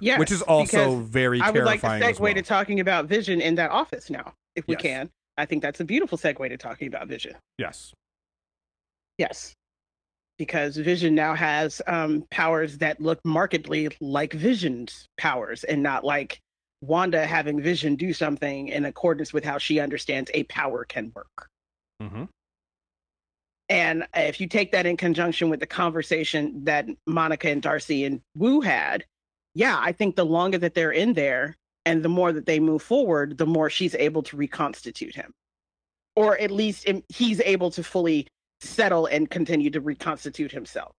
Yeah, 0.00 0.18
which 0.18 0.30
is 0.30 0.42
also 0.42 0.96
very 1.00 1.40
I 1.40 1.50
would 1.50 1.64
like 1.64 1.80
to 1.80 1.86
terrifying. 1.86 2.14
segue 2.14 2.20
well. 2.20 2.34
to 2.34 2.42
talking 2.42 2.80
about 2.80 3.06
Vision 3.06 3.40
in 3.40 3.54
that 3.54 3.70
office 3.70 4.10
now, 4.10 4.34
if 4.54 4.66
we 4.66 4.76
can. 4.76 5.10
I 5.38 5.46
think 5.46 5.62
that's 5.62 5.80
a 5.80 5.84
beautiful 5.84 6.18
segue 6.18 6.48
to 6.48 6.56
talking 6.56 6.88
about 6.88 7.08
Vision. 7.08 7.34
yes, 7.58 7.92
Yes. 9.18 9.54
Because 10.38 10.76
Vision 10.76 11.14
now 11.14 11.34
has 11.34 11.80
um, 11.86 12.24
powers 12.30 12.78
that 12.78 13.00
look 13.00 13.18
markedly 13.24 13.88
like 14.00 14.34
Vision's 14.34 15.08
powers 15.16 15.64
and 15.64 15.82
not 15.82 16.04
like 16.04 16.40
Wanda 16.82 17.26
having 17.26 17.60
Vision 17.62 17.96
do 17.96 18.12
something 18.12 18.68
in 18.68 18.84
accordance 18.84 19.32
with 19.32 19.44
how 19.44 19.56
she 19.56 19.80
understands 19.80 20.30
a 20.34 20.42
power 20.44 20.84
can 20.84 21.10
work. 21.14 21.48
Mm-hmm. 22.02 22.24
And 23.70 24.06
if 24.14 24.40
you 24.40 24.46
take 24.46 24.72
that 24.72 24.84
in 24.84 24.96
conjunction 24.96 25.48
with 25.48 25.60
the 25.60 25.66
conversation 25.66 26.64
that 26.64 26.86
Monica 27.06 27.48
and 27.48 27.62
Darcy 27.62 28.04
and 28.04 28.20
Wu 28.36 28.60
had, 28.60 29.04
yeah, 29.56 29.78
I 29.80 29.92
think 29.92 30.16
the 30.16 30.26
longer 30.26 30.58
that 30.58 30.74
they're 30.74 30.92
in 30.92 31.14
there 31.14 31.56
and 31.86 32.02
the 32.02 32.10
more 32.10 32.30
that 32.30 32.44
they 32.44 32.60
move 32.60 32.82
forward, 32.82 33.38
the 33.38 33.46
more 33.46 33.70
she's 33.70 33.94
able 33.94 34.22
to 34.24 34.36
reconstitute 34.36 35.14
him. 35.14 35.32
Or 36.14 36.38
at 36.38 36.50
least 36.50 36.86
he's 37.08 37.40
able 37.40 37.70
to 37.70 37.82
fully 37.82 38.26
settle 38.60 39.06
and 39.06 39.30
continue 39.30 39.70
to 39.70 39.80
reconstitute 39.80 40.52
himself. 40.52 40.92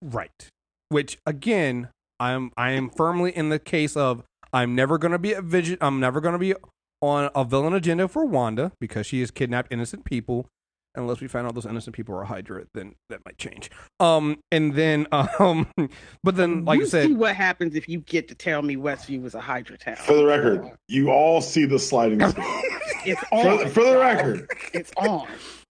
Right. 0.00 0.48
Which 0.90 1.18
again, 1.26 1.88
I'm 2.20 2.52
I 2.56 2.70
am 2.70 2.88
firmly 2.88 3.36
in 3.36 3.48
the 3.48 3.58
case 3.58 3.96
of 3.96 4.22
I'm 4.52 4.76
never 4.76 4.96
gonna 4.96 5.18
be 5.18 5.32
a 5.32 5.42
vision 5.42 5.76
I'm 5.80 5.98
never 5.98 6.20
gonna 6.20 6.38
be 6.38 6.54
on 7.00 7.30
a 7.34 7.44
villain 7.44 7.74
agenda 7.74 8.06
for 8.06 8.24
Wanda 8.24 8.70
because 8.80 9.06
she 9.08 9.18
has 9.20 9.32
kidnapped 9.32 9.72
innocent 9.72 10.04
people. 10.04 10.46
Unless 10.96 11.20
we 11.20 11.28
find 11.28 11.46
out 11.46 11.54
those 11.54 11.66
innocent 11.66 11.94
people 11.94 12.14
are 12.16 12.24
Hydra, 12.24 12.64
then 12.74 12.94
that 13.10 13.20
might 13.24 13.38
change. 13.38 13.70
Um, 14.00 14.38
and 14.50 14.74
then, 14.74 15.06
um, 15.38 15.66
but 16.24 16.36
then, 16.36 16.64
like 16.64 16.80
I 16.80 16.84
said, 16.84 17.06
see 17.08 17.14
what 17.14 17.36
happens 17.36 17.74
if 17.74 17.88
you 17.88 18.00
get 18.00 18.28
to 18.28 18.34
tell 18.34 18.62
me 18.62 18.76
Westview 18.76 19.22
was 19.22 19.34
a 19.34 19.40
Hydra 19.40 19.78
town. 19.78 19.96
For 19.96 20.14
the 20.14 20.24
record, 20.24 20.66
you 20.88 21.10
all 21.10 21.40
see 21.40 21.64
the 21.66 21.78
sliding 21.78 22.20
screen. 22.28 22.46
It's 23.04 23.22
on. 23.32 23.68
for 23.70 23.84
the 23.84 23.98
record, 23.98 24.48
It's 24.72 24.90
on. 24.96 25.26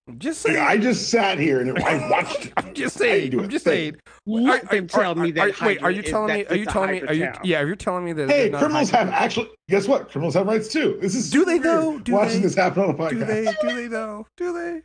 I'm 0.08 0.20
just 0.20 0.44
like, 0.44 0.54
saying. 0.54 0.66
I 0.68 0.76
just 0.76 1.10
sat 1.10 1.36
here 1.36 1.60
and 1.60 1.76
I 1.82 2.08
watched 2.08 2.46
it. 2.46 2.52
I'm 2.56 2.72
just 2.74 3.00
I 3.00 3.04
didn't 3.06 3.30
saying. 3.32 3.40
I'm 3.44 3.50
just 3.50 3.64
saying. 3.64 3.96
Let 4.24 4.62
Are- 4.62 4.66
them 4.76 4.84
are- 4.84 4.86
tell 4.86 5.12
are- 5.12 5.14
me 5.16 5.32
that. 5.32 5.60
wait, 5.60 5.82
are 5.82 5.90
you 5.90 6.02
telling 6.02 6.32
me? 6.32 6.46
Are 6.46 6.54
you 6.54 6.64
telling 6.64 6.90
me? 6.92 7.02
Are 7.02 7.12
you? 7.12 7.24
town. 7.26 7.40
Yeah, 7.42 7.60
are 7.62 7.66
you 7.66 7.74
telling 7.74 8.04
me 8.04 8.12
that? 8.12 8.30
Hey, 8.30 8.48
not 8.48 8.58
criminals 8.60 8.90
Hydra? 8.90 9.10
have 9.12 9.22
actually. 9.24 9.50
Guess 9.68 9.88
what? 9.88 10.08
Criminals 10.08 10.34
have 10.34 10.46
rights 10.46 10.68
too. 10.68 10.96
This 11.00 11.16
is 11.16 11.28
Do 11.28 11.44
they, 11.44 11.58
though? 11.58 11.98
Do 11.98 12.12
watching 12.12 12.34
they? 12.36 12.42
this 12.46 12.54
happen 12.54 12.84
on 12.84 12.90
a 12.90 12.94
podcast. 12.94 13.10
Do 13.10 13.24
they? 13.24 13.44
Do 13.62 13.74
they 13.74 13.88
know? 13.88 14.26
Do 14.36 14.52
they? 14.52 14.82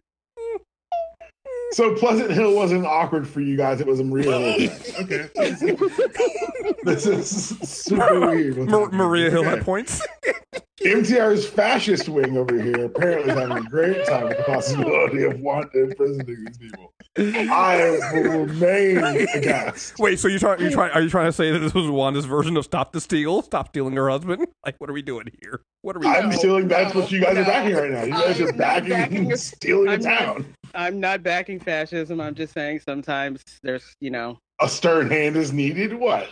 So 1.73 1.95
Pleasant 1.95 2.31
Hill 2.31 2.53
wasn't 2.55 2.85
awkward 2.85 3.27
for 3.27 3.39
you 3.41 3.55
guys. 3.55 3.79
It 3.81 3.87
was 3.87 3.99
a 3.99 4.03
Maria 4.03 4.39
Hill. 4.39 4.69
Okay. 5.01 5.29
this 6.83 7.05
is 7.07 7.29
super 7.59 8.19
weird. 8.19 8.57
what's 8.57 8.71
Mar- 8.71 8.91
Maria 8.91 9.29
Hill 9.31 9.41
Okay. 9.41 9.59
at 9.59 9.63
points. 9.63 10.05
MTR's 10.85 11.47
fascist 11.47 12.09
wing 12.09 12.37
over 12.37 12.59
here 12.61 12.85
apparently 12.85 13.31
is 13.31 13.37
having 13.39 13.57
a 13.57 13.69
great 13.69 14.05
time 14.05 14.27
with 14.27 14.37
the 14.37 14.43
possibility 14.43 15.23
of 15.23 15.39
Wanda 15.39 15.83
imprisoning 15.83 16.45
these 16.45 16.57
people. 16.57 16.93
I 17.17 17.99
will 18.13 18.45
remain 18.45 18.97
aghast. 19.35 19.99
Wait, 19.99 20.19
so 20.19 20.27
you 20.27 20.39
try, 20.39 20.57
you 20.57 20.71
try, 20.71 20.89
are 20.89 21.01
you 21.01 21.09
trying 21.09 21.25
to 21.27 21.31
say 21.33 21.51
that 21.51 21.59
this 21.59 21.73
was 21.73 21.87
Wanda's 21.89 22.25
version 22.25 22.55
of 22.57 22.63
"Stop 22.65 22.93
the 22.93 23.01
Steal"? 23.01 23.41
Stop 23.41 23.69
stealing 23.69 23.95
her 23.95 24.09
husband? 24.09 24.47
Like, 24.63 24.75
what 24.77 24.91
are 24.91 24.93
we 24.93 25.01
doing 25.01 25.25
here? 25.41 25.63
What 25.81 25.95
are 25.95 25.99
we? 25.99 26.05
I'm 26.05 26.25
doing? 26.29 26.37
stealing. 26.37 26.67
That's 26.67 26.93
what 26.93 27.11
you 27.11 27.19
guys 27.19 27.33
No, 27.33 27.41
are 27.41 27.45
backing 27.45 27.75
right 27.75 27.89
now. 27.89 28.03
You 28.03 28.11
guys 28.11 28.39
I'm 28.39 28.47
are 28.49 28.53
backing, 28.53 28.89
backing 28.89 29.31
it. 29.31 29.39
stealing 29.39 29.87
a 29.87 29.91
I'm 29.93 30.01
not- 30.01 30.19
town. 30.19 30.45
I'm 30.75 30.99
not 30.99 31.23
backing 31.23 31.59
fascism. 31.59 32.21
I'm 32.21 32.35
just 32.35 32.53
saying 32.53 32.81
sometimes 32.87 33.41
there's, 33.63 33.95
you 34.01 34.11
know, 34.11 34.37
A 34.61 34.69
stern 34.69 35.09
hand 35.09 35.35
is 35.35 35.51
needed. 35.51 35.93
What? 35.95 36.29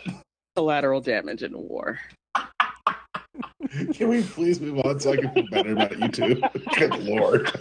collateral 0.55 1.01
damage 1.01 1.41
in 1.41 1.53
war. 1.57 1.99
Can 3.93 4.07
we 4.09 4.23
please 4.23 4.59
move 4.59 4.79
on 4.85 4.99
so 4.99 5.13
I 5.13 5.17
can 5.17 5.31
feel 5.33 5.47
better 5.51 5.73
about 5.73 5.97
you 5.99 6.07
two? 6.07 6.41
Good 6.77 6.97
lord. 7.03 7.51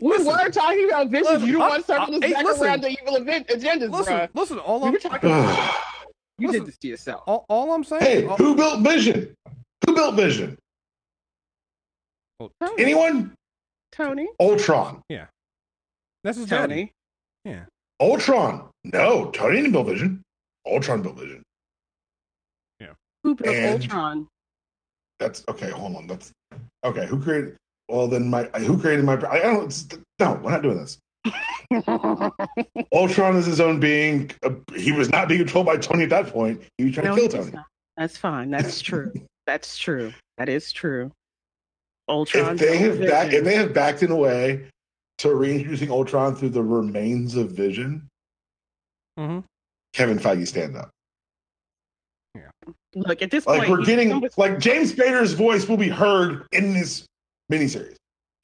We 0.00 0.24
were 0.24 0.48
talking 0.50 0.88
about 0.88 1.08
visions. 1.10 1.28
listen, 1.30 1.46
you 1.46 1.52
don't 1.54 1.62
I- 1.62 1.68
want 1.68 1.80
to 1.82 1.86
circle 1.86 2.14
I- 2.14 2.18
this 2.18 2.24
hey, 2.28 2.32
back 2.32 2.44
listen. 2.44 2.64
around 2.66 2.80
to 2.82 2.88
evil 2.88 3.16
event 3.16 3.48
agendas, 3.48 3.90
Listen, 3.90 4.14
bruh. 4.14 4.28
listen. 4.34 4.58
All 4.58 4.80
We 4.80 4.88
I'm, 4.88 4.98
talking. 4.98 5.28
hey, 5.30 5.68
you 6.38 6.46
listen. 6.48 6.60
did 6.62 6.68
this 6.68 6.78
to 6.78 6.88
yourself. 6.88 7.22
all, 7.26 7.44
all 7.48 7.72
I'm 7.72 7.84
saying. 7.84 8.28
all- 8.28 8.36
who 8.36 8.54
built 8.56 8.80
Vision? 8.80 9.34
Who 9.86 9.94
built 9.94 10.14
Vision? 10.14 10.56
oh, 12.40 12.50
Tony. 12.60 12.82
Anyone? 12.82 13.34
Tony. 13.92 14.28
Ultron. 14.40 15.02
Yeah. 15.08 15.26
That's 16.24 16.38
his 16.38 16.46
daddy. 16.46 16.74
Tony. 16.74 16.92
Yeah. 17.44 17.64
Ultron. 18.00 18.68
No, 18.84 19.30
Tony 19.30 19.56
didn't 19.56 19.72
build 19.72 19.86
Vision. 19.88 20.22
Ultron 20.66 21.02
built 21.02 21.16
Vision. 21.18 21.42
Yeah. 22.80 22.94
Who 23.22 23.34
built 23.34 23.54
And- 23.54 23.82
Ultron? 23.82 24.26
That's 25.20 25.44
okay. 25.48 25.70
Hold 25.70 25.96
on. 25.96 26.06
That's 26.06 26.32
okay. 26.84 27.06
Who 27.06 27.20
created? 27.20 27.56
Well, 27.88 28.08
then 28.08 28.28
my 28.30 28.44
who 28.58 28.78
created 28.78 29.04
my? 29.04 29.14
I 29.28 29.38
don't. 29.40 29.64
it's- 29.64 29.86
No, 30.18 30.34
we're 30.42 30.50
not 30.50 30.62
doing 30.62 30.76
this. 30.78 30.98
Ultron 32.92 33.36
is 33.36 33.46
his 33.46 33.60
own 33.60 33.80
being. 33.80 34.30
Uh, 34.42 34.50
he 34.76 34.92
was 34.92 35.08
not 35.10 35.28
being 35.28 35.40
controlled 35.40 35.66
by 35.66 35.76
Tony 35.76 36.04
at 36.04 36.10
that 36.10 36.26
point. 36.28 36.62
He 36.78 36.84
was 36.84 36.94
trying 36.94 37.06
No, 37.06 37.14
to 37.16 37.20
kill 37.22 37.30
he 37.30 37.38
Tony. 37.38 37.52
not. 37.56 37.66
That's 37.96 38.16
fine. 38.16 38.50
That's 38.50 38.80
true. 38.80 39.12
That's 39.46 39.76
true. 39.78 40.12
That 40.38 40.48
is 40.48 40.72
true. 40.72 41.10
Ultron. 42.08 42.54
If 42.54 42.60
they 42.60 42.78
built 42.78 42.98
have 43.00 43.08
back, 43.08 43.26
Vision. 43.26 43.38
if 43.38 43.44
they 43.44 43.54
have 43.56 43.74
backed 43.74 44.02
in 44.02 44.10
a 44.10 44.16
way 44.16 44.66
to 45.18 45.34
reintroducing 45.34 45.90
Ultron 45.90 46.34
through 46.34 46.50
the 46.50 46.62
remains 46.62 47.36
of 47.36 47.50
Vision, 47.52 48.08
hmm 49.16 49.40
Kevin 49.92 50.18
Feige 50.18 50.46
stand 50.46 50.76
up. 50.76 50.90
Look 52.94 53.22
at 53.22 53.30
this 53.30 53.46
Like 53.46 53.60
point. 53.60 53.70
we're 53.70 53.84
getting 53.84 54.08
number- 54.10 54.28
like 54.36 54.58
James 54.58 54.92
Spader's 54.92 55.32
voice 55.32 55.68
will 55.68 55.76
be 55.76 55.88
heard 55.88 56.46
in 56.52 56.74
this 56.74 57.06
miniseries. 57.52 57.96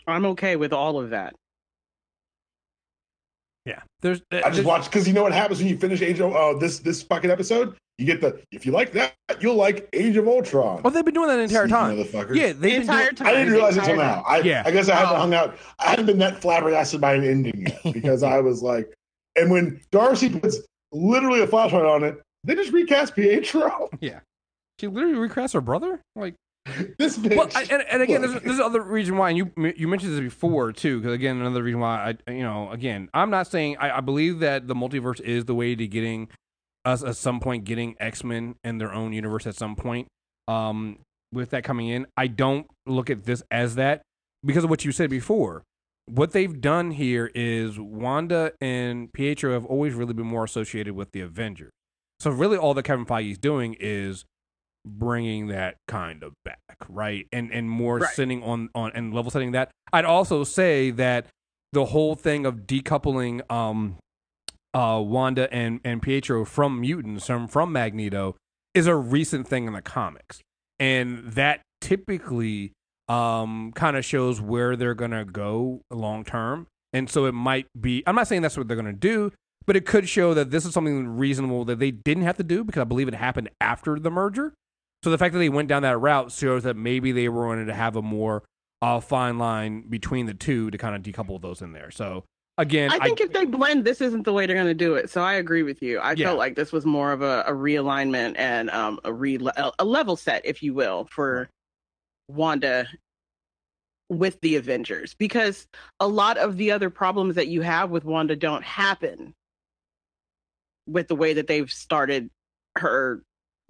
I'm 0.06 0.24
okay 0.26 0.56
with 0.56 0.72
all 0.72 0.98
of 1.00 1.10
that. 1.10 1.34
Yeah. 3.66 3.80
There's. 4.00 4.20
I 4.32 4.36
just 4.40 4.52
there's- 4.54 4.64
watched 4.66 4.90
because 4.90 5.06
you 5.06 5.12
know 5.14 5.22
what 5.22 5.32
happens 5.32 5.58
when 5.60 5.68
you 5.68 5.76
finish 5.76 6.00
Age 6.02 6.20
of 6.20 6.34
uh, 6.34 6.54
this 6.58 6.78
this 6.80 7.02
fucking 7.02 7.30
episode. 7.30 7.76
You 7.98 8.06
get 8.06 8.22
the 8.22 8.40
if 8.50 8.64
you 8.64 8.72
like 8.72 8.92
that, 8.92 9.12
you'll 9.40 9.56
like 9.56 9.86
Age 9.92 10.16
of 10.16 10.26
Ultron. 10.26 10.80
Oh, 10.84 10.88
they've 10.90 11.04
been 11.04 11.12
doing 11.12 11.28
that 11.28 11.36
the 11.36 11.42
entire 11.42 11.68
time. 11.68 11.98
motherfuckers. 11.98 12.34
Yeah, 12.34 12.46
they've 12.46 12.54
The 12.54 12.68
been 12.70 12.80
entire 12.80 13.04
doing, 13.10 13.14
time. 13.16 13.26
I 13.26 13.32
didn't 13.34 13.52
realize 13.52 13.76
it 13.76 13.80
until 13.80 13.96
now. 13.96 14.24
I, 14.26 14.38
Yeah. 14.40 14.62
I 14.64 14.70
guess 14.70 14.88
I 14.88 14.94
haven't 14.94 15.16
Oh. 15.16 15.20
hung 15.20 15.34
out. 15.34 15.58
I 15.78 15.90
haven't 15.90 16.06
been 16.06 16.18
that 16.18 16.40
flabbergasted 16.40 16.98
by 17.02 17.12
an 17.14 17.24
ending 17.24 17.66
yet 17.66 17.80
because 17.92 18.22
I 18.22 18.40
was 18.40 18.62
like, 18.62 18.90
and 19.36 19.50
when 19.50 19.82
Darcy 19.90 20.30
puts 20.30 20.60
literally 20.92 21.40
a 21.42 21.46
flashlight 21.46 21.84
on 21.84 22.02
it, 22.04 22.18
they 22.42 22.54
just 22.54 22.72
recast 22.72 23.14
Pietro. 23.14 23.90
She 24.80 24.86
literally 24.86 25.16
recast 25.16 25.52
her 25.52 25.60
brother. 25.60 26.00
Like, 26.16 26.34
this 26.98 27.18
bitch. 27.18 27.36
well, 27.36 27.48
I, 27.54 27.62
and, 27.70 27.82
and 27.90 28.02
again, 28.02 28.22
there's, 28.22 28.42
there's 28.42 28.58
another 28.58 28.80
reason 28.80 29.18
why, 29.18 29.28
and 29.28 29.36
you 29.36 29.52
you 29.76 29.86
mentioned 29.86 30.14
this 30.14 30.20
before 30.20 30.72
too. 30.72 31.00
Because 31.00 31.12
again, 31.12 31.38
another 31.38 31.62
reason 31.62 31.80
why 31.80 32.16
I, 32.26 32.30
you 32.30 32.42
know, 32.42 32.70
again, 32.70 33.10
I'm 33.12 33.28
not 33.28 33.46
saying 33.46 33.76
I, 33.78 33.98
I 33.98 34.00
believe 34.00 34.38
that 34.40 34.68
the 34.68 34.74
multiverse 34.74 35.20
is 35.20 35.44
the 35.44 35.54
way 35.54 35.74
to 35.74 35.86
getting 35.86 36.28
us 36.86 37.04
at 37.04 37.16
some 37.16 37.40
point 37.40 37.64
getting 37.64 37.94
X 38.00 38.24
Men 38.24 38.54
in 38.64 38.78
their 38.78 38.92
own 38.92 39.12
universe 39.12 39.46
at 39.46 39.54
some 39.54 39.76
point. 39.76 40.08
Um, 40.48 41.00
with 41.32 41.50
that 41.50 41.62
coming 41.62 41.88
in, 41.88 42.06
I 42.16 42.26
don't 42.26 42.66
look 42.86 43.10
at 43.10 43.24
this 43.24 43.42
as 43.50 43.74
that 43.74 44.02
because 44.44 44.64
of 44.64 44.70
what 44.70 44.84
you 44.84 44.92
said 44.92 45.10
before. 45.10 45.62
What 46.06 46.32
they've 46.32 46.60
done 46.60 46.92
here 46.92 47.30
is 47.34 47.78
Wanda 47.78 48.52
and 48.60 49.12
Pietro 49.12 49.52
have 49.52 49.66
always 49.66 49.94
really 49.94 50.14
been 50.14 50.26
more 50.26 50.44
associated 50.44 50.94
with 50.94 51.12
the 51.12 51.20
Avengers. 51.20 51.70
So 52.18 52.30
really, 52.30 52.56
all 52.56 52.74
that 52.74 52.82
Kevin 52.82 53.06
Feige 53.06 53.32
is 53.32 53.38
doing 53.38 53.76
is 53.78 54.24
bringing 54.86 55.48
that 55.48 55.76
kind 55.88 56.22
of 56.22 56.32
back, 56.44 56.58
right? 56.88 57.26
And 57.32 57.52
and 57.52 57.68
more 57.70 57.98
Right. 57.98 58.14
sitting 58.14 58.42
on 58.42 58.70
on 58.74 58.92
and 58.94 59.12
level 59.14 59.30
setting 59.30 59.52
that. 59.52 59.70
I'd 59.92 60.04
also 60.04 60.44
say 60.44 60.90
that 60.92 61.26
the 61.72 61.86
whole 61.86 62.14
thing 62.14 62.46
of 62.46 62.66
decoupling 62.66 63.48
um 63.50 63.96
uh 64.74 65.02
Wanda 65.04 65.52
and 65.52 65.80
and 65.84 66.00
Pietro 66.02 66.44
from 66.44 66.80
mutants 66.80 67.26
from 67.26 67.48
from 67.48 67.72
Magneto 67.72 68.36
is 68.74 68.86
a 68.86 68.94
recent 68.96 69.46
thing 69.48 69.66
in 69.66 69.72
the 69.72 69.82
comics. 69.82 70.40
And 70.78 71.32
that 71.32 71.60
typically 71.80 72.72
um 73.08 73.72
kind 73.74 73.96
of 73.96 74.04
shows 74.04 74.40
where 74.40 74.76
they're 74.76 74.94
going 74.94 75.10
to 75.10 75.24
go 75.24 75.80
long 75.90 76.24
term. 76.24 76.66
And 76.92 77.10
so 77.10 77.26
it 77.26 77.32
might 77.32 77.66
be 77.78 78.02
I'm 78.06 78.14
not 78.14 78.28
saying 78.28 78.42
that's 78.42 78.56
what 78.56 78.66
they're 78.68 78.76
going 78.76 78.86
to 78.86 78.92
do, 78.92 79.32
but 79.66 79.76
it 79.76 79.84
could 79.86 80.08
show 80.08 80.34
that 80.34 80.50
this 80.50 80.64
is 80.64 80.72
something 80.72 81.06
reasonable 81.18 81.64
that 81.66 81.78
they 81.80 81.90
didn't 81.90 82.22
have 82.22 82.36
to 82.38 82.44
do 82.44 82.64
because 82.64 82.80
I 82.80 82.84
believe 82.84 83.08
it 83.08 83.14
happened 83.14 83.50
after 83.60 83.98
the 83.98 84.10
merger. 84.10 84.54
So 85.02 85.10
the 85.10 85.18
fact 85.18 85.32
that 85.32 85.38
they 85.38 85.48
went 85.48 85.68
down 85.68 85.82
that 85.82 85.98
route 85.98 86.30
shows 86.30 86.64
that 86.64 86.76
maybe 86.76 87.12
they 87.12 87.28
were 87.28 87.46
wanting 87.46 87.66
to 87.66 87.74
have 87.74 87.96
a 87.96 88.02
more 88.02 88.42
uh, 88.82 89.00
fine 89.00 89.38
line 89.38 89.82
between 89.88 90.26
the 90.26 90.34
two 90.34 90.70
to 90.70 90.78
kind 90.78 90.94
of 90.94 91.02
decouple 91.02 91.40
those 91.40 91.62
in 91.62 91.72
there. 91.72 91.90
So 91.90 92.24
again, 92.58 92.90
I 92.92 92.98
think 92.98 93.20
if 93.20 93.32
they 93.32 93.46
blend, 93.46 93.84
this 93.84 94.00
isn't 94.00 94.24
the 94.24 94.32
way 94.32 94.44
they're 94.46 94.56
going 94.56 94.66
to 94.66 94.74
do 94.74 94.94
it. 94.94 95.08
So 95.08 95.22
I 95.22 95.34
agree 95.34 95.62
with 95.62 95.82
you. 95.82 95.98
I 95.98 96.12
Yeah. 96.12 96.26
felt 96.26 96.38
like 96.38 96.54
this 96.54 96.72
was 96.72 96.84
more 96.84 97.12
of 97.12 97.22
a, 97.22 97.44
a 97.46 97.52
realignment 97.52 98.34
and 98.38 98.68
um, 98.70 99.00
a 99.04 99.12
re 99.12 99.38
a 99.78 99.84
level 99.84 100.16
set, 100.16 100.44
if 100.44 100.62
you 100.62 100.74
will, 100.74 101.08
for 101.10 101.48
Wanda 102.28 102.86
with 104.10 104.40
the 104.40 104.56
Avengers, 104.56 105.14
because 105.14 105.66
a 106.00 106.08
lot 106.08 106.36
of 106.36 106.56
the 106.56 106.70
other 106.72 106.90
problems 106.90 107.36
that 107.36 107.48
you 107.48 107.62
have 107.62 107.90
with 107.90 108.04
Wanda 108.04 108.36
don't 108.36 108.64
happen 108.64 109.34
with 110.86 111.08
the 111.08 111.14
way 111.14 111.32
that 111.32 111.46
they've 111.46 111.70
started 111.70 112.28
her, 112.76 113.22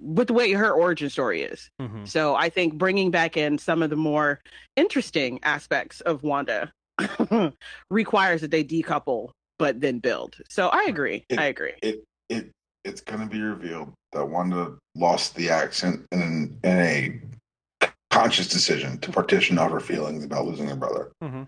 with 0.02 0.28
the 0.28 0.32
way 0.34 0.52
her 0.52 0.70
origin 0.72 1.10
story 1.10 1.42
is. 1.42 1.70
Mhm. 1.80 2.08
So 2.08 2.34
I 2.34 2.48
think 2.48 2.74
bringing 2.74 3.10
back 3.10 3.36
in 3.36 3.58
some 3.58 3.82
of 3.82 3.90
the 3.90 3.96
more 3.96 4.40
interesting 4.76 5.38
aspects 5.42 6.00
of 6.02 6.22
Wanda 6.22 6.72
requires 7.90 8.40
that 8.40 8.50
they 8.50 8.64
decouple 8.64 9.30
but 9.58 9.80
then 9.80 9.98
build. 9.98 10.36
So 10.48 10.68
I 10.68 10.84
agree. 10.88 11.24
It- 11.28 11.38
I 11.38 11.44
agree. 11.46 11.74
it 11.82 12.02
it 12.28 12.50
it's 12.84 13.02
going 13.02 13.20
to 13.20 13.26
be 13.26 13.40
revealed 13.42 13.92
that 14.12 14.24
Wanda 14.24 14.76
lost 14.94 15.34
the 15.34 15.50
accent 15.50 16.06
in, 16.12 16.58
in 16.64 16.78
a 16.78 17.20
conscious 18.10 18.48
decision 18.48 18.98
to 19.00 19.12
partition 19.12 19.58
off 19.58 19.70
her 19.70 19.80
feelings 19.80 20.24
about 20.24 20.46
losing 20.46 20.66
her 20.68 20.76
brother. 20.76 21.12
Mhm. 21.22 21.46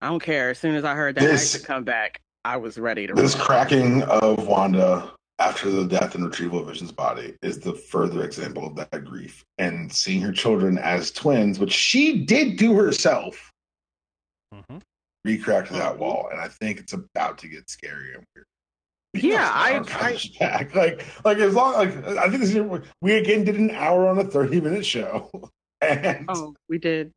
I 0.00 0.08
don't 0.08 0.22
care. 0.22 0.50
As 0.50 0.58
soon 0.58 0.74
as 0.74 0.84
I 0.84 0.94
heard 0.94 1.16
that 1.16 1.20
This- 1.20 1.54
accent 1.54 1.66
come 1.66 1.84
back, 1.84 2.18
I 2.44 2.56
was 2.56 2.78
ready 2.78 3.06
to 3.06 3.12
This 3.12 3.36
run. 3.36 3.44
cracking 3.44 4.02
of 4.04 4.46
Wanda 4.46 5.12
after 5.38 5.70
the 5.70 5.84
death 5.86 6.14
and 6.14 6.24
retrieval 6.24 6.60
of 6.60 6.66
Vision's 6.66 6.92
body 6.92 7.34
is 7.42 7.58
the 7.60 7.72
further 7.74 8.24
example 8.24 8.66
of 8.66 8.74
that 8.76 9.04
grief. 9.04 9.44
And 9.58 9.92
seeing 9.92 10.20
her 10.22 10.32
children 10.32 10.78
as 10.78 11.10
twins, 11.12 11.58
which 11.58 11.72
she 11.72 12.24
did 12.24 12.56
do 12.56 12.74
herself, 12.74 13.52
Mhm. 14.52 14.82
recracked 15.26 15.70
that 15.70 15.98
wall. 15.98 16.28
And 16.32 16.40
I 16.40 16.48
think 16.48 16.80
it's 16.80 16.92
about 16.92 17.38
to 17.38 17.48
get 17.48 17.70
scary 17.70 18.14
and 18.14 18.24
weird. 18.34 18.46
Yeah, 19.14 19.50
I- 19.52 19.74
Our 19.78 19.84
comes 19.84 20.28
back. 20.38 20.74
like 20.74 21.04
like 21.24 21.38
as 21.38 21.54
long 21.54 21.74
like 21.74 21.96
I 22.04 22.28
think 22.28 22.40
this 22.42 22.54
is, 22.54 22.82
we 23.00 23.14
again 23.14 23.44
did 23.44 23.56
an 23.58 23.70
hour 23.70 24.06
on 24.08 24.18
a 24.18 24.24
30 24.24 24.60
minute 24.60 24.84
show. 24.86 25.30
And 25.80 26.24
Oh, 26.28 26.56
we 26.68 26.78
did. 26.78 27.12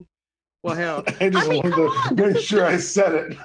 Well, 0.64 0.76
hell. 0.76 1.04
I 1.20 1.30
just 1.30 1.48
I 1.48 1.50
mean, 1.50 1.64
wanted 1.64 1.74
come 1.74 2.16
to 2.18 2.24
on. 2.24 2.32
make 2.34 2.44
sure 2.44 2.66
I 2.66 2.78
said 2.78 3.14
it. 3.14 3.38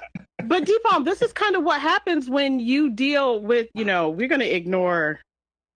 But 0.44 0.64
Deepalm, 0.66 1.04
this 1.04 1.22
is 1.22 1.32
kind 1.32 1.56
of 1.56 1.64
what 1.64 1.80
happens 1.80 2.28
when 2.28 2.60
you 2.60 2.90
deal 2.90 3.40
with, 3.40 3.68
you 3.74 3.84
know, 3.84 4.10
we're 4.10 4.28
going 4.28 4.40
to 4.40 4.54
ignore 4.54 5.20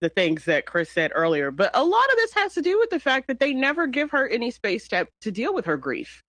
the 0.01 0.09
things 0.11 0.45
that 0.47 0.65
Chris 0.67 0.91
said 0.91 1.11
earlier, 1.15 1.51
but 1.51 1.71
a 1.75 1.85
lot 1.85 2.05
of 2.11 2.17
this 2.17 2.33
has 2.35 2.55
to 2.55 2.63
do 2.63 2.79
with 2.79 2.89
the 2.91 3.01
fact 3.01 3.27
that 3.29 3.39
they 3.41 3.53
never 3.53 3.87
give 3.87 4.11
her 4.11 4.29
any 4.29 4.51
space 4.51 4.89
to, 4.89 5.07
to 5.21 5.31
deal 5.31 5.53
with 5.53 5.67
her 5.67 5.77
grief. 5.77 6.23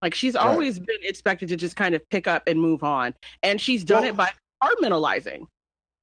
Like 0.00 0.14
she's 0.14 0.34
Right. 0.34 0.46
always 0.46 0.78
been 0.78 0.96
expected 1.02 1.48
to 1.50 1.56
just 1.56 1.76
kind 1.76 1.94
of 1.94 2.00
pick 2.10 2.26
up 2.26 2.44
and 2.46 2.58
move 2.60 2.82
on, 2.84 3.14
and 3.42 3.60
she's 3.60 3.84
done 3.84 4.02
Well- 4.02 4.10
it 4.10 4.16
by 4.16 4.30
compartmentalizing. 4.62 5.42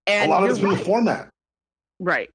A 0.07 0.11
And 0.11 0.30
lot 0.32 0.43
of 0.43 0.49
it's 0.51 0.59
been 0.59 0.70
the 0.72 0.78
format. 0.78 1.30
right, 1.99 2.30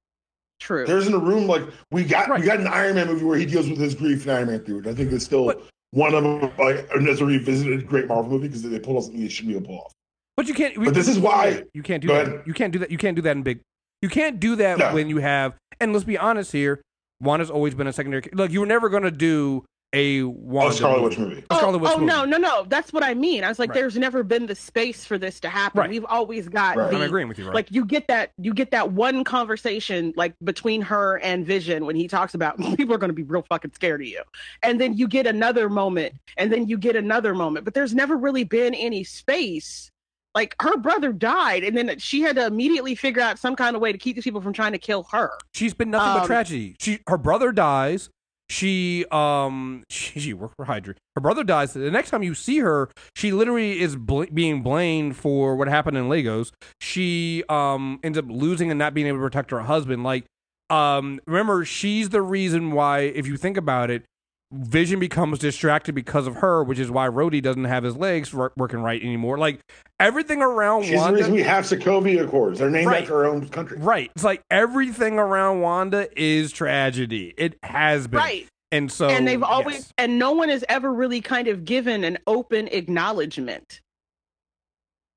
true. 0.59 0.85
There's 0.85 1.07
in 1.07 1.13
a 1.13 1.19
room 1.19 1.47
like 1.47 1.63
we 1.91 2.03
got 2.03 2.27
Right. 2.29 2.41
we 2.41 2.45
got 2.45 2.59
an 2.59 2.67
Iron 2.67 2.95
Man 2.95 3.07
movie 3.07 3.23
where 3.23 3.37
he 3.37 3.45
deals 3.45 3.69
with 3.69 3.79
his 3.79 3.95
grief 3.95 4.25
in 4.25 4.31
Iron 4.31 4.47
Man 4.47 4.65
3, 4.65 4.75
which 4.75 4.87
I 4.87 4.93
think 4.95 5.11
is 5.13 5.23
still 5.23 5.45
But- 5.45 5.61
one 5.91 6.13
of 6.15 6.23
them 6.23 6.41
like 6.57 6.89
that's 7.05 7.21
a 7.21 7.25
revisited 7.25 7.87
great 7.87 8.07
Marvel 8.07 8.31
movie 8.31 8.47
because 8.47 8.63
they 8.63 8.79
pulled 8.79 8.97
off 8.97 9.03
something 9.03 9.21
they 9.21 9.27
shouldn't 9.29 9.49
be 9.49 9.55
able 9.55 9.65
to 9.65 9.67
pull 9.67 9.79
off. 9.85 9.93
But 10.37 10.47
you 10.47 10.53
can't. 10.53 10.75
But 10.83 10.93
this 10.93 11.07
is 11.07 11.19
why 11.19 11.63
you 11.73 11.83
can't 11.83 12.01
do 12.01 12.07
that. 12.07 12.27
ahead. 12.27 12.43
You 12.45 12.53
can't 12.53 12.71
do 12.73 12.79
that. 12.79 12.89
You 12.91 12.97
can't 12.97 13.15
do 13.15 13.21
that 13.23 13.35
in 13.35 13.43
big. 13.43 13.59
You 14.01 14.09
can't 14.09 14.39
do 14.39 14.55
that 14.55 14.77
No. 14.79 14.93
when 14.93 15.09
you 15.09 15.17
have. 15.17 15.53
And 15.79 15.93
let's 15.93 16.05
be 16.05 16.17
honest 16.17 16.51
here. 16.51 16.81
Wanda's 17.19 17.51
always 17.51 17.75
been 17.75 17.85
a 17.87 17.93
secondary. 17.93 18.23
Like 18.33 18.51
you 18.51 18.61
were 18.61 18.65
never 18.65 18.89
going 18.89 19.03
to 19.03 19.11
do 19.11 19.63
a 19.93 20.21
Oh, 20.23 20.29
Wanda 20.29 20.73
Scarlet 20.75 21.01
movie. 21.01 21.03
Witch 21.09 21.17
movie. 21.19 21.43
A 21.49 21.55
Scarlet 21.55 21.75
oh, 21.75 21.79
Witch 21.79 21.91
oh, 21.93 21.97
movie. 21.99 22.05
no, 22.07 22.23
no, 22.25 22.37
no. 22.37 22.65
That's 22.69 22.93
what 22.93 23.03
I 23.03 23.13
mean. 23.13 23.43
I 23.43 23.49
was 23.49 23.59
like, 23.59 23.69
Right. 23.71 23.75
there's 23.75 23.97
never 23.97 24.23
been 24.23 24.45
the 24.45 24.55
space 24.55 25.03
for 25.05 25.17
this 25.17 25.39
to 25.41 25.49
happen. 25.49 25.79
Right. 25.81 25.89
We've 25.89 26.05
always 26.05 26.47
got 26.47 26.77
Right. 26.77 26.89
the 26.91 26.95
I'm 26.97 27.01
agreeing 27.03 27.27
with 27.27 27.37
you, 27.39 27.45
right? 27.45 27.53
like 27.55 27.71
you 27.71 27.83
get 27.85 28.07
that 28.07 28.31
you 28.37 28.53
get 28.53 28.71
that 28.71 28.91
one 28.93 29.23
conversation 29.23 30.13
like 30.15 30.33
between 30.43 30.81
her 30.81 31.19
and 31.19 31.45
Vision 31.45 31.85
when 31.85 31.95
he 31.95 32.07
talks 32.07 32.33
about 32.33 32.57
people 32.77 32.95
are 32.95 32.97
going 32.97 33.09
to 33.09 33.13
be 33.15 33.23
real 33.23 33.43
fucking 33.49 33.73
scared 33.73 34.01
of 34.01 34.07
you, 34.07 34.21
and 34.63 34.79
then 34.79 34.95
you 34.95 35.07
get 35.07 35.27
another 35.27 35.69
moment, 35.69 36.13
and 36.37 36.51
then 36.51 36.67
you 36.67 36.77
get 36.77 36.95
another 36.95 37.33
moment, 37.35 37.65
but 37.65 37.73
there's 37.73 37.93
never 37.93 38.15
really 38.17 38.43
been 38.45 38.73
any 38.73 39.03
space. 39.03 39.91
Like 40.33 40.55
her 40.61 40.77
brother 40.77 41.11
died, 41.11 41.65
and 41.65 41.75
then 41.75 41.99
she 41.99 42.21
had 42.21 42.37
to 42.37 42.45
immediately 42.45 42.95
figure 42.95 43.21
out 43.21 43.37
some 43.37 43.53
kind 43.57 43.75
of 43.75 43.81
way 43.81 43.91
to 43.91 43.97
keep 43.97 44.15
these 44.15 44.23
people 44.23 44.39
from 44.39 44.53
trying 44.53 44.71
to 44.71 44.77
kill 44.77 45.03
her. 45.11 45.31
She's 45.53 45.73
been 45.73 45.89
nothing 45.91 46.13
but 46.13 46.21
Um, 46.21 46.27
tragedy. 46.27 46.77
She 46.79 46.99
her 47.07 47.17
brother 47.17 47.51
dies. 47.51 48.09
She 48.51 49.05
um 49.11 49.83
she, 49.89 50.19
she 50.19 50.33
worked 50.33 50.55
for 50.57 50.65
Hydra. 50.65 50.95
Her 51.15 51.21
brother 51.21 51.43
dies. 51.43 51.73
The 51.73 51.89
next 51.89 52.09
time 52.09 52.21
you 52.21 52.35
see 52.35 52.59
her, 52.59 52.89
she 53.15 53.31
literally 53.31 53.79
is 53.79 53.95
bl- 53.95 54.25
being 54.33 54.61
blamed 54.61 55.15
for 55.15 55.55
what 55.55 55.69
happened 55.69 55.97
in 55.97 56.09
Lagos. 56.09 56.51
She 56.81 57.43
um 57.47 57.99
ends 58.03 58.17
up 58.17 58.25
losing 58.27 58.69
and 58.69 58.77
not 58.77 58.93
being 58.93 59.07
able 59.07 59.19
to 59.19 59.23
protect 59.23 59.51
her 59.51 59.61
husband. 59.61 60.03
Like 60.03 60.25
um 60.69 61.21
remember, 61.25 61.63
she's 61.63 62.09
the 62.09 62.21
reason 62.21 62.71
why. 62.71 62.99
If 63.01 63.25
you 63.25 63.37
think 63.37 63.55
about 63.55 63.89
it, 63.89 64.03
Vision 64.51 64.99
becomes 64.99 65.39
distracted 65.39 65.95
because 65.95 66.27
of 66.27 66.35
her, 66.35 66.63
which 66.63 66.77
is 66.79 66.91
why 66.91 67.07
Rhodey 67.07 67.41
doesn't 67.41 67.63
have 67.65 67.83
his 67.83 67.95
legs 67.95 68.33
wor- 68.33 68.51
working 68.57 68.79
right 68.79 69.01
anymore. 69.01 69.37
Like 69.37 69.59
everything 69.99 70.41
around 70.41 70.83
She's 70.83 70.91
the 70.91 70.97
Wanda. 70.97 71.17
reason 71.17 71.33
we 71.33 71.41
have 71.43 71.63
Sokovia 71.65 72.25
Accords. 72.25 72.59
They're 72.59 72.69
named 72.69 72.87
Right. 72.87 73.01
after 73.03 73.13
her 73.19 73.25
own 73.25 73.47
country. 73.49 73.77
Right. 73.79 74.11
It's 74.15 74.23
like 74.25 74.41
everything 74.51 75.17
around 75.19 75.61
Wanda 75.61 76.09
is 76.21 76.51
tragedy. 76.51 77.33
It 77.37 77.57
has 77.63 78.07
been. 78.07 78.17
Right. 78.19 78.47
And 78.73 78.91
so 78.91 79.09
and 79.09 79.27
they've 79.27 79.43
always 79.43 79.75
yes. 79.75 79.93
and 79.97 80.17
no 80.19 80.31
one 80.31 80.49
has 80.49 80.63
ever 80.69 80.93
really 80.93 81.21
kind 81.21 81.47
of 81.47 81.65
given 81.65 82.03
an 82.03 82.17
open 82.27 82.67
acknowledgement 82.67 83.79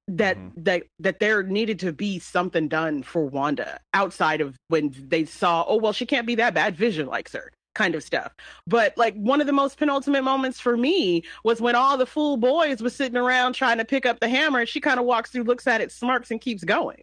that 0.09 0.37
Mhm. 0.37 0.51
that 0.65 0.83
that 0.99 1.19
there 1.19 1.43
needed 1.43 1.79
to 1.81 1.93
be 1.93 2.19
something 2.19 2.69
done 2.69 3.03
for 3.03 3.25
Wanda 3.27 3.79
outside 3.95 4.41
of 4.41 4.57
when 4.69 4.93
they 5.09 5.25
saw 5.25 5.65
oh 5.67 5.77
well 5.77 5.93
she 5.93 6.05
can't 6.05 6.27
be 6.27 6.35
that 6.35 6.53
bad 6.55 6.77
Vision 6.77 7.07
likes 7.07 7.33
her 7.33 7.51
kind 7.75 7.95
of 7.95 8.03
stuff 8.03 8.33
but 8.67 8.97
like 8.97 9.15
one 9.17 9.41
of 9.41 9.47
the 9.47 9.53
most 9.53 9.77
penultimate 9.79 10.23
moments 10.25 10.61
for 10.61 10.77
me 10.77 11.23
was 11.43 11.61
when 11.61 11.75
all 11.75 11.97
the 11.97 12.07
fool 12.07 12.37
boys 12.37 12.81
was 12.81 12.95
sitting 12.95 13.17
around 13.17 13.53
trying 13.55 13.79
to 13.79 13.85
pick 13.85 14.07
up 14.07 14.21
the 14.21 14.29
hammer 14.29 14.61
and 14.61 14.69
she 14.69 14.81
kind 14.81 15.01
of 15.01 15.07
walks 15.07 15.31
through 15.31 15.43
looks 15.45 15.67
at 15.67 15.81
it 15.81 15.91
smirks 15.91 16.31
and 16.31 16.41
keeps 16.41 16.63
going 16.65 17.03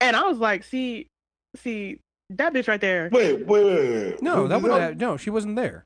and 0.00 0.16
I 0.16 0.22
was 0.22 0.38
like 0.38 0.64
see 0.64 1.08
see 1.56 1.98
that 2.30 2.52
bitch 2.52 2.68
right 2.68 2.80
there 2.80 3.08
Wait, 3.12 3.46
wait, 3.46 3.46
wait, 3.46 3.64
wait. 3.64 3.90
wait. 4.12 4.22
No, 4.22 4.48
that 4.48 4.60
who- 4.60 4.68
was 4.68 4.96
no, 4.96 5.16
she 5.16 5.30
wasn't 5.30 5.56
there. 5.56 5.84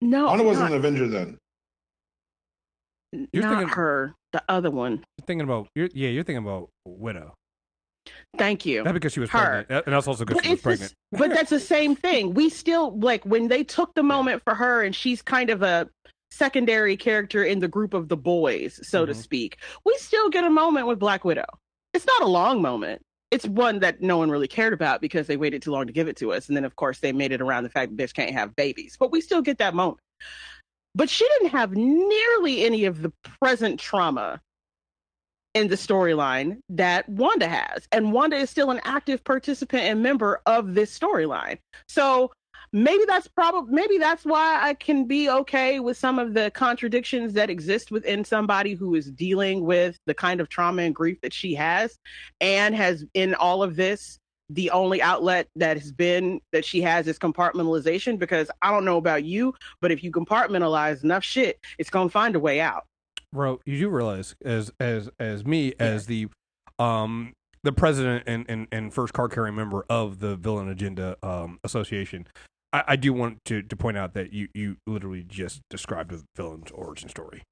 no 0.00 0.26
Wanda 0.26 0.44
wasn't 0.44 0.70
not- 0.70 0.72
an 0.72 0.78
Avenger 0.78 1.08
then. 1.08 1.38
You're 3.32 3.42
not 3.42 3.58
thinking- 3.58 3.68
her, 3.74 4.14
the 4.32 4.42
other 4.48 4.70
one. 4.70 4.92
You're 5.18 5.26
thinking 5.26 5.44
about 5.44 5.68
you're, 5.74 5.88
yeah, 5.94 6.08
you're 6.10 6.22
thinking 6.24 6.44
about 6.44 6.68
Widow. 6.84 7.34
Thank 8.38 8.66
you. 8.66 8.82
Not 8.84 8.94
because 8.94 9.12
she 9.12 9.20
was 9.20 9.30
Her. 9.30 9.38
pregnant. 9.64 9.86
And 9.86 9.94
that's 9.94 10.06
also 10.06 10.24
because 10.24 10.36
But 10.42 10.44
she 10.44 10.50
was 10.50 10.58
it's 10.58 10.62
the 10.64 10.70
s- 10.72 10.78
pregnant. 10.78 10.94
but 11.12 11.30
that's 11.36 11.50
the 11.50 11.60
same 11.60 11.96
thing. 11.96 12.34
We 12.34 12.48
still 12.50 12.98
like 12.98 13.24
when 13.24 13.48
they 13.48 13.64
took 13.64 13.94
the 13.94 14.02
moment 14.02 14.42
for 14.44 14.54
her, 14.54 14.82
and 14.82 14.94
she's 14.94 15.22
kind 15.22 15.50
of 15.50 15.62
a 15.62 15.88
secondary 16.30 16.96
character 16.96 17.44
in 17.44 17.60
the 17.60 17.68
group 17.68 17.94
of 17.94 18.08
the 18.08 18.16
boys, 18.16 18.78
so 18.86 19.06
to 19.06 19.12
Mhm. 19.12 19.16
speak. 19.16 19.58
We 19.84 19.96
still 19.98 20.28
get 20.28 20.44
a 20.44 20.50
moment 20.50 20.86
with 20.86 20.98
Black 20.98 21.24
Widow. 21.24 21.46
It's 21.94 22.06
not 22.06 22.20
a 22.22 22.26
long 22.26 22.60
moment. 22.60 23.00
It's 23.30 23.46
one 23.46 23.80
that 23.80 24.02
no 24.02 24.18
one 24.18 24.30
really 24.30 24.46
cared 24.48 24.72
about 24.72 25.00
because 25.00 25.26
they 25.26 25.36
waited 25.36 25.62
too 25.62 25.70
long 25.70 25.86
to 25.86 25.92
give 25.92 26.08
it 26.08 26.16
to 26.18 26.32
us, 26.32 26.48
and 26.48 26.56
then 26.56 26.64
of 26.64 26.76
course 26.76 26.98
they 27.00 27.12
made 27.12 27.32
it 27.32 27.40
around 27.40 27.64
the 27.64 27.70
fact 27.70 27.96
that 27.96 28.02
bitch 28.02 28.12
can't 28.14 28.32
have 28.32 28.54
babies. 28.54 28.96
But 28.98 29.10
we 29.10 29.20
still 29.20 29.40
get 29.42 29.58
that 29.58 29.74
moment. 29.74 29.98
But 30.94 31.10
she 31.10 31.26
didn't 31.28 31.50
have 31.50 31.72
nearly 31.72 32.64
any 32.64 32.84
of 32.84 33.02
the 33.02 33.12
present 33.40 33.80
trauma 33.80 34.40
in 35.56 35.68
the 35.68 35.74
storyline 35.74 36.58
that 36.68 37.08
Wanda 37.08 37.48
has. 37.48 37.88
And 37.90 38.12
Wanda 38.12 38.36
is 38.36 38.50
still 38.50 38.70
an 38.70 38.80
active 38.84 39.24
participant 39.24 39.84
and 39.84 40.02
member 40.02 40.42
of 40.44 40.74
this 40.74 40.96
storyline. 40.96 41.56
So 41.88 42.30
maybe 42.72 43.04
that's 43.06 43.26
probably 43.26 43.72
maybe 43.72 43.96
that's 43.96 44.26
why 44.26 44.58
I 44.60 44.74
can 44.74 45.06
be 45.06 45.30
okay 45.30 45.80
with 45.80 45.96
some 45.96 46.18
of 46.18 46.34
the 46.34 46.50
contradictions 46.50 47.32
that 47.32 47.48
exist 47.48 47.90
within 47.90 48.22
somebody 48.22 48.74
who 48.74 48.94
is 48.94 49.10
dealing 49.10 49.64
with 49.64 49.96
the 50.04 50.12
kind 50.12 50.42
of 50.42 50.50
trauma 50.50 50.82
and 50.82 50.94
grief 50.94 51.16
that 51.22 51.32
she 51.32 51.54
has 51.54 51.96
and 52.42 52.74
has 52.74 53.06
in 53.14 53.34
all 53.34 53.62
of 53.62 53.76
this 53.76 54.18
the 54.50 54.70
only 54.70 55.00
outlet 55.00 55.48
that 55.56 55.78
has 55.78 55.90
been 55.90 56.38
that 56.52 56.66
she 56.66 56.82
has 56.82 57.08
is 57.08 57.18
compartmentalization 57.18 58.18
because 58.18 58.50
I 58.60 58.70
don't 58.70 58.84
know 58.84 58.98
about 58.98 59.24
you, 59.24 59.54
but 59.80 59.90
if 59.90 60.04
you 60.04 60.12
compartmentalize 60.12 61.02
enough 61.02 61.24
shit, 61.24 61.58
it's 61.78 61.90
gonna 61.90 62.10
find 62.10 62.36
a 62.36 62.40
way 62.40 62.60
out. 62.60 62.84
Bro, 63.32 63.60
you 63.64 63.78
do 63.78 63.88
realize 63.88 64.34
as 64.44 64.70
as 64.80 65.10
as 65.18 65.44
me 65.44 65.74
as 65.78 66.06
the 66.06 66.28
um 66.78 67.32
the 67.62 67.72
president 67.72 68.24
and, 68.26 68.44
and, 68.48 68.68
and 68.70 68.94
first 68.94 69.12
card 69.12 69.32
carrying 69.32 69.56
member 69.56 69.84
of 69.90 70.20
the 70.20 70.36
Villain 70.36 70.68
Agenda 70.68 71.16
um 71.22 71.58
association, 71.64 72.26
I, 72.72 72.84
I 72.88 72.96
do 72.96 73.12
want 73.12 73.44
to, 73.46 73.62
to 73.62 73.76
point 73.76 73.96
out 73.96 74.14
that 74.14 74.32
you, 74.32 74.48
you 74.54 74.76
literally 74.86 75.24
just 75.26 75.62
described 75.70 76.10
the 76.10 76.22
villain's 76.36 76.70
origin 76.70 77.08
story. 77.08 77.42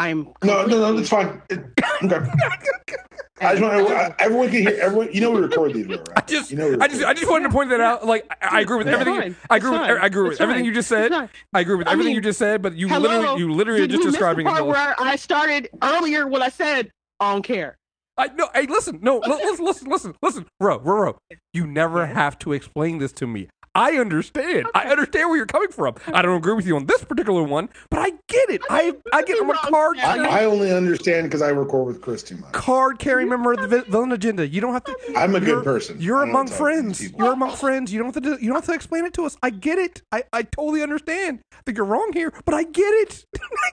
I'm 0.00 0.32
No, 0.42 0.64
no, 0.64 0.78
no, 0.92 0.98
it's 0.98 1.10
fine. 1.10 1.42
It- 1.50 1.60
okay. 2.02 2.96
I 3.42 3.54
just 3.54 3.62
want 3.62 3.86
to, 3.88 4.14
everyone 4.22 4.50
can 4.50 4.62
hear. 4.62 4.78
Everyone, 4.80 5.08
you 5.12 5.20
know, 5.22 5.30
we 5.30 5.40
record 5.40 5.72
these, 5.74 5.86
right? 5.86 6.00
I 6.16 6.20
just 6.22 6.50
you 6.50 6.56
know, 6.58 6.76
I 6.80 6.88
just 6.88 7.04
I 7.04 7.12
just 7.14 7.30
wanted 7.30 7.48
to 7.48 7.50
point 7.54 7.70
that 7.70 7.80
out. 7.80 8.06
Like 8.06 8.26
I, 8.42 8.58
I 8.58 8.60
agree 8.60 8.78
with 8.78 8.86
It's 8.88 8.98
everything. 8.98 9.20
fine. 9.20 9.36
I 9.50 9.56
agree 9.56 9.70
It's 9.70 9.78
with 9.78 9.88
fine. 9.88 9.98
I 10.02 10.06
agree 10.06 10.22
with 10.24 10.32
It's 10.32 10.40
everything 10.40 10.60
fine. 10.60 10.66
you 10.66 10.74
just 10.74 10.88
said. 10.88 11.12
I 11.12 11.60
agree 11.60 11.76
with 11.76 11.86
I 11.88 11.92
everything 11.92 12.08
mean, 12.10 12.16
you 12.16 12.20
just 12.22 12.38
said, 12.38 12.60
but 12.62 12.74
you 12.74 12.88
hello? 12.88 13.08
literally 13.08 13.38
you 13.40 13.52
literally 13.52 13.80
are 13.80 13.86
Did 13.86 13.90
just 13.92 14.04
you 14.04 14.10
describing 14.10 14.44
the 14.46 14.50
part 14.52 14.66
where 14.66 14.94
I 14.98 15.16
started 15.16 15.68
earlier 15.82 16.26
What 16.26 16.40
I 16.42 16.48
said 16.48 16.90
I 17.18 17.32
don't 17.32 17.42
care. 17.42 17.76
I 18.18 18.28
no, 18.28 18.48
hey, 18.54 18.66
listen, 18.66 18.98
no, 19.02 19.18
li- 19.18 19.22
listen, 19.42 19.64
listen, 19.64 19.88
listen, 19.90 20.14
listen, 20.22 20.46
bro, 20.58 20.78
bro, 20.78 21.12
bro. 21.12 21.18
You 21.54 21.66
never 21.66 22.06
have 22.06 22.38
to 22.40 22.52
explain 22.52 22.98
this 22.98 23.12
to 23.12 23.26
me. 23.26 23.48
I 23.74 23.92
understand. 23.98 24.66
I 24.74 24.88
understand 24.90 25.28
where 25.28 25.36
you're 25.36 25.46
coming 25.46 25.70
from. 25.70 25.94
I 26.08 26.22
don't 26.22 26.36
agree 26.36 26.54
with 26.54 26.66
you 26.66 26.74
on 26.74 26.86
this 26.86 27.04
particular 27.04 27.44
one, 27.44 27.68
but 27.88 28.00
I 28.00 28.10
get 28.26 28.50
it. 28.50 28.62
I 28.68 28.94
I 29.12 29.22
get. 29.22 29.40
I'm 29.40 29.48
a 29.48 29.54
card 29.54 29.98
I, 29.98 30.40
I 30.40 30.44
only 30.44 30.72
understand 30.72 31.26
because 31.28 31.40
I 31.40 31.50
record 31.50 31.86
with 31.86 32.00
Chris 32.02 32.24
too 32.24 32.36
much. 32.38 32.52
card 32.52 32.98
carrying 32.98 33.28
member 33.28 33.52
of 33.52 33.70
the 33.70 33.82
villain 33.82 34.10
agenda. 34.10 34.48
You 34.48 34.60
don't 34.60 34.72
have 34.72 34.82
to. 34.84 34.96
I'm 35.16 35.36
a 35.36 35.40
good 35.40 35.62
person. 35.62 36.00
You're 36.00 36.22
among 36.24 36.46
talk 36.46 36.46
to 36.46 36.50
these 36.50 36.58
friends. 36.58 37.12
You're 37.16 37.32
among 37.32 37.54
friends. 37.54 37.92
You 37.92 38.00
don't 38.00 38.12
have 38.12 38.22
to. 38.22 38.36
Do, 38.36 38.38
you 38.42 38.48
don't 38.48 38.56
have 38.56 38.66
to 38.66 38.72
explain 38.72 39.04
it 39.04 39.14
to 39.14 39.24
us. 39.24 39.36
I 39.40 39.50
get 39.50 39.78
it. 39.78 40.02
I, 40.10 40.24
I 40.32 40.42
totally 40.42 40.82
understand. 40.82 41.40
I 41.52 41.62
think 41.64 41.76
you're 41.76 41.86
wrong 41.86 42.10
here, 42.12 42.32
but 42.44 42.54
I 42.54 42.64
get 42.64 42.82
it. 43.02 43.24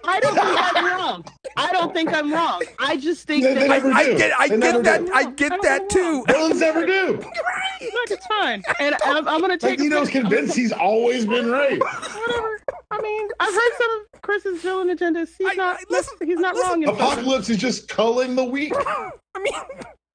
I 0.06 0.20
don't 0.20 0.36
think 0.36 0.76
I'm 0.76 0.86
wrong. 0.86 1.26
I 1.58 1.72
don't 1.72 1.94
think 1.94 2.14
I'm 2.14 2.32
wrong. 2.32 2.62
I 2.78 2.98
just 2.98 3.26
think 3.26 3.44
They- 3.44 3.56
they 3.56 3.62
that 3.62 3.70
never 3.70 3.92
I 3.92 4.04
do. 4.06 4.18
get. 4.18 4.32
I 4.40 4.48
They 4.48 4.60
get 4.60 4.84
that. 4.84 5.06
do. 5.06 5.12
I 5.14 5.24
get 5.32 5.62
that 5.64 5.90
too. 5.90 6.24
Villains 6.28 6.60
never 6.60 6.86
do. 6.86 7.14
Look, 7.14 8.12
it's 8.12 8.26
fine. 8.28 8.62
And 8.80 8.96
I'm, 9.06 9.28
I'm 9.28 9.42
gonna 9.42 9.58
take. 9.58 9.87
Magneto's 9.90 10.10
convinced 10.10 10.56
he's 10.56 10.72
always 10.72 11.26
been 11.26 11.50
right. 11.50 11.80
Whatever. 11.80 12.60
I 12.92 13.02
mean, 13.02 13.28
I've 13.40 13.54
heard 13.54 13.72
some 13.78 13.92
of 14.14 14.22
Chris's 14.22 14.62
villain 14.62 14.90
agendas. 14.96 15.30
He's 15.38 15.48
I- 15.50 15.54
not. 15.56 15.78
I- 15.80 15.84
listen, 15.90 16.18
he's 16.26 16.40
not 16.40 16.56
listen. 16.56 16.70
wrong. 16.70 16.84
In 16.84 16.88
some. 16.90 16.96
Apocalypse 16.96 17.50
is 17.50 17.58
just 17.58 17.88
culling 17.88 18.36
the 18.36 18.44
weak. 18.44 18.74
I 18.78 19.12
mean, 19.42 19.54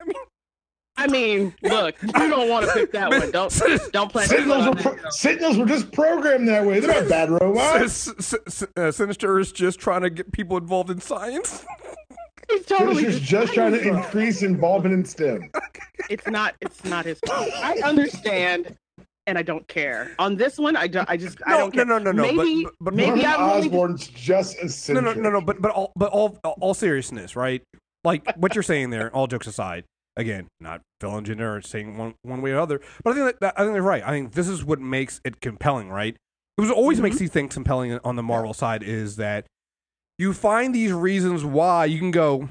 I 0.00 0.04
mean, 0.04 0.16
I 0.96 1.06
mean, 1.06 1.54
look, 1.62 1.94
you 2.02 2.12
don't 2.12 2.48
want 2.48 2.66
to 2.66 2.72
pick 2.72 2.92
that 2.92 3.10
one. 3.10 3.30
Don't 3.30 3.60
don't 3.92 4.10
play. 4.12 4.24
Sentinels 4.26 4.66
were, 4.66 4.74
pro- 4.74 5.10
Sentinels 5.10 5.56
were 5.58 5.66
just 5.66 5.90
programmed 5.92 6.48
that 6.48 6.64
way. 6.66 6.80
They're 6.80 7.00
not 7.00 7.08
bad 7.08 7.30
robots. 7.30 8.08
S- 8.08 8.34
S- 8.34 8.62
S- 8.62 8.64
uh, 8.76 8.90
Sinister 8.92 9.38
is 9.38 9.52
just 9.52 9.78
trying 9.78 10.02
to 10.02 10.10
get 10.10 10.32
people 10.32 10.56
involved 10.56 10.90
in 10.90 11.00
science. 11.00 11.64
He's 12.50 12.66
totally 12.66 12.96
Sinister's 13.04 13.20
just 13.28 13.54
trying 13.54 13.72
to 13.72 13.80
increase 13.80 14.42
involvement 14.42 14.94
in 14.94 15.04
STEM. 15.04 15.50
It's 16.10 16.26
not. 16.26 16.54
It's 16.60 16.84
not 16.84 17.06
his 17.06 17.18
fault. 17.26 17.48
I 17.54 17.80
understand, 17.84 18.76
and 19.26 19.38
I 19.38 19.42
don't 19.42 19.66
care. 19.68 20.12
On 20.18 20.36
this 20.36 20.58
one, 20.58 20.76
I 20.76 20.86
don't. 20.86 21.08
I 21.08 21.16
just. 21.16 21.38
I 21.46 21.56
don't 21.56 21.72
care. 21.72 21.84
no, 21.84 21.98
no, 21.98 22.10
no, 22.10 22.22
no, 22.22 22.34
but- 22.34 22.44
Maybe, 22.44 22.64
but- 22.64 22.74
but 22.80 22.94
maybe 22.94 23.22
Norman 23.22 23.26
I'm 23.26 23.40
only. 23.40 23.68
Osborn's 23.68 24.08
just 24.08 24.58
as 24.58 24.88
no, 24.88 25.00
no, 25.00 25.12
no, 25.12 25.30
no. 25.30 25.40
But 25.40 25.62
but 25.62 25.70
all 25.70 25.92
but 25.96 26.10
all 26.10 26.38
all 26.42 26.74
seriousness, 26.74 27.36
right? 27.36 27.62
Like 28.04 28.36
what 28.36 28.54
you're 28.54 28.62
saying 28.62 28.90
there. 28.90 29.14
All 29.14 29.26
jokes 29.26 29.46
aside, 29.46 29.84
again, 30.16 30.48
not 30.60 30.80
villain 31.00 31.24
gender 31.24 31.56
or 31.56 31.62
saying 31.62 31.96
one 31.96 32.14
one 32.22 32.42
way 32.42 32.50
or 32.52 32.58
other. 32.58 32.80
But 33.04 33.12
I 33.12 33.14
think 33.14 33.26
that, 33.26 33.40
that 33.40 33.54
I 33.56 33.62
think 33.62 33.74
they're 33.74 33.82
right. 33.82 34.02
I 34.02 34.10
think 34.10 34.32
this 34.32 34.48
is 34.48 34.64
what 34.64 34.80
makes 34.80 35.20
it 35.24 35.40
compelling, 35.40 35.88
right? 35.88 36.16
It 36.58 36.60
was 36.60 36.70
always 36.70 37.00
makes 37.00 37.16
mm-hmm. 37.16 37.24
these 37.24 37.30
things 37.30 37.54
compelling 37.54 37.98
on 38.04 38.16
the 38.16 38.22
Marvel 38.22 38.52
side 38.52 38.82
is 38.82 39.16
that 39.16 39.46
you 40.18 40.32
find 40.32 40.74
these 40.74 40.92
reasons 40.92 41.44
why 41.44 41.86
you 41.86 41.98
can 41.98 42.10
go, 42.10 42.48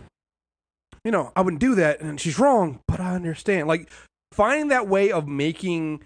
you 1.06 1.12
know, 1.12 1.32
I 1.36 1.42
wouldn't 1.42 1.62
do 1.62 1.76
that, 1.76 2.02
and 2.02 2.20
she's 2.20 2.40
wrong, 2.40 2.80
but 2.88 3.00
I 3.00 3.14
understand. 3.14 3.68
Like 3.68 3.90
finding 4.32 4.70
that 4.70 4.88
way 4.88 5.12
of 5.12 5.28
making 5.28 6.02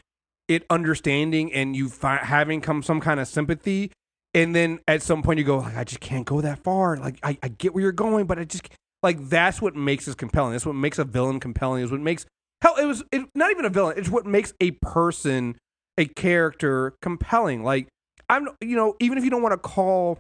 it 0.47 0.65
understanding 0.69 1.53
and 1.53 1.75
you 1.75 1.89
fi- 1.89 2.17
having 2.17 2.61
come 2.61 2.83
some 2.83 3.01
kind 3.01 3.19
of 3.19 3.27
sympathy 3.27 3.91
and 4.33 4.55
then 4.55 4.79
at 4.87 5.01
some 5.01 5.23
point 5.23 5.39
you 5.39 5.45
go 5.45 5.57
like 5.57 5.75
i 5.75 5.83
just 5.83 6.01
can't 6.01 6.25
go 6.25 6.41
that 6.41 6.59
far. 6.59 6.97
Like 6.97 7.19
i, 7.23 7.37
I 7.41 7.47
get 7.47 7.73
where 7.73 7.81
you're 7.81 7.91
going 7.91 8.27
but 8.27 8.37
i 8.37 8.43
just 8.43 8.69
like 9.05 9.29
that's 9.29 9.61
what 9.61 9.75
makes 9.75 10.05
this 10.05 10.15
compelling. 10.15 10.53
That's 10.53 10.65
what 10.65 10.73
makes 10.73 10.97
a 10.97 11.03
villain 11.03 11.39
compelling. 11.39 11.83
Is 11.83 11.91
what 11.91 12.01
makes 12.01 12.25
hell 12.61 12.75
it 12.75 12.85
was 12.85 13.03
it, 13.11 13.21
not 13.35 13.51
even 13.51 13.63
a 13.63 13.69
villain. 13.69 13.97
It's 13.97 14.09
what 14.09 14.25
makes 14.25 14.51
a 14.59 14.71
person 14.71 15.57
a 15.95 16.05
character 16.05 16.95
compelling. 17.03 17.63
Like 17.63 17.87
I'm, 18.29 18.47
you 18.61 18.75
know, 18.75 18.95
even 18.99 19.19
if 19.19 19.23
you 19.23 19.29
don't 19.29 19.43
want 19.43 19.53
to 19.53 19.59
call 19.59 20.17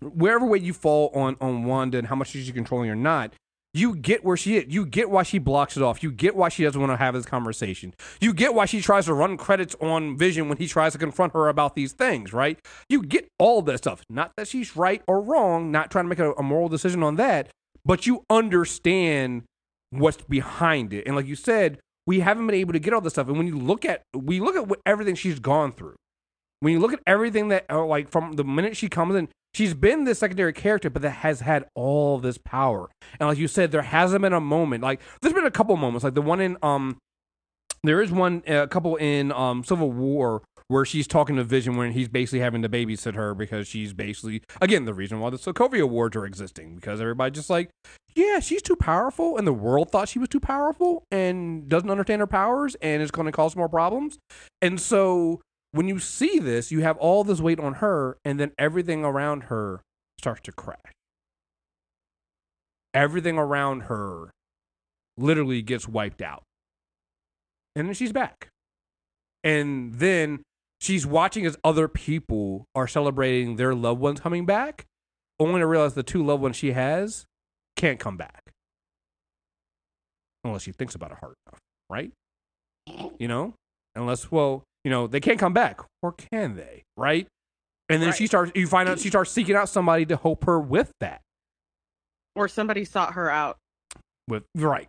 wherever 0.00 0.46
way 0.46 0.58
you 0.58 0.72
fall 0.72 1.10
on 1.14 1.36
on 1.40 1.64
Wanda 1.64 1.98
and 1.98 2.06
how 2.06 2.14
much 2.14 2.28
she's 2.28 2.48
controlling 2.52 2.88
or 2.90 2.94
not, 2.94 3.32
you 3.76 3.94
get 3.94 4.24
where 4.24 4.36
she 4.36 4.56
is. 4.56 4.72
You 4.72 4.86
get 4.86 5.10
why 5.10 5.22
she 5.22 5.38
blocks 5.38 5.76
it 5.76 5.82
off. 5.82 6.02
You 6.02 6.10
get 6.10 6.34
why 6.34 6.48
she 6.48 6.64
doesn't 6.64 6.80
want 6.80 6.92
to 6.92 6.96
have 6.96 7.14
this 7.14 7.26
conversation. 7.26 7.94
You 8.20 8.32
get 8.32 8.54
why 8.54 8.64
she 8.66 8.80
tries 8.80 9.06
to 9.06 9.14
run 9.14 9.36
credits 9.36 9.74
on 9.80 10.16
Vision 10.16 10.48
when 10.48 10.58
he 10.58 10.66
tries 10.66 10.92
to 10.92 10.98
confront 10.98 11.32
her 11.34 11.48
about 11.48 11.74
these 11.74 11.92
things, 11.92 12.32
right? 12.32 12.58
You 12.88 13.02
get 13.02 13.28
all 13.38 13.62
that 13.62 13.78
stuff. 13.78 14.02
Not 14.08 14.32
that 14.36 14.48
she's 14.48 14.76
right 14.76 15.02
or 15.06 15.20
wrong, 15.20 15.70
not 15.70 15.90
trying 15.90 16.04
to 16.04 16.08
make 16.08 16.18
a, 16.18 16.32
a 16.32 16.42
moral 16.42 16.68
decision 16.68 17.02
on 17.02 17.16
that, 17.16 17.50
but 17.84 18.06
you 18.06 18.24
understand 18.30 19.44
what's 19.90 20.22
behind 20.22 20.92
it. 20.92 21.06
And 21.06 21.16
like 21.16 21.26
you 21.26 21.36
said, 21.36 21.78
we 22.06 22.20
haven't 22.20 22.46
been 22.46 22.56
able 22.56 22.72
to 22.72 22.78
get 22.78 22.94
all 22.94 23.00
this 23.00 23.14
stuff. 23.14 23.28
And 23.28 23.36
when 23.36 23.46
you 23.46 23.58
look 23.58 23.84
at 23.84 24.02
we 24.14 24.40
look 24.40 24.56
at 24.56 24.68
what, 24.68 24.80
everything 24.86 25.14
she's 25.14 25.38
gone 25.38 25.72
through, 25.72 25.96
when 26.60 26.72
you 26.72 26.78
look 26.78 26.92
at 26.92 27.00
everything 27.06 27.48
that 27.48 27.66
uh, 27.70 27.84
like 27.84 28.10
from 28.10 28.34
the 28.34 28.44
minute 28.44 28.76
she 28.76 28.88
comes 28.88 29.14
in, 29.14 29.28
she's 29.56 29.72
been 29.72 30.04
this 30.04 30.18
secondary 30.18 30.52
character, 30.52 30.90
but 30.90 31.00
that 31.02 31.10
has 31.10 31.40
had 31.40 31.64
all 31.74 32.18
this 32.18 32.36
power. 32.36 32.90
And 33.18 33.28
like 33.28 33.38
you 33.38 33.48
said, 33.48 33.72
there 33.72 33.82
hasn't 33.82 34.20
been 34.20 34.34
a 34.34 34.40
moment 34.40 34.82
like 34.82 35.00
there's 35.22 35.34
been 35.34 35.46
a 35.46 35.50
couple 35.50 35.76
moments, 35.76 36.04
like 36.04 36.14
the 36.14 36.22
one 36.22 36.40
in 36.40 36.58
um, 36.62 36.98
there 37.82 38.02
is 38.02 38.12
one 38.12 38.42
a 38.46 38.66
couple 38.68 38.96
in 38.96 39.32
um 39.32 39.64
Civil 39.64 39.90
War 39.90 40.42
where 40.68 40.84
she's 40.84 41.06
talking 41.06 41.36
to 41.36 41.44
Vision 41.44 41.76
when 41.76 41.92
he's 41.92 42.08
basically 42.08 42.40
having 42.40 42.60
to 42.62 42.68
babysit 42.68 43.14
her 43.14 43.34
because 43.34 43.66
she's 43.66 43.92
basically 43.92 44.42
again 44.60 44.84
the 44.84 44.94
reason 44.94 45.20
why 45.20 45.30
the 45.30 45.38
Sokovia 45.38 45.84
Accords 45.84 46.16
are 46.16 46.26
existing 46.26 46.76
because 46.76 47.00
everybody 47.00 47.30
just 47.30 47.48
like 47.48 47.70
yeah 48.14 48.40
she's 48.40 48.62
too 48.62 48.76
powerful 48.76 49.38
and 49.38 49.46
the 49.46 49.52
world 49.52 49.90
thought 49.90 50.08
she 50.08 50.18
was 50.18 50.28
too 50.28 50.40
powerful 50.40 51.04
and 51.10 51.68
doesn't 51.68 51.90
understand 51.90 52.20
her 52.20 52.26
powers 52.26 52.74
and 52.82 53.02
is 53.02 53.10
going 53.10 53.26
to 53.26 53.32
cause 53.32 53.54
more 53.56 53.68
problems 53.68 54.18
and 54.60 54.80
so 54.80 55.40
when 55.76 55.88
you 55.88 55.98
see 55.98 56.38
this 56.38 56.70
you 56.70 56.80
have 56.80 56.96
all 56.98 57.24
this 57.24 57.40
weight 57.40 57.60
on 57.60 57.74
her 57.74 58.18
and 58.24 58.40
then 58.40 58.52
everything 58.58 59.04
around 59.04 59.44
her 59.44 59.82
starts 60.18 60.40
to 60.42 60.52
crash 60.52 60.92
everything 62.94 63.38
around 63.38 63.82
her 63.82 64.32
literally 65.16 65.62
gets 65.62 65.88
wiped 65.88 66.22
out 66.22 66.42
and 67.74 67.86
then 67.86 67.94
she's 67.94 68.12
back 68.12 68.48
and 69.44 69.94
then 69.94 70.42
she's 70.80 71.06
watching 71.06 71.46
as 71.46 71.56
other 71.62 71.88
people 71.88 72.66
are 72.74 72.88
celebrating 72.88 73.56
their 73.56 73.74
loved 73.74 74.00
ones 74.00 74.20
coming 74.20 74.44
back, 74.44 74.86
only 75.38 75.60
to 75.60 75.66
realize 75.66 75.94
the 75.94 76.02
two 76.02 76.24
loved 76.24 76.42
ones 76.42 76.56
she 76.56 76.72
has 76.72 77.26
can't 77.76 77.98
come 77.98 78.16
back. 78.16 78.52
Unless 80.44 80.62
she 80.62 80.72
thinks 80.72 80.94
about 80.94 81.12
it 81.12 81.18
hard 81.20 81.34
enough, 81.46 81.60
right? 81.90 82.10
You 83.18 83.28
know? 83.28 83.54
Unless, 83.94 84.30
well, 84.30 84.64
you 84.86 84.90
know, 84.90 85.08
they 85.08 85.18
can't 85.18 85.40
come 85.40 85.52
back. 85.52 85.80
Or 86.00 86.12
can 86.12 86.54
they? 86.54 86.84
Right? 86.96 87.26
And 87.88 88.00
then 88.00 88.10
Right. 88.10 88.16
she 88.16 88.28
starts 88.28 88.52
you 88.54 88.68
find 88.68 88.88
out 88.88 89.00
she 89.00 89.08
starts 89.08 89.32
seeking 89.32 89.56
out 89.56 89.68
somebody 89.68 90.06
to 90.06 90.16
help 90.16 90.44
her 90.44 90.60
with 90.60 90.92
that. 91.00 91.22
Or 92.36 92.46
somebody 92.46 92.84
sought 92.84 93.14
her 93.14 93.28
out. 93.28 93.58
With 94.28 94.44
right. 94.54 94.86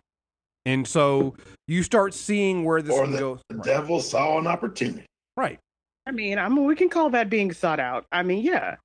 And 0.64 0.86
so 0.86 1.34
you 1.66 1.82
start 1.82 2.14
seeing 2.14 2.62
where 2.64 2.80
this 2.80 2.94
Or 2.94 3.04
can 3.04 3.12
the, 3.12 3.18
go. 3.18 3.40
the 3.48 3.56
Right. 3.56 3.64
devil 3.64 4.00
saw 4.00 4.38
an 4.38 4.46
opportunity. 4.46 5.04
right. 5.36 5.58
I 6.06 6.12
mean, 6.12 6.38
I 6.38 6.48
mean, 6.48 6.64
we 6.64 6.76
can 6.76 6.88
call 6.88 7.10
that 7.10 7.28
being 7.28 7.52
sought 7.52 7.80
out. 7.80 8.06
I 8.12 8.22
mean, 8.22 8.44
yeah. 8.44 8.76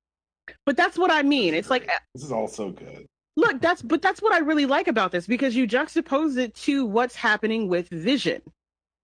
But 0.65 0.75
that's 0.75 0.97
what 0.97 1.11
I 1.11 1.21
mean. 1.21 1.53
It's 1.53 1.69
like 1.69 1.87
This 2.15 2.23
is 2.23 2.31
all 2.31 2.47
so 2.47 2.71
good. 2.71 3.05
look 3.37 3.61
that's 3.61 3.81
but 3.83 4.01
that's 4.01 4.21
what 4.21 4.31
i 4.33 4.37
really 4.39 4.65
like 4.65 4.87
about 4.87 5.11
this 5.11 5.25
because 5.27 5.55
you 5.55 5.67
juxtapose 5.67 6.37
it 6.37 6.53
to 6.53 6.85
what's 6.85 7.15
happening 7.15 7.67
with 7.67 7.87
vision 7.89 8.41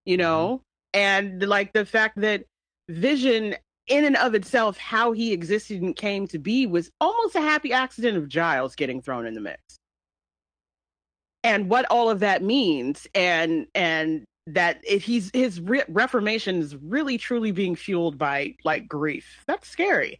you 0.05 0.17
mm-hmm. 0.17 0.21
know 0.23 0.61
and 0.93 1.47
like 1.47 1.73
the 1.73 1.85
fact 1.85 2.19
that 2.21 2.43
vision 2.89 3.55
in 3.87 4.05
and 4.05 4.15
of 4.17 4.35
itself 4.35 4.77
how 4.77 5.11
he 5.11 5.33
existed 5.33 5.81
and 5.81 5.95
came 5.95 6.27
to 6.27 6.39
be 6.39 6.67
was 6.67 6.91
almost 7.01 7.35
a 7.35 7.41
happy 7.41 7.73
accident 7.73 8.17
of 8.17 8.27
Jarvis 8.27 8.75
getting 8.75 9.01
thrown 9.01 9.25
in 9.25 9.33
the 9.33 9.41
mix. 9.41 9.61
And 11.43 11.69
what 11.69 11.85
all 11.89 12.09
of 12.09 12.19
that 12.19 12.43
means 12.43 13.07
and 13.15 13.67
and 13.73 14.25
that 14.47 14.81
if 14.87 15.03
he's 15.03 15.31
his 15.33 15.61
re- 15.61 15.83
reformation 15.87 16.57
is 16.57 16.75
really 16.75 17.17
truly 17.17 17.51
being 17.51 17.75
fueled 17.75 18.17
by 18.17 18.55
like 18.63 18.87
grief. 18.87 19.43
That's 19.47 19.69
scary 19.69 20.19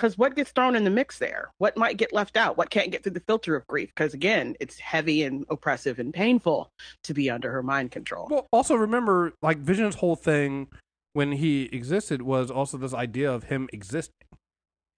because 0.00 0.16
what 0.16 0.34
gets 0.34 0.50
thrown 0.52 0.74
in 0.74 0.84
the 0.84 0.90
mix 0.90 1.18
there? 1.18 1.50
What 1.58 1.76
might 1.76 1.98
get 1.98 2.10
left 2.10 2.38
out? 2.38 2.56
What 2.56 2.70
can't 2.70 2.90
get 2.90 3.02
through 3.02 3.12
the 3.12 3.20
filter 3.20 3.54
of 3.54 3.66
grief? 3.66 3.90
Because 3.94 4.14
again, 4.14 4.56
it's 4.58 4.78
heavy 4.78 5.24
and 5.24 5.44
oppressive 5.50 5.98
and 5.98 6.14
painful 6.14 6.70
to 7.04 7.12
be 7.12 7.28
under 7.28 7.52
her 7.52 7.62
mind 7.62 7.90
control. 7.90 8.26
Well, 8.30 8.46
also 8.50 8.76
remember, 8.76 9.34
like 9.42 9.58
Vision's 9.58 9.96
whole 9.96 10.16
thing 10.16 10.68
when 11.12 11.32
he 11.32 11.64
existed 11.64 12.22
was 12.22 12.50
also 12.50 12.78
this 12.78 12.94
idea 12.94 13.30
of 13.30 13.44
him 13.44 13.68
existing, 13.74 14.14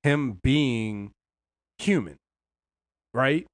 him 0.05 0.39
being 0.41 1.11
human, 1.79 2.17
right, 3.13 3.45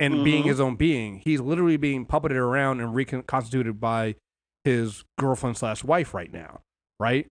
and 0.00 0.24
being 0.24 0.44
Mhm. 0.44 0.48
his 0.48 0.58
own 0.60 0.74
being. 0.74 1.18
He's 1.18 1.40
literally 1.40 1.76
being 1.76 2.06
puppeted 2.06 2.32
around 2.36 2.80
and 2.80 2.92
reconstituted 2.92 3.78
by 3.78 4.16
his 4.64 5.04
girlfriend 5.16 5.56
slash 5.58 5.84
wife 5.84 6.12
right 6.12 6.32
now, 6.32 6.62
right? 6.98 7.28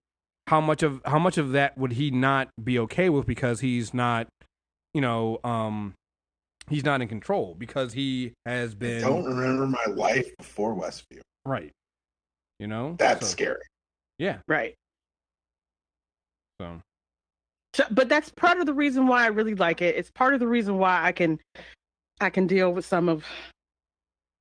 How 0.47 0.61
much 0.61 0.81
of 0.83 1.01
how 1.05 1.19
much 1.19 1.37
of 1.37 1.51
that 1.51 1.77
would 1.77 1.93
he 1.93 2.09
not 2.11 2.49
be 2.63 2.79
okay 2.79 3.09
with 3.09 3.25
because 3.25 3.59
he's 3.59 3.93
not, 3.93 4.27
you 4.93 5.01
know, 5.01 5.39
um, 5.43 5.93
he's 6.69 6.85
not 6.85 7.01
in 7.01 7.07
control 7.07 7.53
because 7.57 7.93
he 7.93 8.31
has 8.45 8.71
I 8.71 8.75
been 8.75 9.01
don't 9.01 9.25
remember 9.25 9.67
my 9.67 9.85
life 9.93 10.29
before 10.37 10.73
Westview. 10.75 11.21
right. 11.45 11.71
You 12.59 12.67
know, 12.67 12.95
That's 12.97 13.21
So- 13.27 13.31
scary. 13.31 13.61
Yeah. 14.19 14.37
right. 14.47 14.73
So 16.59 16.81
So, 17.73 17.83
but 17.91 18.09
that's 18.09 18.29
part 18.31 18.57
of 18.59 18.65
the 18.65 18.73
reason 18.73 19.05
why 19.05 19.23
I 19.25 19.27
really 19.27 19.53
like 19.53 19.81
it. 19.81 19.95
It's 19.95 20.09
part 20.09 20.33
of 20.33 20.39
the 20.39 20.47
reason 20.47 20.77
why 20.79 21.03
I 21.03 21.11
can, 21.11 21.39
I 22.19 22.29
can 22.31 22.47
deal 22.47 22.73
with 22.73 22.85
some 22.85 23.09
of. 23.09 23.25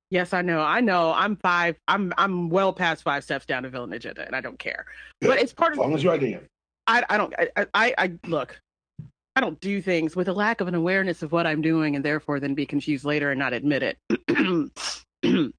Yes, 0.09 0.33
I 0.33 0.41
know. 0.41 0.61
I 0.61 0.79
know. 0.79 1.11
I'm 1.13 1.35
five. 1.37 1.75
I'm 1.87 2.13
I'm 2.17 2.49
well 2.49 2.71
past 2.71 3.03
five 3.03 3.23
steps 3.23 3.45
down 3.45 3.63
the 3.63 3.69
villain 3.69 3.91
agenda, 3.93 4.25
and 4.25 4.35
I 4.35 4.41
don't 4.41 4.57
care. 4.59 4.85
Good. 5.21 5.27
But 5.29 5.39
it's 5.39 5.53
part 5.53 5.73
As 5.73 5.77
of. 5.77 5.83
long 5.83 5.93
as 5.95 6.03
you 6.03 6.11
ID 6.11 6.37
I 6.87 7.03
I 7.09 7.17
don't. 7.17 7.33
I, 7.57 7.65
I 7.73 7.93
I 7.97 8.11
look. 8.27 8.59
I 9.35 9.41
don't 9.41 9.59
do 9.59 9.81
things 9.81 10.15
with 10.15 10.29
a 10.29 10.33
lack 10.33 10.61
of 10.61 10.67
an 10.67 10.75
awareness 10.75 11.21
of 11.23 11.31
what 11.31 11.45
I'm 11.45 11.61
doing, 11.61 11.95
and 11.95 12.03
therefore 12.03 12.39
then 12.39 12.55
be 12.55 12.65
confused 12.65 13.05
later 13.05 13.31
and 13.31 13.37
not 13.39 13.53
admit 13.53 13.83
it. 13.83 13.97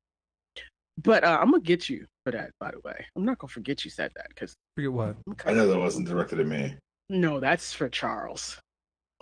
but 1.03 1.25
uh, 1.25 1.39
I'm 1.41 1.51
gonna 1.51 1.63
get 1.63 1.89
you 1.89 2.07
for 2.25 2.33
that. 2.33 2.51
By 2.59 2.71
the 2.71 2.81
way, 2.85 3.05
I'm 3.17 3.25
not 3.25 3.39
gonna 3.39 3.51
forget 3.51 3.85
you 3.85 3.91
said 3.91 4.11
that 4.17 4.29
because 4.31 4.55
forget 4.75 4.93
what. 4.93 5.17
I 5.45 5.53
know 5.53 5.69
that 5.69 5.79
wasn't 5.79 6.09
directed 6.09 6.41
at 6.41 6.47
me. 6.47 6.75
no, 7.11 7.39
that's 7.41 7.73
for 7.73 7.89
Charles. 7.89 8.59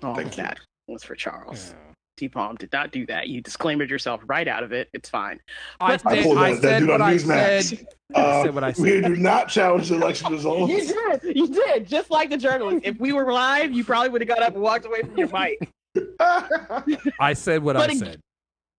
All 0.02 0.14
Thank 0.14 0.28
of 0.32 0.36
you. 0.38 0.42
that 0.44 0.60
was 0.88 1.02
for 1.04 1.14
Charles. 1.16 1.74
Yeah. 1.76 1.92
T 2.16 2.28
Palm 2.28 2.56
did 2.56 2.72
not 2.72 2.92
do 2.92 3.04
that. 3.06 3.28
You 3.28 3.40
disclaimed 3.40 3.88
yourself 3.90 4.22
right 4.26 4.48
out 4.48 4.62
of 4.62 4.72
it. 4.72 4.88
It's 4.92 5.08
fine. 5.08 5.40
I, 5.80 5.98
I 6.04 6.14
did, 6.14 6.24
pulled 6.24 6.38
I 6.38 6.52
that, 6.52 6.62
that 6.62 6.68
said 6.68 6.78
dude 6.80 6.88
what 6.88 7.00
on 7.00 7.08
I 7.10 7.14
Newsmax. 7.14 7.62
said. 7.76 7.86
Uh, 8.14 8.42
said 8.44 8.54
what 8.54 8.64
I 8.64 8.74
We 8.78 9.00
do 9.02 9.16
not 9.16 9.48
challenge 9.48 9.88
the 9.90 9.96
election 9.96 10.32
results. 10.32 10.72
You 10.72 10.86
did. 11.20 11.36
You 11.36 11.48
did. 11.48 11.86
Just 11.86 12.10
like 12.10 12.30
the 12.30 12.38
journalist. 12.38 12.80
If 12.84 12.98
we 12.98 13.12
were 13.12 13.30
live, 13.32 13.72
you 13.72 13.84
probably 13.84 14.08
would 14.10 14.20
have 14.22 14.28
got 14.28 14.42
up 14.42 14.54
and 14.54 14.62
walked 14.62 14.86
away 14.86 15.02
from 15.02 15.16
your 15.18 15.28
mic. 15.28 15.70
I 17.20 17.32
said 17.34 17.62
what 17.62 17.76
But 17.76 17.90
I 17.90 17.92
ag- 17.92 17.98
said. 17.98 18.20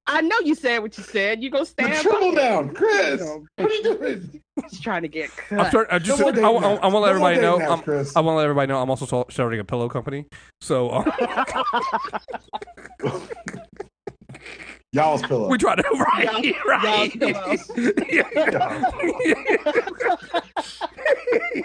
I 0.09 0.21
know 0.21 0.37
you 0.43 0.55
said 0.55 0.79
what 0.79 0.97
you 0.97 1.03
said. 1.03 1.43
You 1.43 1.49
go 1.49 1.59
the 1.59 1.65
stand. 1.65 2.01
triple 2.01 2.31
by 2.33 2.41
it. 2.41 2.43
down, 2.43 2.73
Chris. 2.73 3.19
No. 3.19 3.45
What 3.57 3.69
are 3.71 3.73
you 3.73 3.83
doing? 3.83 4.41
He's 4.69 4.79
trying 4.79 5.01
to 5.01 5.07
get 5.07 5.29
cut. 5.35 5.59
I'm 5.59 5.71
sorry. 5.71 5.87
I 5.91 5.99
just. 5.99 6.19
No 6.19 6.29
I, 6.29 6.31
more 6.31 6.63
I, 6.63 6.75
I, 6.75 6.87
want 6.87 6.93
to 6.93 6.97
let 6.99 7.01
No 7.01 7.03
everybody 7.09 7.41
know. 7.41 7.57
dating 7.59 7.71
I'm, 7.73 7.81
Chris. 7.81 8.15
I 8.15 8.21
want 8.21 8.33
to 8.33 8.37
let 8.37 8.43
everybody 8.45 8.67
know. 8.69 8.81
I'm 8.81 8.89
also 8.89 9.25
starting 9.29 9.59
a 9.59 9.63
pillow 9.65 9.89
company. 9.89 10.25
So 10.61 10.89
uh, 10.89 11.03
Y'all's 14.93 15.21
pillow. 15.21 15.49
we 15.49 15.57
try 15.57 15.75
to 15.75 15.83
right, 15.83 16.43
Y'all- 16.43 16.53
right. 16.65 17.13
y'all's 17.15 17.71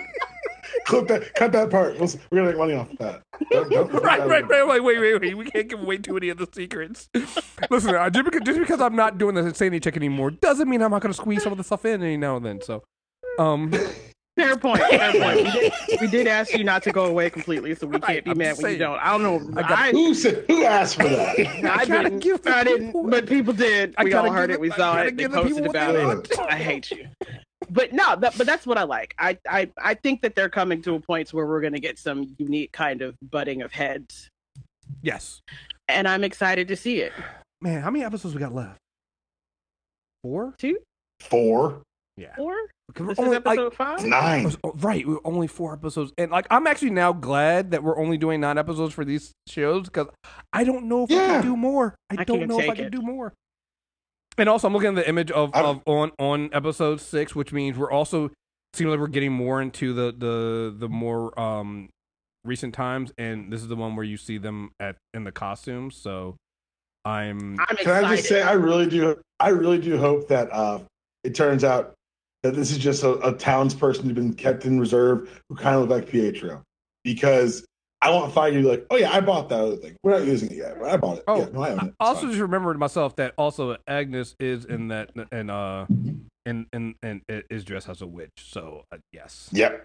Clip 0.87 1.09
that. 1.09 1.35
Cut 1.35 1.53
that 1.53 1.71
part. 1.71 1.99
We'll, 1.99 2.09
we're 2.31 2.39
gonna 2.39 2.49
make 2.51 2.59
money 2.59 2.75
off 2.75 2.91
of 2.91 2.99
that. 2.99 3.23
Don't- 3.51 3.71
don't 3.71 3.93
right, 4.03 4.19
that 4.21 4.29
right, 4.29 4.45
out. 4.45 4.51
right. 4.51 4.67
Like, 4.69 4.83
wait, 4.83 4.99
wait, 4.99 5.21
wait. 5.21 5.37
We 5.37 5.45
can't 5.51 5.69
give 5.69 5.81
away 5.81 5.99
too 5.99 6.15
many 6.15 6.29
of 6.29 6.39
the 6.39 6.49
secrets. 6.53 7.09
Listen, 7.71 7.95
uh, 7.95 8.11
just, 8.11 8.25
because, 8.25 8.43
just 8.45 8.59
because 8.59 8.81
I'm 8.81 8.97
not 8.97 9.19
doing 9.19 9.35
the 9.35 9.45
insanity 9.47 9.81
check 9.81 9.97
anymore 9.97 10.31
doesn't 10.31 10.69
mean 10.69 10.83
I'm 10.83 10.91
not 10.91 11.03
going 11.03 11.13
to 11.13 11.17
squeeze 11.17 11.43
some 11.43 11.53
of 11.53 11.59
the 11.59 11.65
stuff 11.65 11.85
in 11.85 12.03
any 12.03 12.17
now 12.17 12.37
and 12.37 12.45
then. 12.47 12.61
So, 12.63 12.83
um, 13.39 13.73
Fair 14.35 14.57
point. 14.57 14.79
Fair 14.81 15.13
point. 15.13 15.37
We 15.45 15.51
did, 15.51 15.73
we 16.01 16.07
did 16.07 16.27
ask 16.27 16.55
you 16.57 16.65
not 16.65 16.83
to 16.85 16.91
go 16.91 17.05
away 17.05 17.29
completely, 17.29 17.75
so 17.75 17.87
we 17.87 17.99
Right, 17.99 18.03
can't 18.05 18.25
be 18.25 18.31
I'm 18.31 18.39
mad 18.39 18.49
just 18.53 18.63
when 18.63 18.73
you 18.73 18.79
don't. 18.79 18.99
I 18.99 19.11
don't 19.19 19.23
know. 19.23 19.61
I 19.61 19.63
got- 19.63 19.79
I, 19.79 19.91
Who 19.91 20.15
said? 20.15 20.47
Who 20.49 20.65
asked 20.65 20.97
for 20.97 21.07
that? 21.07 21.39
I, 21.39 21.85
gotta 21.85 22.05
didn't. 22.05 22.21
give 22.21 22.41
I 22.47 22.65
didn't. 22.65 22.87
people- 22.87 23.05
But 23.11 23.27
people 23.27 23.53
did. 23.53 23.95
I 23.99 24.05
We 24.05 24.15
all 24.15 24.31
heard 24.33 24.49
give 24.49 24.55
it. 24.55 24.61
We 24.61 24.71
saw 24.71 24.97
it. 25.03 25.17
They 25.19 25.29
posted 25.29 25.67
about 25.67 25.95
it. 25.97 26.39
I 26.49 26.57
hate 26.57 26.91
you. 26.91 27.09
But 27.71 27.93
no, 27.93 28.17
that, 28.17 28.37
but 28.37 28.47
that's 28.47 28.67
what 28.67 28.79
I 28.79 28.83
like. 28.85 29.15
I, 29.19 29.39
I, 29.49 29.71
I 29.83 29.95
think 29.95 30.23
that 30.23 30.35
they're 30.35 30.49
coming 30.49 30.83
to 30.83 30.95
a 30.95 31.01
point 31.01 31.33
where 31.33 31.47
we're 31.47 31.61
going 31.61 31.73
to 31.75 31.81
get 31.81 31.99
some 31.99 32.35
unique 32.39 32.73
kind 32.73 33.03
of 33.03 33.15
butting 33.31 33.63
of 33.63 33.73
heads, 33.73 34.29
yes, 35.03 35.41
and 35.89 36.07
I'm 36.09 36.25
excited 36.25 36.69
to 36.69 36.77
see 36.77 37.01
it. 37.01 37.13
man. 37.61 37.83
How 37.83 37.91
many 37.91 38.05
episodes 38.05 38.35
we 38.35 38.41
got 38.41 38.55
left? 38.55 38.79
Four. 40.23 40.55
Two, 40.59 40.79
Four. 41.21 41.83
Yeah. 42.17 42.35
Four? 42.37 42.55
This 42.95 43.07
we're 43.07 43.13
is 43.13 43.19
only, 43.21 43.31
like, 43.39 43.47
episode 43.59 43.75
five? 43.75 44.05
Nine. 44.05 44.45
was- 44.45 44.59
oh, 44.63 44.73
right, 44.77 45.07
we're 45.07 45.17
only 45.25 45.47
four 45.47 45.73
episodes, 45.73 46.13
and 46.19 46.31
like 46.31 46.47
I'm 46.51 46.67
actually 46.67 46.91
now 46.91 47.13
glad 47.13 47.71
that 47.71 47.83
we're 47.83 47.97
only 47.99 48.19
doing 48.19 48.41
nine 48.41 48.59
episodes 48.59 48.93
for 48.93 49.03
these 49.05 49.33
shows 49.49 49.85
because 49.85 50.09
I 50.53 50.65
don't 50.65 50.85
know 50.89 51.05
if 51.05 51.11
I 51.11 51.15
can 51.15 51.43
do 51.43 51.57
more. 51.57 51.95
I, 52.11 52.17
I 52.19 52.25
don't 52.25 52.47
know 52.49 52.59
if 52.59 52.65
I 52.65 52.67
take 52.69 52.77
can 52.77 52.85
it. 52.87 52.91
do 52.93 53.01
more. 53.01 53.33
And 54.39 54.49
also, 54.49 54.67
I'm 54.67 54.73
looking 54.73 54.91
at 54.91 54.95
the 54.95 55.09
image 55.09 55.31
of, 55.31 55.55
of 55.55 55.83
on 55.87 56.11
on 56.19 56.51
episode 56.53 57.01
six, 57.01 57.35
which 57.35 57.53
means 57.53 57.77
we're 57.77 57.91
also 57.91 58.31
seems 58.75 58.91
like 58.91 58.99
we're 58.99 59.09
getting 59.09 59.33
more 59.33 59.61
into 59.61 59.93
the 59.93 60.15
the 60.17 60.75
the 60.77 60.89
more 60.89 61.39
um 61.39 61.91
recent 62.45 62.75
times, 62.75 63.13
and 63.19 63.53
this 63.53 63.61
is 63.61 63.69
the 63.69 63.77
one 63.77 63.95
where 63.95 64.05
you 64.05 64.17
see 64.17 64.39
them 64.39 64.73
at 64.81 64.97
in 65.15 65.25
the 65.25 65.33
costumes. 65.33 65.97
So 65.97 66.37
I'm 67.05 67.57
I'm 67.61 67.77
Can. 67.77 68.05
I 68.05 68.17
just 68.17 68.29
say, 68.29 68.43
I 68.43 68.53
really 68.53 68.89
do, 68.89 69.21
I 69.39 69.51
really 69.51 69.79
do 69.79 69.99
hope 69.99 70.29
that 70.29 70.53
uh, 70.53 70.81
it 71.25 71.35
turns 71.35 71.63
out 71.63 71.95
that 72.43 72.55
this 72.55 72.71
is 72.71 72.79
just 72.79 73.03
a, 73.03 73.11
a 73.19 73.35
townsperson 73.35 74.05
who's 74.05 74.13
been 74.13 74.35
kept 74.35 74.65
in 74.65 74.81
reserve 74.81 75.43
who 75.49 75.57
kind 75.57 75.77
of 75.77 75.83
look 75.83 75.91
like 75.91 76.09
Pietro, 76.09 76.63
because 77.05 77.65
I 78.03 78.11
want 78.11 78.35
Feige 78.35 78.53
to 78.55 78.63
be 78.63 78.69
like, 78.69 78.87
oh 78.91 78.97
yeah, 78.97 79.13
I 79.13 79.21
bought 79.21 79.49
that 79.51 79.61
other 79.61 79.77
thing. 79.77 79.95
We're 80.03 80.19
not 80.19 80.27
using 80.27 80.51
it 80.51 80.57
yet, 80.57 80.79
but 80.81 80.91
I 80.91 80.97
bought 80.97 81.19
it. 81.19 81.25
Oh, 81.29 81.39
yeah, 81.39 81.47
no, 81.53 81.63
I 81.63 81.71
own 81.71 81.87
it. 81.87 81.95
I 82.01 82.05
also 82.05 82.23
fine. 82.23 82.31
just 82.31 82.41
remembered 82.43 82.79
myself 82.79 83.15
that 83.17 83.33
also 83.39 83.77
Agnes 83.87 84.35
is 84.41 84.65
in 84.65 84.89
that 84.89 85.11
and 85.31 85.51
uh 85.51 85.87
and 86.45 86.67
and 86.73 86.95
and 87.03 87.23
is 87.29 87.65
dressed 87.65 87.89
as 87.89 88.03
a 88.03 88.07
witch. 88.07 88.31
So 88.39 88.85
uh, 88.93 88.97
yes, 89.13 89.49
Yep. 89.53 89.85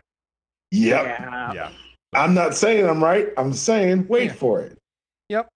Yep. 0.72 1.06
Yeah. 1.06 1.54
yeah. 1.54 1.70
I'm 2.16 2.34
not 2.34 2.56
saying 2.56 2.88
I'm 2.90 3.04
right. 3.04 3.28
I'm 3.38 3.54
saying 3.54 4.08
wait 4.08 4.26
Yeah. 4.26 4.34
for 4.34 4.62
it. 4.62 4.78
Yep. 5.30 5.48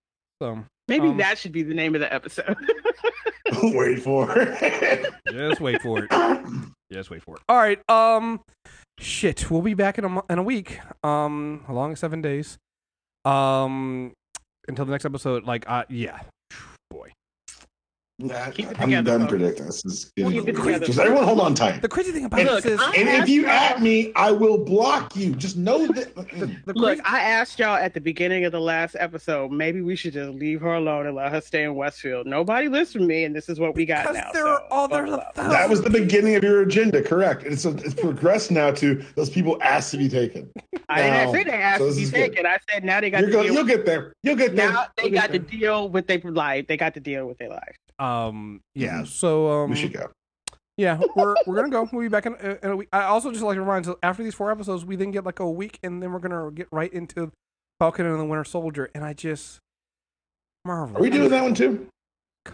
So 0.42 0.64
Maybe 0.88 1.08
Um, 1.08 1.18
that 1.18 1.38
should 1.38 1.52
be 1.54 1.64
the 1.64 1.74
name 1.74 1.96
of 1.96 2.02
the 2.02 2.14
episode. 2.14 2.56
wait 3.64 4.02
for 4.02 4.28
it. 4.38 5.14
just 5.32 5.62
wait 5.62 5.82
for 5.82 6.04
it. 6.04 6.12
Just 6.92 7.10
wait 7.10 7.24
for 7.24 7.38
it. 7.38 7.42
All 7.48 7.56
right. 7.56 7.80
Um, 7.90 8.42
shit. 9.00 9.50
We'll 9.50 9.62
be 9.62 9.74
back 9.74 9.98
in 9.98 10.06
a 10.06 10.22
in 10.30 10.40
a 10.40 10.44
week. 10.44 10.80
Um, 11.04 11.64
along 11.68 11.96
seven 11.96 12.22
days. 12.22 12.58
Um, 13.26 14.14
until 14.68 14.86
the 14.86 14.92
next 14.92 15.06
episode. 15.06 15.44
Like, 15.44 15.70
uh, 15.70 15.84
yeah. 15.90 16.22
Boy, 16.90 17.12
Nah, 18.22 18.52
I'm 18.80 19.04
done 19.04 19.28
predicting 19.28 19.66
this. 19.66 19.82
this 19.82 19.94
is 19.94 20.06
getting 20.16 20.32
Keep 20.46 20.50
it 20.50 20.86
Just 20.86 21.00
everyone 21.00 21.24
hold 21.24 21.40
on 21.40 21.56
tight. 21.56 21.82
the 21.82 21.88
crazy 21.90 22.12
thing 22.12 22.26
about 22.26 22.40
And, 22.40 22.50
this 22.50 22.66
is 22.66 22.80
and 22.80 23.10
if 23.10 23.28
you 23.28 23.46
asked 23.48 23.78
at 23.78 23.82
me, 23.82 24.12
I 24.16 24.32
will 24.32 24.58
block 24.64 25.16
you. 25.16 25.34
Just 25.36 25.58
know 25.58 25.88
that. 25.88 26.14
the 26.16 26.74
Look, 26.74 26.98
crazy- 27.00 27.02
I 27.04 27.22
asked 27.22 27.58
y'all 27.60 27.76
at 27.76 27.94
the 27.94 28.02
beginning 28.02 28.46
of 28.46 28.52
the 28.52 28.60
last 28.62 28.96
episode, 29.00 29.52
maybe 29.52 29.82
we 29.82 29.96
should 29.96 30.14
just 30.14 30.32
leave 30.32 30.62
her 30.62 30.74
alone 30.76 31.08
and 31.08 31.16
let 31.16 31.32
her 31.32 31.42
stay 31.42 31.64
in 31.64 31.72
Westview. 31.74 32.26
Nobody 32.26 32.68
listened 32.68 33.02
to 33.04 33.08
me, 33.08 33.24
and 33.24 33.36
this 33.36 33.50
is 33.50 33.60
what 33.60 33.76
we 33.76 33.86
got 33.86 34.04
because 34.04 34.18
now. 34.18 34.30
there 34.34 34.44
so, 34.44 34.50
are 34.50 34.64
all 34.70 34.88
there's 34.88 35.10
buckle 35.10 35.16
a 35.26 35.28
up. 35.28 35.36
thousand 35.36 35.52
That 35.54 35.70
was 35.70 35.82
the 35.82 35.90
beginning 35.90 36.36
of 36.36 36.44
your 36.44 36.62
agenda, 36.62 37.02
correct? 37.02 37.44
It's 37.44 37.66
it's 37.66 37.94
progressed 37.94 38.52
now 38.52 38.72
to 38.72 39.04
those 39.16 39.30
people 39.30 39.58
asked 39.62 39.92
to 39.92 39.98
be 39.98 40.10
taken. 40.10 40.50
I 40.90 41.02
didn't 41.02 41.14
Now, 41.14 41.32
say 41.32 41.44
they 41.46 41.52
asked 41.52 41.80
so 41.80 41.90
to 41.90 41.96
be 41.96 42.04
is 42.04 42.12
good. 42.12 42.18
taken. 42.18 42.46
I 42.46 42.58
said 42.70 42.84
now 42.84 43.02
they 43.02 43.10
got 43.10 43.22
You're 43.22 43.30
to 43.30 43.34
going, 43.34 43.46
deal. 43.48 43.56
you'll 43.56 43.66
get 43.66 43.86
there. 43.86 44.14
You'll 44.24 44.36
get 44.36 44.56
there. 44.56 44.72
now 44.72 44.88
they 44.98 45.10
got 45.10 45.32
to 45.32 45.40
deal 45.40 45.90
with 45.90 46.08
their 46.08 46.20
life. 46.20 46.68
They 46.68 46.78
got 46.78 46.94
to 46.96 47.00
deal 47.00 47.26
with 47.28 47.38
their 47.38 47.50
life. 47.50 47.76
Um, 48.00 48.62
yeah. 48.76 49.04
So 49.04 49.64
um, 49.64 49.70
We 49.70 49.76
should 49.76 49.94
go. 49.94 50.10
Yeah, 50.78 51.00
we're 51.16 51.36
we're 51.46 51.56
gonna 51.56 51.70
go. 51.70 51.88
We'll 51.92 52.02
be 52.02 52.08
back 52.08 52.26
in, 52.26 52.36
in 52.36 52.72
a 52.72 52.76
week. 52.76 52.88
I 52.92 53.04
also 53.04 53.30
just 53.32 53.44
like 53.44 53.56
to 53.56 53.62
remind. 53.62 53.86
So 53.86 54.00
after 54.02 54.24
these 54.24 54.34
four 54.34 54.52
episodes, 54.52 54.84
we 54.86 54.96
then 54.96 55.12
get 55.12 55.26
like 55.26 55.40
a 55.40 55.50
week, 55.50 55.78
and 55.84 56.02
then 56.02 56.12
we're 56.12 56.20
gonna 56.20 56.50
get 56.52 56.68
right 56.72 56.92
into 56.92 57.32
Falcon 57.80 58.06
and 58.06 58.20
the 58.20 58.26
Winter 58.26 58.44
Soldier. 58.46 58.90
And 58.96 59.04
I 59.04 59.14
just 59.14 59.60
Marvel. 60.66 60.98
Are 60.98 61.02
we 61.02 61.10
doing 61.10 61.30
that 61.30 61.44
one 61.44 61.54
too? 61.54 61.88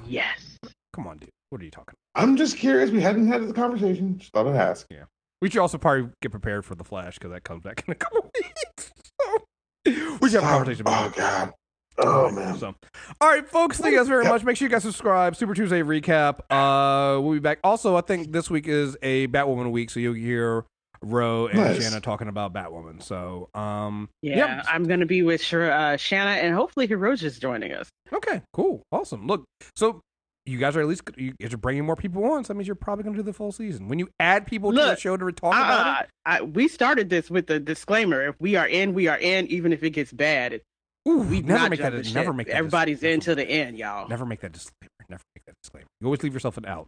Yes. 0.05 0.57
Come 0.93 1.07
on, 1.07 1.17
dude. 1.17 1.29
What 1.51 1.61
are 1.61 1.63
you 1.65 1.71
talking? 1.71 1.93
I'm 2.15 2.35
just 2.35 2.57
curious. 2.57 2.89
We 2.91 2.99
hadn't 3.01 3.27
had 3.27 3.47
the 3.47 3.53
conversation. 3.53 4.17
Just 4.17 4.33
thought 4.33 4.47
I'd 4.47 4.55
ask. 4.55 4.87
about? 4.91 5.07
We 5.41 5.49
should 5.49 5.61
also 5.61 5.77
probably 5.77 6.09
get 6.21 6.31
prepared 6.31 6.65
for 6.65 6.75
the 6.75 6.83
Flash 6.83 7.19
because 7.19 7.31
that 7.31 7.43
comes 7.43 7.63
back 7.63 7.83
in 7.87 7.91
a 7.91 7.95
couple 7.95 8.29
weeks. 8.35 8.91
So 9.21 10.17
we 10.19 10.29
should 10.29 10.41
have 10.41 10.43
a 10.43 10.57
conversation 10.57 10.83
Oh 10.87 11.05
it. 11.05 11.15
God. 11.15 11.53
Oh 11.99 12.29
man. 12.31 12.57
So, 12.57 12.75
all 13.21 13.27
right, 13.29 13.47
folks. 13.47 13.79
Thank 13.79 13.93
you 13.93 13.99
guys 13.99 14.07
very 14.07 14.23
Yep. 14.23 14.33
much. 14.33 14.43
Make 14.43 14.57
sure 14.57 14.67
you 14.67 14.71
guys 14.71 14.83
subscribe. 14.83 15.35
Super 15.35 15.53
Tuesday 15.53 15.81
recap. 15.81 16.39
Uh, 16.49 17.19
we'll 17.21 17.33
be 17.33 17.39
back. 17.39 17.59
Also, 17.63 17.95
I 17.95 18.01
think 18.01 18.31
this 18.31 18.49
week 18.49 18.67
is 18.67 18.95
a 19.01 19.27
Batwoman 19.27 19.71
week, 19.71 19.89
so 19.89 19.99
you'll 19.99 20.13
hear 20.13 20.65
Ro 21.01 21.47
and 21.47 21.59
Nice. 21.59 21.81
Shanna 21.83 22.01
talking 22.01 22.27
about 22.27 22.53
Batwoman. 22.53 23.01
So, 23.01 23.49
um, 23.53 24.09
Yeah, 24.21 24.57
Yep. 24.57 24.65
I'm 24.69 24.83
going 24.85 24.99
to 24.99 25.05
be 25.05 25.21
with 25.23 25.41
Sh- 25.41 25.53
uh, 25.55 25.97
Shanna, 25.97 26.31
and 26.31 26.53
hopefully 26.55 26.87
Hiroji's 26.87 27.39
joining 27.39 27.71
us. 27.73 27.89
Okay, 28.13 28.41
cool, 28.53 28.83
awesome. 28.91 29.27
Look, 29.27 29.45
so 29.75 30.01
you 30.45 30.57
guys 30.59 30.77
are 30.77 30.81
at 30.81 30.87
least 30.87 31.03
you 31.17 31.33
guys 31.41 31.53
are 31.53 31.57
bringing 31.57 31.85
more 31.85 31.95
people 31.97 32.23
on. 32.25 32.43
So 32.43 32.49
that 32.53 32.55
means 32.57 32.67
you're 32.67 32.75
probably 32.75 33.03
going 33.03 33.15
to 33.15 33.21
do 33.21 33.25
the 33.25 33.33
full 33.33 33.51
season. 33.51 33.89
When 33.89 33.99
you 33.99 34.07
add 34.19 34.45
people 34.47 34.71
to 34.71 34.77
the 34.77 34.95
show 34.95 35.17
to 35.17 35.31
talk 35.31 35.53
about 35.53 36.03
it, 36.03 36.09
I, 36.25 36.41
we 36.41 36.67
started 36.67 37.09
this 37.09 37.29
with 37.29 37.47
the 37.47 37.59
disclaimer: 37.59 38.27
if 38.29 38.35
we 38.39 38.55
are 38.55 38.67
in, 38.67 38.93
we 38.93 39.07
are 39.07 39.17
in, 39.17 39.47
even 39.47 39.73
if 39.73 39.83
it 39.83 39.89
gets 39.91 40.11
bad. 40.13 40.61
Ooh, 41.07 41.19
We 41.19 41.41
never 41.41 41.69
make 41.69 41.79
that. 41.79 42.13
Never 42.13 42.33
make 42.33 42.47
that. 42.47 42.55
Everybody's 42.55 43.03
in 43.03 43.19
to 43.21 43.35
the 43.35 43.43
end, 43.47 43.77
y'all. 43.77 44.07
Never 44.07 44.25
make 44.25 44.41
that 44.41 44.51
disclaimer. 44.51 44.89
Never 45.09 45.23
make 45.35 45.45
that 45.45 45.55
disclaimer. 45.63 45.87
You 46.01 46.07
always 46.07 46.23
leave 46.23 46.33
yourself 46.33 46.57
an 46.57 46.65
out. 46.65 46.87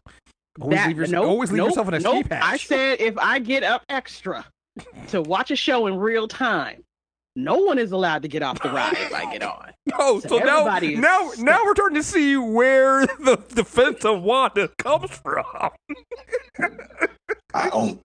Always 0.59 0.77
That- 0.77 0.87
leave, 0.89 0.97
yourself, 0.97 1.23
nope, 1.23 1.29
always 1.29 1.51
leave 1.51 1.57
nope, 1.59 1.69
yourself 1.69 1.87
an 1.87 1.93
escape 1.95 2.13
nope. 2.13 2.31
hatch. 2.31 2.43
I 2.43 2.57
said 2.57 2.99
if 2.99 3.17
I 3.17 3.39
get 3.39 3.63
up 3.63 3.83
extra 3.87 4.45
to 5.09 5.21
watch 5.21 5.51
a 5.51 5.55
show 5.55 5.87
in 5.87 5.97
real 5.97 6.27
time, 6.27 6.83
no 7.43 7.57
one 7.57 7.79
is 7.79 7.91
allowed 7.91 8.21
to 8.23 8.27
get 8.27 8.43
off 8.43 8.61
the 8.61 8.69
ride 8.69 8.93
if 8.93 9.13
I 9.13 9.31
get 9.31 9.43
on. 9.43 9.71
Oh, 9.97 10.19
So 10.19 10.27
so, 10.27 10.37
now, 10.39 10.65
now, 10.79 11.31
now 11.37 11.61
we're 11.65 11.75
starting 11.75 11.95
to 11.95 12.03
see 12.03 12.37
where 12.37 13.05
the 13.19 13.37
defense 13.49 14.05
of 14.05 14.21
Wanda 14.21 14.67
comes 14.77 15.11
from. 15.11 15.43
I 17.53 17.69
own. 17.71 17.99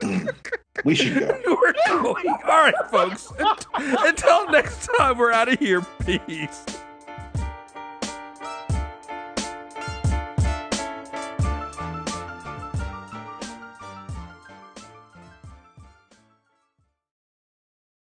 we 0.85 0.95
should 0.95 1.19
go. 1.19 1.39
we're 1.47 1.75
going. 1.87 2.29
All 2.29 2.39
right, 2.47 2.75
folks. 2.91 3.33
Until 3.75 4.51
next 4.51 4.89
time, 4.97 5.19
we're 5.19 5.33
out 5.33 5.53
of 5.53 5.59
here. 5.59 5.83
Peace. 6.05 6.65